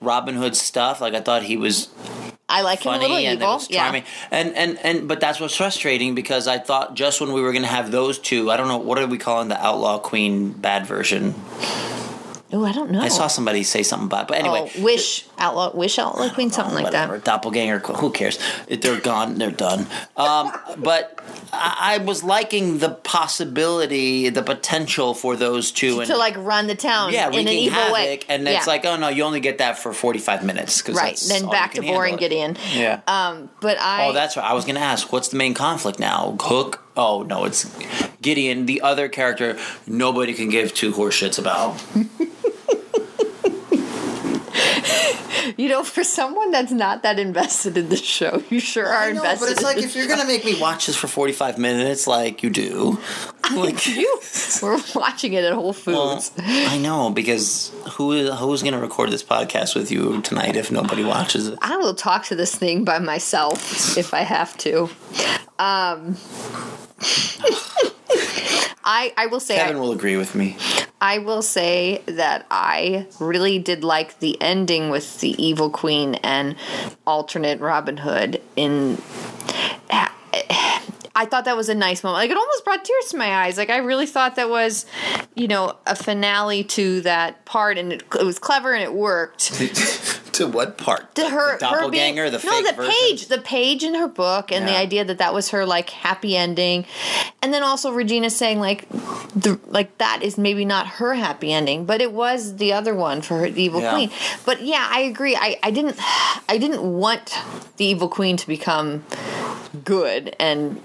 Robin 0.00 0.34
Hood's 0.34 0.60
stuff. 0.60 1.00
Like, 1.00 1.14
I 1.14 1.20
thought 1.20 1.44
he 1.44 1.56
was 1.56 1.88
I 2.48 2.62
like 2.62 2.82
him 2.82 2.94
a 2.94 2.98
little 2.98 3.16
and 3.16 3.26
it 3.26 3.32
evil. 3.34 3.54
was 3.54 3.70
Yeah. 3.70 4.02
And 4.30 4.54
and 4.54 4.78
and 4.78 5.08
but 5.08 5.20
that's 5.20 5.40
what's 5.40 5.56
frustrating 5.56 6.14
because 6.14 6.46
I 6.46 6.58
thought 6.58 6.94
just 6.94 7.20
when 7.20 7.32
we 7.32 7.40
were 7.40 7.52
going 7.52 7.62
to 7.62 7.68
have 7.68 7.90
those 7.90 8.18
two, 8.18 8.50
I 8.50 8.56
don't 8.56 8.68
know 8.68 8.78
what 8.78 8.98
are 8.98 9.06
we 9.06 9.18
calling 9.18 9.48
the 9.48 9.60
Outlaw 9.64 9.98
Queen 9.98 10.52
bad 10.52 10.86
version. 10.86 11.34
Oh, 12.56 12.64
I 12.64 12.70
don't 12.72 12.92
know. 12.92 13.00
I 13.00 13.08
saw 13.08 13.26
somebody 13.26 13.64
say 13.64 13.82
something 13.82 14.06
about, 14.06 14.22
it. 14.22 14.28
but 14.28 14.38
anyway. 14.38 14.70
Oh, 14.78 14.82
wish 14.84 15.26
outlaw, 15.38 15.74
wish 15.74 15.98
outlaw 15.98 16.28
queen, 16.32 16.52
something 16.52 16.74
like 16.84 16.92
that. 16.92 17.24
Doppelganger, 17.24 17.80
who 17.80 18.12
cares? 18.12 18.38
They're 18.68 19.00
gone, 19.00 19.34
they're 19.38 19.50
done. 19.50 19.80
Um, 20.16 20.52
but 20.78 21.18
I, 21.52 21.94
I 21.94 21.98
was 21.98 22.22
liking 22.22 22.78
the 22.78 22.90
possibility, 22.90 24.28
the 24.28 24.42
potential 24.44 25.14
for 25.14 25.34
those 25.34 25.72
two. 25.72 25.98
And, 25.98 26.08
To 26.08 26.16
like 26.16 26.36
run 26.36 26.68
the 26.68 26.76
town 26.76 27.12
yeah, 27.12 27.28
in 27.28 27.40
an 27.40 27.48
evil 27.48 27.74
havoc, 27.76 27.94
way. 27.94 28.20
and 28.28 28.46
it's 28.46 28.66
Yeah. 28.66 28.72
like, 28.72 28.84
oh 28.84 28.96
no, 28.96 29.08
you 29.08 29.24
only 29.24 29.40
get 29.40 29.58
that 29.58 29.76
for 29.78 29.92
forty-five 29.92 30.44
minutes, 30.44 30.80
'cause 30.80 30.94
right. 30.96 31.20
Then 31.28 31.46
back 31.48 31.74
to 31.74 31.82
boring. 31.82 32.14
Gideon. 32.16 32.56
Yeah. 32.72 33.00
Um, 33.08 33.50
but 33.60 33.78
I. 33.80 34.06
Oh, 34.08 34.12
that's 34.12 34.36
right. 34.36 34.46
I 34.48 34.52
was 34.54 34.64
going 34.64 34.76
to 34.76 34.80
ask, 34.80 35.12
what's 35.12 35.28
the 35.28 35.36
main 35.36 35.54
conflict 35.54 35.98
now? 35.98 36.36
Hook? 36.40 36.82
Oh 36.96 37.22
no, 37.22 37.44
it's 37.44 37.64
Gideon, 38.22 38.66
the 38.66 38.80
other 38.82 39.08
character 39.08 39.58
nobody 39.88 40.32
can 40.34 40.48
give 40.50 40.72
two 40.72 40.92
horse 40.92 41.20
shits 41.20 41.38
about. 41.40 41.82
you 45.56 45.68
know, 45.68 45.84
for 45.84 46.04
someone 46.04 46.50
that's 46.50 46.72
not 46.72 47.02
that 47.02 47.18
invested 47.18 47.76
in 47.76 47.88
the 47.88 47.96
show, 47.96 48.42
you 48.50 48.60
sure 48.60 48.86
are 48.86 48.94
I 49.04 49.12
know, 49.12 49.22
invested. 49.22 49.44
but 49.46 49.52
it's 49.52 49.62
like 49.62 49.78
if 49.78 49.94
you're 49.96 50.06
going 50.06 50.20
to 50.20 50.26
make 50.26 50.44
me 50.44 50.60
watch 50.60 50.86
this 50.86 50.96
for 50.96 51.06
forty-five 51.06 51.58
minutes, 51.58 52.06
like 52.06 52.42
you 52.42 52.50
do, 52.50 52.98
like 53.54 53.86
you 53.86 54.20
we're 54.62 54.80
watching 54.94 55.32
it 55.34 55.44
at 55.44 55.52
Whole 55.52 55.74
Well, 55.86 56.20
Foods. 56.20 56.32
I 56.38 56.78
know 56.78 57.10
because 57.10 57.72
who 57.92 58.12
is 58.12 58.30
who's 58.38 58.62
going 58.62 58.74
to 58.74 58.80
record 58.80 59.10
this 59.10 59.22
podcast 59.24 59.74
with 59.74 59.90
you 59.90 60.20
tonight 60.22 60.56
if 60.56 60.70
nobody 60.70 61.04
watches 61.04 61.48
it? 61.48 61.58
I 61.62 61.76
will 61.76 61.94
talk 61.94 62.24
to 62.26 62.34
this 62.34 62.54
thing 62.54 62.84
by 62.84 62.98
myself 62.98 63.96
if 63.96 64.14
I 64.14 64.20
have 64.20 64.56
to. 64.58 64.88
Um, 65.58 66.16
I 68.84 69.12
I 69.16 69.26
will 69.26 69.40
say 69.40 69.56
I, 69.56 69.64
Kevin 69.64 69.80
will 69.80 69.92
agree 69.92 70.16
with 70.16 70.34
me. 70.34 70.56
I 71.00 71.18
will 71.18 71.42
say 71.42 72.02
that 72.06 72.46
I 72.50 73.06
really 73.20 73.58
did 73.58 73.84
like 73.84 74.18
the 74.20 74.40
ending 74.40 74.90
with 74.90 75.20
the 75.20 75.30
evil 75.42 75.70
queen 75.70 76.16
and 76.16 76.56
alternate 77.06 77.60
Robin 77.60 77.98
Hood 77.98 78.40
in 78.56 78.98
I 81.16 81.26
thought 81.26 81.44
that 81.44 81.56
was 81.56 81.68
a 81.68 81.74
nice 81.74 82.02
moment. 82.02 82.22
Like 82.22 82.30
it 82.30 82.36
almost 82.36 82.64
brought 82.64 82.84
tears 82.84 83.04
to 83.10 83.16
my 83.16 83.44
eyes. 83.44 83.56
Like 83.56 83.70
I 83.70 83.78
really 83.78 84.06
thought 84.06 84.34
that 84.36 84.50
was, 84.50 84.84
you 85.34 85.46
know, 85.46 85.76
a 85.86 85.94
finale 85.94 86.64
to 86.64 87.02
that 87.02 87.44
part, 87.44 87.78
and 87.78 87.92
it, 87.92 88.02
it 88.18 88.24
was 88.24 88.38
clever 88.38 88.74
and 88.74 88.82
it 88.82 88.92
worked. 88.92 89.52
to 90.34 90.46
what 90.46 90.76
part? 90.78 91.14
To 91.16 91.28
her, 91.28 91.58
the 91.58 91.66
her 91.66 91.76
doppelganger, 91.80 92.22
being, 92.30 92.32
the 92.32 92.46
no, 92.46 92.62
the 92.62 92.72
version? 92.76 92.94
page, 93.00 93.26
the 93.28 93.38
page 93.38 93.82
in 93.82 93.94
her 93.94 94.08
book, 94.08 94.52
and 94.52 94.66
the 94.68 94.76
idea 94.76 95.04
that 95.04 95.18
that 95.18 95.32
was 95.34 95.50
her 95.50 95.64
like 95.66 95.90
happy 95.90 96.36
ending, 96.36 96.86
and 97.42 97.52
then 97.52 97.62
also 97.62 97.90
Regina 97.92 98.30
saying 98.30 98.60
like, 98.60 98.88
the 98.88 99.58
like 99.66 99.96
that 99.98 100.22
is 100.22 100.36
maybe 100.38 100.64
not 100.64 100.86
her 100.86 101.14
happy 101.14 101.52
ending, 101.52 101.84
but 101.86 102.00
it 102.00 102.12
was 102.12 102.56
the 102.56 102.72
other 102.72 102.94
one 102.94 103.22
for 103.22 103.38
her, 103.38 103.50
the 103.50 103.62
evil 103.62 103.80
Yeah. 103.80 103.92
queen. 103.92 104.10
But 104.44 104.62
yeah, 104.62 104.86
I 104.90 105.00
agree. 105.00 105.36
I, 105.36 105.58
I 105.62 105.70
didn't, 105.70 105.96
I 106.48 106.58
didn't 106.58 106.82
want 106.82 107.38
the 107.76 107.84
evil 107.86 108.08
queen 108.08 108.36
to 108.36 108.46
become 108.46 109.04
good, 109.84 110.34
and 110.38 110.80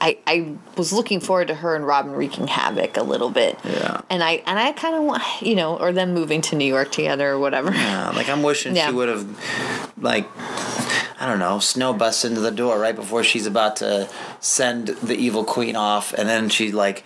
I, 0.00 0.18
I 0.26 0.54
was 0.76 0.92
looking 0.92 1.20
forward 1.20 1.48
to 1.48 1.54
her 1.54 1.74
and 1.76 1.86
Robin 1.86 2.12
wreaking 2.12 2.46
havoc 2.48 2.96
a 2.96 3.02
little 3.02 3.30
bit. 3.30 3.58
Yeah. 3.64 4.00
And 4.10 4.22
I 4.22 4.42
and 4.46 4.58
I 4.58 4.72
kind 4.72 4.94
of 4.94 5.04
want 5.04 5.22
you 5.40 5.54
know, 5.54 5.76
or 5.78 5.92
them 5.92 6.12
moving 6.14 6.40
to 6.42 6.56
New 6.56 6.66
York 6.66 6.92
together 6.92 7.30
or 7.30 7.38
whatever. 7.38 7.72
Yeah, 7.72 8.10
like 8.10 8.28
I'm 8.28 8.42
wishing 8.42 8.76
Yeah. 8.76 8.88
she 8.88 8.94
would 8.94 9.08
have, 9.08 9.94
like, 10.00 10.28
I 11.20 11.26
don't 11.26 11.38
know, 11.38 11.58
snow 11.58 11.92
busts 11.92 12.24
into 12.24 12.40
the 12.40 12.50
door 12.50 12.78
right 12.78 12.94
before 12.94 13.22
she's 13.24 13.46
about 13.46 13.76
to 13.76 14.08
send 14.40 14.88
the 14.88 15.14
evil 15.16 15.44
queen 15.44 15.76
off, 15.76 16.12
and 16.12 16.28
then 16.28 16.48
she 16.48 16.72
like 16.72 17.04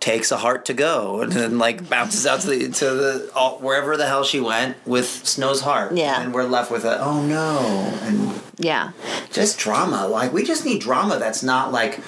takes 0.00 0.30
a 0.30 0.36
heart 0.36 0.64
to 0.66 0.74
go, 0.74 1.20
and 1.22 1.32
then 1.32 1.58
like 1.58 1.88
bounces 1.88 2.26
out 2.26 2.40
to 2.42 2.46
the 2.48 2.68
to 2.68 2.84
the 2.94 3.30
all, 3.34 3.58
wherever 3.58 3.96
the 3.96 4.06
hell 4.06 4.24
she 4.24 4.40
went 4.40 4.76
with 4.86 5.06
Snow's 5.06 5.60
heart. 5.62 5.92
Yeah. 5.96 6.20
and 6.22 6.32
we're 6.32 6.44
left 6.44 6.70
with 6.70 6.84
a 6.84 7.00
oh 7.00 7.22
no, 7.22 7.58
and 8.02 8.40
Yeah. 8.58 8.92
just 9.32 9.58
drama. 9.58 10.06
Like 10.08 10.32
we 10.32 10.44
just 10.44 10.64
need 10.64 10.80
drama 10.80 11.18
that's 11.18 11.42
not 11.42 11.72
like, 11.72 12.00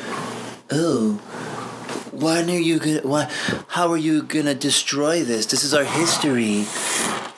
oh, 0.71 1.15
when 2.13 2.49
are 2.51 2.55
you 2.59 2.79
gonna? 2.79 3.01
Why? 3.03 3.31
How 3.69 3.91
are 3.93 3.97
you 3.97 4.23
gonna 4.23 4.55
destroy 4.55 5.23
this? 5.25 5.47
This 5.47 5.65
is 5.65 5.75
our 5.75 5.85
history. 5.85 6.67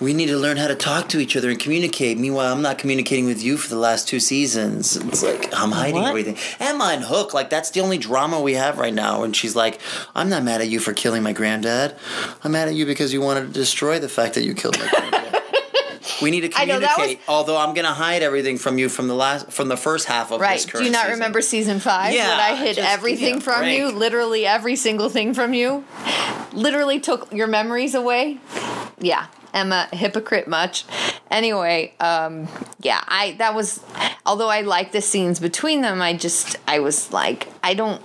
We 0.03 0.14
need 0.14 0.26
to 0.26 0.36
learn 0.36 0.57
how 0.57 0.66
to 0.66 0.74
talk 0.74 1.09
to 1.11 1.20
each 1.20 1.36
other 1.36 1.48
and 1.50 1.59
communicate. 1.61 2.18
Meanwhile, 2.18 2.53
I'm 2.53 2.61
not 2.62 2.76
communicating 2.78 3.24
with 3.26 3.42
you 3.42 3.57
for 3.57 3.68
the 3.68 3.76
last 3.76 4.09
two 4.09 4.18
seasons. 4.18 4.96
It's 4.96 5.22
like 5.22 5.48
I'm 5.55 5.70
hiding 5.70 6.00
What? 6.03 6.09
everything. 6.09 6.36
Emma 6.59 6.86
and 6.92 7.05
Hook, 7.05 7.32
like 7.32 7.50
that's 7.50 7.70
the 7.70 7.80
only 7.80 7.98
drama 7.98 8.40
we 8.40 8.55
have 8.55 8.78
right 8.78 8.92
now. 8.92 9.22
And 9.22 9.34
she's 9.36 9.55
like, 9.55 9.80
I'm 10.14 10.28
not 10.28 10.42
mad 10.42 10.61
at 10.61 10.68
you 10.68 10.80
for 10.80 10.92
killing 10.92 11.22
my 11.22 11.32
granddad. 11.32 11.96
I'm 12.42 12.53
mad 12.53 12.66
at 12.68 12.74
you 12.74 12.84
because 12.84 13.12
you 13.12 13.20
wanted 13.20 13.42
to 13.46 13.53
destroy 13.53 14.00
the 14.00 14.09
fact 14.09 14.34
that 14.34 14.42
you 14.44 14.55
killed 14.55 14.78
my 14.78 14.88
granddad. 14.88 15.42
We 16.20 16.30
need 16.30 16.42
to 16.42 16.48
communicate. 16.48 17.18
was- 17.18 17.26
although 17.28 17.57
I'm 17.57 17.74
gonna 17.74 17.92
hide 17.92 18.22
everything 18.22 18.57
from 18.59 18.78
you 18.78 18.88
from 18.88 19.09
the 19.09 19.14
last 19.14 19.50
from 19.53 19.68
the 19.68 19.76
first 19.76 20.07
half 20.07 20.30
of 20.30 20.38
this. 20.40 20.48
Right. 20.48 20.72
Do 20.72 20.84
you 20.84 20.90
not 20.90 21.03
season. 21.03 21.12
remember 21.14 21.40
season 21.42 21.80
five? 21.80 22.12
Yeah, 22.14 22.28
When 22.28 22.38
I 22.40 22.55
hid 22.57 22.76
just 22.76 22.88
everything 22.88 23.40
from 23.40 23.66
you, 23.66 23.90
literally 23.90 24.46
every 24.46 24.76
single 24.76 25.09
thing 25.09 25.34
from 25.34 25.53
you, 25.55 25.84
literally 26.53 27.00
took 27.00 27.32
your 27.32 27.46
memories 27.48 27.94
away. 27.96 28.38
Yeah, 29.00 29.26
Emma, 29.53 29.88
hypocrite 29.92 30.48
much. 30.48 30.85
Anyway, 31.31 31.94
um, 32.01 32.48
yeah, 32.81 33.02
I 33.06 33.32
that 33.39 33.55
was. 33.55 33.82
Although 34.24 34.49
I 34.49 34.61
like 34.61 34.93
the 34.93 35.01
scenes 35.01 35.40
between 35.40 35.81
them, 35.81 36.01
I 36.01 36.15
just 36.15 36.57
I 36.69 36.78
was 36.78 37.12
like 37.12 37.49
I 37.65 37.74
don't. 37.74 38.03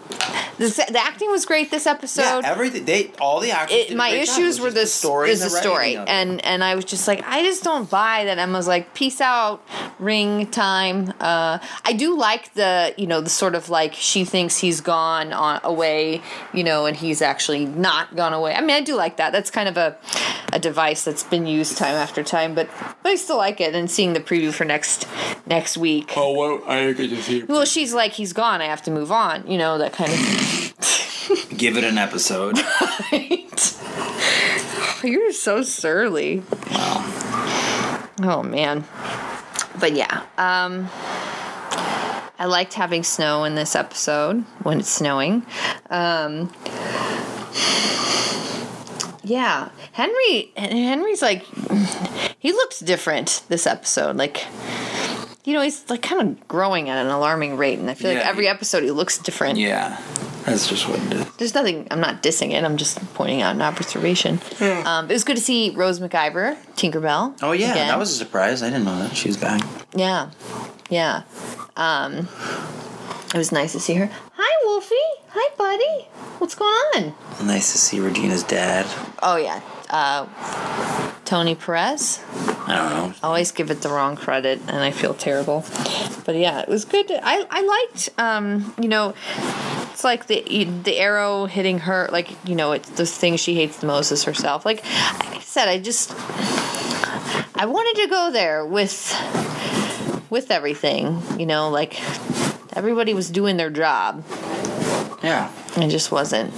The, 0.57 0.85
the 0.91 0.99
acting 0.99 1.31
was 1.31 1.45
great 1.45 1.71
this 1.71 1.87
episode. 1.87 2.21
Yeah, 2.21 2.41
everything. 2.43 2.85
They 2.85 3.11
all 3.19 3.39
the 3.39 3.51
actors. 3.51 3.91
it, 3.91 3.97
my 3.97 4.09
great 4.09 4.23
issues 4.23 4.59
were 4.59 4.69
the 4.69 4.81
the 4.81 4.85
story 4.87 5.31
is 5.31 5.41
and 5.41 5.49
the 5.49 5.55
the 5.55 5.61
story, 5.61 5.95
of 5.95 6.03
it. 6.03 6.09
and 6.09 6.45
and 6.45 6.63
I 6.63 6.75
was 6.75 6.85
just 6.85 7.07
like, 7.07 7.23
I 7.25 7.43
just 7.43 7.63
don't 7.63 7.89
buy 7.89 8.25
that 8.25 8.37
Emma's 8.37 8.67
like, 8.67 8.93
peace 8.93 9.19
out, 9.19 9.63
ring 9.99 10.47
time. 10.47 11.13
Uh, 11.19 11.57
I 11.85 11.93
do 11.93 12.17
like 12.17 12.53
the 12.53 12.93
you 12.97 13.07
know 13.07 13.21
the 13.21 13.29
sort 13.29 13.55
of 13.55 13.69
like 13.69 13.93
she 13.93 14.25
thinks 14.25 14.57
he's 14.57 14.79
gone 14.81 15.33
on 15.33 15.59
away, 15.63 16.21
you 16.53 16.63
know, 16.63 16.85
and 16.85 16.95
he's 16.95 17.21
actually 17.21 17.65
not 17.65 18.15
gone 18.15 18.33
away. 18.33 18.53
I 18.53 18.61
mean, 18.61 18.75
I 18.75 18.81
do 18.81 18.95
like 18.95 19.17
that. 19.17 19.31
That's 19.31 19.49
kind 19.49 19.69
of 19.69 19.77
a 19.77 19.97
a 20.53 20.59
device 20.59 21.03
that's 21.03 21.23
been 21.23 21.47
used 21.47 21.77
time 21.77 21.95
after 21.95 22.23
time, 22.23 22.53
but 22.53 22.69
but 23.03 23.09
I 23.09 23.15
still 23.15 23.37
like 23.37 23.59
it. 23.59 23.73
And 23.73 23.89
seeing 23.89 24.13
the 24.13 24.19
preview 24.19 24.53
for 24.53 24.65
next 24.65 25.07
next 25.47 25.77
week. 25.77 26.06
Oh, 26.15 26.33
well, 26.33 26.61
I 26.67 26.85
didn't 26.85 26.97
get 26.97 27.09
to 27.15 27.21
see. 27.21 27.43
Well, 27.43 27.65
she's 27.65 27.93
like, 27.93 28.13
he's 28.13 28.33
gone. 28.33 28.61
I 28.61 28.65
have 28.65 28.81
to 28.83 28.91
move 28.91 29.11
on. 29.11 29.45
You 29.49 29.57
know 29.57 29.77
that 29.77 29.93
kind 29.93 30.11
of. 30.11 31.57
Give 31.57 31.77
it 31.77 31.83
an 31.83 31.97
episode. 31.97 32.57
Right. 33.11 33.43
You're 35.03 35.31
so 35.33 35.61
surly. 35.61 36.43
Oh 38.23 38.43
man. 38.43 38.85
But 39.79 39.93
yeah, 39.93 40.23
um 40.37 40.89
I 42.39 42.45
liked 42.45 42.73
having 42.75 43.03
snow 43.03 43.43
in 43.43 43.55
this 43.55 43.75
episode 43.75 44.43
when 44.63 44.79
it's 44.79 44.89
snowing. 44.89 45.45
Um 45.89 46.51
Yeah, 49.23 49.69
Henry 49.91 50.51
Henry's 50.55 51.21
like 51.21 51.43
he 52.39 52.51
looks 52.53 52.79
different 52.79 53.43
this 53.49 53.67
episode. 53.67 54.15
Like 54.15 54.45
you 55.47 55.53
know, 55.53 55.61
he's 55.61 55.89
like 55.89 56.01
kind 56.01 56.21
of 56.21 56.47
growing 56.49 56.89
at 56.89 56.97
an 56.97 57.09
alarming 57.09 57.55
rate 57.55 57.79
and 57.79 57.89
I 57.89 57.93
feel 57.93 58.13
like 58.13 58.25
every 58.25 58.43
he- 58.43 58.49
episode 58.49 58.83
he 58.83 58.91
looks 58.91 59.17
different. 59.17 59.57
yeah, 59.57 59.97
that's 60.45 60.67
just 60.67 60.89
what 60.89 60.99
it 60.99 61.13
is. 61.13 61.25
There's 61.37 61.53
nothing. 61.53 61.87
I'm 61.89 62.01
not 62.01 62.21
dissing 62.21 62.51
it. 62.51 62.65
I'm 62.65 62.75
just 62.75 62.97
pointing 63.13 63.41
out 63.41 63.55
an 63.55 63.61
observation. 63.61 64.41
Um, 64.59 65.09
it 65.09 65.13
was 65.13 65.23
good 65.23 65.37
to 65.37 65.41
see 65.41 65.69
Rose 65.69 66.01
McIver, 66.01 66.57
Tinkerbell. 66.75 67.37
Oh 67.41 67.53
yeah, 67.53 67.71
again. 67.71 67.87
that 67.87 67.97
was 67.97 68.11
a 68.11 68.15
surprise. 68.15 68.61
I 68.61 68.69
didn't 68.69 68.83
know 68.83 68.99
that 68.99 69.15
she 69.15 69.29
was 69.29 69.37
back. 69.37 69.61
yeah, 69.95 70.31
yeah. 70.89 71.21
Um, 71.77 72.27
it 73.33 73.37
was 73.37 73.53
nice 73.53 73.71
to 73.71 73.79
see 73.79 73.93
her. 73.93 74.09
Hi, 74.33 74.65
Wolfie. 74.65 74.95
Hi, 75.29 75.55
buddy. 75.57 76.07
What's 76.39 76.55
going 76.55 76.69
on? 76.95 77.47
Nice 77.47 77.71
to 77.71 77.77
see 77.77 78.01
Regina's 78.01 78.43
dad. 78.43 78.85
Oh 79.23 79.37
yeah, 79.37 79.61
uh, 79.89 80.27
Tony 81.25 81.55
Perez. 81.55 82.23
I 82.67 82.75
don't 82.75 82.89
know. 82.89 83.13
always 83.23 83.51
give 83.51 83.71
it 83.71 83.81
the 83.81 83.89
wrong 83.89 84.15
credit 84.15 84.59
and 84.67 84.77
I 84.77 84.91
feel 84.91 85.13
terrible. 85.13 85.65
But 86.25 86.35
yeah, 86.35 86.59
it 86.59 86.67
was 86.67 86.85
good. 86.85 87.09
I 87.11 87.45
I 87.49 87.61
liked 87.61 88.09
um, 88.17 88.73
you 88.79 88.89
know, 88.89 89.13
it's 89.91 90.03
like 90.03 90.27
the 90.27 90.41
the 90.83 90.97
arrow 90.97 91.45
hitting 91.45 91.79
her 91.79 92.09
like, 92.11 92.29
you 92.47 92.55
know, 92.55 92.73
it's 92.73 92.89
the 92.89 93.05
thing 93.05 93.37
she 93.37 93.55
hates 93.55 93.77
the 93.77 93.87
most 93.87 94.11
is 94.11 94.23
herself. 94.25 94.65
Like 94.65 94.81
I 94.85 95.39
said, 95.41 95.67
I 95.67 95.79
just 95.79 96.13
I 97.55 97.65
wanted 97.65 98.01
to 98.03 98.07
go 98.09 98.31
there 98.31 98.65
with 98.65 99.13
with 100.29 100.51
everything, 100.51 101.21
you 101.39 101.45
know, 101.45 101.69
like 101.69 101.99
everybody 102.75 103.13
was 103.13 103.29
doing 103.29 103.57
their 103.57 103.69
job. 103.69 104.23
Yeah. 105.23 105.51
It 105.77 105.89
just 105.89 106.11
wasn't. 106.11 106.53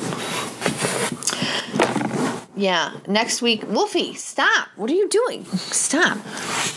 Yeah. 2.60 2.92
Next 3.08 3.42
week, 3.42 3.64
Wolfie, 3.68 4.14
stop. 4.16 4.68
What 4.76 4.90
are 4.90 4.94
you 4.94 5.08
doing? 5.08 5.46
Stop. 5.46 6.18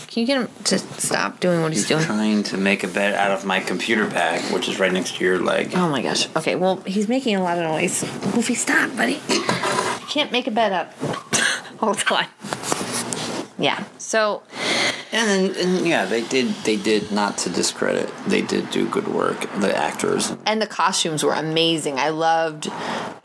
Can 0.07 0.21
you 0.21 0.25
get 0.25 0.41
him 0.41 0.49
to 0.65 0.79
stop 0.79 1.39
doing 1.41 1.61
what 1.61 1.73
he's 1.73 1.87
doing? 1.87 1.99
He's 1.99 2.07
doing? 2.07 2.17
trying 2.19 2.43
to 2.43 2.57
make 2.57 2.83
a 2.83 2.87
bed 2.87 3.13
out 3.15 3.31
of 3.31 3.43
my 3.45 3.59
computer 3.59 4.07
bag, 4.07 4.41
which 4.53 4.69
is 4.69 4.79
right 4.79 4.91
next 4.93 5.17
to 5.17 5.23
your 5.25 5.39
leg. 5.39 5.71
Oh 5.75 5.89
my 5.89 6.01
gosh. 6.01 6.33
Okay, 6.37 6.55
well, 6.55 6.77
he's 6.85 7.09
making 7.09 7.35
a 7.35 7.43
lot 7.43 7.57
of 7.57 7.65
noise. 7.65 8.03
Wolfie, 8.33 8.55
stop, 8.55 8.95
buddy. 8.95 9.19
You 9.29 10.07
can't 10.09 10.31
make 10.31 10.47
a 10.47 10.51
bed 10.51 10.71
up. 10.71 10.93
Hold 11.79 12.01
on. 12.11 12.25
Yeah. 13.59 13.83
So, 13.97 14.43
And, 15.11 15.55
and 15.57 15.85
yeah, 15.87 16.05
they 16.05 16.23
did. 16.23 16.47
They 16.63 16.75
did 16.77 17.11
not 17.11 17.37
to 17.39 17.49
discredit. 17.49 18.09
They 18.25 18.41
did 18.41 18.69
do 18.71 18.87
good 18.87 19.07
work. 19.07 19.41
The 19.59 19.75
actors, 19.75 20.33
and 20.45 20.61
the 20.61 20.67
costumes 20.67 21.23
were 21.23 21.33
amazing. 21.33 21.99
I 21.99 22.09
loved 22.09 22.65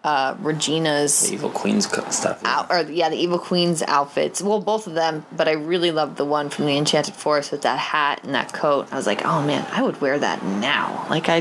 uh, 0.09 0.35
Regina's 0.40 1.30
Evil 1.30 1.51
Queen's 1.51 1.86
stuff. 2.14 2.40
out 2.44 2.66
or 2.70 2.80
yeah 2.90 3.09
the 3.10 3.16
evil 3.16 3.39
queen's 3.39 3.82
outfits 3.82 4.40
well 4.40 4.60
both 4.60 4.86
of 4.86 4.94
them 4.94 5.14
but 5.39 5.47
i 5.48 5.52
really 5.72 5.90
loved 5.90 6.16
the 6.16 6.24
one 6.24 6.48
from 6.48 6.64
the 6.66 6.76
enchanted 6.76 7.14
forest 7.14 7.52
with 7.52 7.62
that 7.62 7.78
hat 7.78 8.16
and 8.24 8.35
that 8.35 8.52
coat 8.52 8.89
i 8.90 8.97
was 8.97 9.06
like 9.06 9.20
oh 9.24 9.43
man 9.51 9.66
i 9.72 9.82
would 9.82 10.01
wear 10.01 10.18
that 10.18 10.43
now 10.44 11.06
like 11.10 11.26
i 11.28 11.39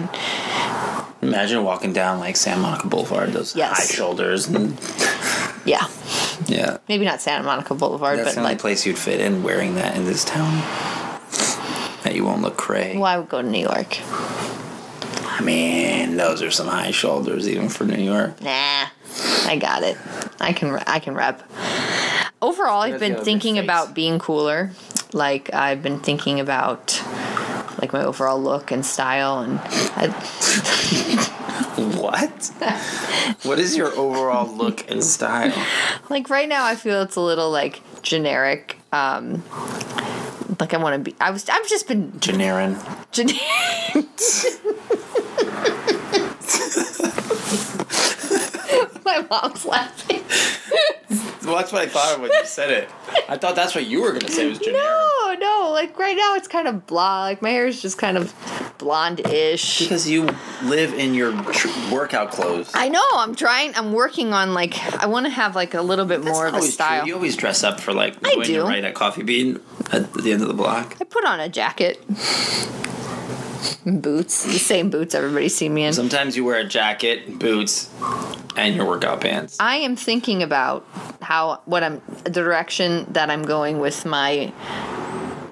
Imagine 1.21 1.63
walking 1.63 1.93
down 1.93 2.19
like 2.19 2.35
San 2.35 2.61
Monica 2.61 2.87
Boulevard, 2.87 3.33
those 3.33 3.55
Yes. 3.55 3.77
high 3.77 3.95
shoulders, 3.95 4.47
and 4.47 4.77
yeah 5.65 5.87
yeah, 6.45 6.77
maybe 6.87 7.03
not 7.05 7.19
santa 7.21 7.43
monica 7.43 7.73
boulevard 7.73 8.19
that's 8.19 8.29
but 8.29 8.35
the 8.35 8.39
only 8.41 8.51
like 8.53 8.59
place 8.59 8.85
you'd 8.85 8.97
fit 8.99 9.19
in 9.19 9.41
wearing 9.43 9.75
that 9.75 9.95
in 9.97 10.05
this 10.05 10.23
town. 10.23 10.51
That 12.03 12.13
you 12.15 12.23
won't 12.23 12.41
look 12.41 12.55
cray. 12.57 12.95
well 12.95 13.05
i 13.05 13.17
would 13.17 13.29
go 13.29 13.41
to 13.41 13.47
new 13.47 13.63
york 13.71 13.97
I 15.37 15.41
mean, 15.41 16.17
those 16.17 16.41
are 16.41 16.49
some 16.51 16.67
high 16.67 16.91
shoulders 16.91 17.47
even 17.47 17.69
for 17.69 17.83
New 17.85 18.01
York. 18.03 18.41
nah 18.41 18.87
i 19.45 19.57
got 19.59 19.81
it 19.81 19.97
i 20.39 20.51
can 20.53 20.75
i 20.85 20.99
can 20.99 21.15
rep 21.15 21.41
overall 22.41 22.81
i've 22.81 22.99
been 22.99 23.15
thinking 23.23 23.57
about 23.57 23.95
being 23.95 24.19
cooler 24.19 24.69
like 25.13 25.51
i've 25.55 25.81
been 25.81 25.99
thinking 25.99 26.39
about 26.39 27.01
like 27.81 27.93
my 27.93 28.03
overall 28.03 28.39
look 28.39 28.69
and 28.71 28.85
style 28.85 29.39
and 29.39 29.59
I, 29.95 30.07
What? 31.77 32.51
what 33.43 33.57
is 33.59 33.75
your 33.77 33.87
overall 33.97 34.47
look 34.53 34.89
and 34.91 35.03
style? 35.03 35.53
like 36.09 36.29
right 36.29 36.47
now 36.49 36.65
i 36.65 36.75
feel 36.75 37.01
it's 37.01 37.15
a 37.15 37.21
little 37.21 37.49
like 37.49 37.81
generic 38.03 38.77
um 38.91 39.43
like 40.59 40.73
i 40.73 40.77
want 40.77 40.93
to 41.03 41.11
be 41.11 41.15
i 41.21 41.31
was 41.31 41.47
i've 41.49 41.67
just 41.67 41.87
been 41.87 42.11
Janarin. 42.13 42.75
generic 43.11 43.41
my 49.05 49.25
mom's 49.29 49.65
laughing 49.65 50.23
Well, 51.45 51.55
that's 51.55 51.71
what 51.71 51.81
I 51.81 51.87
thought 51.87 52.15
of 52.15 52.21
when 52.21 52.31
you 52.31 52.45
said 52.45 52.71
it. 52.71 52.89
I 53.29 53.37
thought 53.37 53.55
that's 53.55 53.73
what 53.73 53.85
you 53.85 54.01
were 54.01 54.11
gonna 54.11 54.29
say 54.29 54.47
was 54.49 54.59
Janarin. 54.59 54.73
no 54.73 55.35
no 55.39 55.69
like 55.71 55.97
right 55.97 56.15
now 56.17 56.35
it's 56.35 56.47
kind 56.47 56.67
of 56.67 56.85
blah 56.87 57.21
like 57.23 57.41
my 57.41 57.49
hair 57.49 57.67
is 57.67 57.81
just 57.81 57.97
kind 57.97 58.17
of 58.17 58.33
blonde-ish 58.79 59.79
Because 59.79 60.09
you 60.09 60.27
live 60.63 60.93
in 60.93 61.13
your 61.13 61.31
tr- 61.51 61.69
workout 61.93 62.31
clothes. 62.31 62.69
I 62.75 62.89
know. 62.89 63.03
I'm 63.15 63.33
trying. 63.33 63.73
I'm 63.75 63.91
working 63.91 64.33
on 64.33 64.53
like. 64.53 64.77
I 65.01 65.07
want 65.07 65.25
to 65.25 65.31
have 65.31 65.55
like 65.55 65.73
a 65.73 65.81
little 65.81 66.05
bit 66.05 66.23
more 66.23 66.45
of 66.45 66.53
a 66.53 66.61
style. 66.61 66.99
True. 67.01 67.07
You 67.07 67.15
always 67.15 67.35
dress 67.35 67.63
up 67.63 67.79
for 67.79 67.91
like 67.91 68.15
I 68.23 68.35
going 68.35 68.45
do. 68.45 68.53
to 68.57 68.63
write 68.63 68.83
at 68.83 68.93
Coffee 68.93 69.23
Bean 69.23 69.59
at 69.91 70.13
the 70.13 70.31
end 70.31 70.43
of 70.43 70.47
the 70.47 70.53
block. 70.53 70.95
I 71.01 71.05
put 71.05 71.25
on 71.25 71.39
a 71.39 71.49
jacket, 71.49 71.99
boots, 73.85 74.43
the 74.43 74.59
same 74.59 74.89
boots 74.89 75.15
everybody 75.15 75.49
see 75.49 75.69
me 75.69 75.85
in. 75.85 75.93
Sometimes 75.93 76.35
you 76.37 76.43
wear 76.45 76.59
a 76.59 76.63
jacket, 76.65 77.39
boots, 77.39 77.89
and 78.55 78.75
your 78.75 78.85
workout 78.85 79.21
pants. 79.21 79.57
I 79.59 79.77
am 79.77 79.95
thinking 79.95 80.43
about 80.43 80.85
how 81.21 81.61
what 81.65 81.83
I'm 81.83 82.01
the 82.23 82.29
direction 82.31 83.05
that 83.13 83.29
I'm 83.29 83.43
going 83.43 83.79
with 83.79 84.05
my 84.05 84.51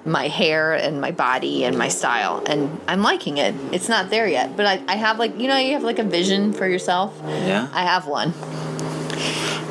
my 0.04 0.28
hair 0.28 0.72
and 0.72 1.00
my 1.00 1.10
body 1.10 1.64
and 1.64 1.76
my 1.76 1.88
style 1.88 2.42
and 2.46 2.80
I'm 2.86 3.02
liking 3.02 3.38
it. 3.38 3.54
It's 3.72 3.88
not 3.88 4.08
there 4.10 4.28
yet, 4.28 4.56
but 4.56 4.64
I, 4.64 4.80
I 4.86 4.94
have 4.96 5.18
like 5.18 5.38
you 5.38 5.48
know 5.48 5.56
you 5.56 5.72
have 5.72 5.82
like 5.82 5.98
a 5.98 6.04
vision 6.04 6.52
for 6.52 6.66
yourself. 6.68 7.12
Yeah. 7.24 7.68
I 7.72 7.82
have 7.82 8.06
one. 8.06 8.30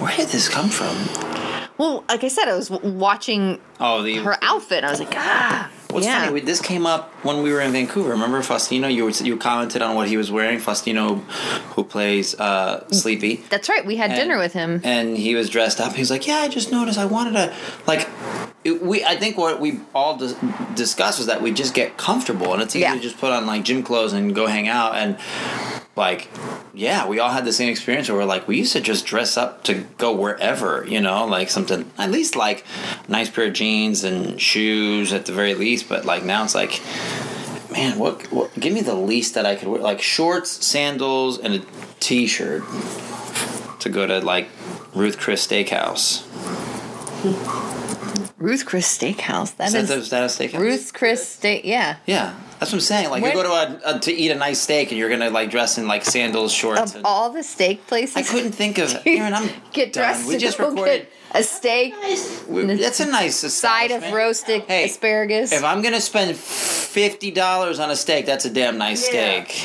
Where 0.01 0.15
did 0.15 0.27
this 0.29 0.49
come 0.49 0.69
from? 0.69 0.95
Well, 1.77 2.03
like 2.09 2.23
I 2.23 2.27
said, 2.29 2.47
I 2.47 2.55
was 2.55 2.69
watching 2.69 3.59
Oh, 3.79 4.01
the 4.01 4.15
her 4.19 4.37
outfit. 4.41 4.77
and 4.79 4.85
I 4.87 4.91
was 4.91 4.99
like, 4.99 5.13
ah, 5.15 5.69
What's 5.95 6.05
yeah. 6.05 6.19
funny? 6.25 6.33
we- 6.33 6.41
This 6.41 6.61
came 6.61 6.85
up 6.85 7.11
when 7.25 7.41
we 7.41 7.51
were 7.51 7.61
in 7.61 7.71
Vancouver. 7.71 8.09
Remember 8.11 8.39
Faustino? 8.41 8.93
You 8.93 9.05
were, 9.05 9.09
you 9.11 9.35
commented 9.37 9.81
on 9.81 9.95
what 9.95 10.07
he 10.07 10.17
was 10.17 10.31
wearing. 10.31 10.59
Faustino, 10.59 11.21
who 11.73 11.83
plays 11.83 12.39
uh, 12.39 12.87
Sleepy. 12.89 13.37
That's 13.49 13.67
right. 13.69 13.85
We 13.85 13.95
had 13.95 14.11
And- 14.11 14.19
dinner 14.19 14.37
with 14.37 14.53
him. 14.53 14.81
and 14.83 15.17
he 15.17 15.33
was 15.35 15.49
dressed 15.49 15.79
up. 15.81 15.93
He 15.93 16.01
was 16.01 16.11
like, 16.11 16.27
"Yeah, 16.27 16.37
I 16.37 16.47
just 16.47 16.71
noticed. 16.71 16.99
I 16.99 17.05
wanted 17.05 17.31
to 17.33 17.53
like." 17.87 18.07
It, 18.63 18.81
we, 18.81 19.03
I 19.05 19.15
think 19.15 19.37
what 19.37 19.59
we 19.61 19.79
all 19.93 20.17
dis- 20.17 20.35
discussed 20.75 21.19
was 21.19 21.27
that 21.27 21.41
we 21.41 21.51
just 21.51 21.73
get 21.75 21.97
comfortable, 21.97 22.51
and 22.53 22.61
it's 22.63 22.75
easy 22.75 22.81
Yeah. 22.83 22.95
to 22.95 22.99
just 22.99 23.17
put 23.19 23.31
on 23.31 23.45
like 23.45 23.63
gym 23.63 23.83
clothes 23.83 24.11
and 24.13 24.33
go 24.33 24.47
hang 24.47 24.67
out. 24.67 24.95
And 24.95 25.17
like, 25.95 26.29
yeah, 26.73 27.07
we 27.07 27.19
all 27.19 27.29
had 27.29 27.45
the 27.45 27.53
same 27.53 27.69
experience 27.69 28.09
where 28.09 28.17
we're 28.17 28.25
like, 28.25 28.47
we 28.47 28.57
used 28.57 28.73
to 28.73 28.81
just 28.81 29.05
dress 29.05 29.37
up 29.37 29.63
to 29.63 29.85
go 29.97 30.13
wherever, 30.13 30.85
you 30.85 30.99
know, 30.99 31.25
like 31.25 31.49
something, 31.49 31.89
at 31.97 32.11
least 32.11 32.35
like 32.35 32.65
nice 33.07 33.29
pair 33.29 33.45
of 33.45 33.53
jeans 33.53 34.03
and 34.03 34.39
shoes 34.41 35.13
at 35.13 35.25
the 35.25 35.31
very 35.31 35.53
least. 35.53 35.87
But 35.87 36.03
like 36.03 36.23
now 36.23 36.43
it's 36.43 36.55
like, 36.55 36.81
man, 37.71 37.97
what, 37.97 38.23
what 38.31 38.53
give 38.59 38.73
me 38.73 38.81
the 38.81 38.95
least 38.95 39.35
that 39.35 39.45
I 39.45 39.55
could 39.55 39.69
wear, 39.69 39.79
like 39.79 40.01
shorts, 40.01 40.65
sandals, 40.65 41.39
and 41.39 41.55
a 41.55 41.65
t 42.01 42.27
shirt 42.27 42.63
to 43.79 43.89
go 43.89 44.05
to 44.05 44.19
like 44.19 44.49
Ruth 44.93 45.17
Chris 45.17 45.47
Steakhouse. 45.47 46.25
Ruth 48.37 48.65
Chris 48.65 48.85
Steakhouse. 48.97 49.55
That 49.57 49.67
Is 49.67 49.73
that, 49.73 49.83
is 49.83 49.87
the- 49.89 49.95
is 49.97 50.09
that 50.09 50.23
a 50.23 50.25
steakhouse? 50.27 50.59
Ruth 50.59 50.93
Chris 50.93 51.27
Steak. 51.27 51.63
Yeah. 51.63 51.95
Yeah, 52.05 52.35
that's 52.59 52.71
what 52.71 52.77
I'm 52.77 52.79
saying. 52.81 53.09
Like 53.09 53.21
When- 53.23 53.31
you 53.35 53.41
go 53.43 53.43
to 53.43 53.81
a, 53.87 53.95
a 53.95 53.99
to 53.99 54.11
eat 54.13 54.29
a 54.31 54.35
nice 54.35 54.59
steak 54.59 54.89
and 54.91 54.97
you're 54.99 55.09
gonna 55.09 55.29
like 55.29 55.49
dress 55.51 55.77
in 55.77 55.87
like 55.87 56.03
sandals, 56.03 56.51
shorts. 56.51 56.81
Of 56.91 56.95
and, 56.97 57.05
all 57.05 57.29
the 57.29 57.43
steak 57.43 57.87
places, 57.87 58.17
I 58.17 58.23
couldn't 58.23 58.51
think 58.51 58.77
of. 58.77 58.95
Aaron, 59.05 59.33
I'm 59.33 59.49
get 59.71 59.93
done. 59.93 60.03
dressed 60.03 60.27
We 60.27 60.37
just 60.37 60.59
recorded. 60.59 61.07
a 61.31 61.43
steak, 61.43 61.93
we- 62.47 62.63
That's 62.75 62.99
a 62.99 63.05
nice 63.05 63.37
side 63.37 63.91
of 63.91 64.03
establishment. 64.03 64.13
roasted 64.15 64.61
Hey, 64.67 64.85
asparagus. 64.85 65.51
If 65.53 65.63
I'm 65.63 65.81
gonna 65.81 66.01
spend 66.01 66.35
fifty 66.35 67.31
dollars 67.31 67.79
on 67.79 67.89
a 67.89 67.95
steak, 67.95 68.25
that's 68.25 68.43
a 68.45 68.49
damn 68.49 68.77
nice 68.77 69.03
Yeah. 69.13 69.43
steak. 69.45 69.63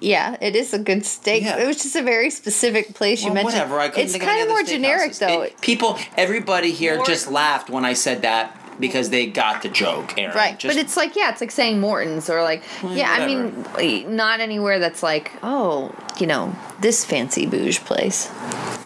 Yeah, 0.00 0.36
it 0.40 0.54
is 0.56 0.72
a 0.72 0.78
good 0.78 1.04
steak. 1.04 1.42
Yeah. 1.42 1.58
It 1.58 1.66
was 1.66 1.82
just 1.82 1.96
a 1.96 2.02
very 2.02 2.30
specific 2.30 2.94
place 2.94 3.22
you 3.22 3.26
Well, 3.32 3.34
mentioned. 3.44 3.54
whatever. 3.54 3.80
I 3.80 3.88
couldn't 3.88 4.04
it's 4.04 4.12
think 4.12 4.24
kind 4.24 4.40
of 4.40 4.46
of 4.48 4.50
more 4.50 4.62
generic 4.62 5.14
though. 5.14 5.42
It- 5.42 5.60
people, 5.60 5.98
everybody 6.16 6.72
here 6.72 7.02
just 7.04 7.30
laughed 7.30 7.68
when 7.70 7.84
I 7.84 7.94
said 7.94 8.22
that 8.22 8.58
because 8.80 9.10
they 9.10 9.26
got 9.26 9.62
the 9.62 9.68
joke, 9.68 10.14
Aaron. 10.18 10.34
Right, 10.34 10.58
Just- 10.58 10.74
but 10.74 10.82
it's 10.82 10.96
like 10.96 11.14
yeah, 11.16 11.30
it's 11.30 11.40
like 11.40 11.50
saying 11.50 11.80
Morton's 11.80 12.30
or 12.30 12.42
like 12.42 12.62
yeah. 12.82 13.10
I 13.10 13.26
mean, 13.26 14.14
not 14.16 14.40
anywhere 14.40 14.78
that's 14.78 15.02
like 15.02 15.32
oh, 15.42 15.94
you 16.18 16.26
know, 16.26 16.54
this 16.80 17.04
fancy 17.04 17.46
bouge 17.46 17.80
place. 17.84 18.30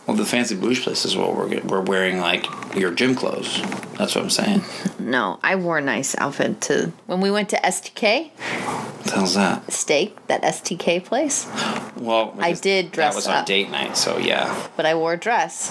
well, 0.07 0.17
the 0.17 0.25
fancy 0.25 0.55
bouge 0.57 0.83
place 0.83 1.05
is 1.05 1.17
what 1.17 1.35
we're 1.37 1.61
we're 1.61 1.81
wearing 1.83 2.19
like 2.21 2.45
your 2.77 2.91
gym 2.93 3.15
clothes. 3.15 3.61
That's 3.99 4.15
what 4.15 4.25
I'm 4.25 4.31
saying. 4.31 4.63
No, 4.99 5.39
I 5.43 5.57
wore 5.57 5.79
a 5.79 5.83
nice 5.83 6.15
outfit 6.19 6.61
to 6.63 6.93
when 7.07 7.21
we 7.21 7.31
went 7.31 7.49
to 7.51 7.57
STK 7.57 8.31
What 8.31 9.05
the 9.05 9.11
hell's 9.13 9.35
that? 9.35 9.73
steak, 9.73 10.17
that 10.27 10.43
STK 10.43 11.05
place. 11.05 11.47
Well, 11.97 12.35
I 12.39 12.53
did 12.53 12.93
dress 12.93 13.09
up. 13.09 13.13
That 13.13 13.17
was 13.17 13.27
up. 13.29 13.47
date 13.47 13.71
night, 13.71 13.97
so 13.97 14.19
yeah, 14.19 14.69
But 14.77 14.85
I 14.87 14.95
wore 14.95 15.15
a 15.15 15.17
dress. 15.19 15.71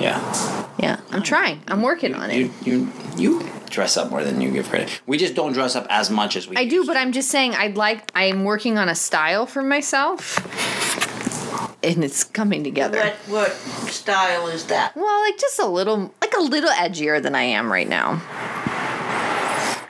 yeah. 0.00 0.62
Yeah, 0.78 1.00
I'm 1.10 1.22
trying. 1.22 1.62
I'm 1.68 1.80
working 1.82 2.14
on 2.14 2.30
it. 2.30 2.36
You 2.36 2.52
you 2.62 2.92
you 3.16 3.50
dress 3.70 3.96
up 3.96 4.10
more 4.10 4.22
than 4.22 4.40
you 4.42 4.50
give 4.50 4.68
credit. 4.68 5.00
We 5.06 5.16
just 5.16 5.34
don't 5.34 5.52
dress 5.54 5.74
up 5.74 5.86
as 5.88 6.10
much 6.10 6.36
as 6.36 6.46
we. 6.46 6.56
I 6.56 6.66
do, 6.66 6.84
but 6.84 6.92
to. 6.94 6.98
I'm 7.00 7.12
just 7.12 7.30
saying 7.30 7.54
I'd 7.54 7.76
like 7.78 8.10
I'm 8.14 8.44
working 8.44 8.76
on 8.76 8.88
a 8.90 8.94
style 8.94 9.46
for 9.46 9.62
myself. 9.62 10.36
And 11.86 12.02
it's 12.04 12.24
coming 12.24 12.64
together. 12.64 12.98
What 12.98 13.14
what 13.28 13.52
style 13.90 14.48
is 14.48 14.64
that? 14.66 14.96
Well, 14.96 15.20
like 15.22 15.38
just 15.38 15.58
a 15.60 15.66
little 15.66 16.12
like 16.20 16.34
a 16.36 16.40
little 16.40 16.70
edgier 16.70 17.22
than 17.22 17.34
I 17.36 17.42
am 17.42 17.72
right 17.72 17.88
now. 17.88 18.20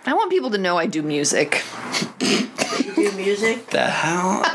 I 0.09 0.12
want 0.14 0.31
people 0.31 0.51
to 0.51 0.59
know 0.59 0.77
I 0.77 0.86
do 0.86 1.02
music. 1.02 1.64
You 2.20 2.48
do 2.94 3.12
music? 3.12 3.66
the 3.70 3.86
hell. 3.86 4.43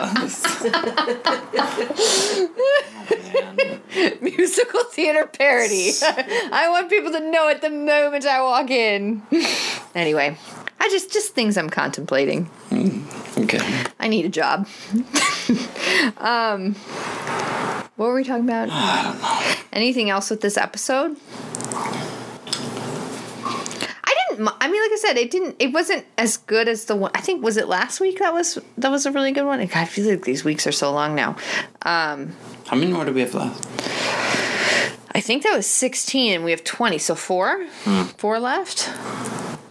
Oh, 3.94 4.18
Musical 4.22 4.84
theater 4.86 5.26
parody. 5.28 5.92
I 6.02 6.68
want 6.70 6.90
people 6.90 7.12
to 7.12 7.20
know 7.20 7.50
at 7.50 7.62
the 7.62 7.70
moment 7.70 8.26
I 8.26 8.42
walk 8.42 8.70
in. 8.70 9.22
anyway, 9.96 10.38
I 10.84 10.90
just 10.90 11.14
just 11.14 11.36
things 11.36 11.58
I'm 11.58 11.70
contemplating. 11.70 12.50
okay. 13.38 13.60
I 14.00 14.08
need 14.08 14.26
a 14.26 14.30
job. 14.30 14.68
um, 16.18 16.74
what 17.96 18.08
were 18.08 18.16
we 18.16 18.24
talking 18.24 18.46
about? 18.46 18.70
I 18.72 19.04
don't 19.04 19.22
know. 19.22 19.56
Anything 19.74 20.10
else 20.10 20.32
with 20.32 20.42
this 20.42 20.58
episode? 20.58 21.18
I 24.04 24.16
didn't. 24.30 24.50
I 24.60 24.68
mean, 24.72 24.82
like 24.82 24.92
I 24.92 24.98
said, 25.00 25.18
it 25.18 25.30
didn't. 25.30 25.56
It 25.60 25.72
wasn't 25.72 26.06
as 26.18 26.38
good 26.38 26.68
as 26.68 26.86
the 26.86 26.96
one. 26.96 27.12
I 27.14 27.22
think 27.22 27.44
was 27.44 27.58
it 27.58 27.68
last 27.68 28.00
week 28.00 28.18
that 28.20 28.34
was 28.34 28.58
that 28.78 28.90
was 28.90 29.06
a 29.06 29.12
really 29.12 29.32
good 29.32 29.46
one. 29.46 29.60
I 29.60 29.86
feel 29.86 30.10
like 30.10 30.26
these 30.26 30.44
weeks 30.44 30.66
are 30.66 30.72
so 30.72 30.92
long 30.92 31.14
now. 31.16 31.36
Um, 31.84 32.34
How 32.68 32.76
many 32.76 32.92
more 32.92 33.06
do 33.06 33.14
we 33.14 33.22
have 33.22 33.36
left? 33.36 33.66
I 35.14 35.20
think 35.22 35.44
that 35.44 35.56
was 35.56 35.68
sixteen, 35.68 36.34
and 36.34 36.44
we 36.44 36.52
have 36.52 36.64
twenty, 36.64 36.98
so 36.98 37.14
four, 37.16 37.66
Hmm. 37.84 38.04
four 38.18 38.40
left. 38.40 38.90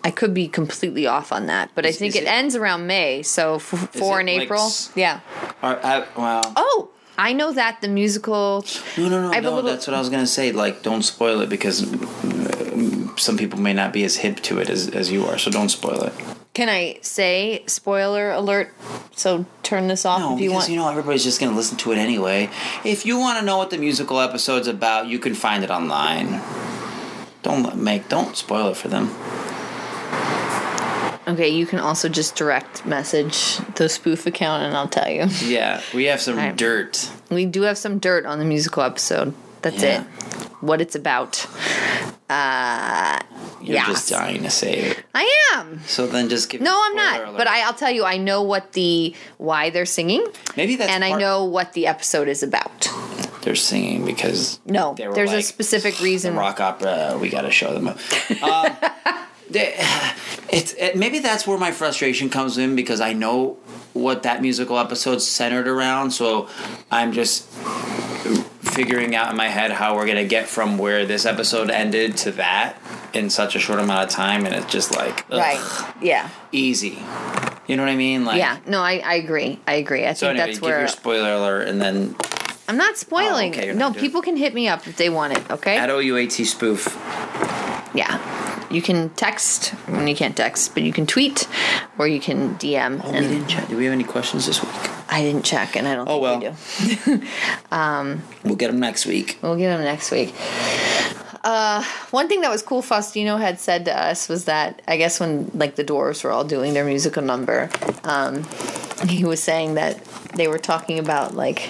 I 0.02 0.10
could 0.10 0.32
be 0.34 0.48
completely 0.48 1.06
off 1.06 1.30
on 1.32 1.46
that, 1.46 1.70
but 1.74 1.84
I 1.86 1.92
think 1.92 2.16
it, 2.16 2.22
it- 2.22 2.26
ends 2.26 2.56
around 2.56 2.86
May, 2.86 3.22
so 3.22 3.56
f- 3.56 3.90
four 3.92 4.20
in 4.20 4.26
like 4.28 4.42
April. 4.42 4.60
s- 4.66 4.90
yeah. 4.94 5.20
Or, 5.62 5.78
uh, 5.84 6.06
well, 6.16 6.42
Oh, 6.56 6.88
I 7.18 7.32
know 7.34 7.52
that 7.52 7.80
the 7.82 7.88
musical. 7.88 8.64
no, 8.96 9.08
no, 9.08 9.20
no, 9.20 9.30
no. 9.30 9.40
little- 9.40 9.62
That's 9.62 9.86
what 9.86 9.94
I 9.94 9.98
was 9.98 10.08
gonna 10.08 10.26
say. 10.26 10.52
Like, 10.52 10.82
don't 10.82 11.02
spoil 11.02 11.40
it 11.42 11.48
because 11.50 11.82
mm, 11.82 13.18
some 13.20 13.36
people 13.36 13.60
may 13.60 13.74
not 13.74 13.92
be 13.92 14.04
as 14.04 14.16
hip 14.16 14.40
to 14.44 14.58
it 14.58 14.70
as, 14.70 14.88
as 14.88 15.10
you 15.12 15.26
are. 15.26 15.36
So 15.38 15.50
don't 15.50 15.68
spoil 15.68 16.02
it. 16.04 16.12
Can 16.54 16.68
I 16.68 16.98
say 17.02 17.62
spoiler 17.66 18.32
alert? 18.32 18.74
So 19.14 19.44
turn 19.62 19.86
this 19.86 20.04
off 20.06 20.18
No, 20.20 20.34
if 20.34 20.40
you 20.40 20.48
because 20.50 20.62
want. 20.62 20.70
you 20.70 20.76
know 20.76 20.88
everybody's 20.88 21.22
just 21.24 21.38
gonna 21.40 21.54
listen 21.54 21.76
to 21.78 21.92
it 21.92 21.98
anyway. 21.98 22.48
If 22.84 23.04
you 23.06 23.18
want 23.18 23.38
to 23.38 23.44
know 23.44 23.58
what 23.58 23.68
the 23.70 23.78
musical 23.78 24.18
episode's 24.18 24.66
about, 24.66 25.06
you 25.06 25.18
can 25.18 25.34
find 25.34 25.62
it 25.62 25.70
online. 25.70 26.40
Don't 27.42 27.76
make 27.76 28.08
don't 28.08 28.36
spoil 28.36 28.68
it 28.68 28.76
for 28.76 28.88
them. 28.88 29.14
Okay, 31.30 31.48
you 31.48 31.66
can 31.66 31.78
also 31.78 32.08
just 32.08 32.34
direct 32.36 32.84
message 32.86 33.56
the 33.76 33.88
spoof 33.88 34.26
account, 34.26 34.64
and 34.64 34.76
I'll 34.76 34.88
tell 34.88 35.08
you. 35.08 35.26
Yeah, 35.44 35.80
we 35.94 36.04
have 36.04 36.20
some 36.20 36.38
Alright. 36.38 36.56
dirt. 36.56 37.10
We 37.30 37.46
do 37.46 37.62
have 37.62 37.78
some 37.78 37.98
dirt 37.98 38.26
on 38.26 38.38
the 38.38 38.44
musical 38.44 38.82
episode. 38.82 39.34
That's 39.62 39.82
Yeah. 39.82 40.02
it. 40.02 40.06
What 40.60 40.80
it's 40.80 40.94
about. 40.94 41.46
Uh, 42.28 43.18
You're 43.60 43.78
just 43.86 44.08
dying 44.08 44.42
to 44.44 44.50
say 44.50 44.74
it. 44.74 45.04
I 45.14 45.28
am. 45.54 45.80
So 45.86 46.06
then 46.06 46.28
just 46.28 46.48
give. 46.48 46.60
No, 46.60 46.80
I'm 46.86 46.94
not. 46.94 47.24
alert. 47.24 47.38
But 47.38 47.46
I, 47.48 47.62
I'll 47.66 47.74
tell 47.74 47.90
you, 47.90 48.04
I 48.04 48.18
know 48.18 48.42
what 48.42 48.72
the 48.72 49.14
why 49.38 49.70
they're 49.70 49.86
singing, 49.86 50.24
maybe 50.56 50.76
that's 50.76 50.90
and 50.92 51.04
I 51.04 51.18
know 51.18 51.44
what 51.44 51.72
the 51.72 51.86
episode 51.88 52.28
is 52.28 52.42
about. 52.42 52.88
they're 53.42 53.54
singing 53.56 54.04
because 54.04 54.60
No, 54.66 54.94
there's 54.96 55.32
a 55.32 55.42
specific 55.42 55.98
reason. 56.00 56.36
rock 56.36 56.60
opera. 56.60 57.18
We 57.20 57.28
got 57.30 57.42
to 57.42 57.50
show 57.50 57.72
them. 57.74 57.88
um, 57.88 58.76
they, 59.50 59.74
it's 60.52 60.72
it, 60.74 60.96
maybe 60.96 61.18
that's 61.18 61.46
where 61.46 61.58
my 61.58 61.72
frustration 61.72 62.30
comes 62.30 62.58
in 62.58 62.76
because 62.76 63.00
I 63.00 63.12
know 63.12 63.58
what 63.92 64.22
that 64.24 64.42
musical 64.42 64.78
episode's 64.78 65.26
centered 65.26 65.68
around. 65.68 66.10
So 66.12 66.48
I'm 66.90 67.12
just 67.12 67.48
figuring 68.62 69.14
out 69.14 69.30
in 69.30 69.36
my 69.36 69.48
head 69.48 69.72
how 69.72 69.96
we're 69.96 70.06
gonna 70.06 70.24
get 70.24 70.46
from 70.46 70.78
where 70.78 71.06
this 71.06 71.26
episode 71.26 71.70
ended 71.70 72.16
to 72.18 72.32
that 72.32 72.76
in 73.12 73.30
such 73.30 73.56
a 73.56 73.58
short 73.58 73.80
amount 73.80 74.04
of 74.04 74.10
time, 74.10 74.46
and 74.46 74.54
it's 74.54 74.70
just 74.70 74.94
like 74.96 75.24
ugh, 75.30 75.38
Right. 75.38 75.92
Yeah. 76.00 76.28
easy. 76.52 77.02
You 77.66 77.76
know 77.76 77.82
what 77.84 77.90
I 77.90 77.96
mean? 77.96 78.24
Like 78.24 78.38
Yeah. 78.38 78.58
No, 78.66 78.80
I, 78.80 78.98
I 78.98 79.14
agree. 79.14 79.58
I 79.66 79.74
agree. 79.74 80.06
I 80.06 80.12
So 80.12 80.26
think 80.26 80.38
anyway, 80.38 80.46
that's 80.46 80.58
give 80.58 80.68
where 80.68 80.78
your 80.80 80.88
spoiler 80.88 81.32
alert, 81.32 81.68
and 81.68 81.80
then 81.80 82.16
I'm 82.68 82.76
not 82.76 82.92
oh, 82.92 82.96
spoiling. 82.96 83.54
Oh, 83.54 83.58
okay, 83.58 83.72
no, 83.72 83.92
people 83.92 84.22
can 84.22 84.36
hit 84.36 84.54
me 84.54 84.68
up 84.68 84.86
if 84.86 84.96
they 84.96 85.10
want 85.10 85.36
it. 85.36 85.50
Okay. 85.50 85.76
at 85.76 85.90
OUAT 85.90 86.46
spoof. 86.46 86.86
yeah. 87.94 88.39
You 88.70 88.80
can 88.82 89.10
text. 89.10 89.74
Well, 89.88 90.06
you 90.06 90.14
can't 90.14 90.36
text, 90.36 90.74
but 90.74 90.82
you 90.84 90.92
can 90.92 91.06
tweet, 91.06 91.48
or 91.98 92.06
you 92.06 92.20
can 92.20 92.54
DM. 92.56 93.00
Oh, 93.02 93.12
we 93.12 93.20
didn't 93.20 93.48
check. 93.48 93.68
Do 93.68 93.76
we 93.76 93.84
have 93.86 93.92
any 93.92 94.04
questions 94.04 94.46
this 94.46 94.62
week? 94.62 94.72
I 95.08 95.22
didn't 95.22 95.44
check, 95.44 95.74
and 95.76 95.88
I 95.88 95.94
don't 95.96 96.08
Oh, 96.08 96.40
think 96.40 96.56
we 97.10 97.16
do. 97.16 97.26
We'll 98.44 98.56
get 98.56 98.68
them 98.68 98.78
next 98.80 99.06
week. 99.06 99.38
We'll 99.42 99.56
get 99.56 99.76
them 99.76 99.82
next 99.84 100.10
week. 100.12 100.34
Uh, 101.42 101.82
one 102.10 102.28
thing 102.28 102.42
that 102.42 102.50
was 102.50 102.62
cool, 102.62 102.82
Faustino 102.82 103.40
had 103.40 103.58
said 103.58 103.86
to 103.86 103.98
us 103.98 104.28
was 104.28 104.44
that 104.44 104.82
I 104.86 104.96
guess 104.98 105.18
when 105.18 105.50
like 105.54 105.74
the 105.76 105.84
dwarves 105.84 106.22
were 106.22 106.30
all 106.30 106.44
doing 106.44 106.74
their 106.74 106.84
musical 106.84 107.22
number, 107.22 107.70
um, 108.04 108.44
he 109.08 109.24
was 109.24 109.42
saying 109.42 109.74
that 109.74 110.04
they 110.34 110.48
were 110.48 110.58
talking 110.58 110.98
about 110.98 111.34
like 111.34 111.60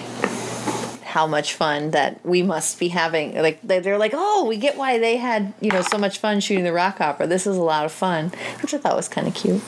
how 1.11 1.27
much 1.27 1.53
fun 1.53 1.91
that 1.91 2.25
we 2.25 2.41
must 2.41 2.79
be 2.79 2.87
having. 2.87 3.35
Like 3.35 3.59
they- 3.61 3.79
they're 3.79 3.97
like, 3.97 4.13
oh, 4.15 4.45
we 4.47 4.55
get 4.57 4.77
why 4.77 4.97
they 4.97 5.17
had 5.17 5.53
you 5.59 5.69
know 5.69 5.81
so 5.81 5.97
much 5.97 6.17
fun 6.19 6.39
shooting 6.39 6.63
the 6.63 6.71
rock 6.73 7.01
opera. 7.01 7.27
This 7.27 7.45
is 7.45 7.57
a 7.57 7.61
lot 7.61 7.85
of 7.85 7.91
fun, 7.91 8.31
which 8.61 8.73
I 8.73 8.77
thought 8.77 8.95
was 8.95 9.09
kind 9.09 9.27
of 9.27 9.33
cute. 9.35 9.61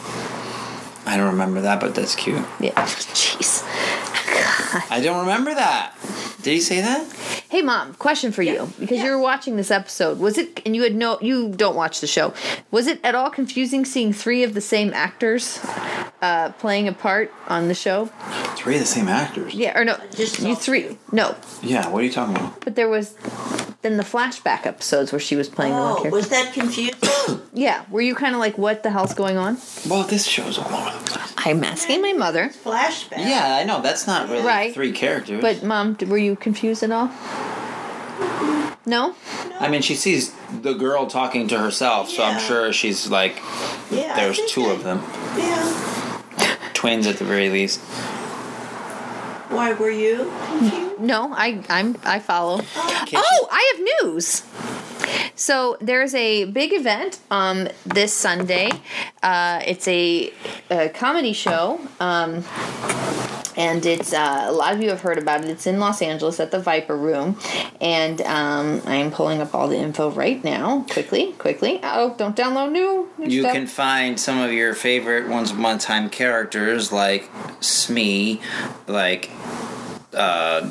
I 1.05 1.17
don't 1.17 1.31
remember 1.31 1.59
that, 1.61 1.81
but 1.81 1.95
that's 1.95 2.15
cute. 2.15 2.43
Yeah, 2.61 2.71
jeez. 2.85 3.61
God. 4.33 4.83
I 4.89 5.01
don't 5.01 5.19
remember 5.19 5.53
that. 5.53 5.93
Did 6.43 6.51
he 6.51 6.59
say 6.61 6.81
that? 6.81 7.09
Hey, 7.49 7.61
mom, 7.61 7.93
question 7.95 8.31
for 8.31 8.43
you 8.43 8.69
because 8.79 9.01
you 9.01 9.09
were 9.09 9.17
watching 9.19 9.55
this 9.55 9.71
episode. 9.71 10.19
Was 10.19 10.37
it, 10.37 10.61
and 10.65 10.75
you 10.75 10.83
had 10.83 10.93
no, 10.93 11.17
you 11.21 11.49
don't 11.49 11.75
watch 11.75 12.01
the 12.01 12.07
show. 12.07 12.33
Was 12.71 12.87
it 12.87 12.99
at 13.03 13.15
all 13.15 13.29
confusing 13.29 13.85
seeing 13.85 14.11
three 14.11 14.43
of 14.43 14.53
the 14.53 14.61
same 14.61 14.93
actors 14.93 15.59
uh, 16.21 16.51
playing 16.59 16.87
a 16.89 16.93
part 16.93 17.31
on 17.47 17.69
the 17.69 17.73
show? 17.73 18.07
Three 18.57 18.75
of 18.75 18.81
the 18.81 18.85
same 18.87 19.07
actors. 19.07 19.53
Yeah, 19.53 19.77
or 19.79 19.85
no, 19.85 19.97
Just 20.15 20.39
you 20.39 20.55
saw 20.55 20.59
three. 20.61 20.97
No, 21.11 21.35
Yeah. 21.61 21.87
What 21.89 22.01
are 22.01 22.05
you 22.05 22.11
talking 22.11 22.35
about? 22.35 22.59
but 22.61 22.75
there 22.75 22.89
was 22.89 23.15
then 23.81 23.97
the 23.97 24.03
flashback 24.03 24.65
episodes 24.65 25.11
where 25.11 25.19
she 25.19 25.35
was 25.35 25.49
playing 25.49 25.73
the 25.73 25.79
one 25.79 25.91
Oh, 25.91 25.95
character. 25.95 26.11
was 26.15 26.29
that 26.29 26.53
confusing? 26.53 26.95
yeah, 27.53 27.83
were 27.91 27.99
you 28.01 28.15
kind 28.15 28.33
of 28.33 28.39
like, 28.39 28.57
what 28.57 28.81
the 28.83 28.89
hell's 28.89 29.13
going 29.13 29.35
on? 29.37 29.57
Well, 29.89 30.03
this 30.03 30.25
show's 30.25 30.57
all 30.57 30.73
over 30.73 30.97
the 30.97 31.05
place. 31.11 31.33
I'm 31.45 31.61
asking 31.65 32.01
my 32.01 32.13
mother. 32.13 32.47
Flashback. 32.63 33.17
Yeah, 33.17 33.57
I 33.59 33.65
know. 33.65 33.81
That's 33.81 34.07
not 34.07 34.29
really 34.29 34.45
Right. 34.45 34.73
three 34.73 34.93
characters. 34.93 35.41
But 35.41 35.63
mom, 35.63 35.97
were 36.07 36.17
you 36.17 36.32
confused 36.35 36.83
at 36.83 36.91
all? 36.91 37.09
No. 38.85 39.15
I 39.59 39.69
mean, 39.69 39.81
she 39.81 39.95
sees 39.95 40.33
the 40.61 40.73
girl 40.73 41.07
talking 41.07 41.47
to 41.49 41.57
herself, 41.57 42.09
so 42.09 42.23
I'm 42.23 42.33
Yeah. 42.37 42.47
sure 42.47 42.73
she's 42.73 43.09
like, 43.09 43.37
Yeah. 43.89 44.13
I 44.13 44.19
there's 44.21 44.37
think 44.37 44.49
two 44.49 44.65
I- 44.65 44.71
of 44.71 44.83
them. 44.83 45.01
Yeah. 45.37 46.55
Twins 46.73 47.07
at 47.07 47.17
the 47.17 47.23
very 47.25 47.49
least. 47.49 47.79
Why 49.49 49.71
were 49.73 49.89
you 49.91 50.31
confused? 50.47 50.99
No, 50.99 51.31
I 51.33 51.61
I'm 51.69 51.95
I 52.03 52.19
follow. 52.19 52.59
Oh, 52.75 53.05
oh 53.15 53.47
I 53.51 53.73
have 53.73 54.11
news. 54.11 54.41
So 55.35 55.77
there's 55.81 56.13
a 56.15 56.45
big 56.45 56.73
event 56.73 57.19
um, 57.31 57.67
this 57.85 58.13
Sunday. 58.13 58.69
Uh, 59.21 59.61
it's 59.65 59.87
a, 59.87 60.31
a 60.69 60.89
comedy 60.89 61.33
show. 61.33 61.79
Um, 61.99 62.43
and 63.55 63.85
it's 63.85 64.13
uh, 64.13 64.45
a 64.47 64.51
lot 64.51 64.73
of 64.73 64.81
you 64.81 64.89
have 64.89 65.01
heard 65.01 65.17
about 65.17 65.43
it. 65.43 65.49
It's 65.49 65.67
in 65.67 65.79
Los 65.79 66.01
Angeles 66.01 66.39
at 66.39 66.51
the 66.51 66.59
Viper 66.59 66.97
Room, 66.97 67.37
and 67.79 68.21
um, 68.21 68.81
I'm 68.85 69.11
pulling 69.11 69.41
up 69.41 69.53
all 69.53 69.67
the 69.67 69.77
info 69.77 70.09
right 70.11 70.43
now. 70.43 70.85
Quickly, 70.89 71.33
quickly. 71.33 71.79
Oh, 71.83 72.15
don't 72.17 72.35
download 72.35 72.71
new. 72.71 73.09
You 73.19 73.41
stuff. 73.41 73.53
can 73.53 73.67
find 73.67 74.19
some 74.19 74.39
of 74.39 74.51
your 74.51 74.73
favorite 74.73 75.27
once 75.29 75.51
upon 75.51 75.75
a 75.75 75.79
time 75.79 76.09
characters 76.09 76.91
like 76.91 77.29
Smee, 77.59 78.41
like 78.87 79.29
uh, 80.13 80.69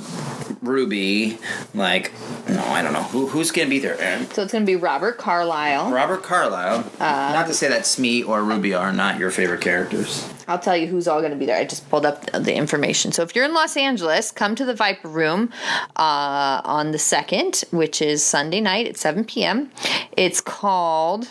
Ruby, 0.62 1.38
like 1.74 2.12
no, 2.48 2.62
I 2.64 2.82
don't 2.82 2.92
know 2.92 3.02
who 3.02 3.26
who's 3.26 3.50
gonna 3.50 3.68
be 3.68 3.78
there. 3.78 3.96
So 4.32 4.42
it's 4.42 4.52
going 4.52 4.64
to 4.64 4.66
be 4.66 4.76
Robert 4.76 5.18
Carlyle. 5.18 5.90
Robert 5.90 6.22
Carlyle. 6.22 6.84
Uh, 6.98 7.32
not 7.32 7.46
to 7.48 7.54
say 7.54 7.68
that 7.68 7.86
Smee 7.86 8.22
or 8.22 8.42
Ruby 8.42 8.74
are 8.74 8.92
not 8.92 9.18
your 9.18 9.30
favorite 9.30 9.60
characters. 9.60 10.28
I'll 10.48 10.58
tell 10.58 10.76
you 10.76 10.86
who's 10.86 11.06
all 11.06 11.20
going 11.20 11.32
to 11.32 11.38
be 11.38 11.46
there. 11.46 11.56
I 11.56 11.64
just 11.64 11.88
pulled 11.88 12.04
up 12.04 12.26
the 12.32 12.54
information. 12.54 13.12
So 13.12 13.22
if 13.22 13.34
you're 13.34 13.44
in 13.44 13.54
Los 13.54 13.76
Angeles, 13.76 14.30
come 14.30 14.54
to 14.56 14.64
the 14.64 14.74
Viper 14.74 15.08
Room 15.08 15.50
uh, 15.96 16.60
on 16.64 16.92
the 16.92 16.98
2nd, 16.98 17.70
which 17.72 18.02
is 18.02 18.24
Sunday 18.24 18.60
night 18.60 18.86
at 18.86 18.96
7 18.96 19.24
p.m. 19.24 19.70
It's 20.16 20.40
called 20.40 21.28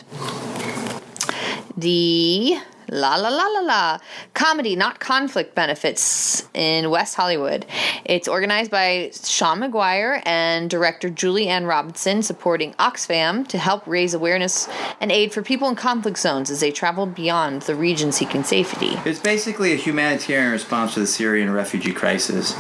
the 1.76 2.58
La 2.94 3.16
La 3.16 3.30
La 3.30 3.48
La 3.48 3.62
La 3.62 4.00
Comedy 4.34 4.76
Not 4.76 5.00
Conflict 5.00 5.56
Benefits 5.56 6.46
in 6.54 6.90
West 6.90 7.16
Hollywood. 7.16 7.66
It's 8.04 8.28
organized 8.28 8.70
by 8.70 9.12
Sean 9.14 9.60
Maguire 9.60 10.22
and 10.26 10.70
director 10.70 11.10
Julie 11.10 11.48
Ann 11.48 11.66
Robinson, 11.66 12.22
supporting 12.22 12.74
Oxfam 12.74 13.48
to 13.48 13.58
help 13.58 13.88
raise 13.88 14.14
awareness 14.14 14.68
and 15.00 15.10
aid 15.10 15.32
for 15.32 15.42
people 15.42 15.70
in 15.70 15.76
conflict 15.76 16.18
zones 16.18 16.52
as 16.52 16.60
they 16.60 16.70
travel 16.70 17.06
beyond 17.06 17.62
the 17.62 17.76
region 17.76 18.12
seeking 18.12 18.44
safety. 18.44 19.00
It's 19.06 19.22
basically 19.22 19.72
a 19.72 19.78
humanitarian 19.78 20.52
response 20.52 20.96
to 20.96 21.00
the 21.00 21.08
Syrian 21.08 21.50
refugee 21.54 21.94
crisis. 21.94 22.54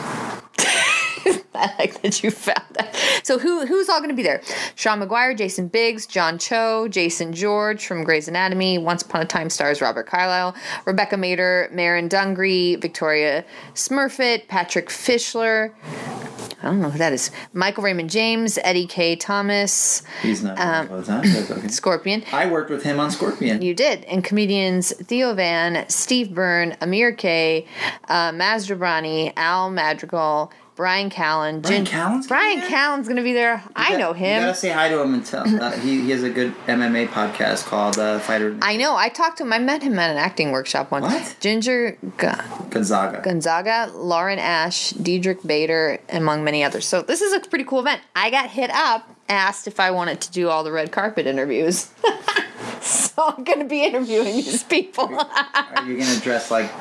I 1.53 1.73
like 1.79 2.01
that 2.01 2.23
you 2.23 2.31
found 2.31 2.63
that. 2.73 2.95
So 3.23 3.37
who 3.39 3.65
who's 3.65 3.89
all 3.89 3.99
going 3.99 4.09
to 4.09 4.15
be 4.15 4.23
there? 4.23 4.41
Sean 4.75 4.99
Maguire, 4.99 5.33
Jason 5.33 5.67
Biggs, 5.67 6.05
John 6.05 6.37
Cho, 6.37 6.87
Jason 6.87 7.33
George 7.33 7.85
from 7.85 8.03
Grey's 8.03 8.27
Anatomy, 8.27 8.77
Once 8.77 9.01
Upon 9.03 9.21
a 9.21 9.25
Time 9.25 9.49
stars 9.49 9.81
Robert 9.81 10.07
Carlyle, 10.07 10.55
Rebecca 10.85 11.15
Mader, 11.15 11.71
Marin 11.71 12.09
Dungry, 12.09 12.81
Victoria 12.81 13.45
Smurfit, 13.73 14.47
Patrick 14.47 14.89
Fischler. 14.89 15.73
I 16.63 16.65
don't 16.65 16.79
know 16.79 16.91
who 16.91 16.99
that 16.99 17.11
is. 17.11 17.31
Michael 17.53 17.83
Raymond 17.83 18.09
James, 18.11 18.59
Eddie 18.63 18.85
Kaye 18.85 19.15
Thomas, 19.15 20.03
He's 20.21 20.43
not 20.43 20.59
Um, 20.59 20.89
all 20.91 21.01
the 21.01 21.05
time. 21.05 21.23
Okay. 21.57 21.67
Scorpion. 21.69 22.23
I 22.31 22.45
worked 22.45 22.69
with 22.69 22.83
him 22.83 22.99
on 22.99 23.09
Scorpion. 23.09 23.61
You 23.63 23.73
did. 23.73 24.03
And 24.05 24.23
comedians 24.23 24.93
Theo 24.93 25.33
Von, 25.33 25.85
Steve 25.87 26.33
Byrne, 26.35 26.77
Amir 26.81 27.13
K, 27.13 27.65
uh, 28.07 28.31
Al 29.37 29.71
Madrigal, 29.71 30.51
Bryan 30.81 31.11
Callen. 31.11 31.61
Bryan 31.61 31.85
Callen's 31.85 32.25
gonna 32.27 32.39
Bryan 32.41 32.55
be 32.55 32.61
there? 32.61 32.69
Callen's 32.71 33.07
going 33.07 33.17
to 33.17 33.23
be 33.23 33.33
there. 33.33 33.63
I 33.75 33.97
know 33.97 34.09
You 34.09 34.13
him. 34.15 34.41
gotta 34.41 34.55
say 34.55 34.69
hi 34.69 34.89
to 34.89 34.99
him 34.99 35.13
and 35.13 35.23
tell. 35.23 35.43
Uh, 35.63 35.69
he, 35.73 36.01
he 36.01 36.09
has 36.09 36.23
a 36.23 36.29
good 36.31 36.55
MMA 36.65 37.07
podcast 37.09 37.65
called 37.65 37.99
uh, 37.99 38.17
Fighter 38.17 38.57
I 38.63 38.77
know. 38.77 38.95
I 38.95 39.09
talked 39.09 39.37
to 39.37 39.43
him. 39.43 39.53
I 39.53 39.59
met 39.59 39.83
him 39.83 39.99
at 39.99 40.09
an 40.09 40.17
acting 40.17 40.51
workshop 40.51 40.89
once. 40.89 41.05
What? 41.05 41.35
Ginger 41.39 41.99
G- 42.19 42.27
Gonzaga. 42.71 43.21
Gonzaga, 43.21 43.91
Lauren 43.93 44.39
Ash, 44.39 44.89
Diedrich 44.91 45.43
Bader, 45.45 45.99
among 46.09 46.43
many 46.43 46.63
others. 46.63 46.87
So 46.87 47.03
this 47.03 47.21
is 47.21 47.31
a 47.31 47.39
pretty 47.41 47.65
cool 47.65 47.81
event. 47.81 48.01
I 48.15 48.31
got 48.31 48.49
hit 48.49 48.71
up, 48.71 49.07
asked 49.29 49.67
if 49.67 49.79
I 49.79 49.91
wanted 49.91 50.19
to 50.21 50.31
do 50.31 50.49
all 50.49 50.63
the 50.63 50.71
red 50.71 50.91
carpet 50.91 51.27
interviews. 51.27 51.91
so 52.85 53.33
I'm 53.37 53.43
going 53.43 53.59
to 53.59 53.65
be 53.65 53.83
interviewing 53.83 54.35
these 54.35 54.63
people. 54.63 55.05
Are 55.13 55.85
you 55.85 55.97
gonna 55.97 56.19
dress 56.19 56.49
like 56.51 56.71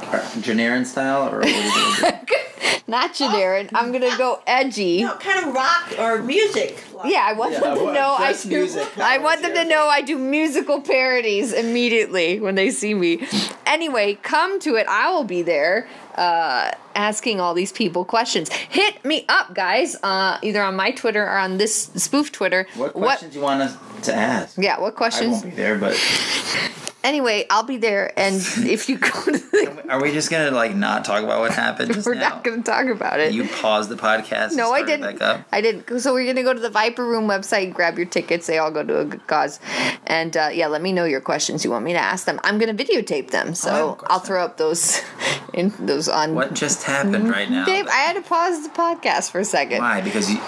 Janarin 0.43 0.87
style, 0.87 1.29
or 1.33 1.41
what 1.41 1.47
are 1.49 2.11
you? 2.11 2.19
Not 2.87 3.15
generic. 3.15 3.71
I'm 3.73 3.93
going 3.93 4.11
to 4.11 4.17
go 4.19 4.41
edgy. 4.49 5.05
No, 5.05 5.15
kind 5.15 5.47
of 5.47 5.55
rock 5.55 5.93
or 5.97 6.21
music. 6.23 6.83
Yeah, 7.05 7.21
I 7.25 7.35
want 7.35 7.53
Yeah, 7.53 7.61
them 7.61 7.79
to 7.79 7.85
what? 7.85 7.95
know 7.95 8.17
I 8.19 8.33
Just 8.33 8.49
do. 8.49 8.57
music. 8.57 8.99
I 8.99 9.19
want 9.19 9.43
them 9.43 9.55
to 9.55 9.65
know 9.65 9.87
I 9.87 10.03
do 10.03 10.19
musical 10.19 10.81
parodies 10.81 11.53
immediately 11.53 12.41
when 12.41 12.57
they 12.57 12.71
see 12.71 12.95
me. 12.95 13.25
Anyway, 13.65 14.15
come 14.23 14.59
to 14.61 14.75
it. 14.75 14.87
I 14.89 15.13
will 15.13 15.23
be 15.23 15.43
there 15.43 15.87
uh, 16.17 16.73
asking 16.97 17.39
all 17.41 17.55
these 17.55 17.71
people 17.71 18.05
questions. 18.05 18.51
Hit 18.51 19.05
me 19.05 19.25
up, 19.29 19.55
guys, 19.55 19.95
uh, 20.03 20.39
either 20.43 20.61
on 20.61 20.75
my 20.75 20.91
Twitter 20.91 21.23
or 21.23 21.39
on 21.39 21.59
this 21.59 21.85
spoof 21.95 22.33
Twitter. 22.33 22.67
What 22.75 22.93
questions 22.95 23.37
you 23.37 23.41
want 23.43 23.63
us 23.63 23.77
to 24.05 24.15
ask? 24.15 24.57
Yeah, 24.59 24.79
what 24.81 24.95
I 24.95 24.97
questions? 24.97 25.33
won't 25.33 25.45
be 25.45 25.51
there, 25.51 25.77
but 25.79 25.95
Anyway, 27.03 27.47
I'll 27.49 27.63
be 27.63 27.79
there, 27.79 28.13
and 28.19 28.37
if 28.59 28.89
you 28.89 28.99
go 28.99 29.09
to 29.09 29.33
the, 29.33 29.87
are 29.89 30.03
we 30.03 30.13
just 30.13 30.31
gonna 30.31 30.51
like 30.51 30.75
not 30.75 31.05
talk 31.05 31.23
about 31.25 31.41
what 31.41 31.53
happened 31.53 31.95
just 31.95 32.07
we're 32.07 32.15
now? 32.15 32.29
not 32.29 32.45
going 32.45 32.63
to 32.63 32.71
talk 32.71 32.87
about 32.87 33.21
it. 33.21 33.33
You 33.33 33.49
paused 33.49 33.89
the 33.89 33.97
podcast. 33.97 34.55
No, 34.55 34.73
I 34.73 34.83
didn't. 34.83 35.21
I 35.51 35.61
didn't. 35.61 36.01
So 36.01 36.13
we're 36.13 36.27
gonna 36.27 36.43
go 36.43 36.53
to 36.53 36.61
the 36.61 36.71
Viper 36.71 37.07
Room 37.07 37.27
website, 37.27 37.73
grab 37.73 37.97
your 37.97 38.07
tickets. 38.07 38.47
They 38.47 38.59
all 38.59 38.71
go 38.71 38.85
to 38.85 39.01
a 39.01 39.05
good 39.05 39.27
cause, 39.27 39.61
and 40.07 40.37
uh, 40.37 40.51
yeah, 40.53 40.67
let 40.67 40.83
me 40.83 40.93
know 40.93 41.05
your 41.05 41.21
questions 41.21 41.65
you 41.65 41.71
want 41.71 41.85
me 41.85 41.93
to 41.95 41.99
ask 41.99 42.27
them. 42.27 42.39
I'm 42.45 42.59
gonna 42.59 42.75
videotape 42.75 43.31
them, 43.31 43.41
Oh, 43.41 43.41
I 43.41 43.47
have 43.47 43.53
a 43.53 43.57
so 43.57 43.93
question. 43.95 44.07
I'll 44.11 44.21
throw 44.21 44.45
up 44.45 44.57
those 44.59 45.01
in 45.55 45.73
those 45.79 46.09
on. 46.09 46.35
What 46.35 46.55
just 46.55 46.83
happened 46.85 47.31
right 47.31 47.51
now? 47.51 47.65
Dave? 47.65 47.87
I 47.87 47.97
had 47.97 48.15
to 48.15 48.23
pause 48.23 48.63
the 48.63 48.71
podcast 48.75 49.31
for 49.31 49.41
a 49.41 49.45
second. 49.45 49.79
Why? 49.79 50.01
Because 50.01 50.31
you. 50.31 50.39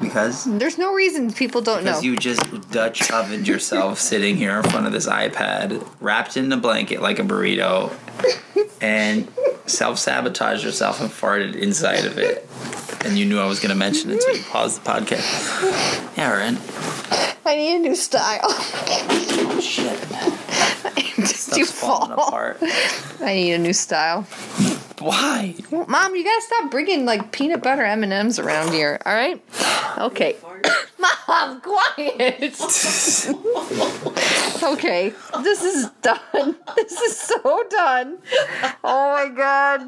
Because. 0.00 0.44
There's 0.44 0.78
no 0.78 0.92
reason 0.92 1.32
people 1.32 1.60
don't 1.60 1.84
know. 1.84 1.92
Because 1.92 2.04
you 2.04 2.16
just 2.16 2.70
Dutch 2.70 3.00
ovened 3.12 3.46
yourself 3.46 3.98
sitting 3.98 4.36
here 4.36 4.56
in 4.58 4.62
front 4.64 4.86
of 4.86 4.92
this 4.92 5.06
iPad, 5.06 5.86
wrapped 6.02 6.36
in 6.36 6.52
a 6.52 6.56
blanket 6.56 7.00
like 7.00 7.18
a 7.18 7.22
burrito, 7.22 7.92
and 8.80 9.28
self 9.66 9.98
sabotaged 9.98 10.64
yourself 10.64 11.00
and 11.00 11.10
farted 11.10 11.54
inside 11.54 12.04
of 12.04 12.18
it. 12.18 12.48
And 13.04 13.18
you 13.18 13.24
knew 13.24 13.38
I 13.40 13.46
was 13.46 13.58
going 13.58 13.70
to 13.70 13.76
mention 13.76 14.10
it, 14.10 14.22
so 14.22 14.30
you 14.30 14.42
paused 14.44 14.82
the 14.82 14.88
podcast. 14.88 16.16
Yeah, 16.16 16.32
Ren. 16.32 16.58
I 17.44 17.56
need 17.56 17.76
a 17.76 17.78
new 17.80 17.96
style. 17.96 18.40
Oh, 18.44 19.60
shit. 19.60 19.98
Just 21.26 21.56
you 21.56 21.66
fall. 21.66 22.12
apart. 22.12 22.58
I 23.20 23.34
need 23.34 23.54
a 23.54 23.58
new 23.58 23.72
style. 23.72 24.22
Why? 24.98 25.54
Well, 25.70 25.86
Mom, 25.88 26.14
you 26.14 26.22
gotta 26.22 26.42
stop 26.42 26.70
bringing 26.70 27.04
like 27.04 27.32
peanut 27.32 27.62
butter 27.62 27.82
M 27.82 28.04
and 28.04 28.12
M's 28.12 28.38
around 28.38 28.72
here. 28.72 29.00
All 29.04 29.14
right? 29.14 29.42
Okay. 29.98 30.36
Mom, 31.28 31.60
quiet. 31.60 32.42
okay, 34.62 35.12
this 35.42 35.62
is 35.62 35.90
done. 36.00 36.56
This 36.76 36.92
is 36.92 37.18
so 37.18 37.64
done. 37.68 38.18
Oh 38.82 39.12
my 39.12 39.28
god. 39.34 39.80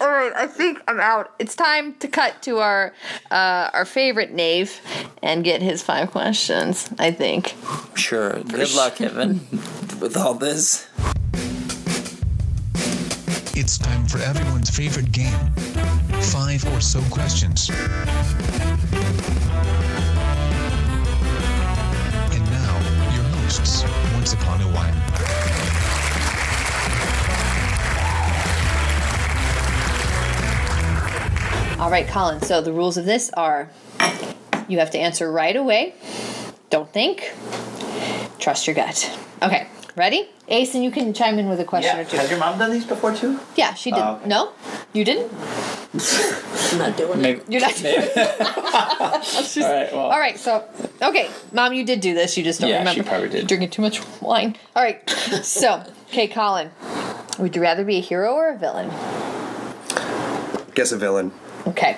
All 0.00 0.08
right, 0.10 0.32
I 0.34 0.46
think 0.46 0.80
I'm 0.88 0.98
out. 0.98 1.34
It's 1.38 1.54
time 1.54 1.94
to 1.96 2.08
cut 2.08 2.40
to 2.42 2.58
our 2.60 2.94
uh, 3.30 3.68
our 3.74 3.84
favorite 3.84 4.32
knave 4.32 4.80
and 5.22 5.44
get 5.44 5.60
his 5.62 5.82
five 5.82 6.10
questions. 6.10 6.88
I 6.98 7.10
think. 7.10 7.54
Sure. 7.94 8.40
Good 8.42 8.72
luck, 8.74 9.00
Evan, 9.00 9.40
with 10.00 10.16
all 10.16 10.31
this. 10.34 10.88
It's 13.54 13.78
time 13.78 14.06
for 14.06 14.18
everyone's 14.18 14.70
favorite 14.70 15.12
game 15.12 15.50
five 16.22 16.64
or 16.72 16.80
so 16.80 17.00
questions. 17.10 17.68
And 22.30 22.44
now, 22.50 22.78
your 23.12 23.24
hosts, 23.24 23.84
Once 24.14 24.32
Upon 24.32 24.60
a 24.62 24.64
While. 24.68 24.94
All 31.80 31.90
right, 31.90 32.06
Colin. 32.06 32.40
So 32.40 32.60
the 32.60 32.72
rules 32.72 32.96
of 32.96 33.04
this 33.04 33.30
are: 33.30 33.68
you 34.68 34.78
have 34.78 34.90
to 34.92 34.98
answer 34.98 35.30
right 35.30 35.56
away. 35.56 35.94
Don't 36.70 36.90
think. 36.90 37.32
Trust 38.38 38.66
your 38.66 38.74
gut. 38.74 39.18
Okay, 39.42 39.66
ready? 39.96 40.28
Ace, 40.48 40.74
and 40.74 40.82
you 40.84 40.90
can 40.90 41.12
chime 41.14 41.38
in 41.38 41.48
with 41.48 41.60
a 41.60 41.64
question 41.64 41.98
or 41.98 42.04
two. 42.04 42.16
Has 42.16 42.30
your 42.30 42.38
mom 42.38 42.58
done 42.58 42.70
these 42.70 42.84
before 42.84 43.14
too? 43.14 43.38
Yeah, 43.56 43.74
she 43.74 43.90
did. 43.90 44.00
Oh, 44.00 44.14
okay. 44.16 44.28
No, 44.28 44.52
you 44.92 45.04
didn't. 45.04 45.32
I'm 45.94 46.78
not 46.78 46.96
doing 46.96 47.24
it. 47.24 47.44
You're 47.48 47.60
not. 47.60 47.74
doing 47.74 47.94
it. 47.98 48.16
All 49.62 49.72
right. 49.72 49.92
Well. 49.92 50.00
All 50.00 50.18
right. 50.18 50.38
So, 50.38 50.66
okay, 51.02 51.30
Mom, 51.52 51.72
you 51.74 51.84
did 51.84 52.00
do 52.00 52.14
this. 52.14 52.36
You 52.36 52.44
just 52.44 52.60
don't 52.60 52.70
Yeah, 52.70 52.78
remember. 52.78 53.02
she 53.02 53.08
probably 53.08 53.28
did. 53.28 53.46
Drinking 53.46 53.70
too 53.70 53.82
much 53.82 54.00
wine. 54.20 54.56
All 54.74 54.82
right. 54.82 55.08
So, 55.42 55.84
okay, 56.08 56.28
Colin. 56.28 56.70
Would 57.38 57.54
you 57.56 57.62
rather 57.62 57.84
be 57.84 57.96
a 57.96 58.00
hero 58.00 58.32
or 58.32 58.50
a 58.50 58.58
villain? 58.58 58.88
Guess 60.74 60.92
a 60.92 60.96
villain. 60.98 61.32
Okay. 61.66 61.94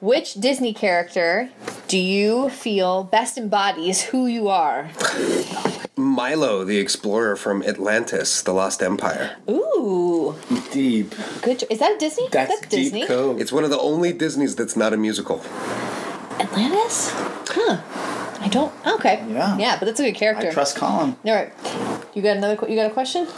Which 0.00 0.34
Disney 0.34 0.72
character 0.74 1.50
do 1.94 2.00
you 2.00 2.48
feel 2.48 3.04
best 3.04 3.38
embodies 3.38 4.02
who 4.02 4.26
you 4.26 4.48
are? 4.48 4.90
Milo, 5.94 6.64
the 6.64 6.78
explorer 6.78 7.36
from 7.36 7.62
Atlantis, 7.62 8.42
the 8.42 8.52
Lost 8.52 8.82
Empire. 8.82 9.36
Ooh, 9.48 10.34
Deep. 10.72 11.14
good. 11.42 11.62
Is 11.70 11.78
that 11.78 11.92
a 11.92 11.96
Disney? 11.96 12.26
That's, 12.32 12.66
Disney. 12.66 13.02
deep 13.02 13.06
code. 13.08 13.40
It's 13.40 13.52
one 13.52 13.62
of 13.62 13.70
the 13.70 13.78
only 13.78 14.12
Disneys 14.12 14.56
that's 14.56 14.76
not 14.76 14.92
a 14.92 14.96
musical. 14.96 15.38
Atlantis? 16.40 17.12
Huh. 17.46 17.80
I 18.40 18.48
don't. 18.48 18.74
Okay. 18.84 19.24
Yeah. 19.28 19.56
Yeah, 19.56 19.76
but 19.78 19.86
that's 19.86 20.00
a 20.00 20.02
good 20.06 20.16
character. 20.16 20.48
I 20.48 20.50
trust 20.50 20.74
Colin. 20.76 21.14
All 21.24 21.32
right. 21.32 21.52
You 22.12 22.22
got 22.22 22.38
another? 22.38 22.56
que- 22.56 22.70
You 22.70 22.74
got 22.74 22.90
a 22.90 22.92
question? 22.92 23.28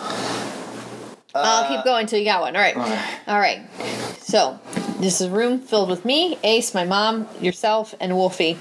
I'll 1.34 1.64
uh, 1.64 1.68
keep 1.68 1.84
going 1.84 2.04
until 2.04 2.20
you 2.20 2.24
got 2.24 2.40
one. 2.40 2.56
All 2.56 2.62
right. 2.62 2.74
All 3.28 3.38
right. 3.38 3.60
So, 4.22 4.58
this 5.00 5.20
is 5.20 5.28
a 5.28 5.30
room 5.30 5.60
filled 5.60 5.90
with 5.90 6.04
me, 6.04 6.38
Ace, 6.42 6.74
my 6.74 6.84
mom, 6.84 7.28
yourself, 7.40 7.94
and 8.00 8.16
Wolfie. 8.16 8.54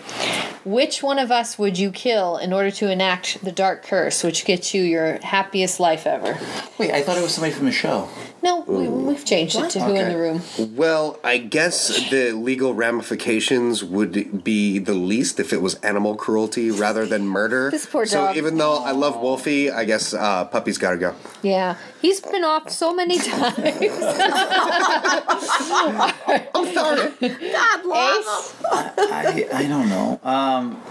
Which 0.64 1.04
one 1.04 1.20
of 1.20 1.32
us 1.32 1.60
would 1.60 1.78
you 1.78 1.92
kill 1.92 2.38
in 2.38 2.52
order 2.52 2.72
to 2.72 2.90
enact 2.92 3.44
the 3.44 3.52
dark 3.52 3.84
curse, 3.84 4.24
which 4.24 4.46
gets 4.46 4.74
you 4.74 4.82
your 4.82 5.20
happiest 5.22 5.80
life 5.80 6.08
ever? 6.08 6.38
Wait, 6.80 6.92
I 6.92 7.04
thought 7.04 7.18
it 7.18 7.22
was 7.22 7.36
somebody 7.36 7.54
from 7.54 7.68
the 7.68 7.72
show. 7.72 8.10
No, 8.42 8.62
we, 8.62 8.88
we've 8.88 9.26
changed 9.26 9.56
it 9.58 9.70
to 9.72 9.80
who 9.82 9.96
in 9.96 10.02
Okay. 10.02 10.12
the 10.12 10.18
room. 10.18 10.42
Well, 10.76 11.20
I 11.24 11.38
guess 11.40 12.10
the 12.12 12.32
legal 12.32 12.74
ramifications 12.76 13.84
would 13.84 14.44
be 14.44 14.78
the 14.80 14.94
least 14.94 15.40
if 15.40 15.52
it 15.54 15.62
was 15.62 15.76
animal 15.76 16.16
cruelty 16.16 16.70
rather 16.72 17.06
than 17.06 17.28
murder. 17.28 17.70
This 17.76 17.86
poor 17.88 18.06
so 18.06 18.28
dog. 18.28 18.38
even 18.38 18.58
though 18.58 18.78
I 18.84 18.92
love 18.92 19.20
Wolfie, 19.20 19.72
I 19.72 19.84
guess 19.86 20.14
uh, 20.14 20.46
puppy's 20.46 20.78
gotta 20.78 20.98
go. 20.98 21.16
Yeah, 21.44 21.76
he's 22.02 22.22
been 22.22 22.44
off 22.44 22.70
so 22.72 22.94
many 22.94 23.18
times. 23.32 23.56
I'm 26.56 26.74
sorry. 26.74 27.12
God 27.20 27.86
love 27.86 28.18
Ace, 28.20 28.56
I, 28.72 29.48
I 29.54 29.68
don't 29.68 29.90
know. 29.90 30.20
Um, 30.24 30.82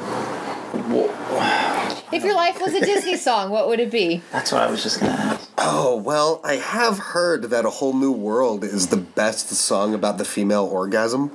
if 2.13 2.23
your 2.25 2.35
life 2.35 2.61
was 2.61 2.75
a 2.75 2.81
Disney 2.81 3.17
song, 3.17 3.51
what 3.51 3.69
would 3.69 3.81
it 3.81 3.91
be? 3.91 4.23
that's 4.33 4.53
what 4.53 4.63
I 4.63 4.71
was 4.71 4.83
just 4.83 5.01
gonna 5.01 5.13
ask. 5.13 5.51
Oh, 5.59 5.97
well, 5.97 6.41
I 6.45 6.57
have 6.57 6.99
heard 6.99 7.45
that 7.45 7.65
A 7.65 7.71
Whole 7.71 7.95
New 7.95 8.13
World 8.13 8.65
is 8.65 8.89
the 8.89 8.97
best 8.97 9.49
song 9.51 9.95
about 9.95 10.19
the 10.19 10.25
female 10.25 10.65
orgasm. 10.65 11.31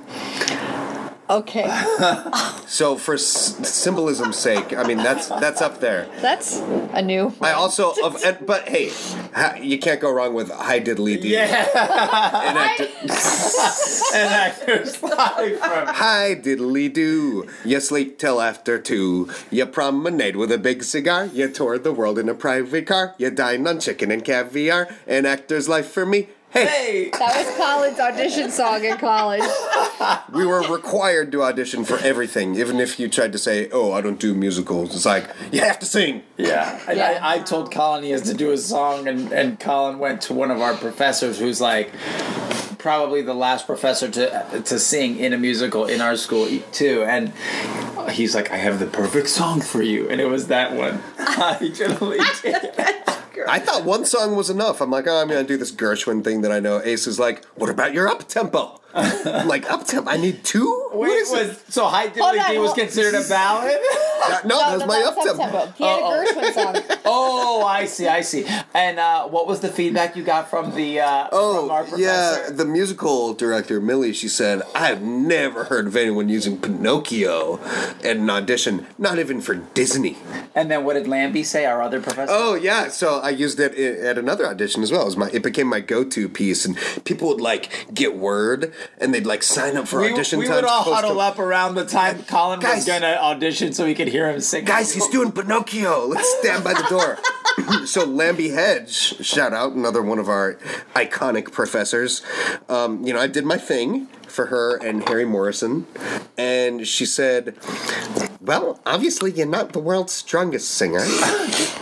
Okay, 1.30 1.62
So, 2.66 2.96
for 2.96 3.14
s- 3.14 3.56
symbolism's 3.68 4.36
sake, 4.36 4.76
I 4.76 4.82
mean, 4.82 4.96
that's 4.98 5.28
that's 5.28 5.62
up 5.62 5.78
there. 5.80 6.08
that's 6.20 6.58
a 6.92 7.00
new. 7.02 7.32
I 7.40 7.52
also, 7.52 7.92
of, 8.02 8.20
and, 8.24 8.44
but 8.44 8.68
hey, 8.68 8.90
ha, 9.32 9.54
you 9.60 9.78
can't 9.78 10.00
go 10.00 10.10
wrong 10.12 10.34
with 10.34 10.50
Hi 10.68 10.80
Diddly 10.80 11.20
Dee. 11.22 11.34
Yeah, 11.34 11.66
And 12.44 12.58
act- 12.58 12.80
and 14.14 14.34
actors 14.34 15.00
live 15.02 15.58
from. 15.60 15.86
Hi 15.86 16.34
diddly 16.34 16.92
do. 16.92 17.46
You 17.64 17.78
sleep 17.80 18.18
till 18.18 18.40
after 18.40 18.78
two. 18.80 19.30
You 19.52 19.66
promenade 19.66 20.34
with 20.36 20.50
a 20.50 20.58
big 20.58 20.82
cigar. 20.82 21.26
You 21.26 21.48
toured 21.48 21.84
the 21.84 21.92
world 21.92 22.18
in 22.18 22.28
a 22.28 22.34
private 22.34 22.86
car. 22.86 23.14
You 23.18 23.30
dine 23.30 23.66
on 23.68 23.78
chicken 23.78 24.10
and 24.10 24.24
caviar. 24.24 24.88
An 25.06 25.26
actor's 25.26 25.68
life 25.68 25.86
for 25.88 26.04
me. 26.04 26.28
Hey, 26.52 26.66
Hey, 26.66 27.10
That 27.10 27.36
was 27.46 27.56
Colin's 27.56 28.00
audition 28.00 28.50
song 28.50 28.84
in 28.84 28.96
college. 28.98 29.42
we 30.32 30.44
were 30.44 30.62
required 30.62 31.30
to 31.32 31.42
audition 31.44 31.84
for 31.84 31.98
everything, 31.98 32.56
even 32.56 32.80
if 32.80 32.98
you 32.98 33.08
tried 33.08 33.30
to 33.32 33.38
say, 33.38 33.68
"Oh, 33.70 33.92
I 33.92 34.00
don't 34.00 34.18
do 34.18 34.34
musicals." 34.34 34.94
It's 34.94 35.06
like 35.06 35.28
you 35.52 35.60
have 35.60 35.78
to 35.78 35.86
sing. 35.86 36.22
Yeah, 36.36 36.80
and 36.88 36.98
Yeah. 36.98 37.20
I, 37.22 37.34
I 37.34 37.38
told 37.38 37.70
Colin 37.70 38.02
he 38.02 38.10
has 38.10 38.22
to 38.22 38.34
do 38.34 38.50
a 38.50 38.58
song, 38.58 39.06
and, 39.06 39.32
and 39.32 39.60
Colin 39.60 39.98
went 40.00 40.22
to 40.22 40.34
one 40.34 40.50
of 40.50 40.60
our 40.60 40.74
professors 40.74 41.38
who's 41.38 41.60
like 41.60 41.92
probably 42.78 43.22
the 43.22 43.34
last 43.34 43.66
professor 43.66 44.10
to 44.10 44.62
to 44.64 44.78
sing 44.80 45.18
in 45.18 45.32
a 45.32 45.38
musical 45.38 45.84
in 45.86 46.00
our 46.00 46.16
school 46.16 46.48
too, 46.72 47.04
and 47.04 47.32
he's 48.10 48.34
like, 48.34 48.50
"I 48.50 48.56
have 48.56 48.80
the 48.80 48.86
perfect 48.86 49.28
song 49.28 49.60
for 49.60 49.82
you," 49.82 50.08
and 50.10 50.20
it 50.20 50.26
was 50.26 50.48
that 50.48 50.72
one. 50.74 51.00
I 51.18 51.70
totally 51.76 52.18
did. 52.42 52.74
I 53.48 53.58
thought 53.58 53.84
one 53.84 54.04
song 54.04 54.36
was 54.36 54.50
enough. 54.50 54.80
I'm 54.80 54.90
like, 54.90 55.06
oh, 55.06 55.20
I'm 55.20 55.28
gonna 55.28 55.44
do 55.44 55.56
this 55.56 55.72
Gershwin 55.72 56.24
thing 56.24 56.42
that 56.42 56.52
I 56.52 56.60
know. 56.60 56.80
Ace 56.82 57.06
is 57.06 57.18
like, 57.18 57.44
what 57.56 57.70
about 57.70 57.94
your 57.94 58.08
up 58.08 58.28
tempo? 58.28 58.79
I'm 58.94 59.48
like, 59.48 59.70
up 59.70 59.86
tempo? 59.86 60.10
I 60.10 60.16
need 60.16 60.42
two. 60.44 60.88
What 60.92 61.08
Wait, 61.10 61.16
is 61.16 61.32
it? 61.32 61.72
so 61.72 61.86
High 61.86 62.08
Hold 62.08 62.36
Diddly 62.36 62.56
on, 62.56 62.62
was 62.62 62.74
considered 62.74 63.14
a 63.14 63.28
ballad? 63.28 63.78
Uh, 64.22 64.38
no, 64.44 64.58
that 64.58 64.74
was 64.76 64.86
my 64.86 65.00
up 65.00 65.14
tempo. 65.16 65.42
up-tempo. 65.42 65.72
He 65.78 65.84
had 65.84 65.98
a 65.98 66.52
Gershwin 66.52 66.52
song. 66.52 66.98
oh, 67.06 67.64
I 67.64 67.86
see, 67.86 68.06
I 68.06 68.20
see. 68.20 68.44
And 68.74 68.98
uh, 68.98 69.26
what 69.28 69.46
was 69.46 69.60
the 69.60 69.70
feedback 69.70 70.14
you 70.14 70.22
got 70.22 70.50
from 70.50 70.74
the 70.74 71.00
uh, 71.00 71.28
from 71.30 71.70
our 71.70 71.80
Oh, 71.80 71.84
professor? 71.88 72.02
yeah, 72.02 72.50
the 72.50 72.66
musical 72.66 73.32
director, 73.32 73.80
Millie, 73.80 74.12
she 74.12 74.28
said, 74.28 74.60
I've 74.74 75.00
never 75.00 75.64
heard 75.64 75.86
of 75.86 75.96
anyone 75.96 76.28
using 76.28 76.60
Pinocchio 76.60 77.60
at 78.04 78.18
an 78.18 78.28
audition, 78.28 78.86
not 78.98 79.18
even 79.18 79.40
for 79.40 79.54
Disney. 79.54 80.18
And 80.54 80.70
then 80.70 80.84
what 80.84 80.94
did 80.94 81.08
Lambie 81.08 81.42
say? 81.42 81.64
Our 81.64 81.80
other 81.80 82.02
professor. 82.02 82.30
Oh, 82.30 82.54
yeah, 82.54 82.88
so 82.88 83.20
I 83.20 83.30
used 83.30 83.58
it 83.58 83.74
at 83.74 84.18
another 84.18 84.46
audition 84.46 84.82
as 84.82 84.92
well. 84.92 85.00
It, 85.00 85.06
was 85.06 85.16
my, 85.16 85.30
it 85.30 85.42
became 85.42 85.66
my 85.66 85.80
go 85.80 86.04
to 86.04 86.28
piece, 86.28 86.66
and 86.66 86.76
people 87.06 87.28
would 87.28 87.40
like 87.40 87.86
get 87.94 88.16
word 88.16 88.74
and 88.98 89.12
they'd 89.14 89.26
like 89.26 89.42
sign 89.42 89.76
up 89.76 89.88
for 89.88 90.00
we, 90.00 90.12
audition 90.12 90.38
we 90.38 90.46
times. 90.46 90.56
would 90.56 90.64
all 90.64 90.82
huddle 90.82 91.14
to- 91.14 91.20
up 91.20 91.38
around 91.38 91.74
the 91.74 91.84
time 91.84 92.22
Colin 92.24 92.60
Guys. 92.60 92.76
was 92.76 92.84
gonna 92.86 93.18
audition 93.20 93.72
so 93.72 93.84
we 93.84 93.94
could 93.94 94.08
hear 94.08 94.30
him 94.30 94.40
sing. 94.40 94.64
Guys, 94.64 94.92
he's 94.92 95.08
doing 95.08 95.32
Pinocchio. 95.32 96.06
Let's 96.06 96.28
stand 96.40 96.64
by 96.64 96.74
the 96.74 96.86
door. 96.88 97.18
so 97.86 98.04
Lambie 98.04 98.50
Hedge, 98.50 98.90
shout 99.24 99.52
out, 99.52 99.72
another 99.72 100.02
one 100.02 100.18
of 100.18 100.28
our 100.28 100.54
iconic 100.94 101.52
professors. 101.52 102.22
Um, 102.68 103.04
you 103.06 103.12
know, 103.12 103.20
I 103.20 103.26
did 103.26 103.44
my 103.44 103.56
thing 103.58 104.06
for 104.28 104.46
her 104.46 104.76
and 104.76 105.06
Harry 105.08 105.24
Morrison, 105.24 105.86
and 106.38 106.86
she 106.86 107.04
said, 107.04 107.56
"Well, 108.40 108.80
obviously 108.86 109.32
you're 109.32 109.46
not 109.46 109.72
the 109.72 109.80
world's 109.80 110.12
strongest 110.12 110.70
singer, 110.70 111.04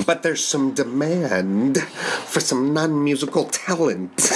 but 0.07 0.23
there's 0.23 0.43
some 0.45 0.73
demand 0.73 1.83
for 1.83 2.41
some 2.41 2.73
non-musical 2.73 3.45
talent 3.47 4.33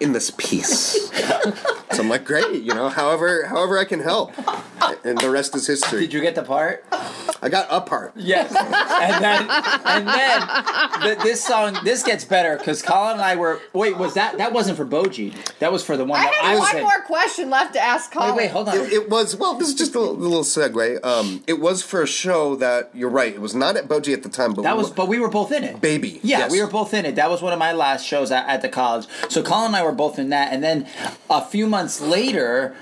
in 0.00 0.12
this 0.12 0.30
piece." 0.36 1.10
I'm 2.00 2.08
like, 2.08 2.24
"Great, 2.24 2.62
you 2.62 2.74
know, 2.74 2.88
however, 2.88 3.46
however 3.46 3.78
I 3.78 3.84
can 3.84 4.00
help." 4.00 4.32
And 5.04 5.18
the 5.18 5.30
rest 5.30 5.54
is 5.56 5.66
history. 5.66 6.00
Did 6.00 6.12
you 6.12 6.20
get 6.20 6.34
the 6.34 6.42
part? 6.42 6.84
I 7.42 7.48
got 7.48 7.66
a 7.70 7.80
part. 7.80 8.12
Yes. 8.16 8.54
and 8.54 9.24
then, 9.24 9.48
and 9.84 10.06
then, 10.06 10.40
the, 11.18 11.22
this 11.22 11.42
song, 11.44 11.78
this 11.84 12.02
gets 12.02 12.24
better 12.24 12.58
because 12.58 12.82
Colin 12.82 13.12
and 13.14 13.22
I 13.22 13.36
were. 13.36 13.60
Wait, 13.72 13.96
was 13.96 14.14
that 14.14 14.36
that 14.38 14.52
wasn't 14.52 14.76
for 14.76 14.84
Boji? 14.84 15.34
That 15.58 15.72
was 15.72 15.82
for 15.84 15.96
the 15.96 16.04
one 16.04 16.20
I 16.20 16.24
that 16.24 16.34
I 16.42 16.48
have 16.50 16.58
was 16.58 16.68
one 16.68 16.76
in. 16.76 16.82
more 16.82 17.00
question 17.02 17.48
left 17.50 17.74
to 17.74 17.80
ask 17.80 18.12
Colin. 18.12 18.30
Wait, 18.36 18.44
wait, 18.44 18.50
hold 18.50 18.68
on. 18.68 18.76
It, 18.76 18.92
it 18.92 19.10
was 19.10 19.36
well. 19.36 19.54
This 19.54 19.68
is 19.68 19.74
just 19.74 19.94
a 19.94 20.00
little, 20.00 20.16
little 20.16 20.42
segue. 20.42 21.04
Um, 21.04 21.42
it 21.46 21.60
was 21.60 21.82
for 21.82 22.02
a 22.02 22.06
show 22.06 22.56
that 22.56 22.90
you're 22.94 23.08
right. 23.08 23.32
It 23.32 23.40
was 23.40 23.54
not 23.54 23.76
at 23.76 23.88
Boji 23.88 24.12
at 24.12 24.22
the 24.22 24.28
time, 24.28 24.52
but 24.54 24.62
That 24.62 24.76
we 24.76 24.82
was, 24.82 24.90
were- 24.90 24.96
but 24.96 25.08
we 25.08 25.18
were 25.18 25.30
both 25.30 25.50
in 25.52 25.64
it. 25.64 25.80
Baby, 25.80 26.20
Yeah, 26.22 26.40
yes. 26.40 26.52
we 26.52 26.60
were 26.60 26.68
both 26.70 26.92
in 26.92 27.06
it. 27.06 27.14
That 27.14 27.30
was 27.30 27.40
one 27.40 27.52
of 27.52 27.58
my 27.58 27.72
last 27.72 28.06
shows 28.06 28.30
at, 28.30 28.46
at 28.48 28.60
the 28.62 28.68
college. 28.68 29.06
So 29.30 29.42
Colin 29.42 29.66
and 29.68 29.76
I 29.76 29.82
were 29.82 29.92
both 29.92 30.18
in 30.18 30.28
that, 30.30 30.52
and 30.52 30.62
then 30.62 30.86
a 31.30 31.42
few 31.44 31.66
months 31.66 32.00
later, 32.00 32.76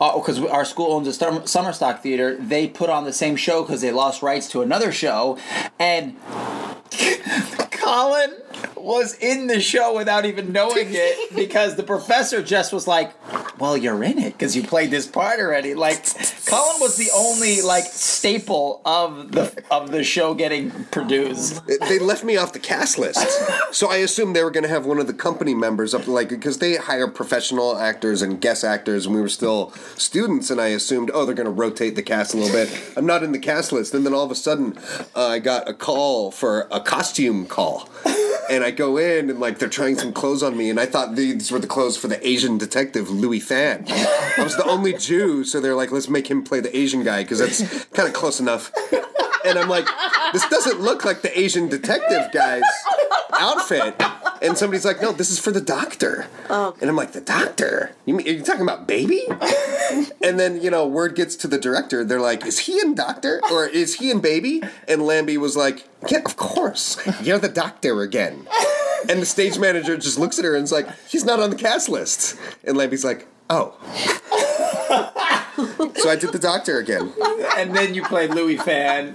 Oh, 0.00 0.20
because 0.20 0.38
our 0.44 0.64
school 0.64 0.92
owns 0.92 1.08
a 1.08 1.46
summer 1.46 1.72
stock 1.72 2.02
theater, 2.02 2.36
they 2.36 2.68
put 2.68 2.88
on 2.88 3.04
the 3.04 3.12
same 3.12 3.34
show 3.34 3.62
because 3.62 3.80
they 3.80 3.90
lost 3.90 4.22
rights 4.22 4.48
to 4.50 4.62
another 4.62 4.92
show, 4.92 5.36
and 5.78 6.16
Colin 7.88 8.34
was 8.76 9.14
in 9.14 9.46
the 9.46 9.60
show 9.60 9.96
without 9.96 10.24
even 10.24 10.52
knowing 10.52 10.88
it 10.90 11.34
because 11.34 11.76
the 11.76 11.82
professor 11.82 12.42
just 12.42 12.72
was 12.72 12.86
like, 12.86 13.12
"Well, 13.58 13.76
you're 13.76 14.02
in 14.02 14.18
it 14.18 14.32
because 14.32 14.56
you 14.56 14.62
played 14.62 14.90
this 14.90 15.06
part 15.06 15.40
already." 15.40 15.74
Like, 15.74 16.04
Colin 16.46 16.80
was 16.80 16.96
the 16.96 17.10
only 17.14 17.62
like 17.62 17.84
staple 17.84 18.80
of 18.84 19.32
the 19.32 19.52
of 19.70 19.90
the 19.90 20.04
show 20.04 20.34
getting 20.34 20.70
produced. 20.86 21.66
they 21.66 21.98
left 21.98 22.24
me 22.24 22.36
off 22.36 22.52
the 22.52 22.58
cast 22.58 22.98
list. 22.98 23.26
so 23.74 23.90
I 23.90 23.96
assumed 23.96 24.34
they 24.34 24.44
were 24.44 24.50
going 24.50 24.64
to 24.64 24.70
have 24.70 24.86
one 24.86 24.98
of 24.98 25.06
the 25.06 25.14
company 25.14 25.54
members 25.54 25.94
up, 25.94 26.06
like 26.06 26.28
because 26.28 26.58
they 26.58 26.76
hire 26.76 27.08
professional 27.08 27.78
actors 27.78 28.22
and 28.22 28.40
guest 28.40 28.64
actors, 28.64 29.06
and 29.06 29.14
we 29.14 29.20
were 29.20 29.28
still 29.28 29.70
students. 29.96 30.50
And 30.50 30.60
I 30.60 30.68
assumed, 30.68 31.10
oh, 31.12 31.24
they're 31.24 31.34
going 31.34 31.46
to 31.46 31.50
rotate 31.50 31.96
the 31.96 32.02
cast 32.02 32.34
a 32.34 32.36
little 32.36 32.52
bit. 32.52 32.68
I'm 32.96 33.06
not 33.06 33.22
in 33.22 33.32
the 33.32 33.38
cast 33.38 33.72
list, 33.72 33.94
and 33.94 34.04
then 34.04 34.14
all 34.14 34.24
of 34.24 34.30
a 34.30 34.34
sudden, 34.34 34.78
uh, 35.14 35.28
I 35.28 35.38
got 35.38 35.68
a 35.68 35.74
call 35.74 36.30
for 36.30 36.66
a 36.70 36.77
costume 36.80 37.46
call. 37.46 37.88
And 38.50 38.64
I 38.64 38.70
go 38.70 38.96
in 38.96 39.28
and 39.28 39.40
like 39.40 39.58
they're 39.58 39.68
trying 39.68 39.98
some 39.98 40.10
clothes 40.10 40.42
on 40.42 40.56
me, 40.56 40.70
and 40.70 40.80
I 40.80 40.86
thought 40.86 41.16
these 41.16 41.52
were 41.52 41.58
the 41.58 41.66
clothes 41.66 41.98
for 41.98 42.08
the 42.08 42.26
Asian 42.26 42.56
detective 42.56 43.10
Louis 43.10 43.40
Fan. 43.40 43.84
I 43.86 44.42
was 44.42 44.56
the 44.56 44.64
only 44.64 44.94
Jew, 44.94 45.44
so 45.44 45.60
they're 45.60 45.74
like, 45.74 45.92
let's 45.92 46.08
make 46.08 46.30
him 46.30 46.42
play 46.42 46.60
the 46.60 46.74
Asian 46.74 47.04
guy 47.04 47.24
because 47.24 47.40
that's 47.40 47.84
kind 47.88 48.08
of 48.08 48.14
close 48.14 48.40
enough. 48.40 48.72
And 49.44 49.58
I'm 49.58 49.68
like, 49.68 49.86
this 50.32 50.48
doesn't 50.48 50.80
look 50.80 51.04
like 51.04 51.20
the 51.20 51.38
Asian 51.38 51.68
detective 51.68 52.32
guy's 52.32 52.62
outfit. 53.38 54.00
And 54.42 54.56
somebody's 54.56 54.84
like, 54.84 55.00
no, 55.00 55.12
this 55.12 55.30
is 55.30 55.38
for 55.38 55.50
the 55.50 55.60
doctor. 55.60 56.26
Oh. 56.48 56.74
And 56.80 56.88
I'm 56.88 56.96
like, 56.96 57.12
the 57.12 57.20
doctor? 57.20 57.92
You 58.06 58.14
mean, 58.14 58.26
are 58.26 58.32
you 58.32 58.42
talking 58.42 58.62
about 58.62 58.86
baby? 58.86 59.24
and 60.22 60.38
then, 60.38 60.60
you 60.62 60.70
know, 60.70 60.86
word 60.86 61.14
gets 61.16 61.34
to 61.36 61.48
the 61.48 61.58
director. 61.58 62.04
They're 62.04 62.20
like, 62.20 62.46
is 62.46 62.60
he 62.60 62.78
in 62.80 62.94
doctor? 62.94 63.40
Or 63.50 63.66
is 63.66 63.96
he 63.96 64.10
in 64.10 64.20
baby? 64.20 64.62
And 64.86 65.02
Lambie 65.02 65.38
was 65.38 65.56
like, 65.56 65.88
yeah, 66.08 66.20
of 66.24 66.36
course. 66.36 66.98
You're 67.22 67.38
the 67.38 67.48
doctor 67.48 68.02
again. 68.02 68.46
And 69.08 69.22
the 69.22 69.26
stage 69.26 69.58
manager 69.58 69.96
just 69.96 70.18
looks 70.18 70.38
at 70.38 70.44
her 70.44 70.54
and 70.54 70.64
is 70.64 70.72
like, 70.72 70.88
she's 71.08 71.24
not 71.24 71.40
on 71.40 71.50
the 71.50 71.56
cast 71.56 71.88
list. 71.88 72.36
And 72.64 72.76
Lambie's 72.76 73.04
like, 73.04 73.26
oh. 73.50 73.76
so 75.96 76.10
I 76.10 76.16
did 76.16 76.32
the 76.32 76.38
doctor 76.40 76.78
again. 76.78 77.12
and 77.56 77.74
then 77.74 77.94
you 77.94 78.02
played 78.02 78.30
Louis 78.30 78.56
Fan. 78.56 79.14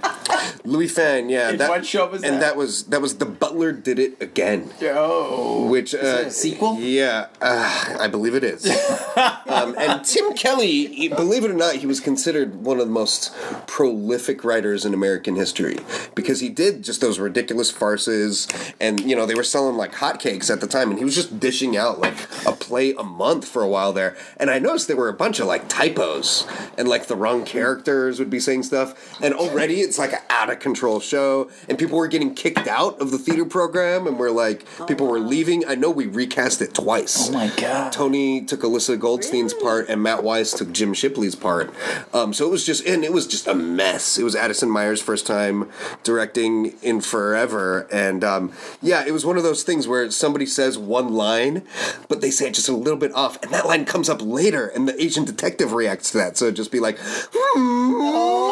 Louis 0.64 0.88
Fan, 0.88 1.28
yeah. 1.28 1.50
And 1.50 1.58
what 1.58 1.86
show 1.86 2.08
was 2.08 2.22
And 2.22 2.36
that? 2.36 2.40
that 2.40 2.56
was 2.56 2.84
that 2.84 3.00
was 3.00 3.18
the 3.18 3.26
Butler 3.26 3.72
did 3.72 3.98
it 3.98 4.20
again. 4.20 4.70
Oh. 4.82 5.66
Which 5.68 5.94
uh, 5.94 5.98
it 5.98 6.26
a 6.26 6.30
sequel? 6.30 6.78
Yeah, 6.80 7.28
uh, 7.40 7.96
I 8.00 8.08
believe 8.08 8.34
it 8.34 8.44
is. 8.44 8.66
um, 9.46 9.74
and 9.78 10.04
Tim 10.04 10.34
Kelly, 10.34 11.08
believe 11.08 11.44
it 11.44 11.50
or 11.50 11.54
not, 11.54 11.76
he 11.76 11.86
was 11.86 12.00
considered 12.00 12.56
one 12.56 12.80
of 12.80 12.86
the 12.86 12.92
most 12.92 13.34
prolific 13.66 14.44
writers 14.44 14.84
in 14.84 14.94
American 14.94 15.36
history 15.36 15.78
because 16.14 16.40
he 16.40 16.48
did 16.48 16.82
just 16.82 17.00
those 17.00 17.18
ridiculous 17.18 17.70
farces, 17.70 18.48
and 18.80 19.00
you 19.00 19.14
know 19.16 19.26
they 19.26 19.34
were 19.34 19.44
selling 19.44 19.76
like 19.76 19.92
hotcakes 19.92 20.50
at 20.50 20.60
the 20.60 20.66
time, 20.66 20.90
and 20.90 20.98
he 20.98 21.04
was 21.04 21.14
just 21.14 21.38
dishing 21.40 21.76
out 21.76 22.00
like 22.00 22.14
a 22.46 22.52
play 22.52 22.92
a 22.94 23.02
month 23.02 23.46
for 23.46 23.62
a 23.62 23.68
while 23.68 23.92
there. 23.92 24.16
And 24.36 24.50
I 24.50 24.58
noticed 24.58 24.88
there 24.88 24.96
were 24.96 25.08
a 25.08 25.14
bunch 25.14 25.40
of 25.40 25.46
like 25.46 25.68
typos 25.68 26.46
and 26.78 26.88
like 26.88 27.06
the 27.06 27.16
wrong 27.16 27.44
characters 27.44 28.18
would 28.18 28.30
be 28.30 28.40
saying 28.40 28.64
stuff, 28.64 29.20
and 29.22 29.34
already 29.34 29.80
it's 29.80 29.98
like 29.98 30.12
out 30.30 30.50
of 30.50 30.58
control 30.60 31.00
show, 31.00 31.50
and 31.68 31.78
people 31.78 31.98
were 31.98 32.08
getting 32.08 32.34
kicked 32.34 32.66
out 32.66 33.00
of 33.00 33.10
the 33.10 33.18
theater 33.18 33.44
program, 33.44 34.06
and 34.06 34.18
we're 34.18 34.30
like 34.30 34.64
people 34.86 35.06
were 35.06 35.20
leaving. 35.20 35.66
I 35.66 35.74
know 35.74 35.90
we 35.90 36.06
recast 36.06 36.60
it 36.62 36.74
twice. 36.74 37.28
Oh 37.28 37.32
my 37.32 37.48
god. 37.56 37.92
Tony 37.92 38.42
took 38.42 38.60
Alyssa 38.60 38.98
Goldstein's 38.98 39.54
part, 39.54 39.88
and 39.88 40.02
Matt 40.02 40.22
Weiss 40.22 40.52
took 40.52 40.72
Jim 40.72 40.94
Shipley's 40.94 41.34
part. 41.34 41.72
Um, 42.12 42.32
so 42.32 42.46
it 42.46 42.50
was 42.50 42.64
just, 42.64 42.86
and 42.86 43.04
it 43.04 43.12
was 43.12 43.26
just 43.26 43.46
a 43.46 43.54
mess. 43.54 44.18
It 44.18 44.24
was 44.24 44.34
Addison 44.36 44.70
Meyer's 44.70 45.02
first 45.02 45.26
time 45.26 45.70
directing 46.02 46.74
in 46.82 47.00
forever, 47.00 47.86
and 47.92 48.24
um, 48.24 48.52
yeah, 48.82 49.04
it 49.06 49.12
was 49.12 49.24
one 49.24 49.36
of 49.36 49.42
those 49.42 49.62
things 49.62 49.86
where 49.88 50.10
somebody 50.10 50.46
says 50.46 50.78
one 50.78 51.14
line, 51.14 51.62
but 52.08 52.20
they 52.20 52.30
say 52.30 52.48
it 52.48 52.54
just 52.54 52.68
a 52.68 52.72
little 52.72 52.98
bit 52.98 53.12
off, 53.14 53.42
and 53.42 53.52
that 53.52 53.66
line 53.66 53.84
comes 53.84 54.08
up 54.08 54.20
later, 54.22 54.66
and 54.66 54.88
the 54.88 55.02
Asian 55.02 55.24
detective 55.24 55.72
reacts 55.72 56.10
to 56.12 56.18
that. 56.18 56.36
So 56.36 56.46
it'd 56.46 56.56
just 56.56 56.72
be 56.72 56.80
like, 56.80 56.98
"Hmm," 57.32 58.43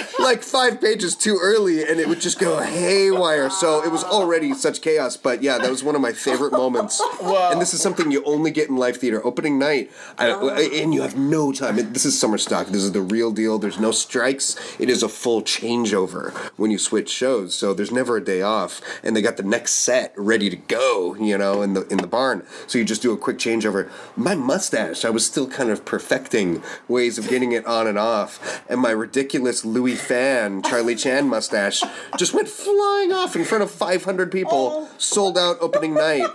like 0.18 0.42
five 0.42 0.80
pages 0.80 1.14
too 1.14 1.38
early, 1.40 1.82
and 1.82 2.00
it 2.00 2.08
would 2.08 2.20
just 2.20 2.38
go 2.38 2.60
haywire. 2.60 3.50
So 3.50 3.82
it 3.82 3.90
was 3.90 4.04
already 4.04 4.54
such 4.54 4.80
chaos. 4.80 5.16
But 5.16 5.42
yeah, 5.42 5.58
that 5.58 5.70
was 5.70 5.84
one 5.84 5.94
of 5.94 6.00
my 6.00 6.12
favorite 6.12 6.52
moments. 6.52 7.00
And 7.22 7.60
this 7.60 7.74
is 7.74 7.80
something 7.80 8.10
you 8.10 8.22
only 8.24 8.50
get 8.50 8.68
in 8.68 8.76
live 8.76 8.96
theater. 8.96 9.24
Opening 9.24 9.58
night, 9.58 9.90
I, 10.18 10.30
oh. 10.30 10.48
and 10.48 10.94
you 10.94 11.02
have 11.02 11.16
no 11.16 11.52
time. 11.52 11.76
This 11.92 12.04
is 12.04 12.18
summer 12.18 12.38
stock. 12.38 12.68
This 12.68 12.82
is 12.82 12.92
the 12.92 13.00
real 13.00 13.32
deal. 13.32 13.58
There's 13.58 13.80
no 13.80 13.90
strikes. 13.90 14.56
It 14.78 14.88
is 14.88 15.02
a 15.02 15.08
full 15.08 15.42
changeover 15.42 16.32
when 16.56 16.70
you 16.70 16.78
switch 16.78 17.10
shows. 17.10 17.54
So 17.54 17.74
there's 17.74 17.92
never 17.92 18.16
a 18.16 18.24
day 18.24 18.42
off. 18.42 18.80
And 19.02 19.16
they 19.16 19.22
got 19.22 19.36
the 19.36 19.42
next 19.42 19.72
set 19.72 20.12
ready 20.16 20.50
to 20.50 20.56
go. 20.56 21.14
You 21.16 21.38
know, 21.38 21.62
in 21.62 21.74
the 21.74 21.86
in 21.88 21.98
the 21.98 22.06
barn. 22.06 22.46
So 22.66 22.78
you 22.78 22.84
just 22.84 23.02
do 23.02 23.12
a 23.12 23.16
quick 23.16 23.38
changeover. 23.38 23.90
My 24.16 24.34
mustache, 24.34 25.04
I 25.04 25.10
was 25.10 25.26
still 25.26 25.48
kind 25.48 25.70
of 25.70 25.84
perfecting 25.84 26.62
ways 26.88 27.18
of 27.18 27.28
getting 27.28 27.52
it 27.52 27.66
on 27.66 27.86
and 27.86 27.98
off. 27.98 28.62
And 28.68 28.80
my 28.80 28.90
ridiculous 28.90 29.64
Louis 29.64 29.81
Fan 29.90 30.62
Charlie 30.62 30.94
Chan 30.94 31.28
mustache 31.28 31.82
just 32.16 32.32
went 32.32 32.48
flying 32.48 33.12
off 33.12 33.34
in 33.36 33.44
front 33.44 33.64
of 33.64 33.70
500 33.70 34.30
people. 34.30 34.88
Sold 34.98 35.36
out 35.36 35.56
opening 35.60 35.94
night. 35.94 36.26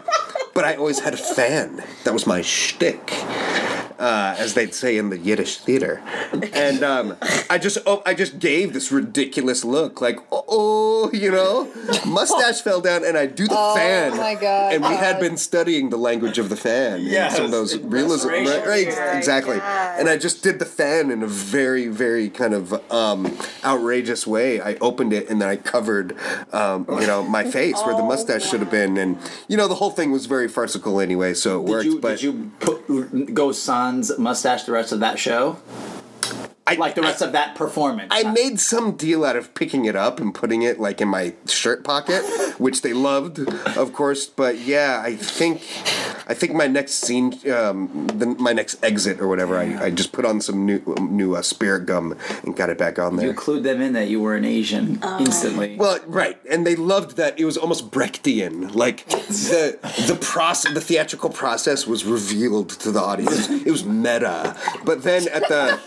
But 0.53 0.65
I 0.65 0.76
always 0.76 0.99
had 0.99 1.14
a 1.14 1.18
fan. 1.18 1.84
That 2.03 2.14
was 2.14 2.26
my 2.26 2.41
shtick, 2.41 3.14
uh, 3.99 4.36
as 4.40 4.56
they'd 4.56 4.74
say 4.74 4.98
in 4.98 5.10
the 5.10 5.18
Yiddish 5.19 5.57
theater. 5.57 6.02
And 6.53 6.84
um, 6.84 7.15
I 7.49 7.60
just, 7.60 7.78
oh, 7.86 8.02
I 8.07 8.15
just 8.15 8.40
gave 8.40 8.74
this 8.74 8.91
ridiculous 8.91 9.64
look, 9.64 10.02
like, 10.02 10.18
oh, 10.32 10.44
oh, 10.48 11.11
you 11.14 11.30
know, 11.32 11.72
mustache 12.07 12.61
fell 12.61 12.82
down, 12.82 13.06
and 13.06 13.18
I 13.18 13.28
do 13.28 13.44
the 13.48 13.53
fan. 13.76 14.14
Oh 14.14 14.18
my 14.18 14.34
God. 14.34 14.74
And 14.74 14.84
we 14.84 14.95
had 14.95 15.19
been 15.19 15.38
studying 15.38 15.90
the 15.91 15.98
language 15.98 16.40
of 16.40 16.49
the 16.49 16.56
fan. 16.57 17.02
and 17.02 17.03
Yes, 17.03 17.36
some 17.36 17.45
of 17.45 17.52
those 17.52 17.78
realism, 17.78 18.30
right, 18.30 18.65
right, 18.65 19.15
exactly. 19.15 19.60
And 19.61 20.10
I 20.10 20.18
just 20.18 20.41
did 20.41 20.57
the 20.57 20.65
fan 20.65 21.11
in 21.11 21.22
a 21.22 21.28
very, 21.28 21.88
very 21.88 22.30
kind 22.30 22.56
of 22.56 22.74
um, 22.91 23.26
outrageous 23.64 24.26
way. 24.27 24.61
I 24.61 24.76
opened 24.76 25.14
it 25.14 25.30
and 25.30 25.41
then 25.41 25.49
I 25.49 25.55
covered, 25.55 26.15
um, 26.53 26.85
you 26.89 27.07
know, 27.07 27.23
my 27.23 27.43
face 27.51 27.76
where 27.84 27.95
the 27.95 28.03
mustache 28.03 28.49
should 28.49 28.59
have 28.59 28.72
been, 28.72 28.97
and 28.97 29.18
you 29.47 29.57
know, 29.57 29.68
the 29.68 29.76
whole 29.76 29.91
thing 29.91 30.11
was 30.11 30.26
very 30.26 30.47
farcical 30.47 30.99
anyway, 30.99 31.34
so 31.34 31.59
it 31.59 31.65
Did 31.65 31.69
worked. 31.72 31.85
you, 31.85 31.99
but 31.99 32.09
did 32.09 32.22
you 32.23 32.51
put 32.59 33.34
go 33.34 33.51
sans 33.51 34.18
mustache 34.18 34.64
the 34.64 34.72
rest 34.72 34.91
of 34.91 34.99
that 35.01 35.19
show? 35.19 35.57
I, 36.68 36.76
Like 36.76 36.95
the 36.95 37.02
rest 37.02 37.22
of 37.22 37.31
that 37.31 37.56
performance? 37.56 38.10
I 38.11 38.30
made 38.31 38.60
some 38.60 38.98
deal 38.98 39.23
out 39.23 39.38
of 39.38 39.53
picking 39.53 39.85
it 39.85 39.95
up 39.95 40.19
and 40.19 40.35
putting 40.35 40.64
it 40.64 40.80
like 40.81 40.99
in 40.99 41.07
my 41.07 41.34
shirt 41.48 41.85
pocket, 41.85 42.22
which 42.57 42.81
they 42.81 42.91
loved, 42.91 43.39
of 43.77 43.94
course. 43.94 44.26
But 44.26 44.60
yeah, 44.60 45.02
I 45.03 45.15
think, 45.15 45.61
I 46.27 46.34
think 46.34 46.53
my 46.53 46.68
next 46.68 46.95
scene, 46.95 47.39
um, 47.49 48.07
the, 48.14 48.26
my 48.26 48.52
next 48.52 48.84
exit 48.84 49.22
or 49.22 49.30
whatever, 49.30 49.57
I, 49.57 49.85
I 49.85 49.89
just 49.91 50.11
put 50.11 50.26
on 50.26 50.41
some 50.41 50.65
new 50.65 50.81
new 50.99 51.35
uh, 51.35 51.41
spirit 51.41 51.85
gum 51.85 52.18
and 52.44 52.56
got 52.56 52.69
it 52.69 52.77
back 52.77 52.99
on 52.99 53.15
there. 53.15 53.27
you 53.27 53.34
there. 53.34 53.41
clued 53.41 53.64
them 53.64 53.81
in 53.81 53.94
that 53.94 54.10
you 54.10 54.19
were 54.19 54.35
an 54.35 54.44
Asian 54.44 54.99
instantly. 55.19 55.77
Well, 55.77 55.99
right, 56.06 56.38
and 56.49 56.68
they 56.68 56.76
loved 56.76 57.15
that 57.15 57.39
it 57.39 57.45
was 57.45 57.56
almost 57.56 57.91
Brechtian. 57.91 58.76
Like 58.76 59.07
the 59.07 59.80
the 60.06 60.18
process, 60.19 60.73
the 60.73 60.81
theatrical 60.81 61.30
process 61.30 61.88
was 61.88 62.03
revealed 62.03 62.69
to 62.81 62.91
the 62.91 62.99
audience. 62.99 63.48
It 63.68 63.72
was 63.72 63.84
meta. 63.85 64.56
But 64.85 65.03
then 65.03 65.27
at 65.27 65.48
the 65.49 65.80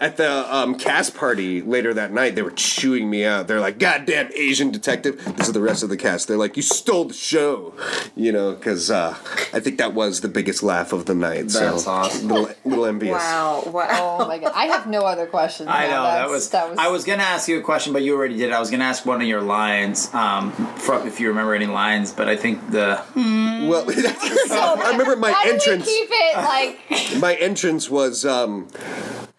at 0.00 0.16
the 0.16 0.54
um, 0.54 0.76
cast 0.76 1.14
party 1.14 1.60
later 1.60 1.92
that 1.94 2.10
night, 2.12 2.34
they 2.34 2.40
were 2.42 2.50
chewing 2.52 3.10
me 3.10 3.24
out. 3.24 3.46
They're 3.48 3.60
like, 3.60 3.78
"Goddamn 3.78 4.30
Asian 4.34 4.70
detective!" 4.70 5.22
This 5.36 5.48
is 5.48 5.52
the 5.52 5.60
rest 5.60 5.82
of 5.82 5.90
the 5.90 5.96
cast. 5.96 6.26
They're 6.26 6.38
like, 6.38 6.56
"You 6.56 6.62
stole 6.62 7.04
the 7.04 7.14
show," 7.14 7.74
you 8.16 8.32
know, 8.32 8.52
because 8.52 8.90
uh, 8.90 9.10
I 9.52 9.60
think 9.60 9.76
that 9.78 9.92
was 9.92 10.22
the 10.22 10.28
biggest 10.28 10.62
laugh 10.62 10.94
of 10.94 11.04
the 11.04 11.14
night. 11.14 11.48
That's 11.48 11.84
so 11.84 11.90
awesome. 11.90 12.28
little, 12.28 12.50
little 12.64 12.86
envious. 12.86 13.12
Wow, 13.18 13.62
wow. 13.66 13.86
Oh 14.20 14.26
my 14.26 14.38
god! 14.38 14.52
I 14.54 14.66
have 14.66 14.86
no 14.86 15.02
other 15.02 15.26
questions. 15.26 15.68
I 15.68 15.86
know 15.86 16.02
that 16.02 16.28
was, 16.28 16.48
that 16.50 16.68
was. 16.70 16.78
I 16.78 16.88
was 16.88 17.04
gonna 17.04 17.22
ask 17.22 17.48
you 17.48 17.58
a 17.58 17.62
question, 17.62 17.92
but 17.92 18.02
you 18.02 18.16
already 18.16 18.36
did. 18.36 18.52
I 18.52 18.58
was 18.58 18.70
gonna 18.70 18.84
ask 18.84 19.04
one 19.04 19.20
of 19.20 19.26
your 19.28 19.42
lines, 19.42 20.12
um, 20.14 20.52
from, 20.76 21.06
if 21.06 21.20
you 21.20 21.28
remember 21.28 21.54
any 21.54 21.66
lines. 21.66 22.12
But 22.12 22.28
I 22.28 22.36
think 22.36 22.70
the 22.70 23.02
Well, 23.14 23.84
I 23.90 24.88
remember 24.92 25.16
my 25.16 25.32
How 25.32 25.42
do 25.44 25.48
we 25.50 25.54
entrance. 25.54 25.84
keep 25.84 26.08
it 26.10 26.36
like? 26.36 27.20
my 27.20 27.34
entrance 27.34 27.90
was 27.90 28.24
um 28.24 28.68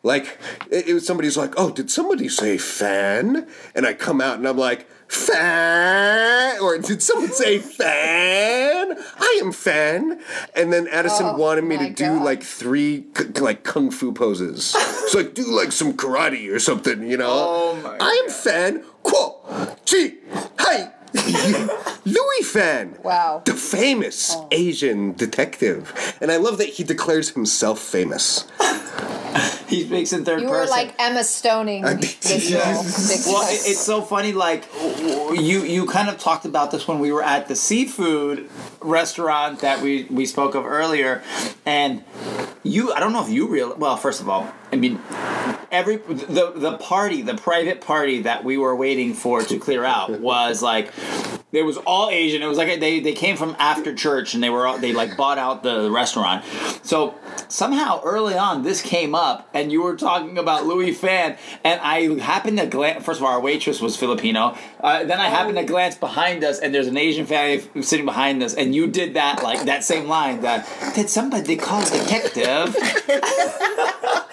like 0.03 0.37
it, 0.69 0.87
it 0.89 0.93
was 0.93 1.05
somebody's 1.05 1.37
like 1.37 1.53
oh 1.57 1.71
did 1.71 1.89
somebody 1.91 2.27
say 2.29 2.57
fan? 2.57 3.47
And 3.75 3.85
i 3.85 3.93
come 3.93 4.21
out 4.21 4.37
and 4.37 4.47
i'm 4.47 4.57
like 4.57 4.87
fan? 5.11 6.59
Or 6.61 6.77
did 6.77 7.03
someone 7.03 7.31
say 7.33 7.59
fan? 7.81 8.95
I 9.19 9.39
am 9.41 9.51
fan. 9.51 10.21
And 10.55 10.71
then 10.71 10.87
addison 10.87 11.25
Oh, 11.25 11.37
wanted 11.37 11.65
me 11.65 11.77
to 11.77 11.89
do 11.89 12.23
like 12.23 12.43
three 12.43 13.05
like 13.39 13.63
kung 13.63 13.91
fu 13.91 14.13
poses. 14.13 14.65
So 15.09 15.17
like 15.19 15.33
do 15.33 15.43
like 15.43 15.71
some 15.71 15.93
karate 15.93 16.49
or 16.51 16.59
something 16.59 17.03
you 17.09 17.17
know? 17.17 17.29
Oh 17.29 17.75
my 17.83 17.97
i 17.99 18.23
am 18.23 18.31
fan. 18.31 18.83
Quo 19.03 19.39
chi 19.85 20.13
hi 20.57 20.91
Louis 22.05 22.43
Fan. 22.43 22.97
Wow. 23.03 23.41
The 23.45 23.53
famous 23.53 24.33
oh. 24.35 24.47
Asian 24.51 25.13
detective. 25.13 26.15
And 26.21 26.31
I 26.31 26.37
love 26.37 26.57
that 26.59 26.69
he 26.69 26.83
declares 26.83 27.29
himself 27.31 27.79
famous. 27.79 28.47
he 29.67 29.85
speaks 29.85 30.13
in 30.13 30.25
third 30.25 30.41
You 30.41 30.47
were 30.49 30.61
person. 30.61 30.71
like 30.71 30.95
Emma 30.99 31.23
Stoning 31.23 31.83
this 31.83 32.49
Yeah. 32.49 32.73
role. 32.73 32.83
Well, 33.27 33.47
it, 33.49 33.61
it's 33.65 33.79
so 33.79 34.01
funny. 34.01 34.31
Like 34.33 34.65
you, 34.79 35.63
you 35.63 35.85
kind 35.85 36.09
of 36.09 36.17
talked 36.17 36.45
about 36.45 36.71
this 36.71 36.87
when 36.87 36.99
we 36.99 37.11
were 37.11 37.23
at 37.23 37.47
the 37.47 37.55
seafood 37.55 38.49
restaurant 38.81 39.59
that 39.59 39.81
we 39.81 40.05
we 40.09 40.25
spoke 40.25 40.55
of 40.55 40.65
earlier, 40.65 41.23
and 41.65 42.03
you. 42.63 42.91
I 42.93 42.99
don't 42.99 43.13
know 43.13 43.23
if 43.23 43.29
you 43.29 43.47
real. 43.47 43.75
Well, 43.75 43.95
first 43.97 44.21
of 44.21 44.27
all, 44.29 44.51
I 44.71 44.75
mean, 44.75 44.99
every 45.71 45.97
the 45.97 46.51
the 46.55 46.77
party, 46.77 47.21
the 47.21 47.35
private 47.35 47.81
party 47.81 48.21
that 48.23 48.43
we 48.43 48.57
were 48.57 48.75
waiting 48.75 49.13
for 49.13 49.41
to 49.41 49.57
clear 49.57 49.83
out 49.83 50.19
was 50.19 50.61
like. 50.61 50.91
It 51.53 51.63
was 51.63 51.75
all 51.75 52.09
Asian. 52.09 52.41
It 52.41 52.47
was 52.47 52.57
like 52.57 52.79
they, 52.79 53.01
they 53.01 53.11
came 53.11 53.35
from 53.35 53.57
after 53.59 53.93
church 53.93 54.33
and 54.33 54.41
they 54.41 54.49
were 54.49 54.65
all, 54.65 54.77
they 54.77 54.93
like 54.93 55.17
bought 55.17 55.37
out 55.37 55.63
the 55.63 55.91
restaurant. 55.91 56.45
So 56.81 57.13
somehow 57.49 58.01
early 58.05 58.37
on 58.37 58.63
this 58.63 58.81
came 58.81 59.13
up 59.13 59.49
and 59.53 59.69
you 59.69 59.83
were 59.83 59.97
talking 59.97 60.37
about 60.37 60.65
Louis 60.65 60.93
Fan 60.93 61.37
and 61.65 61.81
I 61.81 62.17
happened 62.21 62.57
to 62.59 62.67
glance. 62.67 63.03
First 63.03 63.19
of 63.19 63.25
all, 63.25 63.33
our 63.33 63.41
waitress 63.41 63.81
was 63.81 63.97
Filipino. 63.97 64.55
Uh, 64.79 65.03
then 65.03 65.19
I 65.19 65.27
happened 65.27 65.57
to 65.57 65.65
glance 65.65 65.95
behind 65.95 66.41
us 66.45 66.59
and 66.59 66.73
there's 66.73 66.87
an 66.87 66.95
Asian 66.95 67.25
family 67.25 67.67
sitting 67.81 68.05
behind 68.05 68.41
us 68.41 68.53
and 68.53 68.73
you 68.73 68.87
did 68.87 69.15
that 69.15 69.43
like 69.43 69.65
that 69.65 69.83
same 69.83 70.07
line 70.07 70.39
that 70.43 70.65
did 70.95 71.09
somebody 71.09 71.57
call 71.57 71.83
detective? 71.83 72.73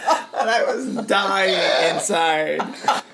and 0.49 0.57
I 0.57 0.75
was 0.75 1.07
dying 1.07 1.95
inside. 1.95 2.61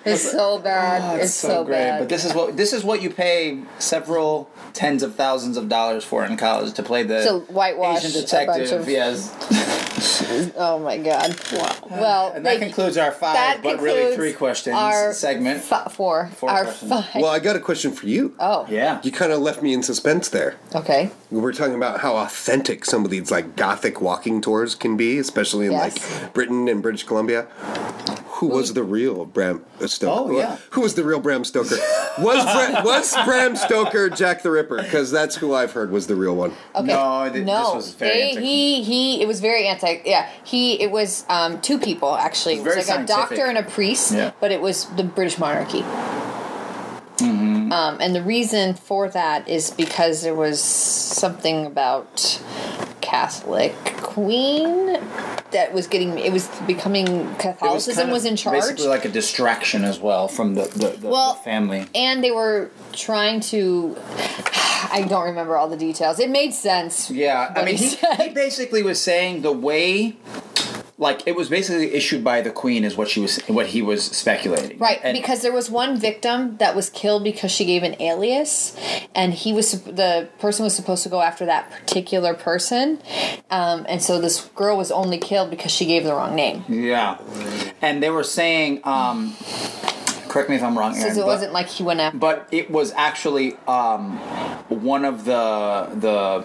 It's 0.04 0.30
so 0.30 0.58
bad. 0.58 1.02
Oh, 1.02 1.22
it's 1.22 1.34
so, 1.34 1.64
bad. 1.64 2.00
But 2.00 2.08
this 2.08 2.24
is 2.24 2.34
what 2.34 2.56
this 2.56 2.72
is 2.72 2.84
what 2.84 3.02
you 3.02 3.10
pay 3.10 3.62
several 3.78 4.50
tens 4.72 5.02
of 5.02 5.14
thousands 5.14 5.56
of 5.56 5.68
dollars 5.68 6.04
for 6.04 6.24
in 6.24 6.36
college 6.36 6.74
to 6.74 6.82
play 6.82 7.02
the 7.02 7.24
To 7.24 7.38
whitewash 7.52 8.04
Asian 8.04 8.20
detective. 8.20 8.88
Yes. 8.88 9.32
Oh 10.56 10.78
my 10.78 10.98
god. 10.98 11.36
Wow. 11.52 11.76
Well, 11.90 12.32
And 12.34 12.44
that 12.46 12.58
they- 12.58 12.64
concludes 12.66 12.96
our 12.96 13.12
five, 13.12 13.34
that 13.34 13.60
but 13.62 13.80
really 13.80 14.14
three 14.16 14.32
questions 14.32 14.74
our 14.76 15.12
segment. 15.12 15.62
fi- 15.62 15.88
four. 15.88 16.30
Four 16.36 16.50
our 16.50 16.64
questions. 16.64 16.90
five. 16.90 17.14
Well, 17.22 17.26
I 17.30 17.38
got 17.38 17.56
a 17.56 17.60
question 17.60 17.92
for 17.92 18.06
you. 18.06 18.34
oh. 18.38 18.66
Yeah. 18.68 19.00
You 19.02 19.12
kind 19.12 19.32
of 19.32 19.40
left 19.40 19.62
me 19.62 19.72
in 19.72 19.82
suspense 19.82 20.28
there. 20.28 20.56
Okay. 20.74 21.10
We 21.30 21.40
were 21.40 21.52
talking 21.52 21.74
about 21.74 22.00
how 22.00 22.16
authentic 22.16 22.84
some 22.84 23.04
of 23.04 23.10
these 23.10 23.30
like 23.30 23.56
gothic 23.56 24.00
walking 24.00 24.40
tours 24.40 24.74
can 24.74 24.96
be, 24.96 25.18
especially 25.18 25.66
in 25.66 25.72
Yes. 25.72 26.22
like 26.22 26.32
Britain 26.34 26.68
and 26.68 26.82
British 26.82 27.04
Columbia. 27.04 27.46
Who 28.48 28.56
was 28.56 28.74
the 28.74 28.82
real 28.82 29.24
Bram 29.24 29.64
Stoker? 29.86 30.32
Oh, 30.32 30.36
yeah. 30.38 30.58
Who 30.70 30.82
was 30.82 30.94
the 30.94 31.04
real 31.04 31.20
Bram 31.20 31.44
Stoker? 31.44 31.76
Was 32.18 32.42
Bra- 32.44 32.82
was 32.84 33.14
Bram 33.24 33.56
Stoker 33.56 34.10
Jack 34.10 34.42
the 34.42 34.50
Ripper? 34.50 34.82
Because 34.82 35.10
that's 35.10 35.36
who 35.36 35.54
I've 35.54 35.72
heard 35.72 35.90
was 35.90 36.06
the 36.06 36.14
real 36.16 36.36
one. 36.36 36.52
Okay. 36.74 36.86
No, 36.86 37.22
th- 37.24 37.32
this 37.34 37.46
no. 37.46 37.74
was 37.74 37.94
very 37.94 38.12
They- 38.12 38.28
anti- 38.30 38.40
he 38.42 38.82
he. 38.82 39.22
It 39.22 39.26
was 39.26 39.40
very 39.40 39.66
anti. 39.66 40.02
Yeah. 40.04 40.28
He. 40.44 40.80
It 40.80 40.90
was 40.90 41.24
um, 41.28 41.60
two 41.60 41.78
people 41.78 42.14
actually. 42.16 42.54
It 42.56 42.64
was 42.64 42.74
Very 42.74 42.84
like 42.86 43.04
a 43.04 43.06
doctor 43.06 43.46
and 43.46 43.58
a 43.58 43.62
priest. 43.62 44.12
Yeah. 44.12 44.32
But 44.40 44.52
it 44.52 44.60
was 44.60 44.86
the 44.96 45.04
British 45.04 45.38
monarchy. 45.38 45.82
Mm-hmm. 47.16 47.72
Um, 47.72 47.98
and 48.00 48.14
the 48.14 48.22
reason 48.22 48.74
for 48.74 49.08
that 49.10 49.48
is 49.48 49.70
because 49.70 50.22
there 50.22 50.34
was 50.34 50.60
something 50.60 51.64
about 51.64 52.40
Catholic 53.14 53.74
Queen 54.02 54.98
that 55.52 55.72
was 55.72 55.86
getting. 55.86 56.18
It 56.18 56.32
was 56.32 56.48
becoming 56.66 57.06
It 57.06 57.38
Catholicism 57.38 57.94
kind 57.94 58.08
of 58.10 58.12
was, 58.12 58.24
in 58.24 58.34
charge. 58.34 58.60
Basically, 58.60 58.88
like 58.88 59.04
a 59.04 59.08
distraction 59.08 59.84
as 59.84 60.00
well 60.00 60.26
from 60.26 60.54
the 60.54 60.64
the, 60.64 60.88
the, 60.98 61.08
Well, 61.08 61.34
the 61.34 61.40
family. 61.40 61.86
and 61.94 62.24
they 62.24 62.32
were 62.32 62.70
trying 62.92 63.38
to. 63.52 63.96
I 64.92 65.06
don't 65.08 65.26
remember 65.26 65.56
all 65.56 65.68
the 65.68 65.76
details. 65.76 66.18
It 66.18 66.28
made 66.28 66.52
sense. 66.54 67.08
Yeah, 67.10 67.52
I 67.56 67.64
mean, 67.64 67.76
he, 67.76 67.96
he 68.20 68.28
basically 68.30 68.82
was 68.82 69.00
saying 69.00 69.42
the 69.42 69.52
way, 69.52 70.16
like 70.96 71.26
it 71.26 71.34
was 71.34 71.48
basically 71.48 71.92
issued 71.92 72.22
by 72.22 72.40
the 72.40 72.50
queen, 72.50 72.84
is 72.84 72.96
what 72.96 73.08
she 73.08 73.20
was, 73.20 73.38
what 73.48 73.66
he 73.66 73.82
was 73.82 74.04
speculating. 74.04 74.78
Right, 74.78 75.00
And- 75.02 75.16
because 75.16 75.42
there 75.42 75.52
was 75.52 75.68
one 75.70 75.96
victim 75.98 76.56
that 76.58 76.76
was 76.76 76.88
killed 76.90 77.24
because 77.24 77.50
she 77.50 77.64
gave 77.64 77.82
an 77.82 77.96
alias, 78.00 78.76
and 79.14 79.34
he 79.34 79.52
was 79.52 79.72
the 79.82 80.28
person 80.38 80.64
was 80.64 80.74
supposed 80.76 81.02
to 81.02 81.08
go 81.08 81.20
after 81.20 81.44
that 81.46 81.70
particular 81.70 82.32
person, 82.34 83.00
um, 83.50 83.84
and 83.88 84.00
so 84.02 84.20
this 84.20 84.44
girl 84.54 84.76
was 84.76 84.92
only 84.92 85.18
killed 85.18 85.50
because 85.50 85.72
she 85.72 85.84
gave 85.84 86.04
the 86.04 86.12
wrong 86.14 86.34
name. 86.36 86.64
yeah, 86.68 87.18
and 87.82 88.00
they 88.02 88.10
were 88.10 88.22
saying, 88.24 88.80
um, 88.84 89.34
correct 90.28 90.48
me 90.48 90.56
if 90.56 90.62
I'm 90.62 90.78
wrong, 90.78 90.96
Aaron, 90.96 91.10
it 91.12 91.16
but- 91.16 91.26
wasn't 91.26 91.52
like 91.52 91.66
he 91.68 91.82
went 91.82 92.00
after. 92.00 92.18
but 92.18 92.46
it 92.52 92.70
was 92.70 92.92
actually 92.92 93.56
um, 93.66 94.16
one 94.68 95.04
of 95.04 95.24
the 95.24 95.88
the 95.96 96.44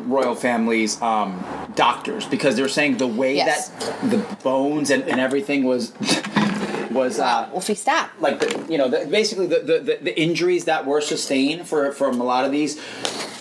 royal 0.00 0.34
family's 0.34 1.00
um, 1.02 1.42
doctors 1.74 2.26
because 2.26 2.56
they 2.56 2.62
were 2.62 2.68
saying 2.68 2.96
the 2.98 3.06
way 3.06 3.36
Yes. 3.36 3.68
that 3.68 4.10
the 4.10 4.18
bones 4.42 4.90
and, 4.90 5.02
and 5.04 5.20
everything 5.20 5.64
was 5.64 5.92
was 6.90 7.18
uh, 7.18 7.48
Wolfie, 7.52 7.74
stop. 7.74 8.10
like 8.20 8.40
the, 8.40 8.66
you 8.70 8.78
know 8.78 8.88
the, 8.88 9.06
basically 9.06 9.46
the, 9.46 9.60
the, 9.60 9.78
the, 9.78 9.98
the 10.02 10.20
injuries 10.20 10.64
that 10.66 10.86
were 10.86 11.00
sustained 11.00 11.66
for 11.68 11.92
from 11.92 12.20
a 12.20 12.24
lot 12.24 12.44
of 12.44 12.52
these 12.52 12.80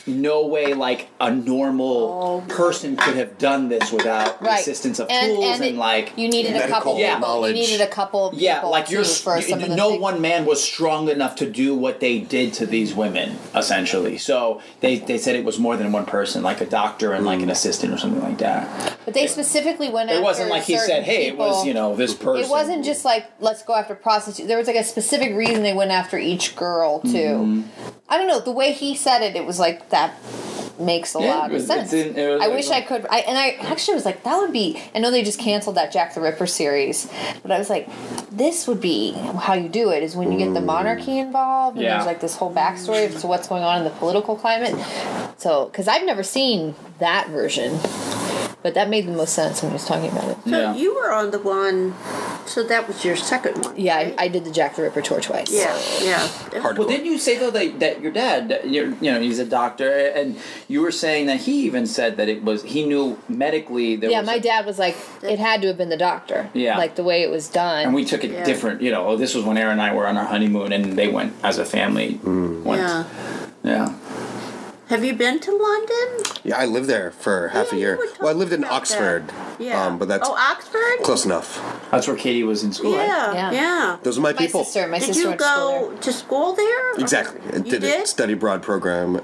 no 0.07 0.47
way 0.47 0.73
like 0.73 1.09
a 1.19 1.29
normal 1.29 2.43
person 2.47 2.95
could 2.95 3.15
have 3.15 3.37
done 3.37 3.67
this 3.69 3.91
without 3.91 4.39
the 4.41 4.49
assistance 4.51 4.99
of 4.99 5.09
and, 5.09 5.33
tools 5.35 5.55
and, 5.55 5.63
and, 5.65 5.75
it- 5.75 5.77
like 5.77 6.13
you 6.17 6.29
needed 6.29 6.51
a 6.51 6.59
medical 6.59 6.73
couple. 6.75 6.95
people. 6.95 7.47
You 7.49 7.53
needed 7.53 7.81
a 7.81 7.87
couple. 7.87 8.31
yeah, 8.33 8.55
people 8.55 8.71
like 8.71 8.89
you're 8.89 9.03
too 9.03 9.09
for 9.09 9.41
some 9.41 9.61
of 9.61 9.69
no 9.69 9.89
things. 9.89 10.01
one 10.01 10.21
man 10.21 10.45
was 10.45 10.63
strong 10.63 11.09
enough 11.09 11.35
to 11.37 11.49
do 11.49 11.75
what 11.75 11.99
they 11.99 12.19
did 12.19 12.53
to 12.53 12.65
these 12.65 12.95
women, 12.95 13.37
essentially. 13.53 14.17
So 14.17 14.61
they, 14.79 14.99
they 14.99 15.17
said 15.17 15.35
it 15.35 15.43
was 15.43 15.59
more 15.59 15.75
than 15.75 15.91
one 15.91 16.05
person, 16.05 16.41
like 16.43 16.61
a 16.61 16.65
doctor 16.65 17.13
and 17.13 17.25
like 17.25 17.41
an 17.41 17.49
assistant 17.49 17.93
or 17.93 17.97
something 17.97 18.21
like 18.21 18.37
that. 18.37 18.97
But 19.05 19.13
they 19.13 19.27
specifically 19.27 19.89
went 19.89 20.09
after. 20.09 20.21
It 20.21 20.23
wasn't 20.23 20.49
like 20.49 20.63
he 20.63 20.77
said, 20.77 21.03
"Hey, 21.03 21.27
it 21.27 21.37
was 21.37 21.65
you 21.65 21.73
know 21.73 21.95
this 21.95 22.13
person." 22.13 22.45
It 22.45 22.49
wasn't 22.49 22.85
just 22.85 23.03
like 23.03 23.36
let's 23.39 23.64
go 23.64 23.73
after 23.76 23.95
prostitutes. 23.95 24.47
There 24.47 24.57
was 24.57 24.68
like 24.68 24.76
a 24.76 24.84
specific 24.84 25.35
reason 25.35 25.64
they 25.64 25.73
went 25.73 25.91
after 25.91 26.18
each 26.18 26.55
girl 26.55 26.99
too. 27.01 27.09
Mm-hmm. 27.09 27.61
I 28.09 28.18
don't 28.18 28.27
know 28.27 28.39
the 28.39 28.51
way 28.51 28.72
he 28.73 28.95
said 28.95 29.22
it. 29.22 29.35
It 29.35 29.45
was 29.45 29.59
like 29.59 29.89
that 29.89 30.14
makes 30.80 31.15
a 31.15 31.19
Yeah, 31.19 31.35
lot 31.35 31.51
was- 31.51 31.64
of 31.64 31.88
sense. 31.88 31.93
in- 31.93 32.18
I 32.19 32.35
like 32.47 32.51
wish 32.51 32.69
I 32.69 32.81
could. 32.81 33.05
I 33.09 33.19
and 33.19 33.38
I 33.38 33.49
actually 33.72 33.95
was 33.95 34.05
like 34.05 34.23
that 34.23 34.38
would 34.38 34.53
be. 34.53 34.81
I 34.95 34.99
know 34.99 35.09
they 35.11 35.23
just 35.23 35.39
canceled 35.39 35.76
that 35.77 35.91
Jack 35.91 36.14
the 36.14 36.22
Ripper 36.22 36.45
series, 36.47 37.11
but 37.41 37.51
I 37.51 37.57
was 37.57 37.69
like, 37.69 37.89
this 38.31 38.68
would 38.68 38.80
be 38.81 39.14
how 39.14 39.53
you 39.55 39.69
do 39.69 39.89
it 39.89 40.03
is 40.03 40.15
when 40.15 40.31
you 40.31 40.38
get 40.38 40.53
the 40.53 40.61
monarchy 40.61 41.18
involved 41.18 41.77
and 41.77 41.84
Yeah. 41.85 41.93
there's 41.95 42.05
like 42.05 42.22
this 42.22 42.35
whole 42.35 42.53
backstory 42.53 43.07
as 43.07 43.22
to 43.22 43.27
what's 43.27 43.47
going 43.47 43.64
on 43.64 43.80
in 43.80 43.84
the 43.85 43.89
political 43.91 44.35
climate. 44.35 44.76
So 45.38 45.65
because 45.65 45.88
I've 45.88 46.03
never 46.05 46.23
seen 46.23 46.76
that 46.99 47.30
version. 47.30 47.80
But 48.64 48.73
that 48.73 48.89
made 48.89 49.05
the 49.07 49.11
most 49.14 49.34
sense 49.34 49.61
when 49.61 49.72
he 49.72 49.73
was 49.73 49.85
talking 49.85 50.09
about 50.09 50.30
it. 50.30 50.38
So 50.45 50.49
Yeah. 50.59 50.76
you 50.76 50.93
were 50.95 51.11
on 51.11 51.31
the 51.31 51.39
one. 51.39 51.93
So 52.47 52.63
that 52.63 52.87
was 52.87 53.03
your 53.05 53.15
second 53.15 53.63
one. 53.63 53.79
Yeah, 53.79 53.97
right? 53.97 54.15
I, 54.17 54.23
I 54.23 54.27
did 54.29 54.45
the 54.45 54.51
Jack 54.51 54.75
the 54.75 54.83
Ripper 54.83 55.01
tour 55.01 55.19
twice. 55.21 55.51
Yeah, 55.51 55.75
yeah. 56.01 56.27
Hardcore. 56.61 56.77
Well, 56.79 56.87
didn't 56.87 57.05
you 57.05 57.17
say 57.19 57.37
though 57.37 57.51
that, 57.51 57.79
that 57.79 58.01
your 58.01 58.11
dad, 58.11 58.49
that 58.49 58.69
you're, 58.69 58.89
you 58.95 59.11
know, 59.11 59.19
he's 59.21 59.39
a 59.39 59.45
doctor, 59.45 59.89
and 59.91 60.37
you 60.67 60.81
were 60.81 60.91
saying 60.91 61.27
that 61.27 61.41
he 61.41 61.63
even 61.65 61.85
said 61.85 62.17
that 62.17 62.29
it 62.29 62.43
was 62.43 62.63
he 62.63 62.85
knew 62.85 63.19
medically 63.29 63.95
there 63.95 64.09
Yeah, 64.09 64.19
was 64.21 64.27
my 64.27 64.35
a- 64.35 64.39
did 64.39 64.65
was 64.65 64.79
like, 64.79 64.95
it 65.21 65.39
had 65.39 65.61
to 65.61 65.67
have 65.67 65.77
been 65.77 65.89
the 65.89 65.97
doctor. 65.97 66.49
Yeah. 66.53 66.77
Like 66.77 66.95
the 66.95 67.03
way 67.03 67.21
it 67.23 67.29
was 67.29 67.49
done. 67.49 67.85
and 67.85 67.93
we 67.93 68.05
took 68.05 68.23
it 68.23 68.31
Yeah. 68.31 68.43
different. 68.43 68.81
You 68.81 68.91
know, 68.91 69.05
oh, 69.07 69.17
this 69.17 69.35
was 69.35 69.43
when 69.43 69.57
Aaron 69.57 69.73
and 69.73 69.81
I 69.81 69.93
were 69.93 70.07
on 70.07 70.17
our 70.17 70.25
honeymoon, 70.25 70.71
and 70.71 70.93
they 70.97 71.07
went 71.07 71.33
as 71.43 71.57
a 71.57 71.65
family. 71.65 72.15
Mm. 72.23 72.63
Went, 72.63 72.81
Yeah. 72.81 73.03
yeah. 73.63 73.93
Have 74.89 75.03
you 75.03 75.14
been 75.14 75.39
to 75.41 75.51
London? 75.51 76.23
Yeah, 76.45 76.57
I 76.57 76.65
lived 76.65 76.88
there 76.88 77.11
for 77.11 77.49
half 77.49 77.73
Yeah, 77.73 77.77
a 77.77 77.81
year. 77.81 77.97
were 77.97 78.07
Well, 78.22 78.30
I 78.30 78.31
lived 78.31 78.53
in 78.53 78.61
talking 78.61 78.68
about 78.68 78.77
Oxford, 78.77 79.34
Yeah. 79.59 79.85
um, 79.85 79.97
but 79.97 80.07
that's 80.07 80.26
oh 80.30 80.34
Oxford. 80.34 81.03
close 81.03 81.26
enough. 81.26 81.59
That's 81.91 82.07
where 82.07 82.15
Katie 82.15 82.43
was 82.45 82.64
in 82.64 82.72
school. 82.72 82.95
right? 82.95 83.05
Yeah, 83.05 83.34
Yeah. 83.34 83.51
yeah. 83.51 83.97
Those 84.03 84.18
are 84.18 84.22
my 84.22 84.31
my 84.31 84.38
people. 84.38 84.64
sister, 84.64 84.88
my 84.88 84.99
Did 84.99 85.07
sister 85.07 85.22
you 85.23 85.27
went 85.30 85.39
to 85.41 85.45
school 85.45 85.89
go 85.89 85.97
to 85.97 86.14
school 86.14 86.53
there? 86.53 86.93
Exactly. 86.99 87.41
I 87.51 87.57
You 87.57 87.64
did, 87.80 87.84
a 87.84 88.07
study 88.07 88.31
abroad 88.34 88.61
program, 88.61 89.19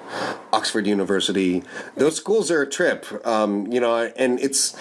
Oxford 0.51 0.85
University. 0.85 1.63
Those 1.95 2.17
schools 2.17 2.51
are 2.51 2.61
a 2.61 2.69
trip, 2.69 3.05
um, 3.25 3.71
you 3.71 3.79
know, 3.79 4.11
and 4.17 4.41
it's 4.41 4.75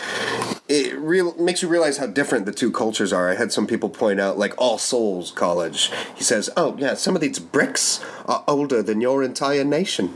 it 0.69 0.97
real 0.99 1.35
makes 1.39 1.63
you 1.63 1.69
realize 1.69 1.99
how 1.99 2.07
different 2.07 2.45
the 2.45 2.53
two 2.53 2.73
cultures 2.73 3.13
are. 3.13 3.31
I 3.31 3.37
had 3.37 3.53
some 3.53 3.69
people 3.69 3.89
point 3.89 4.19
out, 4.21 4.37
like 4.37 4.55
All 4.59 4.79
Souls 4.79 5.31
College. 5.31 5.93
He 6.15 6.25
says, 6.25 6.51
"Oh 6.57 6.75
yeah, 6.77 6.95
some 6.95 7.15
of 7.15 7.21
these 7.21 7.39
bricks 7.39 8.01
are 8.27 8.43
older 8.49 8.83
than 8.83 9.01
your 9.01 9.23
entire 9.23 9.65
nation," 9.65 10.15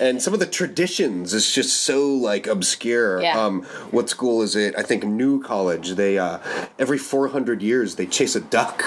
and 0.00 0.20
some 0.22 0.34
of 0.34 0.40
the 0.40 0.46
traditions 0.46 1.34
is 1.34 1.52
just 1.52 1.82
so 1.82 2.06
like 2.08 2.46
obscure. 2.46 3.20
Yeah. 3.22 3.38
Um, 3.38 3.62
what 3.90 4.08
school 4.08 4.42
is 4.42 4.56
it? 4.56 4.74
I 4.76 4.82
think 4.82 5.04
New 5.04 5.42
College. 5.42 5.90
They 5.90 6.18
uh, 6.18 6.38
every 6.78 6.98
400 6.98 7.62
years 7.62 7.96
they 7.96 8.06
chase 8.06 8.34
a 8.36 8.40
duck, 8.40 8.82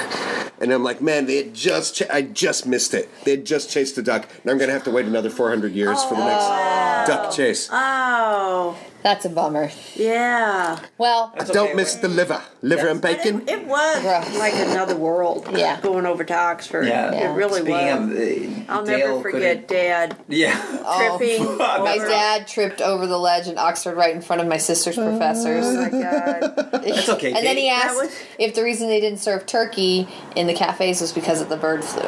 and 0.59 0.71
I'm 0.71 0.83
like, 0.83 1.01
man, 1.01 1.25
they 1.25 1.37
had 1.37 1.53
just 1.53 1.95
ch- 1.95 2.09
I 2.11 2.21
just 2.21 2.65
missed 2.65 2.93
it. 2.93 3.09
They 3.23 3.31
had 3.31 3.45
just 3.45 3.69
chased 3.69 3.97
a 3.97 4.01
duck. 4.01 4.27
and 4.41 4.51
I'm 4.51 4.57
gonna 4.57 4.73
have 4.73 4.83
to 4.85 4.91
wait 4.91 5.05
another 5.05 5.29
400 5.29 5.71
years 5.73 6.03
for 6.03 6.15
the 6.15 6.25
next 6.25 7.07
duck 7.07 7.31
chase. 7.35 7.69
Oh, 7.71 8.77
That's 9.03 9.25
a 9.25 9.29
bummer. 9.29 9.69
yeah. 9.95 10.79
Well, 10.97 11.33
Don't 11.51 11.75
miss 11.75 11.95
the 11.95 12.07
liver, 12.07 12.41
liver 12.61 12.87
and 12.87 13.01
bacon. 13.01 13.41
it, 13.41 13.49
it 13.49 13.67
was 13.67 14.03
Rough. 14.03 14.37
like 14.37 14.53
another 14.53 14.95
world. 14.95 15.47
Yeah. 15.51 15.81
Going 15.81 16.05
over 16.05 16.23
to 16.23 16.33
Oxford. 16.33 16.87
Yeah. 16.87 17.11
It 17.13 17.35
really 17.35 17.61
Speaking 17.61 17.73
was. 17.75 18.61
of, 18.61 18.69
uh, 18.69 18.73
I'll 18.73 18.85
Dale 18.85 19.07
never 19.17 19.21
forget 19.21 19.67
Dad 19.67 20.11
couldn't- 20.17 20.31
Yeah. 20.31 21.17
tripping. 21.17 21.57
my 21.57 21.97
dad 21.97 22.47
tripped 22.47 22.79
over 22.81 23.05
the 23.05 23.19
ledge 23.19 23.47
in 23.47 23.57
Oxford 23.57 23.95
right 23.97 24.15
in 24.15 24.21
front 24.21 24.41
of 24.41 24.47
my 24.47 24.57
sister's 24.57 24.95
professors. 24.95 25.65
Oh 25.65 25.89
professors. 25.89 26.01
my 26.01 26.49
God. 26.71 26.83
That's 26.83 27.09
okay. 27.09 27.33
And 27.33 27.45
then 27.45 27.57
he 27.57 27.69
asked 27.69 27.97
was- 27.97 28.15
if 28.39 28.55
the 28.55 28.63
reason 28.63 28.87
they 28.87 29.01
didn't 29.01 29.19
serve 29.19 29.45
turkey 29.45 30.07
in 30.35 30.47
the 30.47 30.53
cafes 30.53 31.01
was 31.01 31.11
because 31.11 31.41
of 31.41 31.49
the 31.49 31.57
bird 31.57 31.83
flu. 31.83 32.03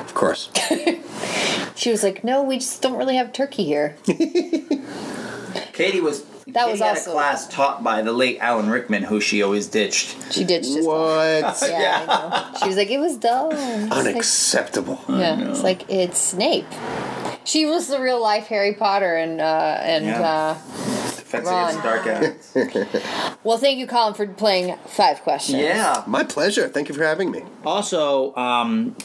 Of 0.00 0.14
course. 0.14 0.48
She 1.74 1.92
was 1.92 2.02
like, 2.02 2.24
"No, 2.24 2.42
we 2.42 2.56
just 2.58 2.82
don't 2.82 2.96
really 2.98 3.14
have 3.14 3.32
turkey 3.32 3.62
here." 3.62 3.94
Katie 5.78 6.00
was. 6.00 6.24
That 6.48 6.64
Katie 6.64 6.70
was 6.72 6.80
had 6.80 6.88
also- 6.90 7.10
a 7.10 7.14
class 7.14 7.46
taught 7.48 7.84
by 7.84 8.02
the 8.02 8.12
late 8.12 8.38
Alan 8.40 8.68
Rickman, 8.70 9.02
who 9.04 9.20
she 9.20 9.42
always 9.42 9.66
ditched. 9.66 10.16
She 10.32 10.44
ditched. 10.44 10.64
just 10.64 10.86
What? 10.86 11.62
Yeah, 11.68 12.04
I 12.08 12.50
know. 12.52 12.58
She 12.60 12.66
was 12.68 12.76
like, 12.76 12.90
"It 12.90 12.98
was 12.98 13.16
dull." 13.16 13.50
It's 13.52 13.90
like- 13.90 14.06
Unacceptable. 14.06 14.98
yeah, 15.08 15.50
it's 15.50 15.62
like 15.62 15.88
it's 15.90 16.18
Snape. 16.18 16.66
She 17.44 17.64
was 17.66 17.88
the 17.88 18.00
real 18.00 18.20
life 18.20 18.46
Harry 18.48 18.74
Potter, 18.74 19.14
and 19.16 19.40
uh, 19.40 19.78
and 19.82 20.04
Yeah. 20.06 20.22
uh, 20.22 21.40
Ron. 21.44 21.74
dark 21.82 22.06
arts. 22.06 22.54
well, 23.44 23.58
thank 23.58 23.78
you, 23.78 23.86
Colin, 23.86 24.14
for 24.14 24.26
playing 24.26 24.76
five 24.86 25.20
questions. 25.22 25.58
yeah. 25.62 26.02
My 26.06 26.24
pleasure. 26.24 26.68
Thank 26.68 26.88
you 26.88 26.94
for 26.94 27.04
having 27.04 27.30
me. 27.30 27.42
Also, 27.66 28.34
um, 28.36 28.96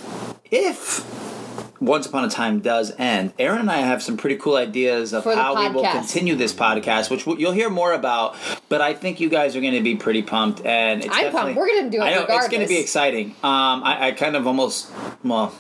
if 0.50 1.04
Once 1.86 2.06
Upon 2.08 2.26
a 2.26 2.30
Time 2.30 2.60
does 2.60 2.92
end, 2.98 3.34
Aaron 3.40 3.60
and 3.62 3.72
I 3.72 3.78
have 3.78 4.04
some 4.04 4.18
pretty 4.18 4.36
cool 4.38 4.56
ideas 4.56 5.14
of 5.14 5.24
For 5.24 5.36
the 5.36 5.42
how 5.42 5.56
we 5.58 5.70
will 5.74 5.84
continue 5.84 6.36
this 6.36 6.54
podcast, 6.54 7.10
which 7.10 7.26
you'll 7.26 7.52
hear 7.52 7.70
more 7.70 7.94
about. 7.94 8.36
But 8.70 8.82
I 8.82 8.94
think 8.94 9.20
you 9.20 9.30
guys 9.30 9.56
are 9.56 9.62
going 9.62 9.74
to 9.74 9.82
be 9.82 9.96
pretty 9.96 10.22
pumped, 10.24 10.66
and 10.66 11.04
it's 11.06 11.16
I'm 11.16 11.32
pumped. 11.32 11.56
We're 11.58 11.68
gonna 11.68 11.90
do 11.90 11.98
it 12.02 12.06
I 12.06 12.14
know 12.16 12.26
it's 12.28 12.48
going 12.50 12.62
to 12.62 12.68
be 12.68 12.80
exciting. 12.80 13.32
Um, 13.44 13.84
I, 13.84 14.08
I 14.08 14.12
kind 14.12 14.36
of 14.36 14.46
almost, 14.48 14.92
well, 15.24 15.54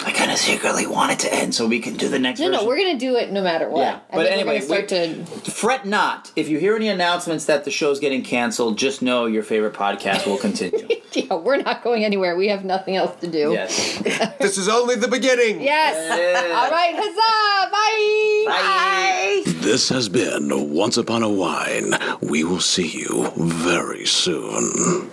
I 0.00 0.12
kind 0.12 0.28
kind 0.28 0.32
of 0.32 0.44
secretly 0.44 0.86
want 0.86 1.10
it 1.12 1.18
to 1.20 1.32
end 1.34 1.54
so 1.54 1.66
we 1.66 1.80
can 1.80 1.94
do 1.94 2.08
the 2.08 2.18
next 2.18 2.38
No, 2.40 2.48
version. 2.48 2.62
no, 2.62 2.68
we're 2.68 2.76
gonna 2.76 2.98
do 2.98 3.16
it 3.16 3.30
no 3.32 3.42
matter 3.42 3.70
what. 3.70 3.80
Yeah, 3.80 4.00
I 4.10 4.16
but 4.16 4.26
think 4.26 4.32
anyway, 4.32 4.60
we're 4.68 4.86
gonna 4.86 5.24
start 5.24 5.44
to. 5.44 5.50
Fret 5.50 5.86
not. 5.86 6.32
If 6.36 6.48
you 6.48 6.58
hear 6.58 6.76
any 6.76 6.88
announcements 6.88 7.46
that 7.46 7.64
the 7.64 7.70
show's 7.70 7.98
getting 7.98 8.22
canceled, 8.22 8.76
just 8.76 9.00
know 9.00 9.24
your 9.26 9.42
favorite 9.42 9.72
podcast 9.74 10.26
will 10.26 10.38
continue. 10.38 10.86
Yeah, 11.10 11.36
we're 11.36 11.56
not 11.56 11.82
going 11.82 12.04
anywhere. 12.04 12.36
We 12.36 12.48
have 12.48 12.66
nothing 12.66 12.94
else 12.94 13.18
to 13.22 13.26
do. 13.26 13.52
yes. 13.52 13.98
This 14.40 14.58
is 14.58 14.68
only 14.68 14.94
the 14.94 15.08
beginning. 15.08 15.62
Yes. 15.68 16.18
Yeah. 16.18 16.60
All 16.60 16.70
right. 16.70 16.94
Huzzah! 16.96 17.70
Bye. 17.70 19.44
Bye. 19.44 19.52
This 19.60 19.90
has 19.90 20.08
been 20.08 20.72
Once 20.72 20.96
Upon 20.96 21.22
a 21.22 21.28
Wine. 21.28 21.92
We 22.22 22.42
will 22.42 22.60
see 22.60 22.88
you 22.88 23.30
very 23.36 24.06
soon. 24.06 25.12